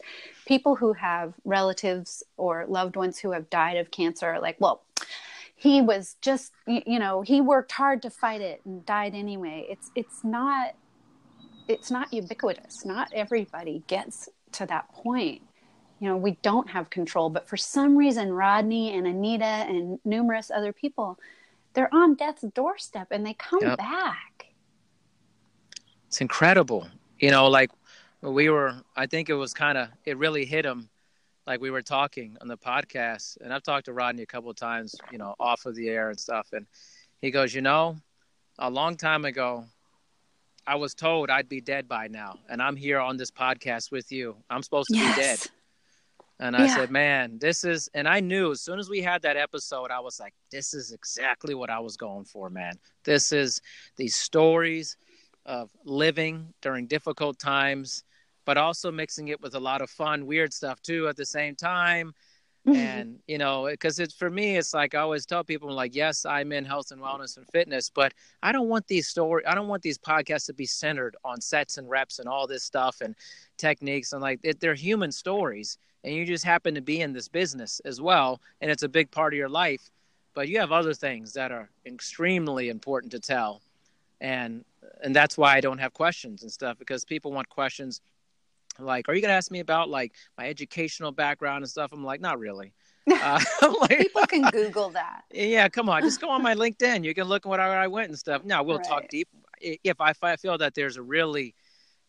people 0.48 0.76
who 0.76 0.94
have 0.94 1.34
relatives 1.44 2.24
or 2.38 2.66
loved 2.68 2.96
ones 2.96 3.20
who 3.20 3.32
have 3.32 3.50
died 3.50 3.78
of 3.78 3.92
cancer 3.92 4.28
are 4.28 4.40
like, 4.40 4.58
well, 4.60 4.84
he 5.56 5.82
was 5.82 6.16
just, 6.22 6.52
you 6.68 7.00
know, 7.00 7.22
he 7.22 7.42
worked 7.42 7.72
hard 7.72 8.02
to 8.02 8.10
fight 8.10 8.42
it 8.42 8.62
and 8.66 8.86
died 8.86 9.16
anyway. 9.16 9.66
It's 9.70 9.90
it's 9.96 10.24
not 10.24 10.76
it's 11.68 11.90
not 11.90 12.14
ubiquitous. 12.14 12.86
Not 12.86 13.12
everybody 13.14 13.84
gets 13.88 14.30
to 14.54 14.66
that 14.68 14.92
point. 14.94 15.42
You 16.00 16.10
know, 16.10 16.18
we 16.18 16.32
don't 16.42 16.70
have 16.70 16.90
control, 16.90 17.30
but 17.30 17.48
for 17.48 17.58
some 17.58 17.96
reason, 17.98 18.32
Rodney 18.34 18.96
and 18.98 19.08
Anita 19.08 19.46
and 19.46 20.00
numerous 20.04 20.52
other 20.52 20.74
people, 20.74 21.18
they're 21.74 21.94
on 21.94 22.16
death's 22.16 22.44
doorstep 22.54 23.08
and 23.12 23.26
they 23.26 23.34
come 23.34 23.62
Yep. 23.62 23.78
back. 23.78 24.48
it's 26.08 26.22
incredible 26.22 26.88
you 27.20 27.32
know 27.32 27.48
like 27.48 27.70
we 28.22 28.50
were 28.50 28.74
i 28.96 29.06
think 29.06 29.30
it 29.30 29.34
was 29.34 29.54
kind 29.54 29.78
of 29.78 29.90
it 30.06 30.18
really 30.18 30.46
hit 30.46 30.66
him 30.66 30.88
like 31.48 31.60
we 31.62 31.70
were 31.72 31.82
talking 31.82 32.38
on 32.42 32.48
the 32.48 32.58
podcast 32.58 33.38
and 33.42 33.54
i've 33.54 33.64
talked 33.64 33.86
to 33.86 33.94
rodney 33.94 34.22
a 34.22 34.26
couple 34.26 34.50
of 34.50 34.56
times 34.56 34.96
you 35.12 35.18
know 35.18 35.36
off 35.40 35.66
of 35.66 35.76
the 35.76 35.90
air 35.90 36.10
and 36.10 36.20
stuff 36.20 36.48
and 36.54 36.66
he 37.22 37.32
goes 37.32 37.54
you 37.54 37.62
know 37.62 37.96
a 38.60 38.70
long 38.70 38.96
time 38.96 39.26
ago 39.26 39.66
i 40.68 40.76
was 40.76 40.94
told 40.94 41.30
i'd 41.30 41.50
be 41.50 41.60
dead 41.62 41.88
by 41.88 42.08
now 42.08 42.38
and 42.50 42.62
i'm 42.62 42.76
here 42.76 43.00
on 43.00 43.18
this 43.18 43.32
podcast 43.32 43.92
with 43.92 44.12
you 44.12 44.36
i'm 44.50 44.64
supposed 44.64 44.88
to 44.90 44.94
be 44.96 45.00
dead 45.16 45.40
Yes. 45.40 45.50
And 46.40 46.56
I 46.56 46.66
Yeah. 46.66 46.76
said, 46.76 46.92
man, 46.92 47.38
this 47.40 47.64
is, 47.64 47.90
and 47.94 48.08
I 48.08 48.20
knew 48.20 48.52
as 48.52 48.62
soon 48.62 48.80
as 48.80 48.90
we 48.90 49.02
had 49.02 49.22
that 49.22 49.38
episode, 49.38 49.92
I 49.92 50.00
was 50.00 50.20
like, 50.20 50.34
this 50.52 50.74
is 50.74 50.92
exactly 50.92 51.56
what 51.56 51.70
I 51.70 51.80
was 51.80 51.96
going 51.96 52.26
for, 52.26 52.50
man. 52.50 52.74
This 53.04 53.32
is 53.32 53.62
these 53.96 54.16
stories 54.16 54.98
of 55.46 55.70
living 55.86 56.54
during 56.62 56.88
difficult 56.88 57.40
times, 57.40 58.04
but 58.46 58.58
also 58.58 58.92
mixing 58.92 59.30
it 59.30 59.42
with 59.42 59.56
a 59.56 59.60
lot 59.60 59.82
of 59.82 59.90
fun, 59.90 60.26
weird 60.26 60.54
stuff 60.54 60.82
too 60.82 61.08
at 61.08 61.16
the 61.16 61.26
same 61.26 61.56
time. 61.56 62.14
Mm-hmm. 62.68 62.80
And, 62.80 63.20
you 63.28 63.38
know, 63.38 63.68
because 63.70 64.00
it's 64.00 64.16
for 64.16 64.30
me, 64.30 64.58
it's 64.58 64.74
like 64.74 64.96
I 64.96 65.00
always 65.00 65.26
tell 65.28 65.44
people, 65.44 65.70
I'm 65.70 65.76
like, 65.76 65.96
yes, 65.96 66.26
I'm 66.26 66.52
in 66.52 66.66
health 66.66 66.92
and 66.92 67.00
wellness 67.00 67.38
and 67.38 67.48
fitness, 67.48 67.92
but 67.92 68.14
I 68.42 68.52
don't 68.52 68.70
want 68.70 68.88
these 68.88 69.08
story, 69.08 69.46
I 69.46 69.54
don't 69.54 69.68
want 69.68 69.84
these 69.84 70.00
podcasts 70.00 70.48
to 70.48 70.54
be 70.54 70.66
centered 70.66 71.16
on 71.24 71.40
sets 71.42 71.78
and 71.78 71.88
reps 71.88 72.18
and 72.18 72.28
all 72.28 72.48
this 72.48 72.64
stuff 72.64 73.02
and 73.02 73.16
techniques. 73.58 74.14
And 74.14 74.22
like, 74.22 74.40
it, 74.44 74.60
they're 74.60 74.74
human 74.74 75.12
stories 75.12 75.78
and 76.06 76.14
you 76.14 76.24
just 76.24 76.46
happen 76.46 76.76
to 76.76 76.82
be 76.82 77.02
in 77.02 77.12
this 77.12 77.28
business 77.28 77.82
as 77.84 78.00
well 78.00 78.40
and 78.62 78.72
it's 78.72 78.84
a 78.84 78.90
big 78.90 79.12
part 79.12 79.34
of 79.34 79.38
your 79.38 79.50
life 79.50 79.92
but 80.34 80.48
you 80.48 80.60
have 80.60 80.72
other 80.72 80.94
things 80.94 81.34
that 81.34 81.52
are 81.52 81.70
extremely 81.86 82.70
important 82.70 83.12
to 83.12 83.20
tell 83.20 83.62
and 84.22 84.64
and 85.04 85.16
that's 85.16 85.38
why 85.38 85.56
i 85.56 85.60
don't 85.60 85.80
have 85.80 85.94
questions 85.94 86.44
and 86.44 86.52
stuff 86.52 86.78
because 86.78 87.04
people 87.04 87.32
want 87.32 87.50
questions 87.50 88.02
like 88.80 89.10
are 89.10 89.16
you 89.16 89.22
going 89.22 89.30
to 89.30 89.36
ask 89.36 89.52
me 89.52 89.60
about 89.60 89.90
like 89.90 90.14
my 90.38 90.48
educational 90.48 91.12
background 91.12 91.64
and 91.64 91.70
stuff 91.70 91.92
i'm 91.92 92.06
like 92.06 92.22
not 92.22 92.40
really 92.40 92.72
uh, 93.12 93.40
like, 93.82 94.00
People 94.00 94.26
can 94.26 94.42
Google 94.52 94.90
that. 94.90 95.26
yeah, 95.32 95.70
come 95.70 95.90
on, 95.90 96.02
just 96.02 96.20
go 96.20 96.28
on 96.28 96.42
my 96.42 96.56
LinkedIn. 96.56 97.04
You 97.04 97.14
can 97.14 97.26
look 97.26 97.46
at 97.46 97.50
where 97.50 97.62
I 97.62 97.86
went 97.86 98.10
and 98.10 98.18
stuff. 98.18 98.44
No, 98.44 98.64
we'll 98.64 98.80
talk 98.80 99.10
deep 99.10 99.28
if 99.62 100.02
I, 100.02 100.10
if 100.10 100.24
I 100.24 100.36
feel 100.38 100.58
that 100.58 100.74
there's 100.74 100.98
a 100.98 101.04
really 101.04 101.54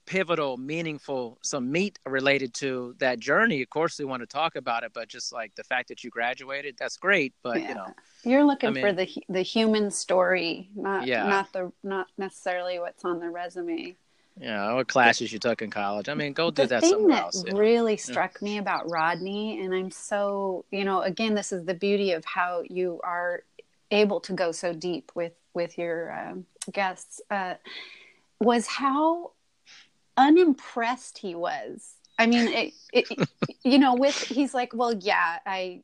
pivotal, 0.06 0.56
meaningful, 0.56 1.36
some 1.42 1.70
meat 1.70 1.98
related 2.06 2.54
to 2.54 2.94
that 2.98 3.18
journey. 3.18 3.60
Of 3.62 3.70
course, 3.70 3.98
we 3.98 4.04
want 4.04 4.22
to 4.22 4.26
talk 4.26 4.56
about 4.56 4.84
it, 4.84 4.92
but 4.94 5.08
just 5.08 5.32
like 5.32 5.54
the 5.56 5.64
fact 5.64 5.88
that 5.88 6.04
you 6.04 6.10
graduated, 6.10 6.76
that's 6.78 6.96
great. 6.96 7.34
But 7.42 7.60
Yeah. 7.60 7.68
you 7.68 7.74
know, 7.74 7.94
You're 8.24 8.44
looking 8.44 8.68
I 8.70 8.72
mean- 8.72 8.84
for 8.84 8.92
the 8.92 9.08
the 9.28 9.42
human 9.42 9.90
story, 9.90 10.70
not 10.74 11.06
Yeah. 11.06 11.26
not 11.26 11.52
the 11.52 11.72
not 11.82 12.06
necessarily 12.16 12.78
what's 12.78 13.04
on 13.04 13.18
the 13.20 13.28
resume. 13.30 13.96
you 14.38 14.48
know, 14.48 14.74
what 14.76 14.86
classes 14.86 15.32
you 15.32 15.38
took 15.38 15.62
in 15.62 15.70
college. 15.70 16.10
I 16.10 16.14
mean, 16.14 16.34
go 16.34 16.50
do 16.50 16.62
the 16.62 16.68
that 16.68 16.80
thing 16.82 16.90
somewhere 16.90 17.16
that 17.16 17.22
else. 17.22 17.42
you 17.46 17.52
know. 17.52 17.58
really 17.58 17.96
struck 17.96 18.42
me 18.42 18.58
about 18.58 18.90
Rodney, 18.90 19.62
and 19.62 19.74
I'm 19.74 19.90
so 19.90 20.64
you 20.70 20.84
know, 20.84 21.00
again, 21.02 21.34
this 21.34 21.52
is 21.52 21.64
the 21.64 21.72
beauty 21.74 22.12
of 22.12 22.22
how 22.26 22.62
you 22.68 23.00
are 23.02 23.44
able 23.90 24.20
to 24.20 24.32
go 24.34 24.52
so 24.52 24.72
deep 24.74 25.10
with 25.14 25.32
with 25.54 25.78
your 25.78 26.12
um, 26.12 26.44
guests, 26.70 27.20
uh, 27.30 27.54
was 28.40 28.66
how 28.66 29.30
unimpressed 30.16 31.18
he 31.18 31.34
was. 31.34 31.94
I 32.18 32.26
mean, 32.26 32.48
it, 32.48 32.74
it, 32.92 33.28
you 33.64 33.78
know, 33.78 33.94
with 33.94 34.22
he's 34.28 34.54
like, 34.54 34.72
well, 34.74 34.94
yeah, 34.94 35.38
I 35.46 35.82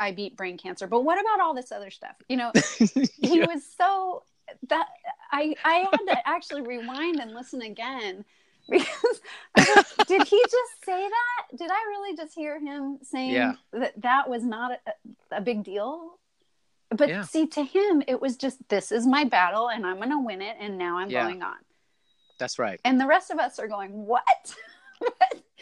I 0.00 0.12
beat 0.12 0.36
brain 0.36 0.56
cancer, 0.58 0.86
but 0.86 1.02
what 1.02 1.20
about 1.20 1.40
all 1.40 1.54
this 1.54 1.72
other 1.72 1.90
stuff? 1.90 2.16
You 2.28 2.36
know, 2.36 2.52
he 3.20 3.40
was 3.40 3.62
so 3.76 4.24
that 4.68 4.86
I 5.32 5.56
I 5.64 5.74
had 5.74 6.12
to 6.14 6.28
actually 6.28 6.62
rewind 6.62 7.20
and 7.20 7.34
listen 7.34 7.62
again 7.62 8.24
because 8.70 9.20
thought, 9.58 9.84
did 10.06 10.22
he 10.22 10.38
just 10.44 10.84
say 10.84 11.08
that? 11.08 11.58
Did 11.58 11.70
I 11.70 11.84
really 11.88 12.16
just 12.16 12.34
hear 12.34 12.58
him 12.58 12.98
saying 13.02 13.34
Yeah. 13.34 13.54
that 13.72 14.00
that 14.00 14.28
was 14.28 14.42
not 14.42 14.72
a, 14.86 15.36
a 15.36 15.40
big 15.40 15.64
deal? 15.64 16.18
But 16.90 17.08
Yeah. 17.10 17.22
see, 17.22 17.46
to 17.48 17.62
him, 17.64 18.02
it 18.06 18.20
was 18.20 18.36
just 18.36 18.68
this 18.68 18.92
is 18.92 19.06
my 19.06 19.24
battle 19.24 19.68
and 19.68 19.86
I'm 19.86 19.96
going 19.96 20.10
to 20.10 20.18
win 20.18 20.40
it, 20.42 20.56
and 20.60 20.78
now 20.78 20.98
I'm 20.98 21.10
Yeah. 21.10 21.24
going 21.24 21.42
on. 21.42 21.56
That's 22.38 22.58
right. 22.58 22.80
And 22.84 23.00
the 23.00 23.06
rest 23.06 23.30
of 23.30 23.38
us 23.38 23.58
are 23.58 23.68
going, 23.68 23.90
what? 24.06 24.54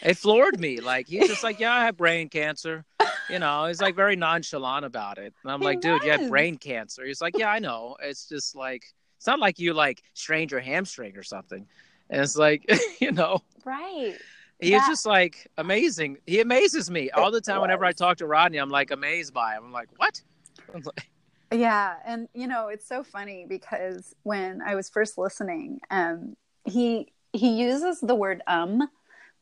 It 0.03 0.17
floored 0.17 0.59
me. 0.59 0.81
Like 0.81 1.07
he's 1.07 1.29
just 1.29 1.45
like, 1.45 1.61
yeah, 1.61 1.73
I 1.73 1.85
have 1.85 1.97
brain 1.97 2.29
cancer. 2.29 2.85
You 3.31 3.39
know, 3.39 3.67
he's 3.67 3.81
like 3.81 3.95
very 3.95 4.17
nonchalant 4.17 4.85
about 4.85 5.19
it. 5.19 5.33
And 5.43 5.53
I'm 5.53 5.61
He 5.61 5.67
like, 5.67 5.81
dude, 5.81 6.03
you 6.03 6.11
have 6.11 6.29
brain 6.29 6.57
cancer. 6.59 7.05
He's 7.05 7.21
like, 7.21 7.39
yeah, 7.39 7.49
I 7.51 7.59
know. 7.61 7.97
It's 8.03 8.29
just 8.29 8.57
like 8.57 8.85
it's 9.17 9.27
not 9.27 9.39
like 9.39 9.59
you 9.61 9.75
like 9.75 10.03
strained 10.15 10.51
your 10.51 10.61
hamstring 10.61 11.17
or 11.17 11.23
something. 11.23 11.67
And 12.11 12.21
it's 12.21 12.37
like, 12.37 12.69
you 13.01 13.13
know, 13.13 13.41
right. 13.65 14.17
he's 14.59 14.73
That- 14.73 14.89
just 14.89 15.07
like 15.07 15.47
amazing. 15.57 16.19
He 16.27 16.41
amazes 16.41 16.91
me 16.91 17.11
all 17.11 17.31
the 17.31 17.41
time. 17.41 17.61
Whenever 17.61 17.85
I 17.85 17.93
talk 17.93 18.17
to 18.19 18.27
Rodney, 18.27 18.59
I'm 18.59 18.71
like 18.71 18.91
amazed 18.91 19.33
by 19.33 19.55
him. 19.55 19.65
I'm 19.67 19.73
like, 19.73 19.89
what? 19.99 20.21
I'm 20.75 20.83
like, 20.83 21.09
Yeah, 21.53 21.95
and 22.05 22.29
you 22.35 22.49
know 22.49 22.69
it's 22.69 22.87
so 22.89 23.05
funny 23.05 23.47
because 23.49 24.15
when 24.25 24.61
I 24.63 24.75
was 24.75 24.89
first 24.91 25.17
listening, 25.17 25.81
um, 25.91 26.37
he 26.65 27.13
he 27.33 27.61
uses 27.61 28.01
the 28.01 28.15
word 28.15 28.43
um 28.47 28.89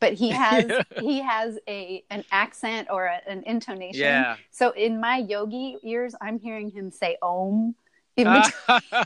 but 0.01 0.15
he 0.15 0.31
has 0.31 0.71
he 1.01 1.21
has 1.21 1.59
a 1.69 2.03
an 2.11 2.25
accent 2.33 2.89
or 2.91 3.05
a, 3.07 3.21
an 3.27 3.43
intonation. 3.45 4.01
Yeah. 4.01 4.37
So 4.51 4.71
in 4.71 5.01
my 5.01 5.19
yogi 5.19 5.77
ears, 5.83 6.15
I'm 6.21 6.39
hearing 6.39 6.71
him 6.71 6.91
say 6.91 7.17
"om" 7.23 7.75
in 8.17 8.25
between, 8.33 9.03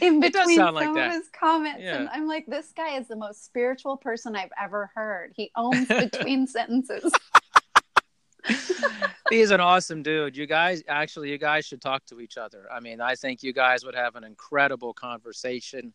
in 0.00 0.20
between 0.20 0.58
like 0.58 0.84
some 0.84 0.94
that. 0.94 1.08
of 1.08 1.12
his 1.12 1.28
comments, 1.28 1.82
and 1.84 2.04
Yeah. 2.04 2.10
I'm 2.12 2.26
like, 2.26 2.46
this 2.46 2.72
guy 2.76 2.96
is 2.96 3.06
the 3.08 3.16
most 3.16 3.44
spiritual 3.44 3.96
person 3.96 4.34
I've 4.34 4.50
ever 4.60 4.90
heard. 4.94 5.32
He 5.36 5.50
owns 5.56 5.86
between 5.88 6.46
sentences. 6.46 7.12
He's 9.30 9.50
an 9.50 9.60
awesome 9.60 10.02
dude. 10.02 10.36
You 10.36 10.46
guys, 10.46 10.82
actually, 10.88 11.30
you 11.30 11.38
guys 11.38 11.66
should 11.66 11.80
talk 11.80 12.04
to 12.06 12.20
each 12.20 12.36
other. 12.36 12.66
I 12.72 12.80
mean, 12.80 13.00
I 13.00 13.14
think 13.14 13.42
you 13.42 13.52
guys 13.52 13.84
would 13.84 13.94
have 13.94 14.16
an 14.16 14.24
incredible 14.24 14.92
conversation, 14.92 15.92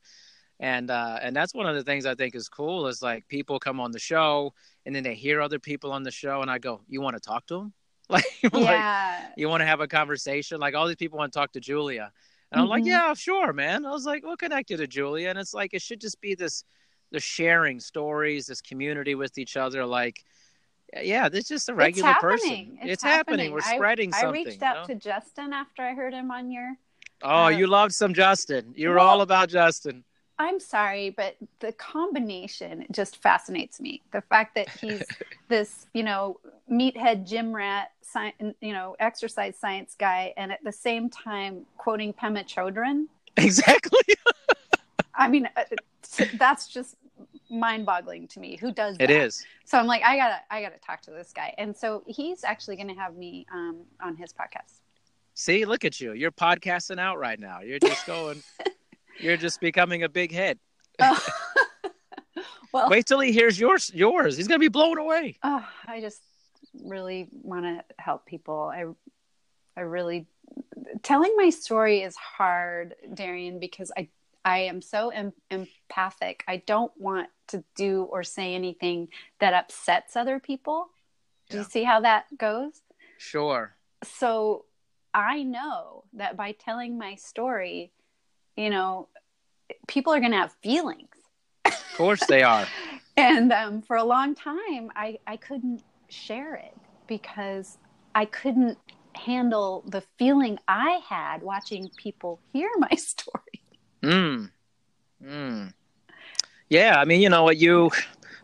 and 0.59 0.89
uh, 0.89 1.19
and 1.21 1.35
that's 1.35 1.53
one 1.53 1.65
of 1.67 1.75
the 1.75 1.83
things 1.83 2.05
I 2.05 2.15
think 2.15 2.35
is 2.35 2.47
cool. 2.49 2.87
Is 2.87 3.01
like 3.01 3.27
people 3.27 3.59
come 3.59 3.79
on 3.79 3.91
the 3.91 3.99
show, 3.99 4.53
and 4.85 4.95
then 4.95 5.03
they 5.03 5.15
hear 5.15 5.41
other 5.41 5.59
people 5.59 5.91
on 5.91 6.03
the 6.03 6.11
show, 6.11 6.41
and 6.41 6.49
I 6.51 6.57
go, 6.59 6.81
"You 6.87 7.01
want 7.01 7.15
to 7.15 7.19
talk 7.19 7.45
to 7.47 7.55
them? 7.55 7.73
Like, 8.09 8.23
like 8.43 8.53
yeah. 8.53 9.27
you 9.35 9.49
want 9.49 9.61
to 9.61 9.65
have 9.65 9.79
a 9.81 9.87
conversation? 9.87 10.59
Like 10.59 10.75
all 10.75 10.85
these 10.87 10.95
people 10.95 11.17
want 11.17 11.33
to 11.33 11.39
talk 11.39 11.51
to 11.53 11.59
Julia." 11.59 12.11
And 12.51 12.61
I'm 12.61 12.67
like, 12.67 12.83
Mhm. 12.83 12.87
yeah, 12.87 13.13
sure, 13.15 13.51
man. 13.51 13.85
I 13.85 13.89
was 13.89 14.05
like, 14.05 14.23
we'll 14.23 14.37
connect 14.37 14.69
you 14.69 14.77
to 14.77 14.85
Julia. 14.85 15.29
And 15.29 15.39
it's 15.39 15.53
like, 15.55 15.73
it 15.73 15.81
should 15.81 15.99
just 15.99 16.21
be 16.21 16.35
this, 16.35 16.63
the 17.11 17.19
sharing 17.19 17.79
stories, 17.79 18.45
this 18.45 18.61
community 18.61 19.15
with 19.15 19.39
each 19.39 19.57
other. 19.57 19.83
Like, 19.85 20.23
yeah, 21.01 21.27
this 21.27 21.45
is 21.45 21.49
just 21.49 21.69
a 21.69 21.73
regular 21.73 22.11
it's 22.11 22.19
person. 22.19 22.49
happening. 22.49 22.79
It's, 22.83 23.03
happening. 23.03 23.51
We're 23.51 23.59
I- 23.65 23.75
spreading 23.75 24.13
I, 24.13 24.21
something. 24.21 24.45
reached 24.45 24.61
you 24.61 24.67
out 24.67 24.87
know? 24.87 24.93
to 24.93 24.99
Justin 24.99 25.51
after 25.51 25.81
I 25.81 25.95
heard 25.95 26.13
him 26.13 26.29
on 26.29 26.51
your. 26.51 26.75
Oh, 27.23 27.45
uh, 27.45 27.49
you 27.49 27.65
loved 27.65 27.93
some 27.93 28.13
Justin. 28.13 28.73
You 28.77 28.89
were 28.89 28.95
well- 28.97 29.07
all 29.07 29.21
about 29.21 29.49
Justin. 29.49 30.03
I'm 30.37 30.59
sorry, 30.59 31.11
but 31.11 31.37
the 31.59 31.71
combination 31.73 32.85
just 32.91 33.21
fascinates 33.21 33.79
me. 33.79 34.01
The 34.11 34.21
fact 34.21 34.55
that 34.55 34.69
he's 34.69 35.03
this, 35.47 35.87
you 35.93 36.03
know, 36.03 36.39
meathead 36.69 37.27
gym 37.27 37.55
rat, 37.55 37.91
sci- 38.01 38.33
you 38.61 38.73
know, 38.73 38.95
exercise 38.99 39.55
science 39.57 39.95
guy, 39.97 40.33
and 40.35 40.51
at 40.51 40.63
the 40.63 40.71
same 40.71 41.09
time 41.09 41.65
quoting 41.77 42.13
Pema 42.13 42.45
Chodron. 42.45 43.05
Exactly. 43.37 44.15
I 45.15 45.29
mean, 45.29 45.47
uh, 45.55 45.63
that's 46.37 46.67
just 46.67 46.97
mind-boggling 47.49 48.27
to 48.29 48.39
me. 48.39 48.57
Who 48.57 48.71
does 48.71 48.97
that? 48.97 49.09
It 49.09 49.13
is. 49.13 49.45
So 49.63 49.77
I'm 49.77 49.87
like, 49.87 50.03
I 50.03 50.17
gotta, 50.17 50.41
I 50.51 50.61
gotta 50.61 50.79
talk 50.79 51.01
to 51.03 51.11
this 51.11 51.31
guy, 51.33 51.53
and 51.57 51.75
so 51.75 52.03
he's 52.07 52.43
actually 52.43 52.75
going 52.75 52.89
to 52.89 52.95
have 52.95 53.15
me 53.15 53.45
um, 53.53 53.81
on 54.01 54.15
his 54.17 54.33
podcast. 54.33 54.81
See, 55.33 55.65
look 55.65 55.83
at 55.83 55.99
you. 55.99 56.13
You're 56.13 56.31
podcasting 56.31 56.99
out 56.99 57.19
right 57.19 57.39
now. 57.39 57.59
You're 57.59 57.79
just 57.79 58.05
going, 58.05 58.41
you're 59.19 59.37
just 59.37 59.59
becoming 59.61 60.03
a 60.03 60.09
big 60.09 60.31
hit. 60.31 60.59
well, 62.71 62.89
Wait 62.89 63.05
till 63.05 63.19
he 63.19 63.31
hears 63.31 63.59
yours. 63.59 63.91
Yours. 63.93 64.37
He's 64.37 64.47
going 64.47 64.59
to 64.59 64.63
be 64.63 64.69
blown 64.69 64.97
away. 64.97 65.37
Oh, 65.43 65.65
I 65.87 66.01
just 66.01 66.21
really 66.83 67.27
want 67.31 67.65
to 67.65 67.83
help 67.97 68.25
people. 68.25 68.71
I, 68.73 68.85
I 69.77 69.83
really 69.83 70.27
telling 71.03 71.33
my 71.37 71.49
story 71.49 72.01
is 72.01 72.15
hard, 72.15 72.95
Darian, 73.13 73.59
because 73.59 73.91
I, 73.97 74.09
I 74.43 74.59
am 74.59 74.81
so 74.81 75.09
em- 75.09 75.33
empathic. 75.49 76.43
I 76.47 76.57
don't 76.57 76.91
want 76.97 77.29
to 77.47 77.63
do 77.75 78.03
or 78.03 78.23
say 78.23 78.53
anything 78.53 79.09
that 79.39 79.53
upsets 79.53 80.15
other 80.15 80.39
people. 80.39 80.87
Do 81.49 81.57
you 81.59 81.63
see 81.63 81.83
how 81.83 81.99
that 82.01 82.25
goes? 82.37 82.81
Sure. 83.17 83.75
So 84.03 84.65
I 85.13 85.43
know 85.43 86.03
that 86.13 86.35
by 86.35 86.53
telling 86.53 86.97
my 86.97 87.15
story, 87.15 87.91
you 88.55 88.69
know, 88.69 89.07
people 89.87 90.13
are 90.13 90.19
going 90.19 90.31
to 90.31 90.37
have 90.37 90.53
feelings. 90.63 91.09
Of 91.65 91.73
course 91.95 92.25
they 92.27 92.43
are. 92.43 92.67
and 93.17 93.51
um, 93.53 93.81
for 93.81 93.95
a 93.95 94.03
long 94.03 94.35
time 94.35 94.91
I, 94.95 95.19
I 95.25 95.37
couldn't 95.37 95.81
share 96.09 96.55
it 96.55 96.75
because 97.07 97.77
i 98.13 98.25
couldn't 98.25 98.77
handle 99.13 99.83
the 99.87 100.01
feeling 100.17 100.59
i 100.67 100.99
had 101.07 101.41
watching 101.41 101.89
people 101.97 102.39
hear 102.51 102.69
my 102.77 102.89
story 102.97 103.55
Mm. 104.05 104.51
Mm. 105.23 105.73
Yeah, 106.69 106.99
I 106.99 107.05
mean, 107.05 107.21
you 107.21 107.29
know 107.29 107.43
what 107.43 107.57
you 107.57 107.89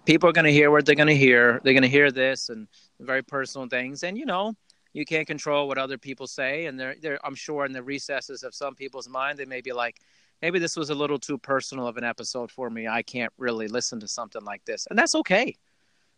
people 0.05 0.27
are 0.29 0.33
going 0.33 0.45
to 0.45 0.51
hear 0.51 0.71
what 0.71 0.85
they're 0.85 0.95
going 0.95 1.07
to 1.07 1.15
hear. 1.15 1.61
They're 1.63 1.73
going 1.73 1.83
to 1.83 1.89
hear 1.89 2.11
this 2.11 2.49
and 2.49 2.67
very 2.99 3.21
personal 3.21 3.67
things 3.67 4.03
and 4.03 4.17
you 4.17 4.25
know, 4.25 4.55
you 4.93 5.05
can't 5.05 5.27
control 5.27 5.67
what 5.67 5.77
other 5.77 5.97
people 5.97 6.27
say 6.27 6.65
and 6.65 6.79
they're 6.79 6.95
they're 7.01 7.19
I'm 7.25 7.35
sure 7.35 7.65
in 7.65 7.71
the 7.71 7.83
recesses 7.83 8.43
of 8.43 8.53
some 8.53 8.75
people's 8.75 9.07
mind 9.07 9.37
they 9.37 9.45
may 9.45 9.61
be 9.61 9.71
like 9.71 10.01
maybe 10.41 10.59
this 10.59 10.75
was 10.75 10.89
a 10.89 10.95
little 10.95 11.19
too 11.19 11.37
personal 11.37 11.87
of 11.87 11.97
an 11.97 12.03
episode 12.03 12.51
for 12.51 12.69
me. 12.69 12.87
I 12.87 13.03
can't 13.03 13.31
really 13.37 13.67
listen 13.67 13.99
to 13.99 14.07
something 14.07 14.43
like 14.43 14.65
this. 14.65 14.87
And 14.89 14.97
that's 14.97 15.15
okay. 15.15 15.55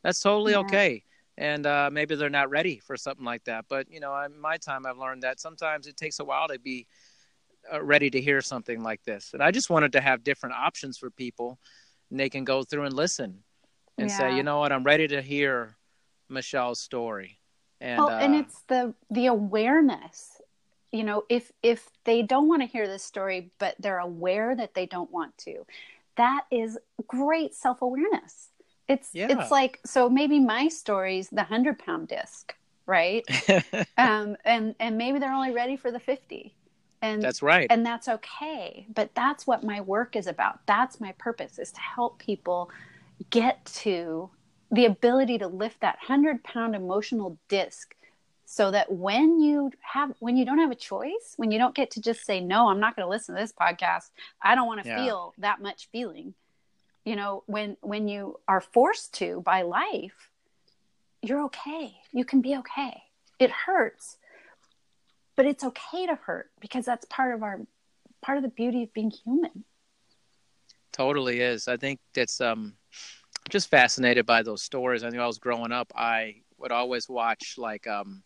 That's 0.04 0.22
totally 0.22 0.54
Yeah. 0.54 0.60
okay. 0.60 1.04
And 1.38 1.66
uh, 1.66 1.90
maybe 1.92 2.16
they're 2.16 2.30
not 2.30 2.50
ready 2.50 2.78
for 2.78 2.96
something 2.96 3.26
like 3.26 3.44
that. 3.46 3.66
But, 3.68 3.92
you 3.92 4.00
know, 4.00 4.16
in 4.22 4.40
my 4.40 4.58
time, 4.58 4.86
I've 4.86 4.98
learned 4.98 5.24
that 5.24 5.40
sometimes 5.40 5.88
it 5.88 5.98
takes 5.98 6.20
a 6.20 6.24
while 6.24 6.48
to 6.48 6.60
be 6.60 6.86
uh, 7.74 7.82
ready 7.84 8.10
to 8.12 8.22
hear 8.22 8.40
something 8.40 8.84
like 8.84 9.04
this. 9.04 9.32
And 9.34 9.42
I 9.42 9.50
just 9.50 9.70
wanted 9.70 9.94
to 9.94 10.02
have 10.02 10.24
different 10.24 10.56
options 10.56 10.98
for 10.98 11.10
people, 11.10 11.60
and 12.12 12.20
they 12.20 12.30
can 12.30 12.44
go 12.44 12.64
through 12.64 12.86
and 12.86 12.94
listen 12.94 13.44
and 13.98 14.12
say, 14.12 14.36
you 14.36 14.44
know 14.44 14.60
what, 14.60 14.72
I'm 14.72 14.84
ready 14.84 15.08
to 15.08 15.22
hear 15.22 15.76
Michelle's 16.30 16.80
story. 16.80 17.40
And, 17.84 17.98
well 17.98 18.10
and 18.10 18.34
uh, 18.34 18.40
it's 18.40 18.62
the 18.68 18.94
the 19.12 19.26
awareness 19.28 20.42
you 20.94 21.04
know 21.04 21.26
if 21.28 21.52
if 21.62 21.90
they 22.06 22.22
don't 22.22 22.48
want 22.48 22.62
to 22.62 22.68
hear 22.68 22.88
this 22.88 23.04
story 23.04 23.52
but 23.60 23.76
they're 23.80 24.00
aware 24.00 24.56
that 24.56 24.74
they 24.74 24.86
don't 24.86 25.12
want 25.12 25.38
to 25.40 25.66
that 26.16 26.46
is 26.50 26.78
great 27.08 27.54
self-awareness 27.54 28.48
it's 28.88 29.10
Yeah. 29.14 29.28
it's 29.30 29.52
like 29.52 29.82
so 29.86 30.10
maybe 30.10 30.40
my 30.40 30.70
story's 30.70 31.28
the 31.30 31.36
100 31.38 31.78
pound 31.78 32.08
disc 32.08 32.56
right 32.86 33.26
um 33.98 34.38
and 34.46 34.76
and 34.80 34.98
maybe 34.98 35.20
they're 35.20 35.34
only 35.34 35.52
ready 35.52 35.76
for 35.76 35.92
the 35.92 36.00
50 36.00 36.56
and 37.02 37.22
that's 37.22 37.42
right. 37.42 37.68
and 37.70 37.86
that's 37.86 38.08
okay 38.08 38.86
but 38.94 39.14
that's 39.14 39.46
what 39.46 39.64
my 39.64 39.82
work 39.82 40.16
is 40.16 40.28
about 40.28 40.60
that's 40.66 41.02
my 41.02 41.12
purpose 41.18 41.60
is 41.60 41.72
to 41.74 41.82
help 41.82 42.18
people 42.20 42.70
get 43.30 43.64
to 43.66 44.30
the 44.74 44.86
ability 44.86 45.38
to 45.38 45.48
lift 45.48 45.80
that 45.82 45.98
100 46.08 46.44
pound 46.44 46.76
emotional 46.76 47.38
disc 47.48 47.96
so 48.46 48.72
that 48.72 48.92
when 48.92 49.40
you 49.40 49.72
have 49.94 50.14
when 50.20 50.36
you 50.36 50.46
don't 50.46 50.60
have 50.60 50.72
a 50.72 50.76
choice 50.76 51.34
when 51.38 51.52
you 51.52 51.58
don't 51.60 51.76
get 51.76 51.92
to 51.92 52.02
just 52.02 52.26
say 52.26 52.42
no 52.42 52.70
i'm 52.70 52.80
not 52.80 52.96
going 52.96 53.06
to 53.06 53.10
listen 53.10 53.36
to 53.36 53.42
this 53.42 53.54
podcast. 53.54 54.10
I 54.42 54.56
don't 54.56 54.68
want 54.68 54.84
to 54.84 54.88
Yeah. 54.90 54.98
feel 54.98 55.34
that 55.38 55.62
much 55.62 55.88
feeling. 55.92 56.34
You 57.06 57.16
know 57.16 57.44
when 57.46 57.78
when 57.82 58.08
you 58.08 58.40
are 58.48 58.62
forced 58.62 59.14
to 59.16 59.42
by 59.42 59.62
life 59.62 60.30
you're 61.22 61.44
okay. 61.46 61.96
You 62.12 62.26
can 62.26 62.42
be 62.42 62.58
okay. 62.58 63.04
It 63.40 63.52
hurts 63.52 64.18
but 65.36 65.46
it's 65.46 65.64
okay 65.64 66.06
to 66.06 66.16
hurt 66.16 66.52
because 66.60 66.86
that's 66.86 67.06
part 67.06 67.34
of 67.34 67.44
our 67.44 67.62
part 68.22 68.38
of 68.38 68.44
the 68.44 68.50
beauty 68.50 68.84
of 68.84 68.94
being 68.94 69.12
human. 69.12 69.64
Totally 70.92 71.40
is. 71.42 71.68
I 71.68 71.78
think 71.78 72.00
that's 72.14 72.40
um 72.42 72.74
just 73.50 73.70
fascinated 73.70 74.26
by 74.26 74.44
those 74.44 74.62
stories. 74.64 75.04
I 75.04 75.10
think 75.10 75.22
I 75.22 75.28
was 75.28 75.40
growing 75.40 75.72
up, 75.72 75.92
I 75.96 76.36
would 76.58 76.72
always 76.72 77.10
watch 77.10 77.56
like 77.58 77.88
um 77.88 78.24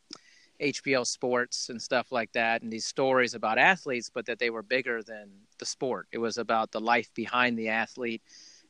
HBO 0.59 1.03
sports 1.03 1.69
and 1.69 1.81
stuff 1.81 2.11
like 2.11 2.31
that 2.33 2.61
and 2.61 2.71
these 2.71 2.85
stories 2.85 3.33
about 3.35 3.57
athletes 3.59 4.09
but 4.13 4.25
that 4.25 4.39
they 4.39 4.49
were 4.49 4.63
bigger 4.63 5.03
than 5.03 5.29
the 5.59 5.65
sport. 5.65 6.07
It 6.11 6.17
was 6.17 6.37
about 6.37 6.71
the 6.71 6.79
life 6.79 7.09
behind 7.13 7.57
the 7.57 7.69
athlete 7.69 8.21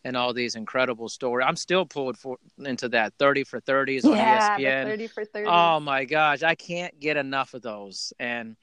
and 0.04 0.16
all 0.16 0.34
these 0.34 0.56
incredible 0.56 1.10
stories. 1.10 1.46
I'm 1.48 1.56
still 1.56 1.86
pulled 1.86 2.18
for 2.18 2.38
into 2.60 2.90
that 2.90 3.14
30 3.20 3.44
for 3.44 3.60
30s 3.60 4.06
on 4.06 4.18
yeah 4.18 4.58
ESPN. 4.58 4.86
the 4.86 4.92
30 4.92 5.08
for 5.08 5.26
30 5.26 5.48
Oh 5.50 5.80
my 5.80 6.06
gosh, 6.06 6.44
I 6.44 6.56
can't 6.56 6.98
get 7.00 7.18
enough 7.18 7.54
of 7.54 7.62
those. 7.62 8.14
And 8.20 8.56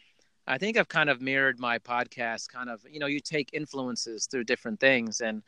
I 0.47 0.59
think 0.59 0.77
I've 0.77 0.89
kind 0.89 1.09
of 1.09 1.21
mirrored 1.23 1.59
my 1.59 1.79
podcast 1.79 2.49
kind 2.49 2.69
of, 2.69 2.81
you 2.91 2.99
know, 2.99 3.07
you 3.07 3.21
take 3.21 3.51
influences 3.53 4.27
through 4.27 4.45
different 4.45 4.81
things 4.81 5.21
and 5.21 5.43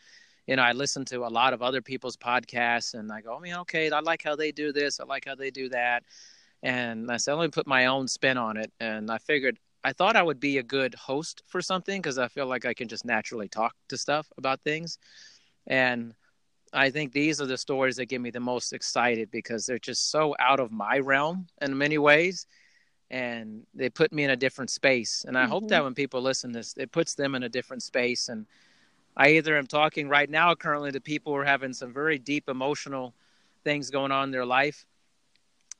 you 0.46 0.56
know, 0.56 0.62
I 0.62 0.72
listen 0.72 1.04
to 1.06 1.26
a 1.26 1.28
lot 1.28 1.52
of 1.52 1.62
other 1.62 1.82
people's 1.82 2.16
podcasts 2.16 2.94
and 2.94 3.10
I 3.10 3.20
go, 3.20 3.32
oh, 3.32 3.38
I 3.38 3.40
mean, 3.40 3.54
okay, 3.54 3.90
I 3.90 4.00
like 4.00 4.22
how 4.22 4.36
they 4.36 4.52
do 4.52 4.72
this, 4.72 5.00
I 5.00 5.04
like 5.04 5.24
how 5.26 5.34
they 5.34 5.50
do 5.50 5.68
that. 5.70 6.04
And 6.62 7.10
I 7.10 7.16
said, 7.16 7.34
let 7.34 7.44
me 7.44 7.50
put 7.50 7.66
my 7.66 7.86
own 7.86 8.08
spin 8.08 8.38
on 8.38 8.56
it. 8.56 8.72
And 8.80 9.10
I 9.10 9.18
figured 9.18 9.58
I 9.84 9.92
thought 9.92 10.16
I 10.16 10.22
would 10.22 10.40
be 10.40 10.58
a 10.58 10.62
good 10.64 10.94
host 10.94 11.42
for 11.46 11.60
something 11.60 12.00
because 12.00 12.18
I 12.18 12.28
feel 12.28 12.46
like 12.46 12.64
I 12.64 12.74
can 12.74 12.88
just 12.88 13.04
naturally 13.04 13.48
talk 13.48 13.74
to 13.88 13.96
stuff 13.96 14.26
about 14.36 14.60
things. 14.62 14.98
And 15.66 16.14
I 16.72 16.90
think 16.90 17.12
these 17.12 17.40
are 17.40 17.46
the 17.46 17.56
stories 17.56 17.96
that 17.96 18.06
get 18.06 18.20
me 18.20 18.30
the 18.30 18.40
most 18.40 18.72
excited 18.72 19.30
because 19.30 19.64
they're 19.64 19.78
just 19.78 20.10
so 20.10 20.34
out 20.40 20.58
of 20.58 20.72
my 20.72 20.98
realm 20.98 21.46
in 21.62 21.78
many 21.78 21.98
ways. 21.98 22.46
And 23.10 23.64
they 23.74 23.88
put 23.88 24.12
me 24.12 24.24
in 24.24 24.30
a 24.30 24.36
different 24.36 24.70
space. 24.70 25.24
And 25.26 25.38
I 25.38 25.46
hope 25.46 25.68
that 25.68 25.76
mm-hmm. 25.76 25.84
when 25.84 25.94
people 25.94 26.20
listen 26.20 26.52
to 26.52 26.58
this, 26.58 26.74
it 26.76 26.90
puts 26.90 27.14
them 27.14 27.36
in 27.36 27.44
a 27.44 27.48
different 27.48 27.84
space. 27.84 28.28
And 28.28 28.46
I 29.16 29.30
either 29.30 29.56
am 29.56 29.66
talking 29.66 30.08
right 30.08 30.28
now 30.28 30.54
currently 30.54 30.92
to 30.92 31.00
people 31.00 31.32
who 31.32 31.38
are 31.38 31.44
having 31.44 31.72
some 31.72 31.92
very 31.92 32.18
deep 32.18 32.48
emotional 32.48 33.14
things 33.64 33.90
going 33.90 34.12
on 34.12 34.24
in 34.24 34.30
their 34.30 34.44
life 34.46 34.84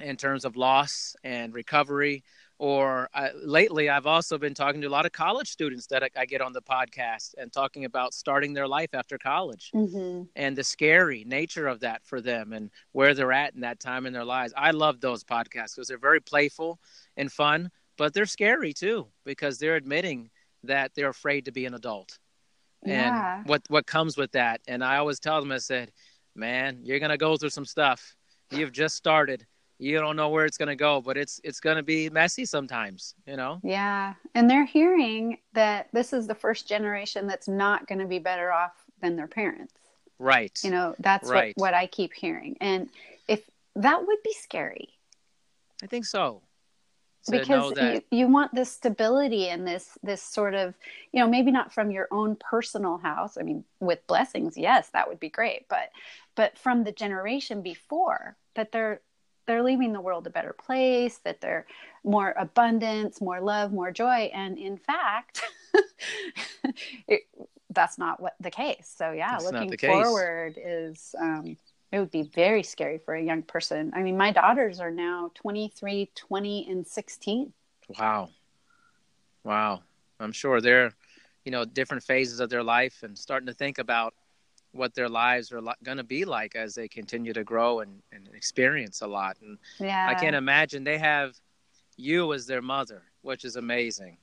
in 0.01 0.17
terms 0.17 0.45
of 0.45 0.57
loss 0.57 1.17
and 1.25 1.55
recovery, 1.55 2.23
or 2.59 3.09
uh, 3.13 3.29
lately 3.45 3.91
i've 3.91 4.07
also 4.07 4.39
been 4.39 4.55
talking 4.55 4.81
to 4.81 4.87
a 4.87 4.91
lot 4.91 5.05
of 5.05 5.13
college 5.13 5.49
students 5.49 5.87
that 5.87 6.03
I, 6.03 6.09
I 6.17 6.25
get 6.25 6.41
on 6.41 6.55
the 6.55 6.63
podcast 6.63 7.35
and 7.37 7.53
talking 7.53 7.85
about 7.85 8.15
starting 8.15 8.55
their 8.55 8.67
life 8.67 8.95
after 8.95 9.19
college 9.19 9.71
Mm-hmm. 9.75 10.23
and 10.37 10.57
the 10.57 10.65
scary 10.65 11.25
nature 11.27 11.67
of 11.67 11.81
that 11.81 12.03
for 12.05 12.21
them 12.23 12.55
and 12.55 12.71
where 12.93 13.13
they're 13.13 13.33
at 13.33 13.55
in 13.55 13.61
that 13.61 13.79
time 13.79 14.07
in 14.07 14.13
their 14.15 14.25
lives. 14.25 14.55
I 14.57 14.71
love 14.71 15.01
those 15.01 15.23
podcasts 15.23 15.75
because 15.77 15.89
they're 15.89 15.99
very 15.99 16.21
playful 16.21 16.79
and 17.19 17.31
fun 17.31 17.71
but 17.99 18.15
they're 18.15 18.25
scary 18.27 18.73
too 18.73 19.07
because 19.25 19.59
they're 19.59 19.77
admitting 19.77 20.31
that 20.65 20.95
they're 20.95 21.11
afraid 21.11 21.45
to 21.45 21.53
be 21.53 21.67
an 21.67 21.75
adult 21.75 22.19
Yeah. 22.85 23.39
and 23.39 23.49
what 23.49 23.63
what 23.69 23.87
comes 23.87 24.17
with 24.17 24.33
that 24.33 24.61
and 24.69 24.85
i 24.85 24.97
always 24.99 25.19
tell 25.19 25.41
them 25.41 25.51
i 25.53 25.59
said 25.59 25.91
man 26.35 26.81
you're 26.85 26.99
going 26.99 27.11
to 27.11 27.17
go 27.17 27.37
through 27.37 27.51
some 27.51 27.65
stuff 27.65 28.15
you've 28.51 28.73
just 28.73 28.97
started 28.97 29.47
you 29.79 29.99
don't 29.99 30.17
know 30.17 30.29
where 30.29 30.45
it's 30.45 30.57
going 30.57 30.69
to 30.69 30.77
go 30.77 31.01
but 31.01 31.17
it's 31.17 31.41
it's 31.45 31.61
going 31.61 31.77
to 31.77 31.83
be 31.83 32.09
messy 32.11 32.45
sometimes 32.45 33.15
you 33.27 33.37
know 33.37 33.61
Yeah. 33.63 34.15
And 34.35 34.49
they're 34.49 34.65
hearing 34.65 35.39
that 35.53 35.89
this 35.93 36.13
is 36.13 36.27
the 36.27 36.35
first 36.35 36.67
generation 36.69 37.27
that's 37.27 37.49
not 37.49 37.87
going 37.87 37.99
to 37.99 38.07
be 38.07 38.19
better 38.19 38.53
off 38.53 38.73
than 39.03 39.17
their 39.17 39.27
parents. 39.27 39.75
right 40.19 40.59
You 40.63 40.71
know, 40.71 40.95
that's 41.01 41.29
Right. 41.29 41.55
what, 41.57 41.73
what 41.73 41.75
I 41.75 41.87
keep 41.87 42.13
hearing. 42.15 42.57
And 42.61 42.89
if 43.29 43.43
that 43.75 44.07
would 44.07 44.23
be 44.25 44.33
scary 44.33 44.89
i 45.83 45.87
think 45.87 46.07
so 46.07 46.41
because 47.31 47.73
that 47.75 47.95
you, 48.11 48.19
you 48.19 48.29
want 48.29 48.55
this 48.55 48.71
stability 48.71 49.49
and 49.49 49.67
this 49.67 49.99
this 50.03 50.23
sort 50.23 50.55
of 50.55 50.75
you 51.13 51.21
know 51.21 51.29
maybe 51.29 51.51
not 51.51 51.73
from 51.73 51.91
your 51.91 52.09
own 52.11 52.37
personal 52.37 52.99
house. 52.99 53.37
I 53.39 53.43
mean 53.43 53.65
with 53.81 54.07
blessings 54.07 54.57
yes 54.57 54.89
that 54.91 55.09
would 55.09 55.21
be 55.21 55.29
great 55.29 55.67
but 55.69 55.91
but 56.35 56.57
from 56.59 56.85
the 56.85 56.93
generation 56.93 57.63
before 57.63 58.37
that 58.55 58.73
they're 58.73 59.01
they're 59.47 59.63
leaving 59.63 59.93
the 59.93 60.01
world 60.01 60.27
a 60.27 60.31
better 60.31 60.53
place 60.53 61.19
that 61.19 61.41
they're 61.41 61.67
more 62.05 62.35
abundance 62.39 63.21
more 63.21 63.41
love 63.41 63.73
more 63.73 63.91
joy. 63.91 64.31
And 64.33 64.59
in 64.59 64.77
fact 64.77 65.43
it, 67.09 67.23
that's 67.71 67.99
not 67.99 68.21
what 68.21 68.35
the 68.41 68.51
case. 68.51 68.93
So 68.97 69.13
yeah 69.13 69.33
That's 69.33 69.45
looking 69.45 69.77
forward 69.79 70.59
is 70.63 71.15
um 71.21 71.57
it 71.93 71.99
would 72.01 72.11
be 72.11 72.23
very 72.23 72.63
scary 72.63 72.99
for 72.99 73.15
a 73.15 73.23
young 73.23 73.43
person. 73.43 73.93
I 73.95 74.03
mean, 74.03 74.17
my 74.17 74.33
daughters 74.33 74.81
are 74.81 74.91
now 74.91 75.31
23, 75.35 76.11
20, 76.15 76.67
and 76.69 76.87
16. 76.87 77.53
Wow. 77.99 78.31
Wow. 79.45 79.83
I'm 80.19 80.33
sure 80.33 80.61
they're, 80.61 80.93
you 81.45 81.53
know, 81.53 81.65
different 81.65 82.03
phases 82.03 82.41
of 82.41 82.51
their 82.51 82.63
life 82.63 83.03
and 83.03 83.17
starting 83.17 83.47
to 83.47 83.55
think 83.55 83.79
about 83.79 84.15
what 84.73 84.95
their 84.95 85.09
lives 85.09 85.53
are 85.53 85.61
li- 85.61 85.73
going 85.85 85.97
to 85.97 86.05
be 86.05 86.25
like 86.25 86.57
as 86.57 86.75
they 86.75 86.89
continue 86.89 87.33
to 87.33 87.45
grow 87.45 87.81
and, 87.81 88.03
and 88.13 88.29
experience 88.35 89.01
a 89.01 89.07
lot. 89.07 89.37
And 89.41 89.59
Yeah. 89.79 90.07
I 90.09 90.15
can't 90.15 90.37
imagine 90.37 90.85
they 90.85 90.99
have 90.99 91.37
you 91.97 92.33
as 92.33 92.47
their 92.47 92.63
mother, 92.63 93.03
which 93.23 93.45
is 93.45 93.57
amazing. 93.57 94.19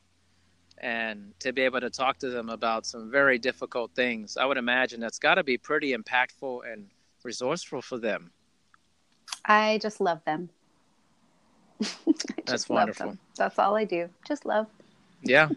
And 0.80 1.34
to 1.40 1.54
be 1.54 1.62
able 1.62 1.80
to 1.80 1.90
talk 1.90 2.18
to 2.20 2.30
them 2.30 2.50
about 2.50 2.86
some 2.86 3.10
very 3.10 3.38
difficult 3.38 3.92
things, 3.96 4.36
I 4.38 4.46
would 4.46 4.58
imagine 4.58 5.00
that's 5.00 5.20
got 5.20 5.36
to 5.36 5.44
be 5.44 5.58
pretty 5.58 5.96
impactful 5.96 6.72
and 6.72 6.88
resourceful 7.26 7.82
for 7.82 7.98
them. 7.98 8.32
I 9.46 9.80
just 9.82 10.00
love 10.02 10.24
them. 10.26 10.50
I 11.82 12.42
That's 12.46 12.52
just 12.52 12.70
love 12.70 12.96
wonderful. 12.96 13.12
them. 13.12 13.20
That's 13.38 13.58
all 13.60 13.76
I 13.76 13.86
do. 13.86 14.10
Just 14.28 14.46
love. 14.46 14.68
Yeah, 15.22 15.50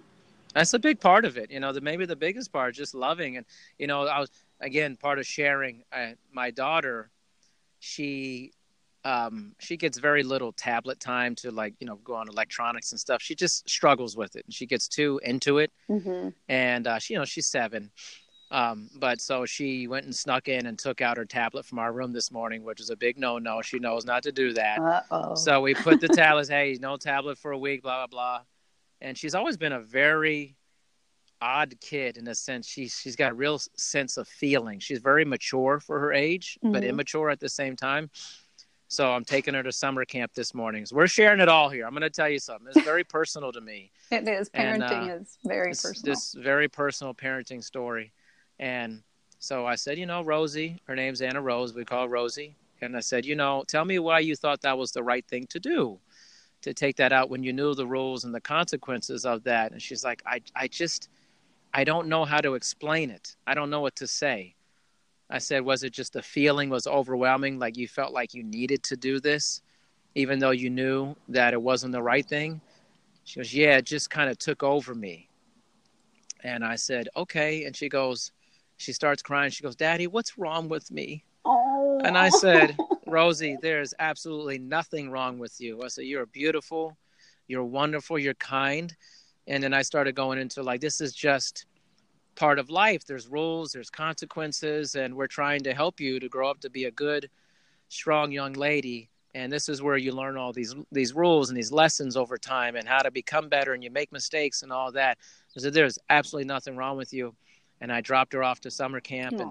that's 0.55 0.73
a 0.75 0.79
big 0.79 1.01
part 1.01 1.25
of 1.25 1.37
it. 1.37 1.51
You 1.51 1.61
know, 1.61 1.73
the 1.73 1.81
maybe 1.81 2.07
the 2.07 2.17
biggest 2.17 2.53
part, 2.53 2.75
just 2.75 2.95
loving, 2.95 3.37
and 3.37 3.47
you 3.79 3.87
know, 3.87 4.07
I 4.07 4.21
was 4.21 4.31
again 4.61 4.97
part 4.97 5.19
of 5.19 5.27
sharing. 5.27 5.83
Uh, 5.93 6.13
my 6.33 6.51
daughter, 6.51 7.11
she, 7.79 8.53
um, 9.05 9.55
she 9.59 9.77
gets 9.77 9.99
very 9.99 10.23
little 10.23 10.53
tablet 10.53 11.01
time 11.01 11.35
to 11.37 11.51
like 11.51 11.75
you 11.81 11.87
know 11.87 11.97
go 11.97 12.15
on 12.15 12.29
electronics 12.29 12.93
and 12.93 13.01
stuff. 13.01 13.23
She 13.23 13.35
just 13.35 13.69
struggles 13.69 14.17
with 14.17 14.37
it, 14.37 14.45
and 14.45 14.55
she 14.55 14.67
gets 14.67 14.89
too 14.89 15.21
into 15.25 15.59
it. 15.59 15.73
hmm 15.89 16.29
And 16.49 16.87
uh, 16.87 16.99
she, 16.99 17.15
you 17.15 17.19
know, 17.19 17.25
she's 17.25 17.47
seven. 17.47 17.91
Um, 18.51 18.89
but 18.97 19.21
so 19.21 19.45
she 19.45 19.89
went 19.89 20.05
and 20.05 20.15
snuck 20.15 20.49
in 20.49 20.67
and 20.67 20.79
took 20.79 21.01
out 21.01 21.17
her 21.17 21.25
tablet 21.25 21.67
from 21.67 21.79
our 21.81 21.93
room 21.93 22.13
this 22.13 22.31
morning, 22.31 22.63
which 22.63 22.81
is 22.81 22.91
a 22.91 22.97
big 22.97 23.19
no-no. 23.19 23.61
She 23.61 23.79
knows 23.79 24.05
not 24.05 24.23
to 24.23 24.33
do 24.33 24.53
that. 24.53 24.79
Uh 24.81 25.01
oh. 25.11 25.35
So 25.35 25.61
we 25.61 25.75
put 25.75 26.01
the 26.01 26.09
tablets, 26.09 26.49
hey, 26.49 26.79
no 26.81 26.97
tablet 26.97 27.39
for 27.39 27.51
a 27.53 27.59
week, 27.59 27.83
blah 27.83 28.07
blah 28.07 28.07
blah. 28.07 28.41
And 29.01 29.19
she's 29.19 29.35
always 29.35 29.57
been 29.57 29.73
a 29.73 29.81
very 29.81 30.57
odd 31.43 31.75
kid 31.81 32.17
in 32.17 32.29
a 32.29 32.35
sense. 32.35 32.69
She's 32.69 32.99
she's 32.99 33.17
got 33.17 33.33
a 33.33 33.35
real 33.35 33.59
sense 33.77 34.17
of 34.17 34.29
feeling. 34.29 34.79
She's 34.79 35.01
very 35.01 35.25
mature 35.25 35.81
for 35.81 35.99
her 35.99 36.13
age, 36.13 36.59
but 36.63 36.83
Mhm. 36.83 36.89
immature 36.91 37.31
at 37.31 37.41
the 37.41 37.49
same 37.49 37.75
time. 37.77 38.11
So 38.89 39.11
I'm 39.13 39.25
taking 39.25 39.55
her 39.55 39.65
to 39.65 39.73
summer 39.73 40.05
camp 40.05 40.33
this 40.35 40.55
morning. 40.55 40.87
So 40.87 40.95
we're 40.95 41.09
sharing 41.09 41.41
it 41.41 41.49
all 41.49 41.69
here. 41.69 41.85
I'm 41.85 41.91
going 41.91 42.03
to 42.03 42.11
tell 42.11 42.29
you 42.29 42.39
something. 42.39 42.69
It's 42.73 42.85
very 42.85 43.03
personal 43.19 43.51
to 43.53 43.61
me. 43.61 43.91
it 44.13 44.29
is. 44.29 44.49
and, 44.55 44.81
Parenting 44.81 45.11
uh, 45.11 45.15
is 45.21 45.37
very 45.45 45.71
personal. 45.73 46.15
this 46.15 46.33
very 46.39 46.69
personal 46.69 47.13
parenting 47.13 47.65
story. 47.65 48.13
And 48.59 49.03
so 49.39 49.67
I 49.67 49.75
said, 49.75 49.99
you 49.99 50.07
know, 50.07 50.23
Rosie, 50.23 50.81
her 50.87 50.97
name's 50.97 51.21
Anna 51.21 51.41
Rose. 51.41 51.75
We 51.75 51.85
call 51.85 52.09
Rosie. 52.09 52.57
And 52.81 52.97
I 52.97 53.01
said, 53.01 53.25
you 53.25 53.37
know, 53.37 53.65
tell 53.67 53.85
me 53.85 53.99
why 53.99 54.21
you 54.21 54.37
thought 54.37 54.61
that 54.63 54.77
was 54.77 54.93
the 54.93 55.03
right 55.03 55.27
thing 55.27 55.47
to 55.49 55.61
do 55.61 55.99
to 56.63 56.75
take 56.75 56.97
that 56.97 57.13
out 57.13 57.31
when 57.31 57.43
you 57.43 57.53
knew 57.53 57.75
the 57.75 57.87
rules 57.87 58.25
and 58.25 58.35
the 58.35 58.41
consequences 58.41 59.25
of 59.25 59.45
that. 59.45 59.73
And 59.73 59.81
she's 59.81 60.05
like, 60.05 60.23
I, 60.27 60.41
I 60.55 60.69
just, 60.69 61.09
I 61.73 61.85
don't 61.85 62.09
know 62.09 62.25
how 62.25 62.41
to 62.41 62.55
explain 62.55 63.11
it. 63.11 63.37
I 63.47 63.55
don't 63.55 63.71
know 63.71 63.81
what 63.81 63.97
to 63.97 64.07
say. 64.07 64.55
I 65.29 65.39
said, 65.39 65.65
was 65.65 65.83
it 65.83 65.93
just 65.93 66.13
the 66.13 66.23
feeling 66.23 66.71
was 66.71 66.87
overwhelming? 66.87 67.59
Like 67.59 67.77
you 67.77 67.89
felt 67.89 68.13
like 68.13 68.35
you 68.35 68.43
needed 68.43 68.83
to 68.85 68.97
do 68.97 69.21
this, 69.21 69.63
even 70.15 70.39
though 70.39 70.51
you 70.51 70.71
knew 70.71 71.15
that 71.29 71.53
it 71.53 71.61
wasn't 71.61 71.93
the 71.93 72.03
right 72.03 72.27
thing? 72.27 72.61
She 73.25 73.41
goes, 73.41 73.53
yeah, 73.53 73.79
it 73.79 73.85
just 73.85 74.09
kind 74.09 74.31
of 74.31 74.39
took 74.39 74.63
over 74.63 74.95
me. 74.95 75.29
And 76.45 76.65
I 76.65 76.77
said, 76.77 77.09
okay. 77.17 77.65
And 77.65 77.75
she 77.75 77.89
goes, 77.89 78.31
she 78.77 78.93
starts 78.93 79.23
crying. 79.23 79.51
She 79.51 79.63
goes, 79.63 79.77
Daddy, 79.77 80.07
what's 80.07 80.39
wrong 80.39 80.69
with 80.69 80.91
me? 80.91 81.25
oh. 81.45 82.01
And 82.05 82.17
I 82.19 82.29
said, 82.29 82.77
Rosie, 83.07 83.57
there's 83.61 83.95
absolutely 83.99 84.59
nothing 84.59 85.11
wrong 85.11 85.39
with 85.39 85.61
you. 85.61 85.83
I 85.83 85.89
said, 85.89 86.05
You're 86.05 86.27
beautiful, 86.27 86.97
you're 87.49 87.65
wonderful, 87.65 88.19
you're 88.19 88.35
kind. 88.35 88.95
And 89.47 89.63
then 89.63 89.73
I 89.73 89.83
started 89.83 90.15
going 90.15 90.39
into 90.39 90.63
like, 90.63 90.81
this 90.81 91.01
is 91.01 91.15
just 91.15 91.67
part 92.35 92.59
of 92.59 92.69
life. 92.69 93.05
There's 93.05 93.29
rules, 93.29 93.73
there's 93.73 93.91
consequences, 93.91 94.97
and 94.97 95.15
we're 95.15 95.29
trying 95.29 95.63
to 95.63 95.73
help 95.73 96.01
you 96.01 96.19
to 96.19 96.29
grow 96.29 96.51
up 96.51 96.61
to 96.61 96.71
be 96.71 96.85
a 96.87 96.91
good, 96.91 97.31
strong 97.89 98.33
young 98.33 98.55
lady. 98.55 99.09
And 99.35 99.53
this 99.53 99.69
is 99.69 99.83
where 99.83 99.97
you 99.97 100.13
learn 100.13 100.37
all 100.37 100.53
these 100.53 100.75
these 100.91 101.13
rules 101.13 101.51
and 101.51 101.57
these 101.57 101.73
lessons 101.73 102.17
over 102.17 102.39
time 102.39 102.75
and 102.75 102.89
how 102.89 103.01
to 103.01 103.11
become 103.11 103.49
better 103.49 103.75
and 103.75 103.85
you 103.85 103.91
make 103.91 104.11
mistakes 104.11 104.63
and 104.63 104.73
all 104.73 104.91
that. 104.93 105.19
I 105.57 105.61
said, 105.61 105.75
There's 105.75 105.99
absolutely 106.11 106.47
nothing 106.47 106.77
wrong 106.77 106.97
with 106.97 107.13
you. 107.13 107.35
And 107.81 107.93
I 107.93 108.01
dropped 108.01 108.33
her 108.33 108.43
off 108.43 108.61
to 108.63 108.71
summer 108.71 109.01
camp 109.01 109.39
and 109.39 109.51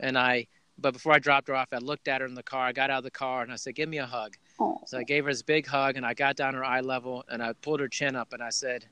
and 0.00 0.18
I 0.18 0.46
but 0.78 0.92
before 0.92 1.12
I 1.12 1.18
dropped 1.18 1.48
her 1.48 1.54
off, 1.54 1.68
I 1.72 1.78
looked 1.78 2.06
at 2.08 2.20
her 2.20 2.26
in 2.26 2.34
the 2.34 2.42
car. 2.42 2.66
I 2.66 2.72
got 2.72 2.90
out 2.90 2.98
of 2.98 3.04
the 3.04 3.10
car 3.10 3.42
and 3.42 3.52
I 3.52 3.56
said, 3.56 3.74
"Give 3.74 3.88
me 3.88 3.98
a 3.98 4.06
hug." 4.06 4.36
Aw. 4.58 4.84
So 4.86 4.98
I 4.98 5.04
gave 5.04 5.24
her 5.24 5.30
this 5.30 5.42
big 5.42 5.66
hug 5.66 5.96
and 5.96 6.04
I 6.04 6.14
got 6.14 6.36
down 6.36 6.54
her 6.54 6.64
eye 6.64 6.80
level 6.80 7.24
and 7.28 7.42
I 7.42 7.52
pulled 7.54 7.80
her 7.80 7.88
chin 7.88 8.14
up 8.14 8.32
and 8.32 8.42
I 8.42 8.50
said, 8.50 8.86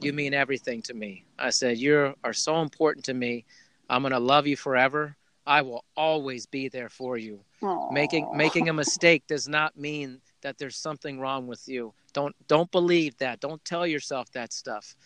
"You 0.00 0.12
mean 0.12 0.34
everything 0.34 0.82
to 0.82 0.94
me." 0.94 1.24
I 1.38 1.50
said, 1.50 1.78
"You 1.78 2.14
are 2.24 2.32
so 2.32 2.62
important 2.62 3.04
to 3.06 3.14
me. 3.14 3.44
I'm 3.90 4.02
going 4.02 4.12
to 4.12 4.18
love 4.18 4.46
you 4.46 4.56
forever. 4.56 5.16
I 5.46 5.60
will 5.60 5.84
always 5.96 6.46
be 6.46 6.68
there 6.68 6.88
for 6.88 7.18
you. 7.18 7.44
Aw. 7.62 7.90
Making 7.90 8.34
making 8.34 8.68
a 8.68 8.72
mistake 8.72 9.26
does 9.26 9.48
not 9.48 9.76
mean 9.76 10.20
that 10.40 10.56
there's 10.56 10.76
something 10.76 11.20
wrong 11.20 11.46
with 11.46 11.68
you. 11.68 11.92
Don't 12.12 12.34
don't 12.48 12.70
believe 12.70 13.16
that. 13.18 13.40
Don't 13.40 13.62
tell 13.64 13.86
yourself 13.86 14.30
that 14.32 14.52
stuff. 14.52 14.96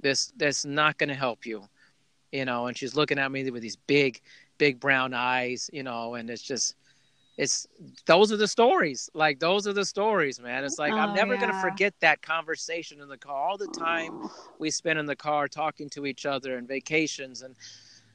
This 0.00 0.32
that's 0.36 0.64
not 0.66 0.98
going 0.98 1.08
to 1.08 1.14
help 1.14 1.46
you." 1.46 1.68
You 2.32 2.44
know, 2.44 2.66
and 2.66 2.76
she's 2.76 2.94
looking 2.94 3.18
at 3.18 3.30
me 3.32 3.50
with 3.50 3.62
these 3.62 3.76
big 3.76 4.20
big 4.58 4.80
brown 4.80 5.14
eyes, 5.14 5.70
you 5.72 5.82
know, 5.82 6.14
and 6.14 6.28
it's 6.30 6.42
just 6.42 6.74
it's 7.36 7.66
those 8.06 8.32
are 8.32 8.36
the 8.36 8.48
stories. 8.48 9.08
Like 9.14 9.38
those 9.38 9.66
are 9.66 9.72
the 9.72 9.84
stories, 9.84 10.40
man. 10.40 10.64
It's 10.64 10.78
like 10.78 10.98
I'm 10.98 11.10
Oh, 11.10 11.14
never 11.14 11.36
gonna 11.36 11.52
forget 11.52 11.94
that 12.00 12.20
conversation 12.22 13.00
in 13.00 13.08
the 13.08 13.16
car. 13.18 13.36
All 13.36 13.56
the 13.56 13.68
time 13.68 14.20
we 14.58 14.70
spend 14.70 14.98
in 14.98 15.06
the 15.06 15.16
car 15.16 15.48
talking 15.48 15.88
to 15.90 16.06
each 16.06 16.26
other 16.26 16.56
and 16.56 16.66
vacations 16.68 17.42
and 17.42 17.56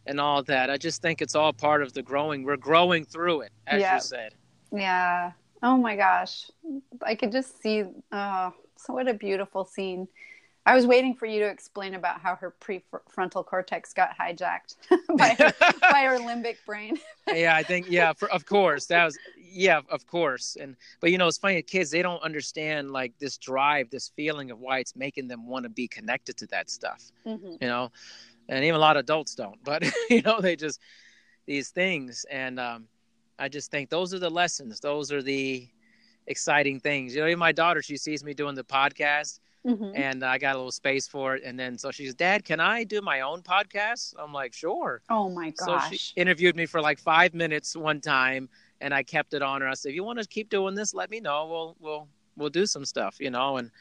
and 0.06 0.20
all 0.20 0.44
that. 0.44 0.70
I 0.70 0.78
just 0.78 1.02
think 1.02 1.22
it's 1.22 1.36
all 1.36 1.54
part 1.54 1.82
of 1.82 1.94
the 1.94 2.04
growing. 2.04 2.44
We're 2.44 2.58
growing 2.58 3.06
through 3.06 3.42
it, 3.42 3.54
as 3.66 3.82
Yeah. 3.82 3.96
you 3.96 4.00
said. 4.02 4.36
Yeah. 4.72 5.32
Oh 5.64 5.78
my 5.78 5.96
gosh. 5.96 6.52
I 7.02 7.16
could 7.16 7.32
just 7.32 7.62
see. 7.62 7.86
Oh, 8.12 8.54
so 8.78 8.94
what 8.94 9.08
a 9.08 9.14
beautiful 9.14 9.64
scene. 9.64 10.08
I 10.66 10.76
was 10.76 10.88
waiting 10.88 11.14
for 11.14 11.26
you 11.26 11.40
to 11.42 11.48
explain 11.48 11.94
about 11.94 12.22
how 12.22 12.36
her 12.36 12.54
prefrontal 12.62 13.46
cortex 13.46 13.94
got 13.94 14.18
hijacked 14.18 14.76
by, 15.18 15.30
her, 15.30 15.54
by 15.82 16.04
her 16.04 16.18
limbic 16.20 16.58
brain. 16.66 16.98
yeah, 17.34 17.56
I 17.56 17.64
think 17.64 17.88
yeah, 17.90 18.14
for, 18.14 18.30
of 18.32 18.46
course 18.46 18.86
that 18.88 19.06
was 19.06 19.18
yeah, 19.38 19.82
of 19.90 20.08
course. 20.08 20.56
And 20.60 20.76
but 21.00 21.12
you 21.12 21.18
know, 21.18 21.28
it's 21.28 21.38
funny. 21.38 21.62
Kids 21.62 21.92
they 21.92 22.02
don't 22.02 22.22
understand 22.24 22.92
like 22.92 23.14
this 23.20 23.38
drive, 23.38 23.90
this 23.90 24.10
feeling 24.16 24.52
of 24.52 24.60
why 24.60 24.80
it's 24.80 24.96
making 24.96 25.28
them 25.28 25.48
want 25.48 25.64
to 25.64 25.70
be 25.70 25.88
connected 25.88 26.38
to 26.38 26.48
that 26.48 26.70
stuff. 26.70 27.12
Mhm. 27.26 27.62
you 27.62 27.68
know 27.68 27.92
and 28.50 28.66
even 28.66 28.76
a 28.76 28.80
lot 28.80 28.98
of 28.98 29.02
adults 29.02 29.36
don't 29.36 29.64
but 29.64 29.84
you 30.10 30.22
know 30.22 30.42
they 30.42 30.56
just 30.56 30.82
these 31.46 31.70
things 31.70 32.26
and 32.30 32.60
um 32.60 32.86
i 33.40 33.48
just 33.48 33.72
think 33.72 33.90
those 33.90 34.14
are 34.14 34.20
the 34.20 34.30
lessons 34.30 34.82
those 34.82 35.12
are 35.14 35.22
the 35.22 35.66
exciting 36.28 36.80
things. 36.80 37.16
You 37.16 37.22
know, 37.22 37.28
even 37.28 37.40
my 37.40 37.52
daughter, 37.52 37.82
she 37.82 37.98
sees 37.98 38.24
me 38.24 38.34
doing 38.34 38.56
the 38.56 38.64
podcast, 38.64 39.40
Mhm. 39.66 39.94
and 39.96 40.24
I 40.24 40.38
got 40.38 40.56
a 40.56 40.58
little 40.58 40.72
space 40.72 41.08
for 41.08 41.36
it. 41.36 41.44
And 41.44 41.58
then 41.58 41.78
so 41.78 41.92
she's, 41.92 42.14
Dad, 42.14 42.44
can 42.44 42.60
I 42.60 42.84
do 42.84 43.02
my 43.02 43.22
own 43.22 43.42
podcast? 43.42 44.14
I'm 44.20 44.34
like, 44.34 44.54
sure. 44.54 45.02
Oh 45.10 45.30
my 45.30 45.52
gosh. 45.52 45.90
So 45.90 45.96
she 45.96 46.14
interviewed 46.16 46.56
me 46.56 46.66
for 46.66 46.82
like 46.82 47.00
five 47.00 47.34
minutes 47.34 47.76
one 47.76 48.02
time, 48.02 48.50
and 48.82 48.94
I 48.94 49.04
kept 49.04 49.34
it 49.34 49.42
on 49.42 49.62
her. 49.62 49.70
I 49.70 49.74
said, 49.76 49.90
"If 49.90 49.96
you 49.96 50.04
want 50.04 50.20
to 50.20 50.28
keep 50.28 50.50
doing 50.50 50.76
this, 50.76 50.94
let 50.94 51.10
me 51.10 51.20
know. 51.20 51.48
We'll 51.48 51.76
we'll 51.80 52.08
we'll 52.36 52.50
do 52.50 52.66
some 52.66 52.86
stuff, 52.86 53.18
you 53.20 53.30
know." 53.30 53.58
And 53.58 53.72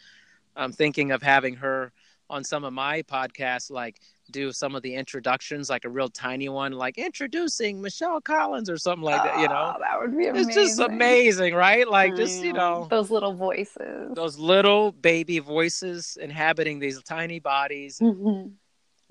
I'm 0.55 0.73
thinking 0.73 1.11
of 1.11 1.23
having 1.23 1.57
her 1.57 1.93
on 2.33 2.43
some 2.43 2.65
of 2.65 2.73
my 2.73 3.03
podcasts, 3.03 3.71
like 3.71 4.01
do 4.31 4.51
some 4.53 4.75
of 4.75 4.83
the 4.83 4.95
introductions, 4.95 5.69
like 5.69 5.85
a 5.85 5.89
real 5.91 6.09
tiny 6.09 6.49
one, 6.49 6.73
like 6.73 6.97
introducing 6.97 7.81
Michelle 7.81 8.21
Collins 8.21 8.71
or 8.71 8.79
something 8.79 9.05
like 9.05 9.23
that. 9.23 9.39
You 9.39 9.49
know, 9.49 9.75
Oh, 9.77 9.79
that 9.81 10.01
would 10.01 10.17
be 10.17 10.27
amazing. 10.27 10.49
it's 10.49 10.55
just 10.57 10.81
amazing, 10.81 11.55
right? 11.55 11.87
Like 11.87 12.17
just 12.17 12.43
you 12.43 12.55
know 12.55 12.87
those 12.91 13.11
little 13.11 13.35
voices. 13.35 14.15
those 14.15 14.39
little 14.39 14.93
baby 14.93 15.39
voices 15.39 16.17
inhabiting 16.21 16.79
these 16.79 17.03
tiny 17.03 17.39
bodies 17.39 17.99
Mhm. 18.01 18.53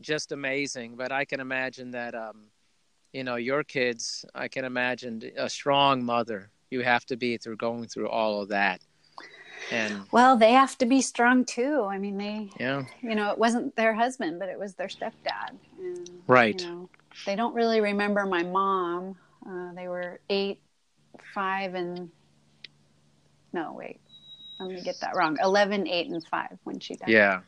just 0.02 0.32
amazing. 0.32 0.96
But 0.96 1.12
I 1.12 1.26
can 1.26 1.40
imagine 1.40 1.92
that, 1.92 2.16
um, 2.16 2.48
you 3.14 3.24
know, 3.24 3.36
your 3.36 3.64
kids. 3.64 4.26
I 4.34 4.48
can 4.48 4.66
imagine 4.66 5.22
a 5.38 5.48
strong 5.50 6.04
mother 6.04 6.50
you 6.72 6.82
have 6.82 7.06
to 7.06 7.18
be 7.18 7.38
through 7.38 7.58
going 7.58 7.88
through 7.88 8.10
all 8.10 8.42
of 8.42 8.50
that. 8.50 8.82
And 9.70 10.06
Well, 10.12 10.38
they 10.38 10.52
have 10.54 10.78
to 10.80 10.86
be 10.86 11.02
strong 11.02 11.46
too. 11.46 11.84
I 11.90 11.98
mean, 11.98 12.18
they, 12.18 12.50
yeah, 12.60 12.84
you 13.02 13.16
know, 13.16 13.32
it 13.32 13.38
wasn't 13.38 13.76
their 13.76 13.94
husband, 13.94 14.40
but 14.40 14.50
it 14.50 14.58
was 14.60 14.76
their 14.76 14.88
stepdad. 14.88 15.58
And, 15.80 16.10
Right. 16.28 16.60
You 16.62 16.68
know, 16.68 16.90
they 17.26 17.36
don't 17.36 17.54
really 17.54 17.82
remember 17.82 18.26
my 18.26 18.44
mom. 18.44 19.16
Uh, 19.48 19.74
they 19.74 19.88
were 19.88 20.20
eight, 20.30 20.62
five, 21.34 21.74
and 21.76 22.10
no, 23.54 23.74
wait, 23.74 24.00
let 24.60 24.70
me 24.70 24.82
get 24.82 25.00
that 25.02 25.16
wrong. 25.16 25.38
11, 25.44 25.88
eight, 25.88 26.08
and 26.10 26.26
five 26.28 26.58
when 26.64 26.80
she 26.80 26.96
died. 26.96 27.10
yeah, 27.10 27.42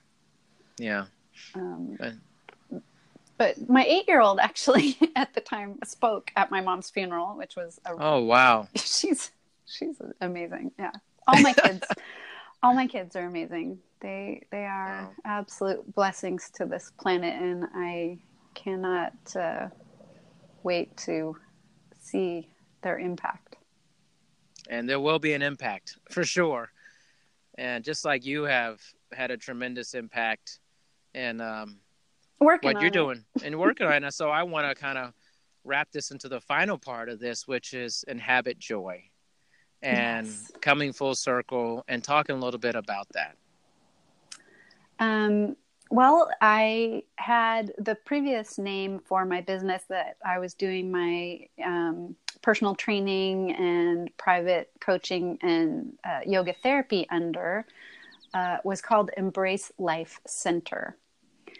yeah. 0.77 1.05
Um, 1.55 1.97
Right. 1.99 2.81
but 3.37 3.69
my 3.69 3.83
eight-year-old 3.85 4.39
actually 4.39 4.97
at 5.15 5.33
the 5.33 5.41
time 5.41 5.77
spoke 5.85 6.31
at 6.35 6.51
my 6.51 6.61
mom's 6.61 6.89
funeral, 6.89 7.37
which 7.37 7.55
was 7.55 7.79
a 7.85 7.91
Oh 7.97 8.23
wow, 8.23 8.67
she's 8.75 9.31
she's 9.65 10.01
amazing. 10.19 10.71
Yeah, 10.79 10.91
all 11.27 11.39
my 11.41 11.53
kids, 11.63 11.87
all 12.61 12.73
my 12.73 12.87
kids 12.87 13.15
are 13.15 13.25
amazing. 13.25 13.79
They 14.01 14.45
they 14.51 14.65
are 14.65 15.03
Wow. 15.03 15.11
absolute 15.25 15.93
blessings 15.95 16.49
to 16.55 16.65
this 16.65 16.91
planet, 16.99 17.35
and 17.41 17.65
I 17.73 18.19
cannot 18.53 19.13
uh, 19.35 19.67
wait 20.63 20.95
to 20.97 21.35
see 21.99 22.49
their 22.81 22.99
impact. 22.99 23.55
and 24.69 24.87
there 24.89 24.99
will 24.99 25.19
be 25.19 25.33
an 25.33 25.41
impact 25.41 25.97
for 26.09 26.23
sure. 26.23 26.71
And 27.57 27.83
just 27.83 28.03
like 28.05 28.25
you 28.25 28.43
have 28.43 28.81
had 29.11 29.29
a 29.31 29.37
tremendous 29.37 29.93
impact, 29.93 30.59
and 31.13 31.41
um, 31.41 31.79
Working 32.39 32.73
what 32.73 32.81
you're 32.81 32.87
it. 32.87 32.93
doing 32.93 33.25
and 33.43 33.59
working 33.59 33.87
on 33.87 34.03
it. 34.03 34.13
So 34.13 34.29
I 34.29 34.43
want 34.43 34.67
to 34.67 34.75
kind 34.81 34.97
of 34.97 35.13
wrap 35.63 35.91
this 35.91 36.11
into 36.11 36.27
the 36.29 36.41
final 36.41 36.77
part 36.77 37.09
of 37.09 37.19
this, 37.19 37.47
which 37.47 37.73
is 37.73 38.03
inhabit 38.07 38.57
joy 38.59 39.03
and 39.83 40.47
Yes. 40.47 40.51
coming 40.61 40.93
full 40.93 41.15
circle 41.15 41.83
and 41.87 42.03
talking 42.03 42.35
a 42.35 42.39
little 42.39 42.59
bit 42.59 42.75
about 42.75 43.07
that. 43.13 43.37
Um, 44.99 45.55
well, 45.91 46.29
I 46.41 47.03
had 47.17 47.73
the 47.77 47.95
previous 47.95 48.57
name 48.57 48.99
for 48.99 49.25
my 49.25 49.41
business 49.41 49.83
that 49.89 50.17
I 50.25 50.39
was 50.39 50.53
doing 50.53 50.91
my 50.91 51.47
um, 51.63 52.15
personal 52.41 52.75
training 52.75 53.51
and 53.53 54.15
private 54.17 54.71
coaching 54.81 55.37
and 55.41 55.93
uh, 56.03 56.21
yoga 56.25 56.53
therapy 56.63 57.07
under 57.11 57.65
uh, 58.33 58.57
was 58.63 58.81
called 58.81 59.11
Embrace 59.17 59.71
Life 59.77 60.19
Center. 60.25 60.97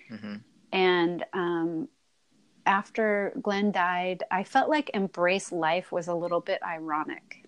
Mhm. 0.10 0.44
And 0.72 1.24
um, 1.34 1.90
after 2.66 3.34
Glenn 3.42 3.72
died, 3.72 4.24
I 4.32 4.44
felt 4.44 4.70
like 4.70 4.92
Embrace 4.94 5.52
Life 5.52 5.92
was 5.92 6.08
a 6.08 6.16
little 6.16 6.42
bit 6.42 6.62
ironic. 6.64 7.43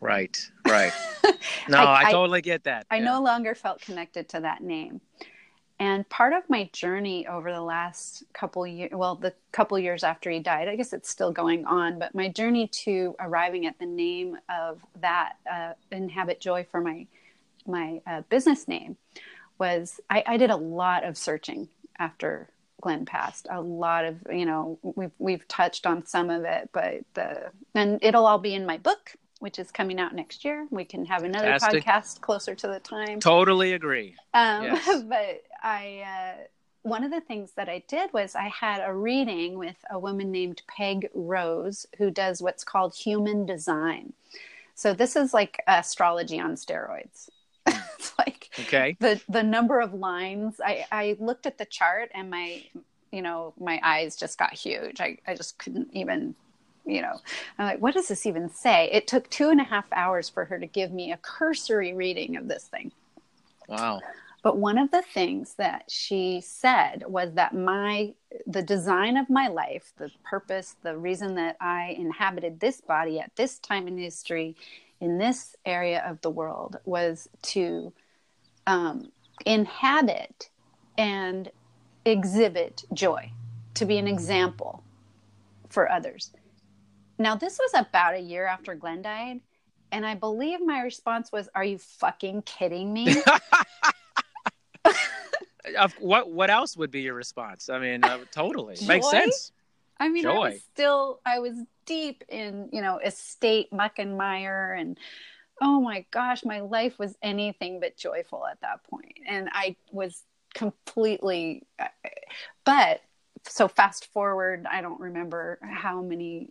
Right, 0.00 0.38
right. 0.66 0.92
No, 1.68 1.78
I- 1.78 2.04
I, 2.08 2.12
totally 2.12 2.40
get 2.40 2.64
that. 2.64 2.86
I 2.90 2.96
Yeah. 2.96 3.04
no 3.04 3.22
longer 3.22 3.54
felt 3.54 3.80
connected 3.80 4.28
to 4.30 4.40
that 4.40 4.62
name. 4.62 5.00
And 5.78 6.08
part 6.08 6.32
of 6.32 6.48
my 6.48 6.70
journey 6.72 7.26
over 7.26 7.52
the 7.52 7.60
last 7.60 8.22
couple 8.32 8.66
years, 8.66 8.92
well, 8.94 9.14
the 9.16 9.34
couple 9.52 9.78
years 9.78 10.04
after 10.04 10.30
he 10.30 10.38
died, 10.38 10.68
I 10.68 10.76
guess 10.76 10.92
it's 10.92 11.10
still 11.10 11.32
going 11.32 11.66
on, 11.66 11.98
but 11.98 12.14
my 12.14 12.28
journey 12.28 12.68
to 12.68 13.14
arriving 13.20 13.66
at 13.66 13.78
the 13.78 13.84
name 13.86 14.38
of 14.48 14.80
that 15.00 15.34
uh, 15.52 15.72
inhabit 15.90 16.40
joy 16.40 16.66
for 16.70 16.80
my 16.80 17.06
my 17.66 18.00
uh, 18.06 18.22
business 18.28 18.68
name 18.68 18.96
was 19.58 20.00
I, 20.08 20.22
I 20.26 20.36
did 20.36 20.50
a 20.50 20.56
lot 20.56 21.02
of 21.04 21.18
searching 21.18 21.68
after 21.98 22.48
Glenn 22.80 23.04
passed. 23.04 23.46
A 23.50 23.60
lot 23.60 24.04
of 24.04 24.16
you 24.32 24.46
know 24.46 24.78
we've 24.82 25.10
we've 25.18 25.46
touched 25.48 25.84
on 25.86 26.06
some 26.06 26.30
of 26.30 26.44
it, 26.44 26.70
but 26.72 27.00
the 27.14 27.50
and 27.74 27.98
it'll 28.02 28.24
all 28.24 28.38
be 28.38 28.54
in 28.54 28.64
my 28.64 28.78
book, 28.78 29.12
which 29.40 29.58
is 29.58 29.70
coming 29.70 29.98
out 30.00 30.14
next 30.14 30.44
year. 30.44 30.66
We 30.70 30.84
can 30.84 31.04
have 31.06 31.22
another 31.24 31.46
Fantastic. 31.48 31.84
podcast 31.84 32.20
closer 32.20 32.54
to 32.54 32.66
the 32.68 32.80
time. 32.80 33.20
Totally 33.20 33.72
agree. 33.74 34.14
Um, 34.34 34.64
Yes. 34.64 35.02
but 35.08 35.42
I, 35.62 36.02
uh, 36.38 36.42
one 36.82 37.04
of 37.04 37.10
the 37.10 37.20
things 37.20 37.52
that 37.56 37.68
I 37.68 37.82
did 37.88 38.12
was 38.12 38.34
I 38.34 38.48
had 38.48 38.80
a 38.86 38.94
reading 38.94 39.58
with 39.58 39.76
a 39.90 39.98
woman 39.98 40.30
named 40.30 40.62
Peg 40.68 41.08
Rose 41.14 41.84
who 41.98 42.10
does 42.10 42.40
what's 42.40 42.64
called 42.64 42.94
human 42.94 43.44
design. 43.44 44.12
So 44.74 44.94
this 44.94 45.16
is 45.16 45.34
like 45.34 45.62
astrology 45.66 46.38
on 46.38 46.52
steroids. 46.54 47.28
it's 47.66 48.12
like 48.18 48.48
Okay. 48.60 48.96
the 49.00 49.20
the 49.28 49.42
number 49.42 49.80
of 49.80 49.92
lines. 49.94 50.60
I 50.64 50.86
I 50.92 51.16
looked 51.18 51.46
at 51.46 51.58
the 51.58 51.64
chart 51.66 52.10
and 52.14 52.30
my 52.30 52.62
you 53.10 53.20
know 53.22 53.52
my 53.58 53.80
eyes 53.82 54.16
just 54.16 54.38
got 54.38 54.54
huge. 54.54 55.00
I 55.00 55.18
I 55.26 55.34
just 55.34 55.58
couldn't 55.58 55.88
even 55.92 56.34
you 56.86 57.02
know 57.02 57.20
i'm 57.58 57.66
like 57.66 57.80
what 57.80 57.94
does 57.94 58.08
this 58.08 58.26
even 58.26 58.48
say 58.48 58.88
it 58.92 59.06
took 59.06 59.28
two 59.28 59.50
and 59.50 59.60
a 59.60 59.64
half 59.64 59.84
hours 59.92 60.28
for 60.28 60.44
her 60.44 60.58
to 60.58 60.66
give 60.66 60.92
me 60.92 61.12
a 61.12 61.16
cursory 61.18 61.92
reading 61.92 62.36
of 62.36 62.48
this 62.48 62.64
thing 62.64 62.92
Wow. 63.68 64.00
but 64.42 64.56
one 64.58 64.78
of 64.78 64.90
the 64.92 65.02
things 65.02 65.54
that 65.54 65.90
she 65.90 66.40
said 66.40 67.02
was 67.06 67.32
that 67.34 67.54
my 67.54 68.14
the 68.46 68.62
design 68.62 69.16
of 69.16 69.28
my 69.30 69.48
life, 69.48 69.92
the 69.96 70.10
purpose, 70.24 70.76
the 70.82 70.96
reason 70.96 71.34
that 71.36 71.56
I 71.60 71.96
inhabited 71.98 72.60
this 72.60 72.80
body 72.80 73.18
at 73.18 73.34
this 73.36 73.58
time 73.58 73.88
in 73.88 73.98
history, 73.98 74.56
in 75.00 75.18
this 75.18 75.56
area 75.64 76.04
of 76.06 76.20
the 76.20 76.30
world, 76.30 76.76
was 76.84 77.28
to 77.42 77.92
um, 78.66 79.10
inhabit 79.44 80.50
and 80.98 81.50
exhibit 82.04 82.84
joy, 82.92 83.30
to 83.74 83.84
be 83.84 83.98
an 83.98 84.06
example 84.06 84.82
for 85.68 85.90
others. 85.90 86.30
Now, 87.18 87.34
this 87.34 87.58
was 87.58 87.70
about 87.74 88.14
a 88.14 88.20
year 88.20 88.46
after 88.46 88.74
Glenn 88.74 89.02
died. 89.02 89.40
And 89.92 90.04
I 90.04 90.14
believe 90.14 90.58
my 90.64 90.80
response 90.80 91.30
was, 91.32 91.48
Are 91.54 91.64
you 91.64 91.78
fucking 91.78 92.42
kidding 92.42 92.92
me? 92.92 93.22
What 95.98 96.30
what 96.30 96.48
else 96.48 96.76
would 96.76 96.90
be 96.92 97.02
your 97.02 97.14
response? 97.14 97.68
I 97.68 97.78
mean, 97.78 98.04
uh, 98.04 98.18
totally 98.30 98.76
makes 98.86 99.10
sense. 99.10 99.50
I 99.98 100.08
mean, 100.08 100.26
I 100.26 100.32
was 100.32 100.62
still, 100.72 101.20
I 101.24 101.38
was 101.38 101.56
deep 101.86 102.22
in, 102.28 102.68
you 102.72 102.82
know, 102.82 102.98
estate 102.98 103.72
muck 103.72 103.98
and 103.98 104.16
mire, 104.16 104.74
and 104.78 104.98
oh 105.60 105.80
my 105.80 106.04
gosh, 106.10 106.44
my 106.44 106.60
life 106.60 106.98
was 106.98 107.16
anything 107.22 107.80
but 107.80 107.96
joyful 107.96 108.46
at 108.46 108.60
that 108.60 108.84
point. 108.84 109.18
And 109.26 109.48
I 109.52 109.76
was 109.90 110.22
completely, 110.54 111.66
but 112.64 113.00
so 113.48 113.68
fast 113.68 114.12
forward, 114.12 114.66
I 114.70 114.80
don't 114.80 115.00
remember 115.00 115.58
how 115.62 116.02
many 116.02 116.50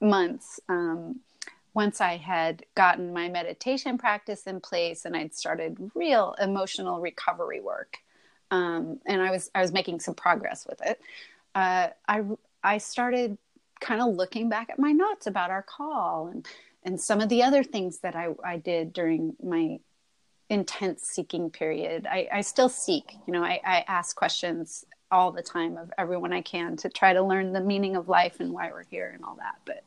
months. 0.00 0.60
Um, 0.68 1.20
once 1.74 2.00
I 2.00 2.16
had 2.16 2.64
gotten 2.74 3.12
my 3.12 3.28
meditation 3.28 3.98
practice 3.98 4.44
in 4.44 4.60
place 4.60 5.04
and 5.04 5.16
I'd 5.16 5.34
started 5.34 5.92
real 5.94 6.34
emotional 6.40 7.00
recovery 7.00 7.60
work, 7.60 7.98
um, 8.50 8.98
and 9.06 9.20
I 9.20 9.30
was 9.30 9.50
I 9.54 9.60
was 9.60 9.72
making 9.72 10.00
some 10.00 10.14
progress 10.14 10.66
with 10.68 10.80
it. 10.82 11.00
Uh, 11.54 11.88
I 12.08 12.22
I 12.62 12.78
started 12.78 13.38
kind 13.80 14.00
of 14.00 14.14
looking 14.14 14.48
back 14.48 14.70
at 14.70 14.78
my 14.78 14.92
notes 14.92 15.26
about 15.26 15.50
our 15.50 15.62
call 15.62 16.28
and 16.28 16.46
and 16.82 17.00
some 17.00 17.20
of 17.20 17.28
the 17.28 17.42
other 17.42 17.62
things 17.62 17.98
that 17.98 18.16
I, 18.16 18.28
I 18.44 18.56
did 18.56 18.92
during 18.92 19.36
my 19.42 19.78
intense 20.48 21.02
seeking 21.02 21.50
period. 21.50 22.06
I, 22.10 22.28
I 22.32 22.40
still 22.40 22.68
seek, 22.68 23.12
you 23.26 23.32
know, 23.32 23.44
I, 23.44 23.60
I 23.64 23.84
ask 23.86 24.16
questions 24.16 24.84
all 25.10 25.32
the 25.32 25.42
time 25.42 25.76
of 25.76 25.90
everyone 25.98 26.32
I 26.32 26.42
can 26.42 26.76
to 26.78 26.88
try 26.88 27.12
to 27.12 27.22
learn 27.22 27.52
the 27.52 27.60
meaning 27.60 27.96
of 27.96 28.08
life 28.08 28.40
and 28.40 28.52
why 28.52 28.70
we're 28.70 28.84
here 28.84 29.10
and 29.14 29.24
all 29.24 29.36
that. 29.36 29.56
But 29.64 29.84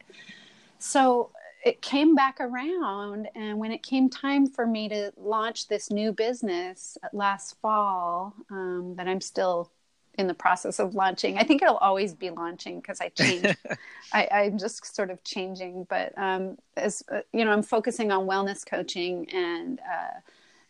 so 0.79 1.31
it 1.63 1.81
came 1.81 2.15
back 2.15 2.39
around 2.39 3.27
and 3.35 3.59
when 3.59 3.71
it 3.71 3.83
came 3.83 4.09
time 4.09 4.47
for 4.47 4.65
me 4.65 4.89
to 4.89 5.11
launch 5.15 5.67
this 5.67 5.91
new 5.91 6.11
business 6.11 6.97
last 7.13 7.55
fall 7.61 8.33
um, 8.49 8.95
that 8.97 9.07
i'm 9.07 9.21
still 9.21 9.69
in 10.17 10.27
the 10.27 10.33
process 10.33 10.79
of 10.79 10.93
launching. 10.93 11.37
I 11.37 11.43
think 11.43 11.61
it'll 11.61 11.77
always 11.77 12.13
be 12.13 12.29
launching 12.29 12.79
because 12.79 13.01
I 13.01 13.09
change. 13.09 13.55
I, 14.13 14.27
I'm 14.31 14.57
just 14.57 14.95
sort 14.95 15.09
of 15.09 15.23
changing, 15.23 15.85
but 15.89 16.17
um, 16.17 16.57
as 16.75 17.03
uh, 17.11 17.21
you 17.33 17.45
know, 17.45 17.51
I'm 17.51 17.63
focusing 17.63 18.11
on 18.11 18.27
wellness 18.27 18.65
coaching 18.65 19.29
and 19.33 19.79
uh, 19.79 20.19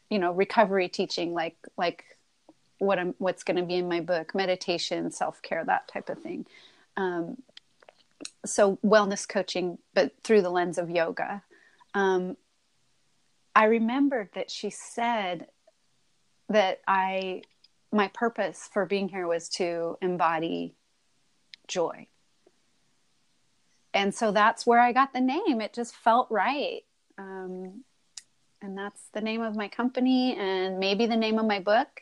you 0.10 0.20
know 0.20 0.32
recovery 0.32 0.90
teaching, 0.90 1.34
like 1.34 1.58
like 1.78 2.04
what 2.82 2.98
I'm 2.98 3.14
what's 3.20 3.44
going 3.44 3.58
to 3.58 3.64
be 3.64 3.76
in 3.76 3.88
my 3.88 4.02
book, 4.02 4.34
meditation, 4.34 5.12
self 5.12 5.42
care, 5.44 5.64
that 5.64 5.88
type 5.88 6.10
of 6.10 6.18
thing. 6.18 6.48
Um, 6.98 7.38
so 8.44 8.78
wellness 8.84 9.30
coaching, 9.30 9.78
but 9.94 10.12
through 10.24 10.42
the 10.42 10.50
lens 10.50 10.80
of 10.80 10.90
yoga. 10.90 11.44
Um, 11.94 12.38
I 13.56 13.66
remembered 13.66 14.30
that 14.34 14.50
she 14.50 14.72
said 14.72 15.48
that 16.50 16.82
I 16.88 17.44
my 17.92 18.08
purpose 18.08 18.68
for 18.74 18.86
being 18.86 19.10
here 19.10 19.28
was 19.28 19.48
to 19.50 19.98
embody 20.02 20.74
joy. 21.68 22.08
And 23.94 24.16
so 24.16 24.32
that's 24.32 24.66
where 24.66 24.80
I 24.80 24.92
got 24.92 25.14
the 25.14 25.22
name. 25.22 25.62
It 25.62 25.74
just 25.74 25.96
felt 25.96 26.32
right. 26.32 26.82
Um, 27.18 27.84
and 28.62 28.78
that's 28.78 29.02
the 29.14 29.22
name 29.22 29.42
of 29.42 29.56
my 29.56 29.68
company 29.68 30.36
and 30.36 30.80
maybe 30.80 31.06
the 31.06 31.18
name 31.18 31.38
of 31.38 31.46
my 31.46 31.60
book. 31.60 32.02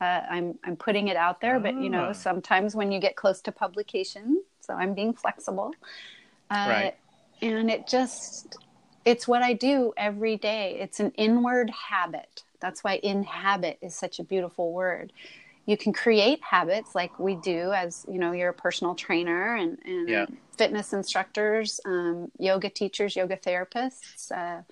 Uh, 0.00 0.22
I'm 0.30 0.58
I'm 0.64 0.76
putting 0.76 1.08
it 1.08 1.16
out 1.16 1.40
there, 1.40 1.58
but 1.58 1.74
you 1.80 1.90
know, 1.90 2.08
Ah. 2.10 2.12
sometimes 2.12 2.74
when 2.76 2.92
you 2.92 3.00
get 3.00 3.16
close 3.16 3.40
to 3.42 3.52
publication, 3.52 4.42
so 4.60 4.74
I'm 4.74 4.94
being 4.94 5.12
flexible. 5.12 5.72
Uh, 6.50 6.64
Right. 6.68 6.94
And 7.42 7.70
it 7.70 7.86
just 7.86 8.56
it's 9.04 9.26
what 9.26 9.42
I 9.42 9.54
do 9.54 9.92
every 9.96 10.36
day. 10.36 10.78
It's 10.80 11.00
an 11.00 11.12
inward 11.12 11.70
habit. 11.70 12.42
That's 12.60 12.82
why 12.84 13.00
inhabit 13.02 13.78
is 13.80 13.94
such 13.94 14.18
a 14.18 14.24
beautiful 14.24 14.72
word. 14.72 15.12
You 15.66 15.76
can 15.76 15.92
create 15.92 16.42
habits 16.42 16.94
like 16.94 17.18
we 17.18 17.34
do 17.36 17.72
as 17.72 18.04
you 18.08 18.18
know, 18.18 18.32
you're 18.32 18.50
a 18.50 18.54
personal 18.54 18.94
trainer 18.94 19.54
and, 19.56 19.78
and 19.84 20.08
Yeah. 20.08 20.26
fitness 20.56 20.92
instructors, 20.92 21.80
um, 21.84 22.30
yoga 22.38 22.70
teachers, 22.70 23.14
yoga 23.16 23.36
therapists. 23.36 24.30
Uh, 24.32 24.62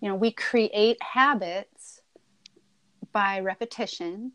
you 0.00 0.08
know, 0.08 0.14
we 0.14 0.30
create 0.30 1.02
habits 1.02 2.00
by 3.12 3.40
repetition 3.40 4.32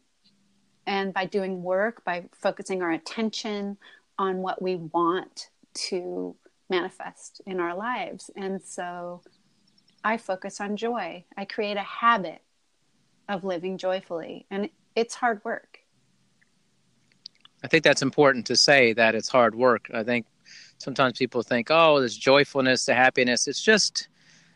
and 0.91 1.13
by 1.13 1.23
doing 1.23 1.63
work, 1.63 2.03
by 2.03 2.25
focusing 2.33 2.81
our 2.81 2.91
attention 2.91 3.77
on 4.19 4.39
what 4.39 4.61
we 4.61 4.75
want 4.75 5.49
to 5.73 6.35
manifest 6.69 7.41
in 7.45 7.61
our 7.61 7.73
lives. 7.73 8.29
And 8.35 8.61
so 8.61 9.21
I 10.03 10.17
focus 10.17 10.59
on 10.59 10.75
joy. 10.75 11.23
I 11.37 11.45
create 11.45 11.77
a 11.77 11.81
habit 11.83 12.41
of 13.29 13.45
living 13.45 13.77
joyfully. 13.77 14.45
And 14.51 14.69
it's 14.93 15.15
hard 15.15 15.39
work. 15.45 15.79
I 17.63 17.67
think 17.67 17.85
that's 17.85 18.01
important 18.01 18.45
to 18.47 18.57
say 18.57 18.91
that 18.91 19.15
it's 19.15 19.29
hard 19.29 19.55
work. 19.55 19.89
I 19.93 20.03
think 20.03 20.25
sometimes 20.77 21.17
people 21.17 21.41
think, 21.41 21.69
oh, 21.71 21.99
there's 21.99 22.17
joyfulness 22.17 22.83
to 22.85 22.93
happiness. 22.93 23.47
It's 23.47 23.63
just, 23.63 24.09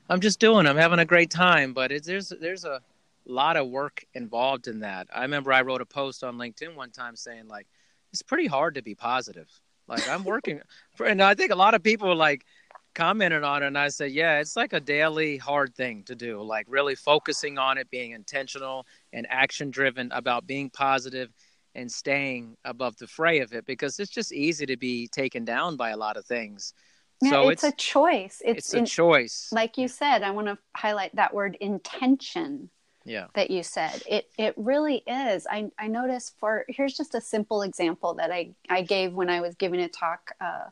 I'm 0.10 0.20
just 0.20 0.42
doing, 0.42 0.68
I'm 0.68 0.76
having 0.76 1.00
a 1.00 1.06
great 1.06 1.30
time. 1.30 1.72
But 1.72 1.94
it, 1.94 2.04
there's 2.04 2.34
there's 2.42 2.66
a 2.66 2.82
lot 3.28 3.58
of 3.58 3.68
work 3.68 4.06
involved 4.14 4.68
in 4.68 4.80
that. 4.80 5.08
I 5.14 5.22
remember 5.22 5.52
I 5.52 5.62
wrote 5.62 5.82
a 5.82 5.86
post 5.86 6.24
on 6.24 6.38
LinkedIn 6.38 6.76
one 6.76 6.92
time 6.92 7.16
saying 7.16 7.48
like, 7.48 7.68
it's 8.12 8.22
pretty 8.22 8.48
hard 8.48 8.76
to 8.76 8.82
be 8.82 8.96
positive. 8.96 9.50
Like 9.88 10.08
I'm 10.08 10.24
working, 10.24 10.62
for, 10.96 11.06
and 11.06 11.22
I 11.22 11.36
think 11.36 11.52
a 11.52 11.56
lot 11.56 11.74
of 11.74 11.84
people 11.84 12.16
like 12.16 12.46
commented 12.94 13.44
on 13.44 13.62
it, 13.62 13.68
and 13.68 13.78
I 13.78 13.90
said, 13.90 14.12
yeah, 14.12 14.40
it's 14.40 14.56
like 14.56 14.74
a 14.74 14.80
daily 14.80 15.38
hard 15.38 15.76
thing 15.76 16.04
to 16.04 16.16
do. 16.16 16.42
Like 16.42 16.66
really 16.70 16.96
focusing 16.96 17.58
on 17.58 17.78
it, 17.78 17.90
being 17.90 18.12
intentional 18.12 18.86
and 19.14 19.28
action 19.30 19.70
driven 19.70 20.12
about 20.12 20.48
being 20.48 20.70
positive 20.70 21.34
and 21.76 21.92
staying 21.92 22.56
above 22.64 22.96
the 22.98 23.08
fray 23.08 23.42
of 23.42 23.54
it 23.54 23.66
because 23.66 24.00
it's 24.00 24.12
just 24.12 24.32
easy 24.32 24.66
to 24.66 24.78
be 24.78 25.08
taken 25.10 25.44
down 25.44 25.76
by 25.76 25.90
a 25.90 25.98
lot 25.98 26.16
of 26.18 26.26
things. 26.26 26.74
Yeah, 27.22 27.32
so 27.32 27.50
it's, 27.50 27.64
it's 27.64 27.74
a 27.74 27.78
choice. 27.78 28.42
It's, 28.44 28.58
it's 28.60 28.74
a 28.74 28.78
in- 28.80 28.86
choice. 28.86 29.50
like 29.52 29.78
you 29.78 29.88
said, 29.88 30.24
I 30.24 30.32
want 30.32 30.48
to 30.48 30.58
highlight 30.76 31.16
that 31.16 31.34
word 31.34 31.58
intention. 31.60 32.70
Yeah. 33.06 33.28
that 33.36 33.52
you 33.52 33.64
said. 33.64 34.04
It 34.08 34.30
it 34.38 34.54
really 34.58 35.04
is. 35.08 35.48
I 35.50 35.72
I 35.80 35.88
noticed 35.88 36.38
for 36.40 36.66
here's 36.68 36.98
just 36.98 37.16
a 37.16 37.22
simple 37.22 37.62
example 37.62 38.16
that 38.16 38.32
I 38.32 38.52
I 38.70 38.82
gave 38.82 39.14
when 39.14 39.30
I 39.30 39.42
was 39.42 39.56
giving 39.56 39.80
a 39.80 39.88
talk 39.88 40.32
uh, 40.42 40.66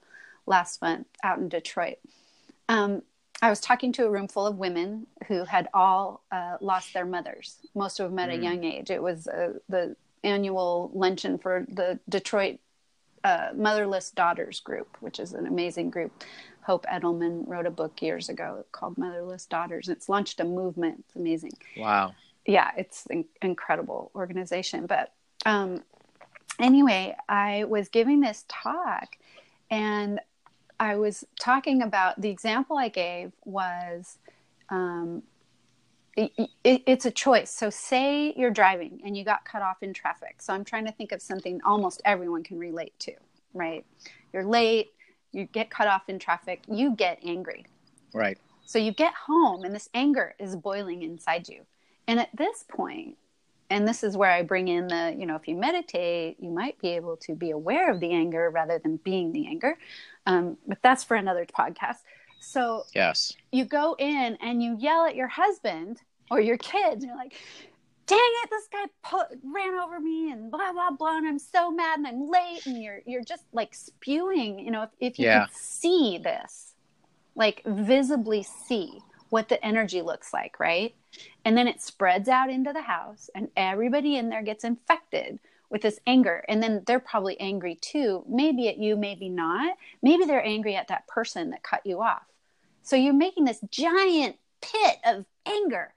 last 0.45 0.81
month 0.81 1.07
out 1.23 1.37
in 1.37 1.47
Detroit. 1.47 1.97
Um, 2.67 3.03
I 3.41 3.49
was 3.49 3.59
talking 3.59 3.91
to 3.93 4.05
a 4.05 4.09
room 4.09 4.27
full 4.27 4.47
of 4.47 4.57
women 4.57 5.07
who 5.27 5.43
had 5.43 5.67
all 5.73 6.23
uh, 6.31 6.57
lost 6.61 6.93
their 6.93 7.05
mothers. 7.05 7.57
Most 7.75 7.99
of 7.99 8.09
them 8.09 8.19
at 8.19 8.29
a 8.29 8.37
young 8.37 8.63
age. 8.63 8.89
It 8.89 9.03
was 9.03 9.27
uh, 9.27 9.53
the 9.67 9.95
annual 10.23 10.89
luncheon 10.93 11.37
for 11.37 11.65
the 11.69 11.99
Detroit 12.07 12.59
uh, 13.23 13.49
Motherless 13.53 14.11
Daughters 14.11 14.59
Group, 14.61 14.97
which 15.01 15.19
is 15.19 15.33
an 15.33 15.45
amazing 15.45 15.89
group. 15.89 16.23
Hope 16.65 16.85
Edelman 16.85 17.43
wrote 17.47 17.65
a 17.65 17.71
book 17.71 18.01
years 18.01 18.29
ago 18.29 18.65
called 18.71 18.97
Motherless 18.97 19.45
Daughters. 19.45 19.89
It's 19.89 20.09
launched 20.09 20.39
a 20.39 20.43
movement. 20.45 21.03
It's 21.07 21.15
amazing 21.15 21.53
Wow. 21.77 22.15
yeah, 22.45 22.71
it's 22.77 23.05
an 23.07 23.25
incredible 23.41 24.11
organization. 24.15 24.85
But 24.85 25.13
um, 25.45 25.83
anyway, 26.59 27.15
I 27.27 27.65
was 27.65 27.89
giving 27.89 28.21
this 28.21 28.45
talk 28.47 29.17
and 29.69 30.19
I 30.79 30.95
was 30.97 31.23
talking 31.39 31.81
about 31.81 32.19
the 32.19 32.29
example 32.29 32.77
I 32.77 32.89
gave 32.89 33.31
was 33.45 34.17
um, 34.69 35.23
it, 36.15 36.31
it, 36.63 36.83
it's 36.85 37.05
a 37.05 37.11
choice. 37.11 37.49
So, 37.49 37.69
say 37.69 38.33
you're 38.35 38.51
driving 38.51 39.01
and 39.05 39.15
you 39.17 39.23
got 39.23 39.45
cut 39.45 39.61
off 39.61 39.81
in 39.81 39.93
traffic. 39.93 40.41
So, 40.41 40.53
I'm 40.53 40.63
trying 40.63 40.85
to 40.85 40.91
think 40.91 41.11
of 41.11 41.21
something 41.21 41.59
almost 41.65 42.01
everyone 42.05 42.43
can 42.43 42.59
relate 42.59 42.93
to, 42.99 43.13
right? 43.53 43.85
You're 44.31 44.45
late, 44.45 44.91
you 45.33 45.45
get 45.45 45.69
cut 45.69 45.87
off 45.87 46.07
in 46.07 46.19
traffic, 46.19 46.61
you 46.67 46.95
get 46.95 47.19
angry. 47.25 47.65
Right. 48.13 48.37
So 48.65 48.79
you 48.79 48.91
get 48.93 49.13
home 49.13 49.63
and 49.63 49.75
this 49.75 49.89
anger 49.93 50.35
is 50.39 50.55
boiling 50.55 51.03
inside 51.03 51.49
you. 51.49 51.65
And 52.07 52.19
at 52.19 52.29
this 52.35 52.63
point, 52.67 53.17
and 53.69 53.87
this 53.87 54.03
is 54.03 54.15
where 54.15 54.31
I 54.31 54.43
bring 54.43 54.67
in 54.67 54.87
the, 54.87 55.15
you 55.17 55.25
know, 55.25 55.35
if 55.35 55.47
you 55.47 55.55
meditate, 55.55 56.37
you 56.39 56.51
might 56.51 56.79
be 56.79 56.89
able 56.89 57.17
to 57.17 57.33
be 57.35 57.51
aware 57.51 57.91
of 57.91 57.99
the 57.99 58.11
anger 58.11 58.49
rather 58.49 58.77
than 58.77 58.97
being 58.97 59.31
the 59.31 59.47
anger. 59.47 59.77
Um, 60.27 60.57
but 60.67 60.77
that's 60.81 61.03
for 61.03 61.15
another 61.15 61.45
podcast. 61.45 61.97
So 62.39 62.83
Yes. 62.93 63.33
you 63.51 63.65
go 63.65 63.95
in 63.97 64.37
and 64.41 64.61
you 64.61 64.77
yell 64.79 65.05
at 65.05 65.15
your 65.15 65.27
husband 65.29 66.01
or 66.29 66.39
your 66.39 66.57
kids, 66.57 67.03
and 67.03 67.05
you're 67.05 67.15
like, 67.15 67.33
dang 68.05 68.19
it, 68.43 68.49
this 68.49 68.67
guy 68.71 68.85
pu- 69.03 69.39
ran 69.43 69.75
over 69.75 69.99
me 69.99 70.31
and 70.31 70.51
blah, 70.51 70.71
blah, 70.73 70.91
blah. 70.91 71.17
And 71.17 71.27
I'm 71.27 71.39
so 71.39 71.71
mad 71.71 71.99
and 71.99 72.07
I'm 72.07 72.29
late. 72.29 72.65
And 72.65 72.81
you're, 72.81 73.01
you're 73.05 73.23
just 73.23 73.43
like 73.53 73.73
spewing, 73.73 74.59
you 74.59 74.71
know, 74.71 74.83
if, 74.83 74.89
if 74.99 75.19
you 75.19 75.25
Yeah. 75.25 75.45
could 75.45 75.55
see 75.55 76.17
this, 76.17 76.73
like 77.35 77.63
visibly 77.65 78.43
see 78.43 78.99
what 79.29 79.49
the 79.49 79.63
energy 79.65 80.01
looks 80.01 80.33
like, 80.33 80.59
right? 80.59 80.93
And 81.45 81.57
then 81.57 81.67
it 81.67 81.81
spreads 81.81 82.29
out 82.29 82.49
into 82.49 82.73
the 82.73 82.81
house, 82.81 83.29
and 83.35 83.49
everybody 83.55 84.17
in 84.17 84.29
there 84.29 84.43
gets 84.43 84.63
infected 84.63 85.39
with 85.69 85.81
this 85.81 85.99
anger. 86.05 86.43
And 86.47 86.61
then 86.61 86.83
they're 86.85 86.99
probably 86.99 87.39
angry 87.39 87.75
too, 87.75 88.23
maybe 88.27 88.67
at 88.67 88.77
you, 88.77 88.95
maybe 88.95 89.29
not. 89.29 89.75
Maybe 90.03 90.25
they're 90.25 90.45
angry 90.45 90.75
at 90.75 90.87
that 90.89 91.07
person 91.07 91.49
that 91.49 91.63
cut 91.63 91.85
you 91.85 92.01
off. 92.01 92.23
So 92.83 92.95
you're 92.95 93.13
making 93.13 93.45
this 93.45 93.59
giant 93.71 94.37
pit 94.61 94.97
of 95.05 95.25
anger 95.47 95.93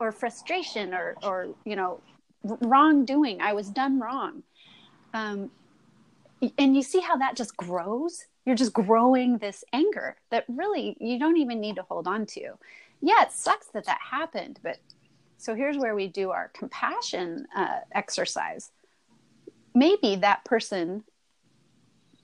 or 0.00 0.12
frustration 0.12 0.94
or, 0.94 1.16
or 1.22 1.48
you 1.64 1.76
know, 1.76 2.00
wrongdoing. 2.42 3.40
I 3.40 3.52
was 3.52 3.68
done 3.68 4.00
wrong. 4.00 4.42
Um, 5.14 5.50
and 6.56 6.76
you 6.76 6.82
see 6.82 7.00
how 7.00 7.16
that 7.16 7.36
just 7.36 7.56
grows 7.56 8.26
you're 8.48 8.56
just 8.56 8.72
growing 8.72 9.36
this 9.36 9.62
anger 9.74 10.16
that 10.30 10.46
really 10.48 10.96
you 11.00 11.18
don't 11.18 11.36
even 11.36 11.60
need 11.60 11.76
to 11.76 11.82
hold 11.82 12.08
on 12.08 12.24
to 12.24 12.40
yeah 13.02 13.22
it 13.22 13.30
sucks 13.30 13.66
that 13.68 13.84
that 13.84 13.98
happened 14.10 14.58
but 14.62 14.78
so 15.36 15.54
here's 15.54 15.76
where 15.76 15.94
we 15.94 16.08
do 16.08 16.30
our 16.30 16.50
compassion 16.54 17.46
uh, 17.54 17.80
exercise 17.94 18.70
maybe 19.74 20.16
that 20.16 20.42
person 20.46 21.04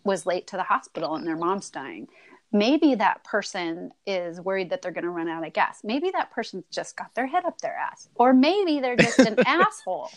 was 0.03 0.25
late 0.25 0.47
to 0.47 0.57
the 0.57 0.63
hospital 0.63 1.15
and 1.15 1.27
their 1.27 1.37
mom's 1.37 1.69
dying 1.69 2.09
maybe 2.55 2.95
that 2.95 3.23
person 3.25 3.91
is 4.07 4.41
worried 4.41 4.71
that 4.71 4.81
they're 4.81 4.93
going 4.93 5.05
to 5.05 5.11
run 5.11 5.29
out 5.29 5.47
of 5.47 5.53
gas 5.53 5.81
maybe 5.85 6.11
that 6.11 6.31
person's 6.31 6.65
just 6.71 6.97
got 6.97 7.15
their 7.15 7.27
head 7.27 7.45
up 7.45 7.61
their 7.61 7.77
ass 7.77 8.09
or 8.15 8.33
maybe 8.33 8.81
they're 8.81 8.97
just 8.97 9.19
an 9.19 9.37
asshole 9.47 10.11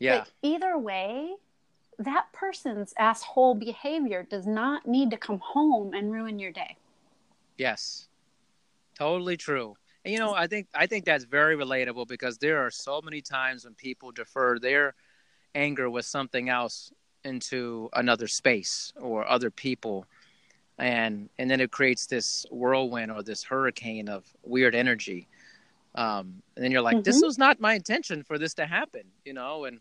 Yeah. 0.00 0.18
but 0.18 0.30
either 0.42 0.76
way, 0.78 1.34
that 1.98 2.26
person's 2.32 2.92
asshole 2.98 3.54
behavior 3.54 4.22
does 4.28 4.46
not 4.46 4.86
need 4.86 5.10
to 5.10 5.16
come 5.16 5.38
home 5.38 5.94
and 5.94 6.12
ruin 6.12 6.38
your 6.38 6.52
day. 6.52 6.76
Yes. 7.56 8.08
Totally 8.98 9.36
true. 9.36 9.76
And 10.04 10.12
you 10.12 10.20
know, 10.20 10.34
I 10.34 10.46
think 10.46 10.68
I 10.74 10.86
think 10.86 11.04
that's 11.06 11.24
very 11.24 11.56
relatable 11.56 12.06
because 12.06 12.36
there 12.38 12.58
are 12.64 12.70
so 12.70 13.00
many 13.02 13.22
times 13.22 13.64
when 13.64 13.74
people 13.74 14.12
defer 14.12 14.58
their 14.58 14.94
anger 15.54 15.88
with 15.88 16.04
something 16.04 16.48
else 16.50 16.92
into 17.24 17.88
another 17.94 18.28
space 18.28 18.92
or 19.00 19.26
other 19.26 19.50
people 19.50 20.06
and 20.78 21.28
and 21.38 21.50
then 21.50 21.60
it 21.60 21.70
creates 21.70 22.06
this 22.06 22.44
whirlwind 22.50 23.10
or 23.10 23.22
this 23.22 23.42
hurricane 23.42 24.08
of 24.08 24.24
weird 24.42 24.74
energy 24.74 25.26
um, 25.94 26.42
and 26.56 26.64
then 26.64 26.70
you're 26.70 26.82
like 26.82 27.02
this 27.04 27.20
Mhm. 27.22 27.26
was 27.26 27.38
not 27.38 27.60
my 27.60 27.74
intention 27.74 28.22
for 28.22 28.38
this 28.38 28.54
to 28.54 28.66
happen 28.66 29.02
you 29.24 29.32
know 29.32 29.64
and 29.64 29.80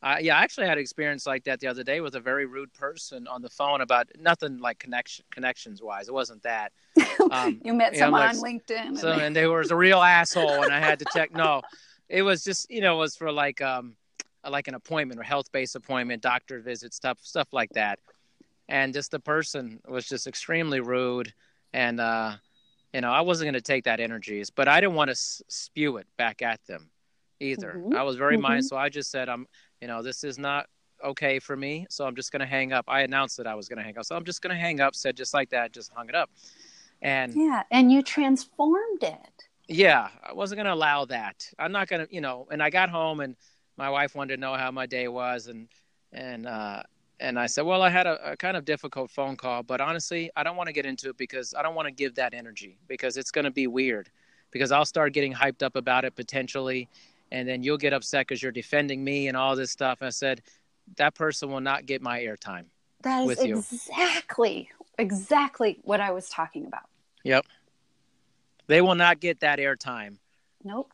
Uh, 0.00 0.16
yeah, 0.20 0.38
I 0.38 0.42
actually 0.44 0.68
had 0.68 0.78
an 0.78 0.82
experience 0.82 1.26
like 1.26 1.42
that 1.42 1.58
the 1.58 1.66
other 1.66 1.82
day 1.82 2.00
with 2.00 2.14
a 2.14 2.20
very 2.20 2.46
rude 2.46 2.72
person 2.72 3.26
on 3.26 3.42
the 3.42 3.48
phone 3.50 3.80
about 3.80 4.06
nothing 4.16 4.58
like 4.60 4.78
connection 4.78 5.24
connections 5.32 5.82
wise. 5.82 6.06
It 6.06 6.14
wasn't 6.14 6.40
that. 6.44 6.70
Um, 7.32 7.60
you 7.64 7.74
met 7.74 7.96
someone 7.96 8.20
like- 8.20 8.36
on 8.36 8.40
LinkedIn. 8.40 8.96
So 8.96 9.10
and 9.10 9.20
and 9.22 9.34
they 9.34 9.48
was 9.48 9.72
a 9.72 9.76
real 9.76 10.00
asshole, 10.00 10.62
and 10.62 10.72
I 10.72 10.78
had 10.78 11.00
to 11.00 11.06
check. 11.12 11.32
No, 11.32 11.62
it 12.08 12.22
was 12.22 12.44
just 12.44 12.70
you 12.70 12.80
know 12.80 12.94
it 12.94 12.98
was 13.06 13.16
for 13.16 13.32
like 13.32 13.60
um 13.60 13.96
like 14.48 14.68
an 14.68 14.76
appointment 14.76 15.18
or 15.18 15.24
health 15.24 15.50
based 15.50 15.74
appointment, 15.74 16.22
doctor 16.22 16.60
visit 16.60 16.94
stuff 16.94 17.18
stuff 17.20 17.48
like 17.52 17.70
that, 17.80 17.98
and 18.68 18.92
just 18.92 19.10
the 19.10 19.20
person 19.20 19.80
was 19.88 20.06
just 20.06 20.26
extremely 20.26 20.80
rude, 20.80 21.32
and 21.72 22.00
uh, 22.00 22.36
you 22.92 23.00
know 23.00 23.10
I 23.12 23.20
wasn't 23.22 23.46
going 23.46 23.54
to 23.54 23.60
take 23.60 23.84
that 23.84 24.00
energy 24.00 24.42
but 24.54 24.68
I 24.68 24.80
didn't 24.80 24.94
want 24.96 25.08
to 25.08 25.12
s- 25.12 25.42
spew 25.48 25.96
it 25.98 26.06
back 26.16 26.42
at 26.42 26.64
them 26.66 26.90
either. 27.40 27.80
Mhm. 27.84 27.94
I 27.94 28.02
was 28.02 28.16
very 28.16 28.36
Mhm. 28.36 28.42
mindful. 28.42 28.78
I 28.78 28.88
just 28.88 29.10
said 29.10 29.28
I'm 29.28 29.46
you 29.80 29.88
know 29.88 30.02
this 30.02 30.24
is 30.24 30.38
not 30.38 30.66
okay 31.04 31.38
for 31.38 31.56
me, 31.56 31.86
so 31.90 32.06
I'm 32.06 32.16
just 32.16 32.32
going 32.32 32.40
to 32.40 32.46
hang 32.46 32.72
up. 32.72 32.84
I 32.88 33.02
announced 33.02 33.36
that 33.36 33.46
I 33.46 33.54
was 33.54 33.68
going 33.68 33.76
to 33.78 33.84
hang 33.84 33.96
up, 33.98 34.04
so 34.04 34.16
I'm 34.16 34.24
just 34.24 34.42
going 34.42 34.54
to 34.54 34.60
hang 34.60 34.80
up. 34.80 34.94
Said 34.94 35.16
just 35.16 35.32
like 35.34 35.50
that, 35.50 35.72
just 35.72 35.92
hung 35.92 36.08
it 36.08 36.14
up, 36.14 36.30
and 37.02 37.34
yeah, 37.34 37.62
and 37.70 37.92
you 37.92 38.02
transformed 38.02 39.02
it. 39.02 39.44
yeah, 39.68 40.08
I 40.24 40.32
wasn't 40.32 40.56
going 40.56 40.66
to 40.66 40.72
allow 40.74 41.04
that. 41.06 41.46
I'm 41.58 41.72
not 41.72 41.88
going 41.88 42.06
to, 42.06 42.12
you 42.14 42.20
know, 42.20 42.48
and 42.50 42.62
I 42.62 42.70
got 42.70 42.88
home 42.88 43.20
and 43.20 43.36
my 43.76 43.90
wife 43.90 44.14
wanted 44.14 44.34
to 44.36 44.40
know 44.40 44.54
how 44.54 44.70
my 44.70 44.86
day 44.86 45.08
was 45.08 45.46
and 45.46 45.68
and 46.12 46.46
uh 46.46 46.82
and 47.20 47.38
I 47.38 47.46
said, 47.46 47.62
"Well, 47.62 47.82
I 47.82 47.90
had 47.90 48.06
a, 48.06 48.32
a 48.32 48.36
kind 48.36 48.56
of 48.56 48.64
difficult 48.64 49.10
phone 49.10 49.36
call, 49.36 49.62
but 49.62 49.80
honestly, 49.80 50.30
I 50.36 50.42
don't 50.42 50.56
want 50.56 50.68
to 50.68 50.72
get 50.72 50.86
into 50.86 51.08
it 51.10 51.16
because 51.16 51.54
I 51.54 51.62
don't 51.62 51.74
want 51.74 51.86
to 51.86 51.92
give 51.92 52.14
that 52.16 52.34
energy 52.34 52.78
because 52.86 53.16
it's 53.16 53.30
going 53.30 53.44
to 53.44 53.50
be 53.50 53.66
weird 53.66 54.10
because 54.50 54.72
I'll 54.72 54.84
start 54.84 55.12
getting 55.12 55.34
hyped 55.34 55.62
up 55.62 55.76
about 55.76 56.04
it 56.04 56.14
potentially 56.16 56.88
and 57.30 57.46
then 57.46 57.62
you'll 57.62 57.76
get 57.76 57.92
upset 57.92 58.26
cuz 58.26 58.42
you're 58.42 58.52
defending 58.52 59.02
me 59.04 59.28
and 59.28 59.36
all 59.36 59.56
this 59.56 59.70
stuff." 59.70 60.00
And 60.00 60.06
I 60.06 60.10
said, 60.10 60.42
"That 60.96 61.14
person 61.14 61.50
will 61.50 61.60
not 61.60 61.86
get 61.86 62.02
my 62.02 62.20
airtime." 62.20 62.66
That 63.02 63.22
is 63.22 63.26
With 63.26 63.44
you. 63.44 63.58
exactly 63.58 64.70
exactly 64.98 65.78
what 65.84 66.00
I 66.00 66.10
was 66.10 66.28
talking 66.28 66.66
about. 66.66 66.88
Yep. 67.24 67.46
They 68.66 68.80
will 68.80 68.94
not 68.96 69.20
get 69.20 69.40
that 69.40 69.58
airtime 69.58 70.18
Nope. 70.64 70.92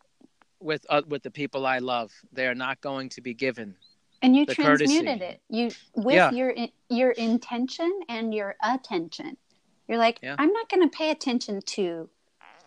with 0.60 0.86
uh, 0.88 1.02
with 1.06 1.22
the 1.22 1.30
people 1.30 1.66
I 1.66 1.78
love. 1.78 2.12
They 2.32 2.46
are 2.46 2.54
not 2.54 2.80
going 2.80 3.08
to 3.10 3.20
be 3.20 3.34
given 3.34 3.76
And 4.24 4.36
you 4.36 4.46
transmuted 4.46 5.20
courtesy. 5.20 5.24
it. 5.24 5.40
You 5.48 5.70
with 5.94 6.14
Yeah. 6.14 6.30
your 6.30 6.54
your 6.88 7.10
intention 7.12 8.00
and 8.08 8.34
your 8.34 8.56
attention. 8.62 9.36
You're 9.88 9.98
like, 9.98 10.18
Yeah. 10.22 10.36
I'm 10.38 10.52
not 10.52 10.68
going 10.68 10.88
to 10.88 10.96
pay 10.96 11.10
attention 11.10 11.60
to 11.62 12.08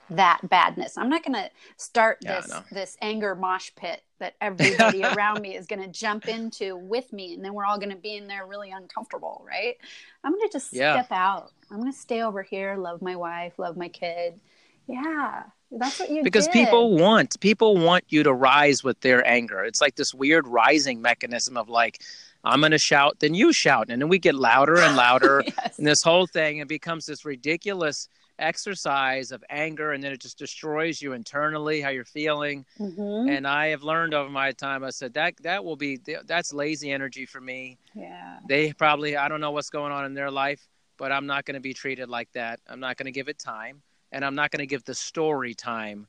that 0.09 0.47
badness. 0.49 0.97
I'm 0.97 1.09
not 1.09 1.23
going 1.23 1.33
to 1.33 1.49
start 1.75 2.19
Yeah, 2.21 2.41
this 2.41 2.53
this 2.71 2.97
anger 3.01 3.35
mosh 3.35 3.71
pit 3.75 4.03
that 4.19 4.35
everybody 4.41 5.03
around 5.03 5.41
me 5.41 5.55
is 5.55 5.65
going 5.67 5.81
to 5.81 5.87
jump 5.89 6.27
into 6.27 6.77
with 6.77 7.11
me, 7.11 7.33
and 7.33 7.43
then 7.43 7.53
we're 7.53 7.65
all 7.65 7.77
going 7.77 7.89
to 7.89 7.97
be 7.97 8.15
in 8.15 8.27
there 8.27 8.45
really 8.45 8.71
uncomfortable, 8.71 9.43
right? 9.45 9.75
I'm 10.23 10.31
going 10.31 10.47
to 10.47 10.53
just 10.53 10.67
step 10.67 11.11
out. 11.11 11.51
I'm 11.69 11.79
going 11.81 11.91
to 11.91 11.97
stay 11.97 12.21
over 12.21 12.41
here, 12.41 12.77
love 12.77 13.01
my 13.01 13.15
wife, 13.15 13.59
love 13.59 13.75
my 13.75 13.89
kid. 13.89 14.39
Yeah, 14.87 15.43
that's 15.71 15.99
what 15.99 16.09
you 16.09 16.23
because 16.23 16.45
did. 16.45 16.53
people 16.53 16.95
want 16.97 17.39
people 17.39 17.77
want 17.77 18.03
you 18.09 18.23
to 18.23 18.33
rise 18.33 18.83
with 18.83 18.99
their 19.01 19.25
anger 19.27 19.63
it's 19.63 19.81
like 19.81 19.95
this 19.95 20.13
weird 20.13 20.47
rising 20.47 21.01
mechanism 21.01 21.57
of 21.57 21.67
like 21.67 22.01
i'm 22.45 22.59
going 22.61 22.71
to 22.71 22.77
shout 22.77 23.17
then 23.19 23.33
you 23.33 23.51
shout 23.51 23.87
and 23.89 24.01
then 24.01 24.07
we 24.09 24.17
get 24.17 24.33
louder 24.35 24.77
and 24.79 24.95
louder 24.95 25.43
Yes. 25.57 25.77
and 25.77 25.85
this 25.85 26.01
whole 26.03 26.25
thing 26.25 26.57
it 26.59 26.67
becomes 26.69 27.05
this 27.05 27.25
ridiculous 27.25 28.07
exercise 28.39 29.31
of 29.31 29.43
anger 29.49 29.91
and 29.91 30.03
then 30.03 30.11
it 30.13 30.21
just 30.21 30.37
destroys 30.37 31.01
you 31.01 31.13
internally 31.13 31.81
how 31.81 31.89
you're 31.89 32.05
feeling 32.05 32.65
Mhm. 32.79 33.29
and 33.35 33.45
i 33.47 33.67
have 33.67 33.83
learned 33.83 34.13
over 34.13 34.29
my 34.29 34.51
time 34.53 34.83
i 34.83 34.89
said 34.89 35.13
that 35.15 35.33
that 35.43 35.65
will 35.65 35.75
be 35.75 35.99
that's 36.25 36.53
lazy 36.53 36.91
energy 36.91 37.25
for 37.25 37.41
me 37.41 37.77
Yeah. 37.93 38.37
they 38.47 38.71
probably 38.73 39.17
i 39.17 39.27
don't 39.27 39.41
know 39.41 39.51
what's 39.51 39.69
going 39.69 39.91
on 39.91 40.05
in 40.05 40.13
their 40.13 40.31
life 40.31 40.65
but 40.97 41.11
i'm 41.11 41.25
not 41.25 41.45
going 41.45 41.55
to 41.55 41.59
be 41.61 41.73
treated 41.73 42.09
like 42.09 42.31
that 42.33 42.59
i'm 42.67 42.79
not 42.79 42.95
going 42.95 43.05
to 43.07 43.11
give 43.11 43.27
it 43.27 43.37
time 43.37 43.81
and 44.17 44.25
i'm 44.25 44.35
not 44.35 44.49
going 44.49 44.59
to 44.59 44.65
give 44.65 44.83
the 44.83 44.95
story 44.95 45.53
time 45.53 46.07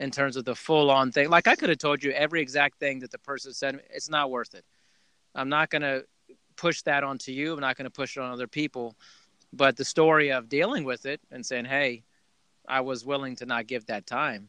in 0.00 0.10
terms 0.10 0.36
of 0.36 0.44
the 0.44 0.54
full 0.54 0.90
on 0.90 1.12
thing 1.12 1.30
like 1.30 1.46
i 1.46 1.54
could 1.54 1.68
have 1.68 1.78
told 1.78 2.02
you 2.02 2.10
every 2.10 2.42
exact 2.42 2.78
thing 2.80 2.98
that 2.98 3.12
the 3.12 3.18
person 3.18 3.54
said 3.54 3.80
it's 3.90 4.10
not 4.10 4.30
worth 4.30 4.54
it 4.54 4.64
i'm 5.36 5.48
not 5.48 5.70
going 5.70 5.82
to 5.82 6.04
push 6.56 6.82
that 6.82 7.04
onto 7.04 7.30
you 7.30 7.54
i'm 7.54 7.60
not 7.60 7.76
going 7.76 7.84
to 7.84 7.90
push 7.90 8.16
it 8.16 8.20
on 8.20 8.30
other 8.32 8.48
people 8.48 8.96
but 9.52 9.76
the 9.76 9.84
story 9.84 10.32
of 10.32 10.48
dealing 10.48 10.82
with 10.84 11.06
it 11.06 11.20
and 11.30 11.46
saying 11.46 11.64
hey 11.64 12.02
i 12.68 12.80
was 12.80 13.04
willing 13.04 13.36
to 13.36 13.46
not 13.46 13.68
give 13.68 13.86
that 13.86 14.04
time 14.04 14.48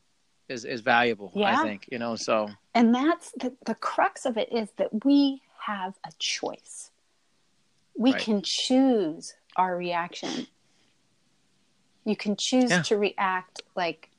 is 0.50 0.66
is 0.66 0.82
valuable 0.82 1.32
Yeah. 1.36 1.60
i 1.60 1.64
think 1.64 1.88
you 1.92 2.00
know 2.00 2.16
so 2.16 2.50
And 2.74 2.94
that's 2.94 3.32
the, 3.40 3.54
the 3.66 3.76
crux 3.76 4.26
of 4.26 4.36
it 4.38 4.52
is 4.52 4.70
that 4.78 5.06
we 5.06 5.42
have 5.60 5.94
a 6.06 6.12
choice. 6.20 6.92
We 7.98 8.12
Right. 8.12 8.22
can 8.22 8.42
choose 8.42 9.34
our 9.56 9.78
reaction. 9.78 10.48
You 12.06 12.16
can 12.16 12.36
choose 12.36 12.70
Yeah. 12.70 12.82
to 12.84 12.98
react 12.98 13.62
like, 13.76 14.10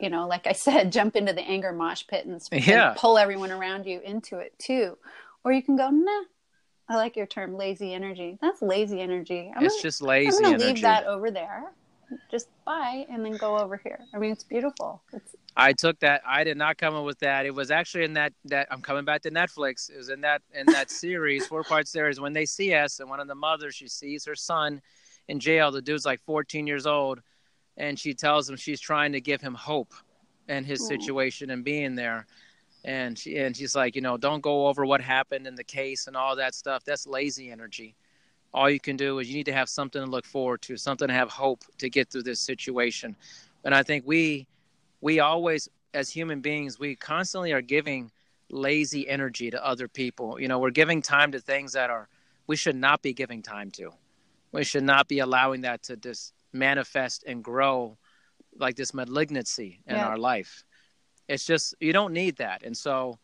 you 0.00 0.10
know, 0.10 0.26
like 0.26 0.46
I 0.46 0.52
said, 0.52 0.92
jump 0.92 1.16
into 1.16 1.32
the 1.32 1.42
anger 1.42 1.72
mosh 1.72 2.04
pit 2.06 2.26
and, 2.26 2.40
and 2.52 2.96
pull 2.96 3.18
everyone 3.18 3.52
around 3.52 3.86
you 3.86 4.00
into 4.00 4.38
it 4.38 4.58
too. 4.58 4.98
Or 5.44 5.52
you 5.52 5.62
can 5.62 5.76
go, 5.76 5.90
nah, 5.90 6.24
I 6.88 6.96
like 6.96 7.16
your 7.16 7.26
term, 7.26 7.56
lazy 7.56 7.92
energy. 7.94 8.38
That's 8.40 8.62
lazy 8.62 9.00
energy. 9.00 9.52
I'm 9.54 9.64
it's 9.64 9.74
gonna, 9.74 9.82
just 9.82 10.02
I'm 10.02 10.08
lazy 10.08 10.42
gonna 10.42 10.54
energy 10.54 10.66
leave 10.66 10.82
that 10.82 11.04
over 11.04 11.30
there. 11.30 11.72
Just 12.30 12.48
bye 12.64 13.04
and 13.10 13.24
then 13.24 13.36
go 13.36 13.58
over 13.58 13.76
here. 13.76 14.06
I 14.14 14.18
mean, 14.18 14.32
it's 14.32 14.44
beautiful. 14.44 15.02
It's 15.12 15.34
I 15.56 15.72
took 15.72 15.98
that. 16.00 16.20
I 16.26 16.44
did 16.44 16.56
not 16.58 16.76
come 16.76 16.94
up 16.94 17.04
with 17.04 17.18
that. 17.20 17.46
It 17.46 17.54
was 17.54 17.70
actually 17.70 18.04
in 18.04 18.12
that 18.14 18.32
that 18.44 18.68
I'm 18.70 18.82
coming 18.82 19.04
back 19.04 19.22
to 19.22 19.30
Netflix. 19.30 19.90
It 19.90 19.96
was 19.96 20.10
in 20.10 20.20
that 20.20 20.42
in 20.52 20.66
that 20.66 20.90
series, 21.02 21.46
four 21.46 21.64
part 21.64 21.88
series. 21.88 22.20
When 22.20 22.32
they 22.32 22.44
see 22.44 22.74
us, 22.74 23.00
and 23.00 23.08
one 23.08 23.20
of 23.20 23.28
the 23.28 23.34
mothers, 23.34 23.74
she 23.74 23.88
sees 23.88 24.24
her 24.26 24.34
son 24.34 24.82
in 25.28 25.40
jail. 25.40 25.70
The 25.70 25.82
dude's 25.82 26.06
like 26.06 26.20
14 26.20 26.66
years 26.66 26.86
old, 26.86 27.20
and 27.76 27.98
she 27.98 28.14
tells 28.14 28.48
him 28.48 28.56
she's 28.56 28.80
trying 28.80 29.12
to 29.12 29.20
give 29.20 29.40
him 29.40 29.54
hope 29.54 29.92
in 30.48 30.64
his 30.64 30.80
Mm. 30.80 30.86
situation 30.86 31.50
and 31.50 31.64
being 31.64 31.94
there. 31.96 32.26
And 32.84 33.18
she 33.18 33.36
and 33.38 33.56
she's 33.56 33.74
like, 33.74 33.96
you 33.96 34.02
know, 34.02 34.16
don't 34.16 34.40
go 34.42 34.68
over 34.68 34.86
what 34.86 35.00
happened 35.00 35.46
in 35.46 35.56
the 35.56 35.64
case 35.64 36.06
and 36.06 36.16
all 36.16 36.36
that 36.36 36.54
stuff. 36.54 36.84
That's 36.84 37.06
lazy 37.06 37.50
energy. 37.50 37.96
All 38.54 38.70
you 38.70 38.80
can 38.80 38.96
do 38.96 39.18
is 39.18 39.28
you 39.28 39.36
need 39.36 39.46
to 39.46 39.52
have 39.52 39.68
something 39.68 40.02
to 40.02 40.08
look 40.10 40.24
forward 40.24 40.62
to, 40.62 40.76
something 40.76 41.08
to 41.08 41.14
have 41.14 41.30
hope 41.30 41.64
to 41.78 41.90
get 41.90 42.10
through 42.10 42.22
this 42.22 42.40
situation. 42.40 43.16
And 43.64 43.74
I 43.74 43.82
think 43.82 44.04
we 44.06 44.46
we 45.00 45.20
always 45.20 45.68
as 45.94 46.10
human 46.10 46.40
beings 46.40 46.78
we 46.78 46.94
constantly 46.96 47.52
are 47.52 47.62
giving 47.62 48.10
lazy 48.50 49.08
energy 49.08 49.50
to 49.50 49.66
other 49.66 49.88
people 49.88 50.40
you 50.40 50.46
know 50.48 50.58
we're 50.58 50.70
giving 50.70 51.02
time 51.02 51.32
to 51.32 51.40
things 51.40 51.72
that 51.72 51.90
are 51.90 52.08
we 52.46 52.56
should 52.56 52.76
not 52.76 53.02
be 53.02 53.12
giving 53.12 53.42
time 53.42 53.70
to 53.70 53.90
we 54.52 54.64
should 54.64 54.84
not 54.84 55.08
be 55.08 55.18
allowing 55.20 55.62
that 55.62 55.82
to 55.84 55.96
just 55.96 56.32
manifest 56.52 57.24
and 57.26 57.42
grow 57.44 57.96
like 58.58 58.76
this 58.76 58.94
malignancy 58.94 59.80
in 59.86 59.96
Yeah. 59.96 60.06
our 60.06 60.18
life 60.18 60.64
it's 61.28 61.44
just 61.44 61.74
you 61.80 61.92
don't 61.92 62.12
need 62.12 62.36
that 62.36 62.62
and 62.62 62.76
so 62.76 63.18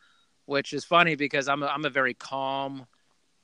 which 0.46 0.72
is 0.72 0.84
funny 0.84 1.14
because 1.14 1.48
i'm 1.48 1.62
a, 1.62 1.66
I'm 1.66 1.84
a 1.84 1.90
very 1.90 2.14
calm 2.14 2.86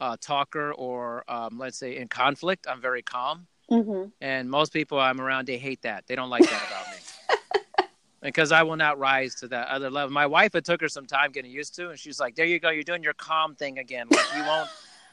uh, 0.01 0.17
talker 0.21 0.73
or 0.75 1.25
um, 1.29 1.59
let's 1.59 1.79
say 1.79 1.97
in 1.97 2.09
conflict 2.09 2.67
i'm 2.69 2.81
very 2.81 3.03
calm 3.03 3.47
mhm. 3.71 4.13
and 4.21 4.49
most 4.51 4.73
people 4.73 4.99
I'm 4.99 5.21
around, 5.21 5.47
they 5.47 5.59
hate 5.59 5.83
that. 5.83 6.07
They 6.07 6.15
don't 6.17 6.31
like 6.31 6.43
that 6.45 6.63
about 6.69 6.87
me. 6.93 7.87
because 8.23 8.51
I 8.53 8.63
will 8.63 8.77
not 8.77 8.99
rise 8.99 9.35
to 9.37 9.49
that 9.49 9.69
other 9.69 9.91
level. 9.91 10.13
My 10.13 10.27
wife, 10.27 10.55
it 10.55 10.65
took 10.65 10.81
her 10.81 10.89
some 10.89 11.07
time 11.07 11.31
getting 11.33 11.51
used 11.51 11.75
to, 11.77 11.91
and 11.91 11.99
she's 11.99 12.19
like, 12.19 12.35
"There 12.35 12.47
you 12.47 12.59
go, 12.59 12.71
you're 12.71 12.83
doing 12.83 13.03
your 13.03 13.15
calm 13.15 13.55
thing 13.55 13.79
again. 13.79 14.07
Like 14.11 14.27
you 14.37 14.43
won't 14.45 14.69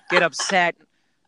get 0.10 0.24
upset." 0.24 0.76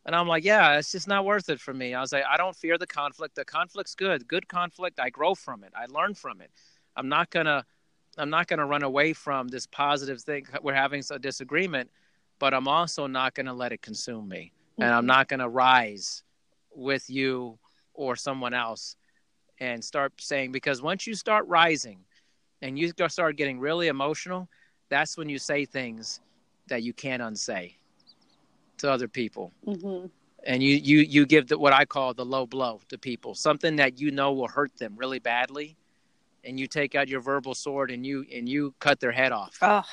And 0.08 0.16
I'm 0.16 0.28
like, 0.28 0.44
"Yeah, 0.44 0.78
it's 0.78 0.92
just 0.92 1.08
not 1.08 1.26
worth 1.26 1.50
it 1.50 1.60
for 1.60 1.74
me." 1.74 1.94
I 1.94 2.02
was 2.02 2.12
like, 2.12 2.24
"I 2.28 2.38
don't 2.38 2.56
fear 2.56 2.78
the 2.78 2.88
conflict. 2.88 3.36
The 3.36 3.46
conflict's 3.46 3.94
good. 3.94 4.28
Good 4.28 4.48
conflict. 4.48 5.00
I 5.00 5.10
grow 5.10 5.36
from 5.36 5.64
it. 5.64 5.74
I 5.76 5.86
learn 5.88 6.16
from 6.16 6.42
it. 6.42 6.50
I'm 6.96 7.10
not 7.10 7.30
gonna, 7.30 7.66
I'm 8.18 8.32
not 8.32 8.48
gonna 8.48 8.66
run 8.66 8.84
away 8.84 9.14
from 9.14 9.50
this 9.50 9.68
positive 9.68 10.22
thing. 10.22 10.48
We're 10.64 10.74
having 10.74 11.04
a 11.12 11.20
disagreement, 11.20 11.92
but 12.40 12.54
I'm 12.56 12.68
also 12.68 13.06
not 13.06 13.36
gonna 13.36 13.54
let 13.54 13.72
it 13.72 13.84
consume 13.84 14.28
me, 14.28 14.54
and 14.80 14.90
I'm 14.90 15.02
mm-hmm. 15.02 15.08
not 15.08 15.28
gonna 15.28 15.50
rise 15.50 16.24
with 16.74 17.10
you 17.10 17.60
or 17.94 18.16
someone 18.16 18.54
else 18.54 18.96
and 19.60 19.84
start 19.84 20.14
saying 20.18 20.52
because 20.52 20.82
once 20.82 21.08
you 21.08 21.16
start 21.16 21.46
rising 21.48 22.00
and 22.62 22.78
you 22.78 22.94
start 23.08 23.36
getting 23.36 23.60
really 23.60 23.88
emotional 23.88 24.48
that's 24.90 25.18
when 25.18 25.28
you 25.28 25.40
say 25.40 25.66
things 25.66 26.22
that 26.68 26.84
you 26.84 26.94
can't 26.94 27.22
unsay 27.22 27.76
to 28.78 28.92
other 28.92 29.08
people 29.08 29.52
Mhm. 29.66 30.10
and 30.46 30.64
you 30.64 30.76
you 30.76 31.00
you 31.00 31.26
give 31.26 31.48
the, 31.48 31.58
what 31.58 31.74
i 31.74 31.84
call 31.86 32.14
the 32.14 32.26
low 32.26 32.46
blow 32.46 32.80
to 32.90 32.98
people 32.98 33.34
something 33.36 33.76
that 33.78 34.00
you 34.00 34.12
know 34.12 34.32
will 34.34 34.48
hurt 34.48 34.76
them 34.78 34.94
really 34.96 35.20
badly 35.20 35.76
and 36.44 36.60
you 36.60 36.68
take 36.68 36.96
out 36.96 37.08
your 37.08 37.20
verbal 37.22 37.54
sword 37.56 37.92
and 37.92 38.06
you 38.06 38.26
and 38.34 38.48
you 38.48 38.74
cut 38.80 39.00
their 39.00 39.12
head 39.12 39.32
off 39.32 39.58
Oh, 39.62 39.84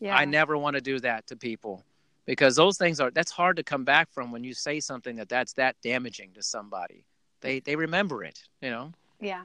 yeah. 0.00 0.14
I 0.16 0.24
never 0.24 0.56
want 0.58 0.74
to 0.74 0.80
do 0.82 0.98
that 1.00 1.26
to 1.28 1.36
people 1.36 1.82
because 2.26 2.54
those 2.56 2.76
things 2.78 3.00
are 3.00 3.10
that's 3.10 3.30
hard 3.32 3.56
to 3.56 3.62
come 3.62 3.84
back 3.84 4.10
from 4.12 4.30
when 4.30 4.44
you 4.44 4.52
say 4.54 4.80
something 4.80 5.16
that 5.16 5.28
that's 5.28 5.52
that 5.54 5.76
damaging 5.82 6.32
to 6.34 6.42
somebody. 6.42 7.04
They 7.40 7.60
they 7.60 7.76
remember 7.76 8.22
it, 8.24 8.38
you 8.60 8.70
know. 8.70 8.92
Yeah. 9.20 9.44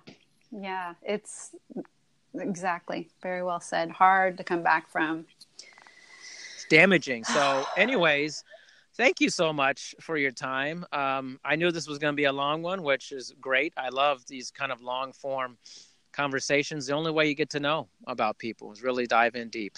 Yeah. 0.51 0.95
It's 1.03 1.51
exactly 2.34 3.09
very 3.21 3.43
well 3.43 3.59
said. 3.61 3.89
Hard 3.91 4.38
to 4.38 4.43
come 4.43 4.63
back 4.63 4.89
from. 4.89 5.26
It's 6.55 6.65
damaging. 6.69 7.23
So, 7.23 7.65
anyways, 7.77 8.43
thank 8.99 9.21
you 9.21 9.30
so 9.30 9.53
much 9.53 9.95
for 10.01 10.17
your 10.17 10.30
time. 10.30 10.85
Um, 10.91 11.39
I 11.45 11.55
knew 11.55 11.71
this 11.71 11.88
was 11.88 11.99
going 11.99 12.11
to 12.11 12.17
be 12.17 12.26
a 12.26 12.34
long 12.34 12.61
one, 12.61 12.84
which 12.84 13.13
is 13.13 13.34
great. 13.39 13.73
I 13.77 13.88
love 13.89 14.27
these 14.27 14.51
kind 14.51 14.73
of 14.73 14.81
long 14.81 15.13
form 15.13 15.57
conversations. 16.11 16.85
The 16.85 16.93
only 16.93 17.11
way 17.11 17.27
you 17.27 17.34
get 17.34 17.49
to 17.51 17.61
know 17.61 17.88
about 18.07 18.38
people 18.38 18.73
is 18.73 18.84
really 18.84 19.07
dive 19.07 19.35
in 19.35 19.49
deep. 19.49 19.77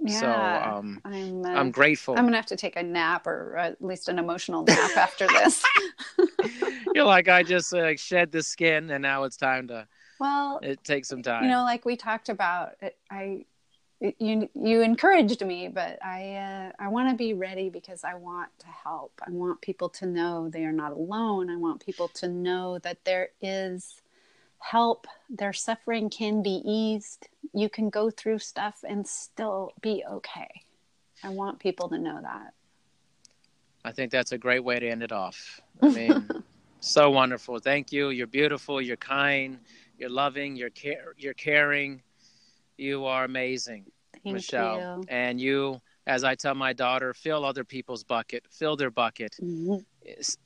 Yeah, 0.00 0.20
so 0.20 0.70
um, 0.70 1.00
I'm, 1.04 1.44
uh, 1.44 1.48
I'm 1.48 1.70
grateful. 1.70 2.14
I'm 2.16 2.26
gonna 2.26 2.36
have 2.36 2.46
to 2.46 2.56
take 2.56 2.76
a 2.76 2.82
nap 2.82 3.26
or 3.26 3.56
at 3.56 3.82
least 3.82 4.08
an 4.08 4.18
emotional 4.18 4.62
nap 4.62 4.96
after 4.96 5.26
this. 5.26 5.64
You're 6.94 7.06
like 7.06 7.28
I 7.28 7.42
just 7.42 7.74
uh, 7.74 7.96
shed 7.96 8.30
the 8.30 8.42
skin, 8.42 8.90
and 8.90 9.02
now 9.02 9.24
it's 9.24 9.36
time 9.36 9.66
to. 9.68 9.88
well, 10.20 10.60
It 10.62 10.84
takes 10.84 11.08
some 11.08 11.22
time. 11.22 11.42
you 11.42 11.50
know, 11.50 11.64
like 11.64 11.84
we 11.84 11.96
talked 11.96 12.28
about, 12.28 12.74
it, 12.80 12.96
I 13.10 13.46
you 14.00 14.48
you 14.54 14.82
encouraged 14.82 15.44
me, 15.44 15.68
but 15.68 15.98
I 16.04 16.34
uh, 16.34 16.72
I 16.78 16.88
want 16.88 17.10
to 17.10 17.16
be 17.16 17.34
ready 17.34 17.68
because 17.68 18.04
I 18.04 18.14
want 18.14 18.50
to 18.60 18.66
help. 18.66 19.12
I 19.26 19.30
want 19.30 19.60
people 19.60 19.88
to 19.90 20.06
know 20.06 20.48
they 20.48 20.64
are 20.64 20.72
not 20.72 20.92
alone. 20.92 21.50
I 21.50 21.56
want 21.56 21.84
people 21.84 22.08
to 22.08 22.28
know 22.28 22.78
that 22.80 23.04
there 23.04 23.30
is 23.40 24.00
help. 24.58 25.06
Their 25.28 25.52
suffering 25.52 26.10
can 26.10 26.42
be 26.42 26.62
eased. 26.64 27.28
You 27.52 27.68
can 27.68 27.90
go 27.90 28.10
through 28.10 28.38
stuff 28.38 28.84
and 28.88 29.06
still 29.06 29.72
be 29.80 30.04
okay. 30.08 30.62
I 31.24 31.30
want 31.30 31.58
people 31.58 31.88
to 31.88 31.98
know 31.98 32.20
that. 32.22 32.54
I 33.84 33.92
think 33.92 34.12
that's 34.12 34.32
a 34.32 34.38
great 34.38 34.62
way 34.62 34.78
to 34.78 34.88
end 34.88 35.02
it 35.02 35.12
off. 35.12 35.60
I 35.82 35.88
mean, 35.88 36.28
so 36.80 37.10
wonderful. 37.10 37.58
Thank 37.58 37.92
you. 37.92 38.10
You're 38.10 38.26
beautiful. 38.28 38.80
You're 38.80 38.96
kind. 38.96 39.58
You're 39.98 40.10
loving. 40.10 40.54
You're 40.54 40.70
care. 40.70 41.14
You're 41.16 41.34
caring. 41.34 42.02
You 42.78 43.04
are 43.06 43.24
amazing, 43.24 43.86
Thank 44.24 44.34
Michelle. 44.34 44.94
you. 44.96 45.04
And 45.08 45.40
you, 45.40 45.80
as 46.06 46.24
I 46.24 46.36
tell 46.36 46.54
my 46.54 46.72
daughter, 46.72 47.12
fill 47.12 47.44
other 47.44 47.64
people's 47.64 48.04
bucket. 48.04 48.46
Fill 48.50 48.76
their 48.76 48.90
bucket 48.90 49.34
Mhm. 49.42 49.84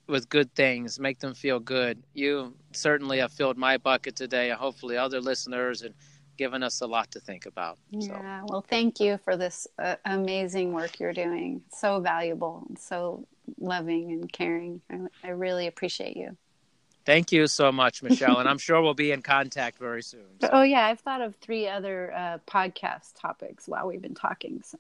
with 0.09 0.29
good 0.29 0.53
things. 0.55 0.99
Make 0.99 1.21
them 1.21 1.35
feel 1.35 1.61
good. 1.61 2.03
You 2.15 2.57
certainly 2.73 3.19
have 3.19 3.33
filled 3.33 3.59
my 3.59 3.77
bucket 3.77 4.17
today. 4.17 4.51
and 4.51 4.59
Hopefully, 4.59 4.97
other 4.97 5.21
listeners 5.21 5.83
and 5.83 5.95
given 6.39 6.63
us 6.63 6.81
a 6.81 6.87
lot 6.87 7.11
to 7.11 7.21
think 7.21 7.45
about. 7.47 7.79
So 8.01 8.15
Yeah, 8.15 8.43
well, 8.47 8.63
thank 8.67 8.99
you 8.99 9.19
for 9.19 9.37
this 9.37 9.67
uh, 9.79 9.97
amazing 10.07 10.73
work 10.73 10.99
you're 10.99 11.13
doing. 11.13 11.63
So 11.71 12.01
valuable, 12.01 12.67
so 12.79 13.29
loving 13.59 14.11
and 14.13 14.33
caring. 14.33 14.81
I, 14.91 15.01
I 15.23 15.29
really 15.31 15.67
appreciate 15.67 16.17
you. 16.17 16.37
Thank 17.05 17.33
you 17.33 17.47
so 17.47 17.71
much, 17.73 18.03
Michelle. 18.03 18.39
and 18.39 18.49
I'm 18.49 18.59
sure 18.67 18.81
we'll 18.83 18.95
be 18.95 19.13
in 19.13 19.23
contact 19.23 19.79
very 19.79 20.03
soon. 20.03 20.25
So- 20.41 20.51
Oh 20.53 20.63
yeah, 20.63 20.87
I've 20.87 21.01
thought 21.01 21.21
of 21.21 21.35
three 21.37 21.69
other 21.69 22.13
uh, 22.15 22.39
podcast 22.47 23.13
topics 23.21 23.67
while 23.69 23.87
we've 23.87 24.03
been 24.03 24.15
talking. 24.15 24.63
So 24.65 24.79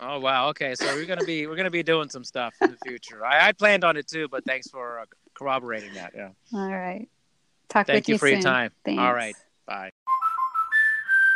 Oh 0.00 0.18
wow. 0.18 0.48
Okay, 0.48 0.74
so 0.74 0.86
we're 0.94 1.06
gonna 1.06 1.24
be 1.24 1.46
we're 1.46 1.56
gonna 1.56 1.70
be 1.70 1.82
doing 1.84 2.08
some 2.08 2.24
stuff 2.24 2.54
in 2.60 2.70
the 2.72 2.78
future. 2.84 3.24
I, 3.24 3.48
I 3.48 3.52
planned 3.52 3.84
on 3.84 3.96
it 3.96 4.08
too, 4.08 4.26
but 4.28 4.44
thanks 4.44 4.68
for 4.68 5.00
uh, 5.00 5.04
corroborating 5.34 5.94
that. 5.94 6.12
Yeah. 6.16 6.30
all 6.52 6.68
right, 6.68 7.08
talk 7.68 7.86
Thank 7.86 8.08
with 8.08 8.08
you 8.08 8.14
Thank 8.14 8.14
you 8.14 8.18
for 8.18 8.28
your 8.28 8.40
time. 8.40 8.70
Thanks. 8.84 9.00
All 9.00 9.14
right. 9.14 9.36
Bye. 9.66 9.90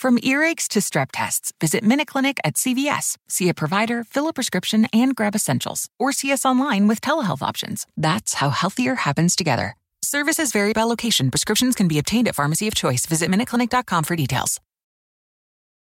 From 0.00 0.16
earaches 0.16 0.66
to 0.68 0.78
strep 0.78 1.08
tests, 1.12 1.52
visit 1.60 1.84
MinuteClinic 1.84 2.38
at 2.42 2.54
CVS. 2.54 3.18
See 3.28 3.50
a 3.50 3.54
provider, 3.54 4.02
fill 4.02 4.28
a 4.28 4.32
prescription, 4.32 4.86
and 4.94 5.14
grab 5.14 5.34
essentials. 5.34 5.90
Or 5.98 6.10
see 6.10 6.32
us 6.32 6.46
online 6.46 6.88
with 6.88 7.02
telehealth 7.02 7.42
options. 7.42 7.86
That's 7.98 8.32
how 8.40 8.48
healthier 8.48 8.94
happens 8.94 9.36
together. 9.36 9.76
Services 10.00 10.52
vary 10.52 10.72
by 10.72 10.84
location. 10.84 11.30
Prescriptions 11.30 11.74
can 11.74 11.86
be 11.86 11.98
obtained 11.98 12.28
at 12.28 12.34
pharmacy 12.34 12.66
of 12.66 12.74
choice. 12.74 13.04
Visit 13.04 13.30
MinuteClinic.com 13.30 14.04
for 14.04 14.16
details. 14.16 14.58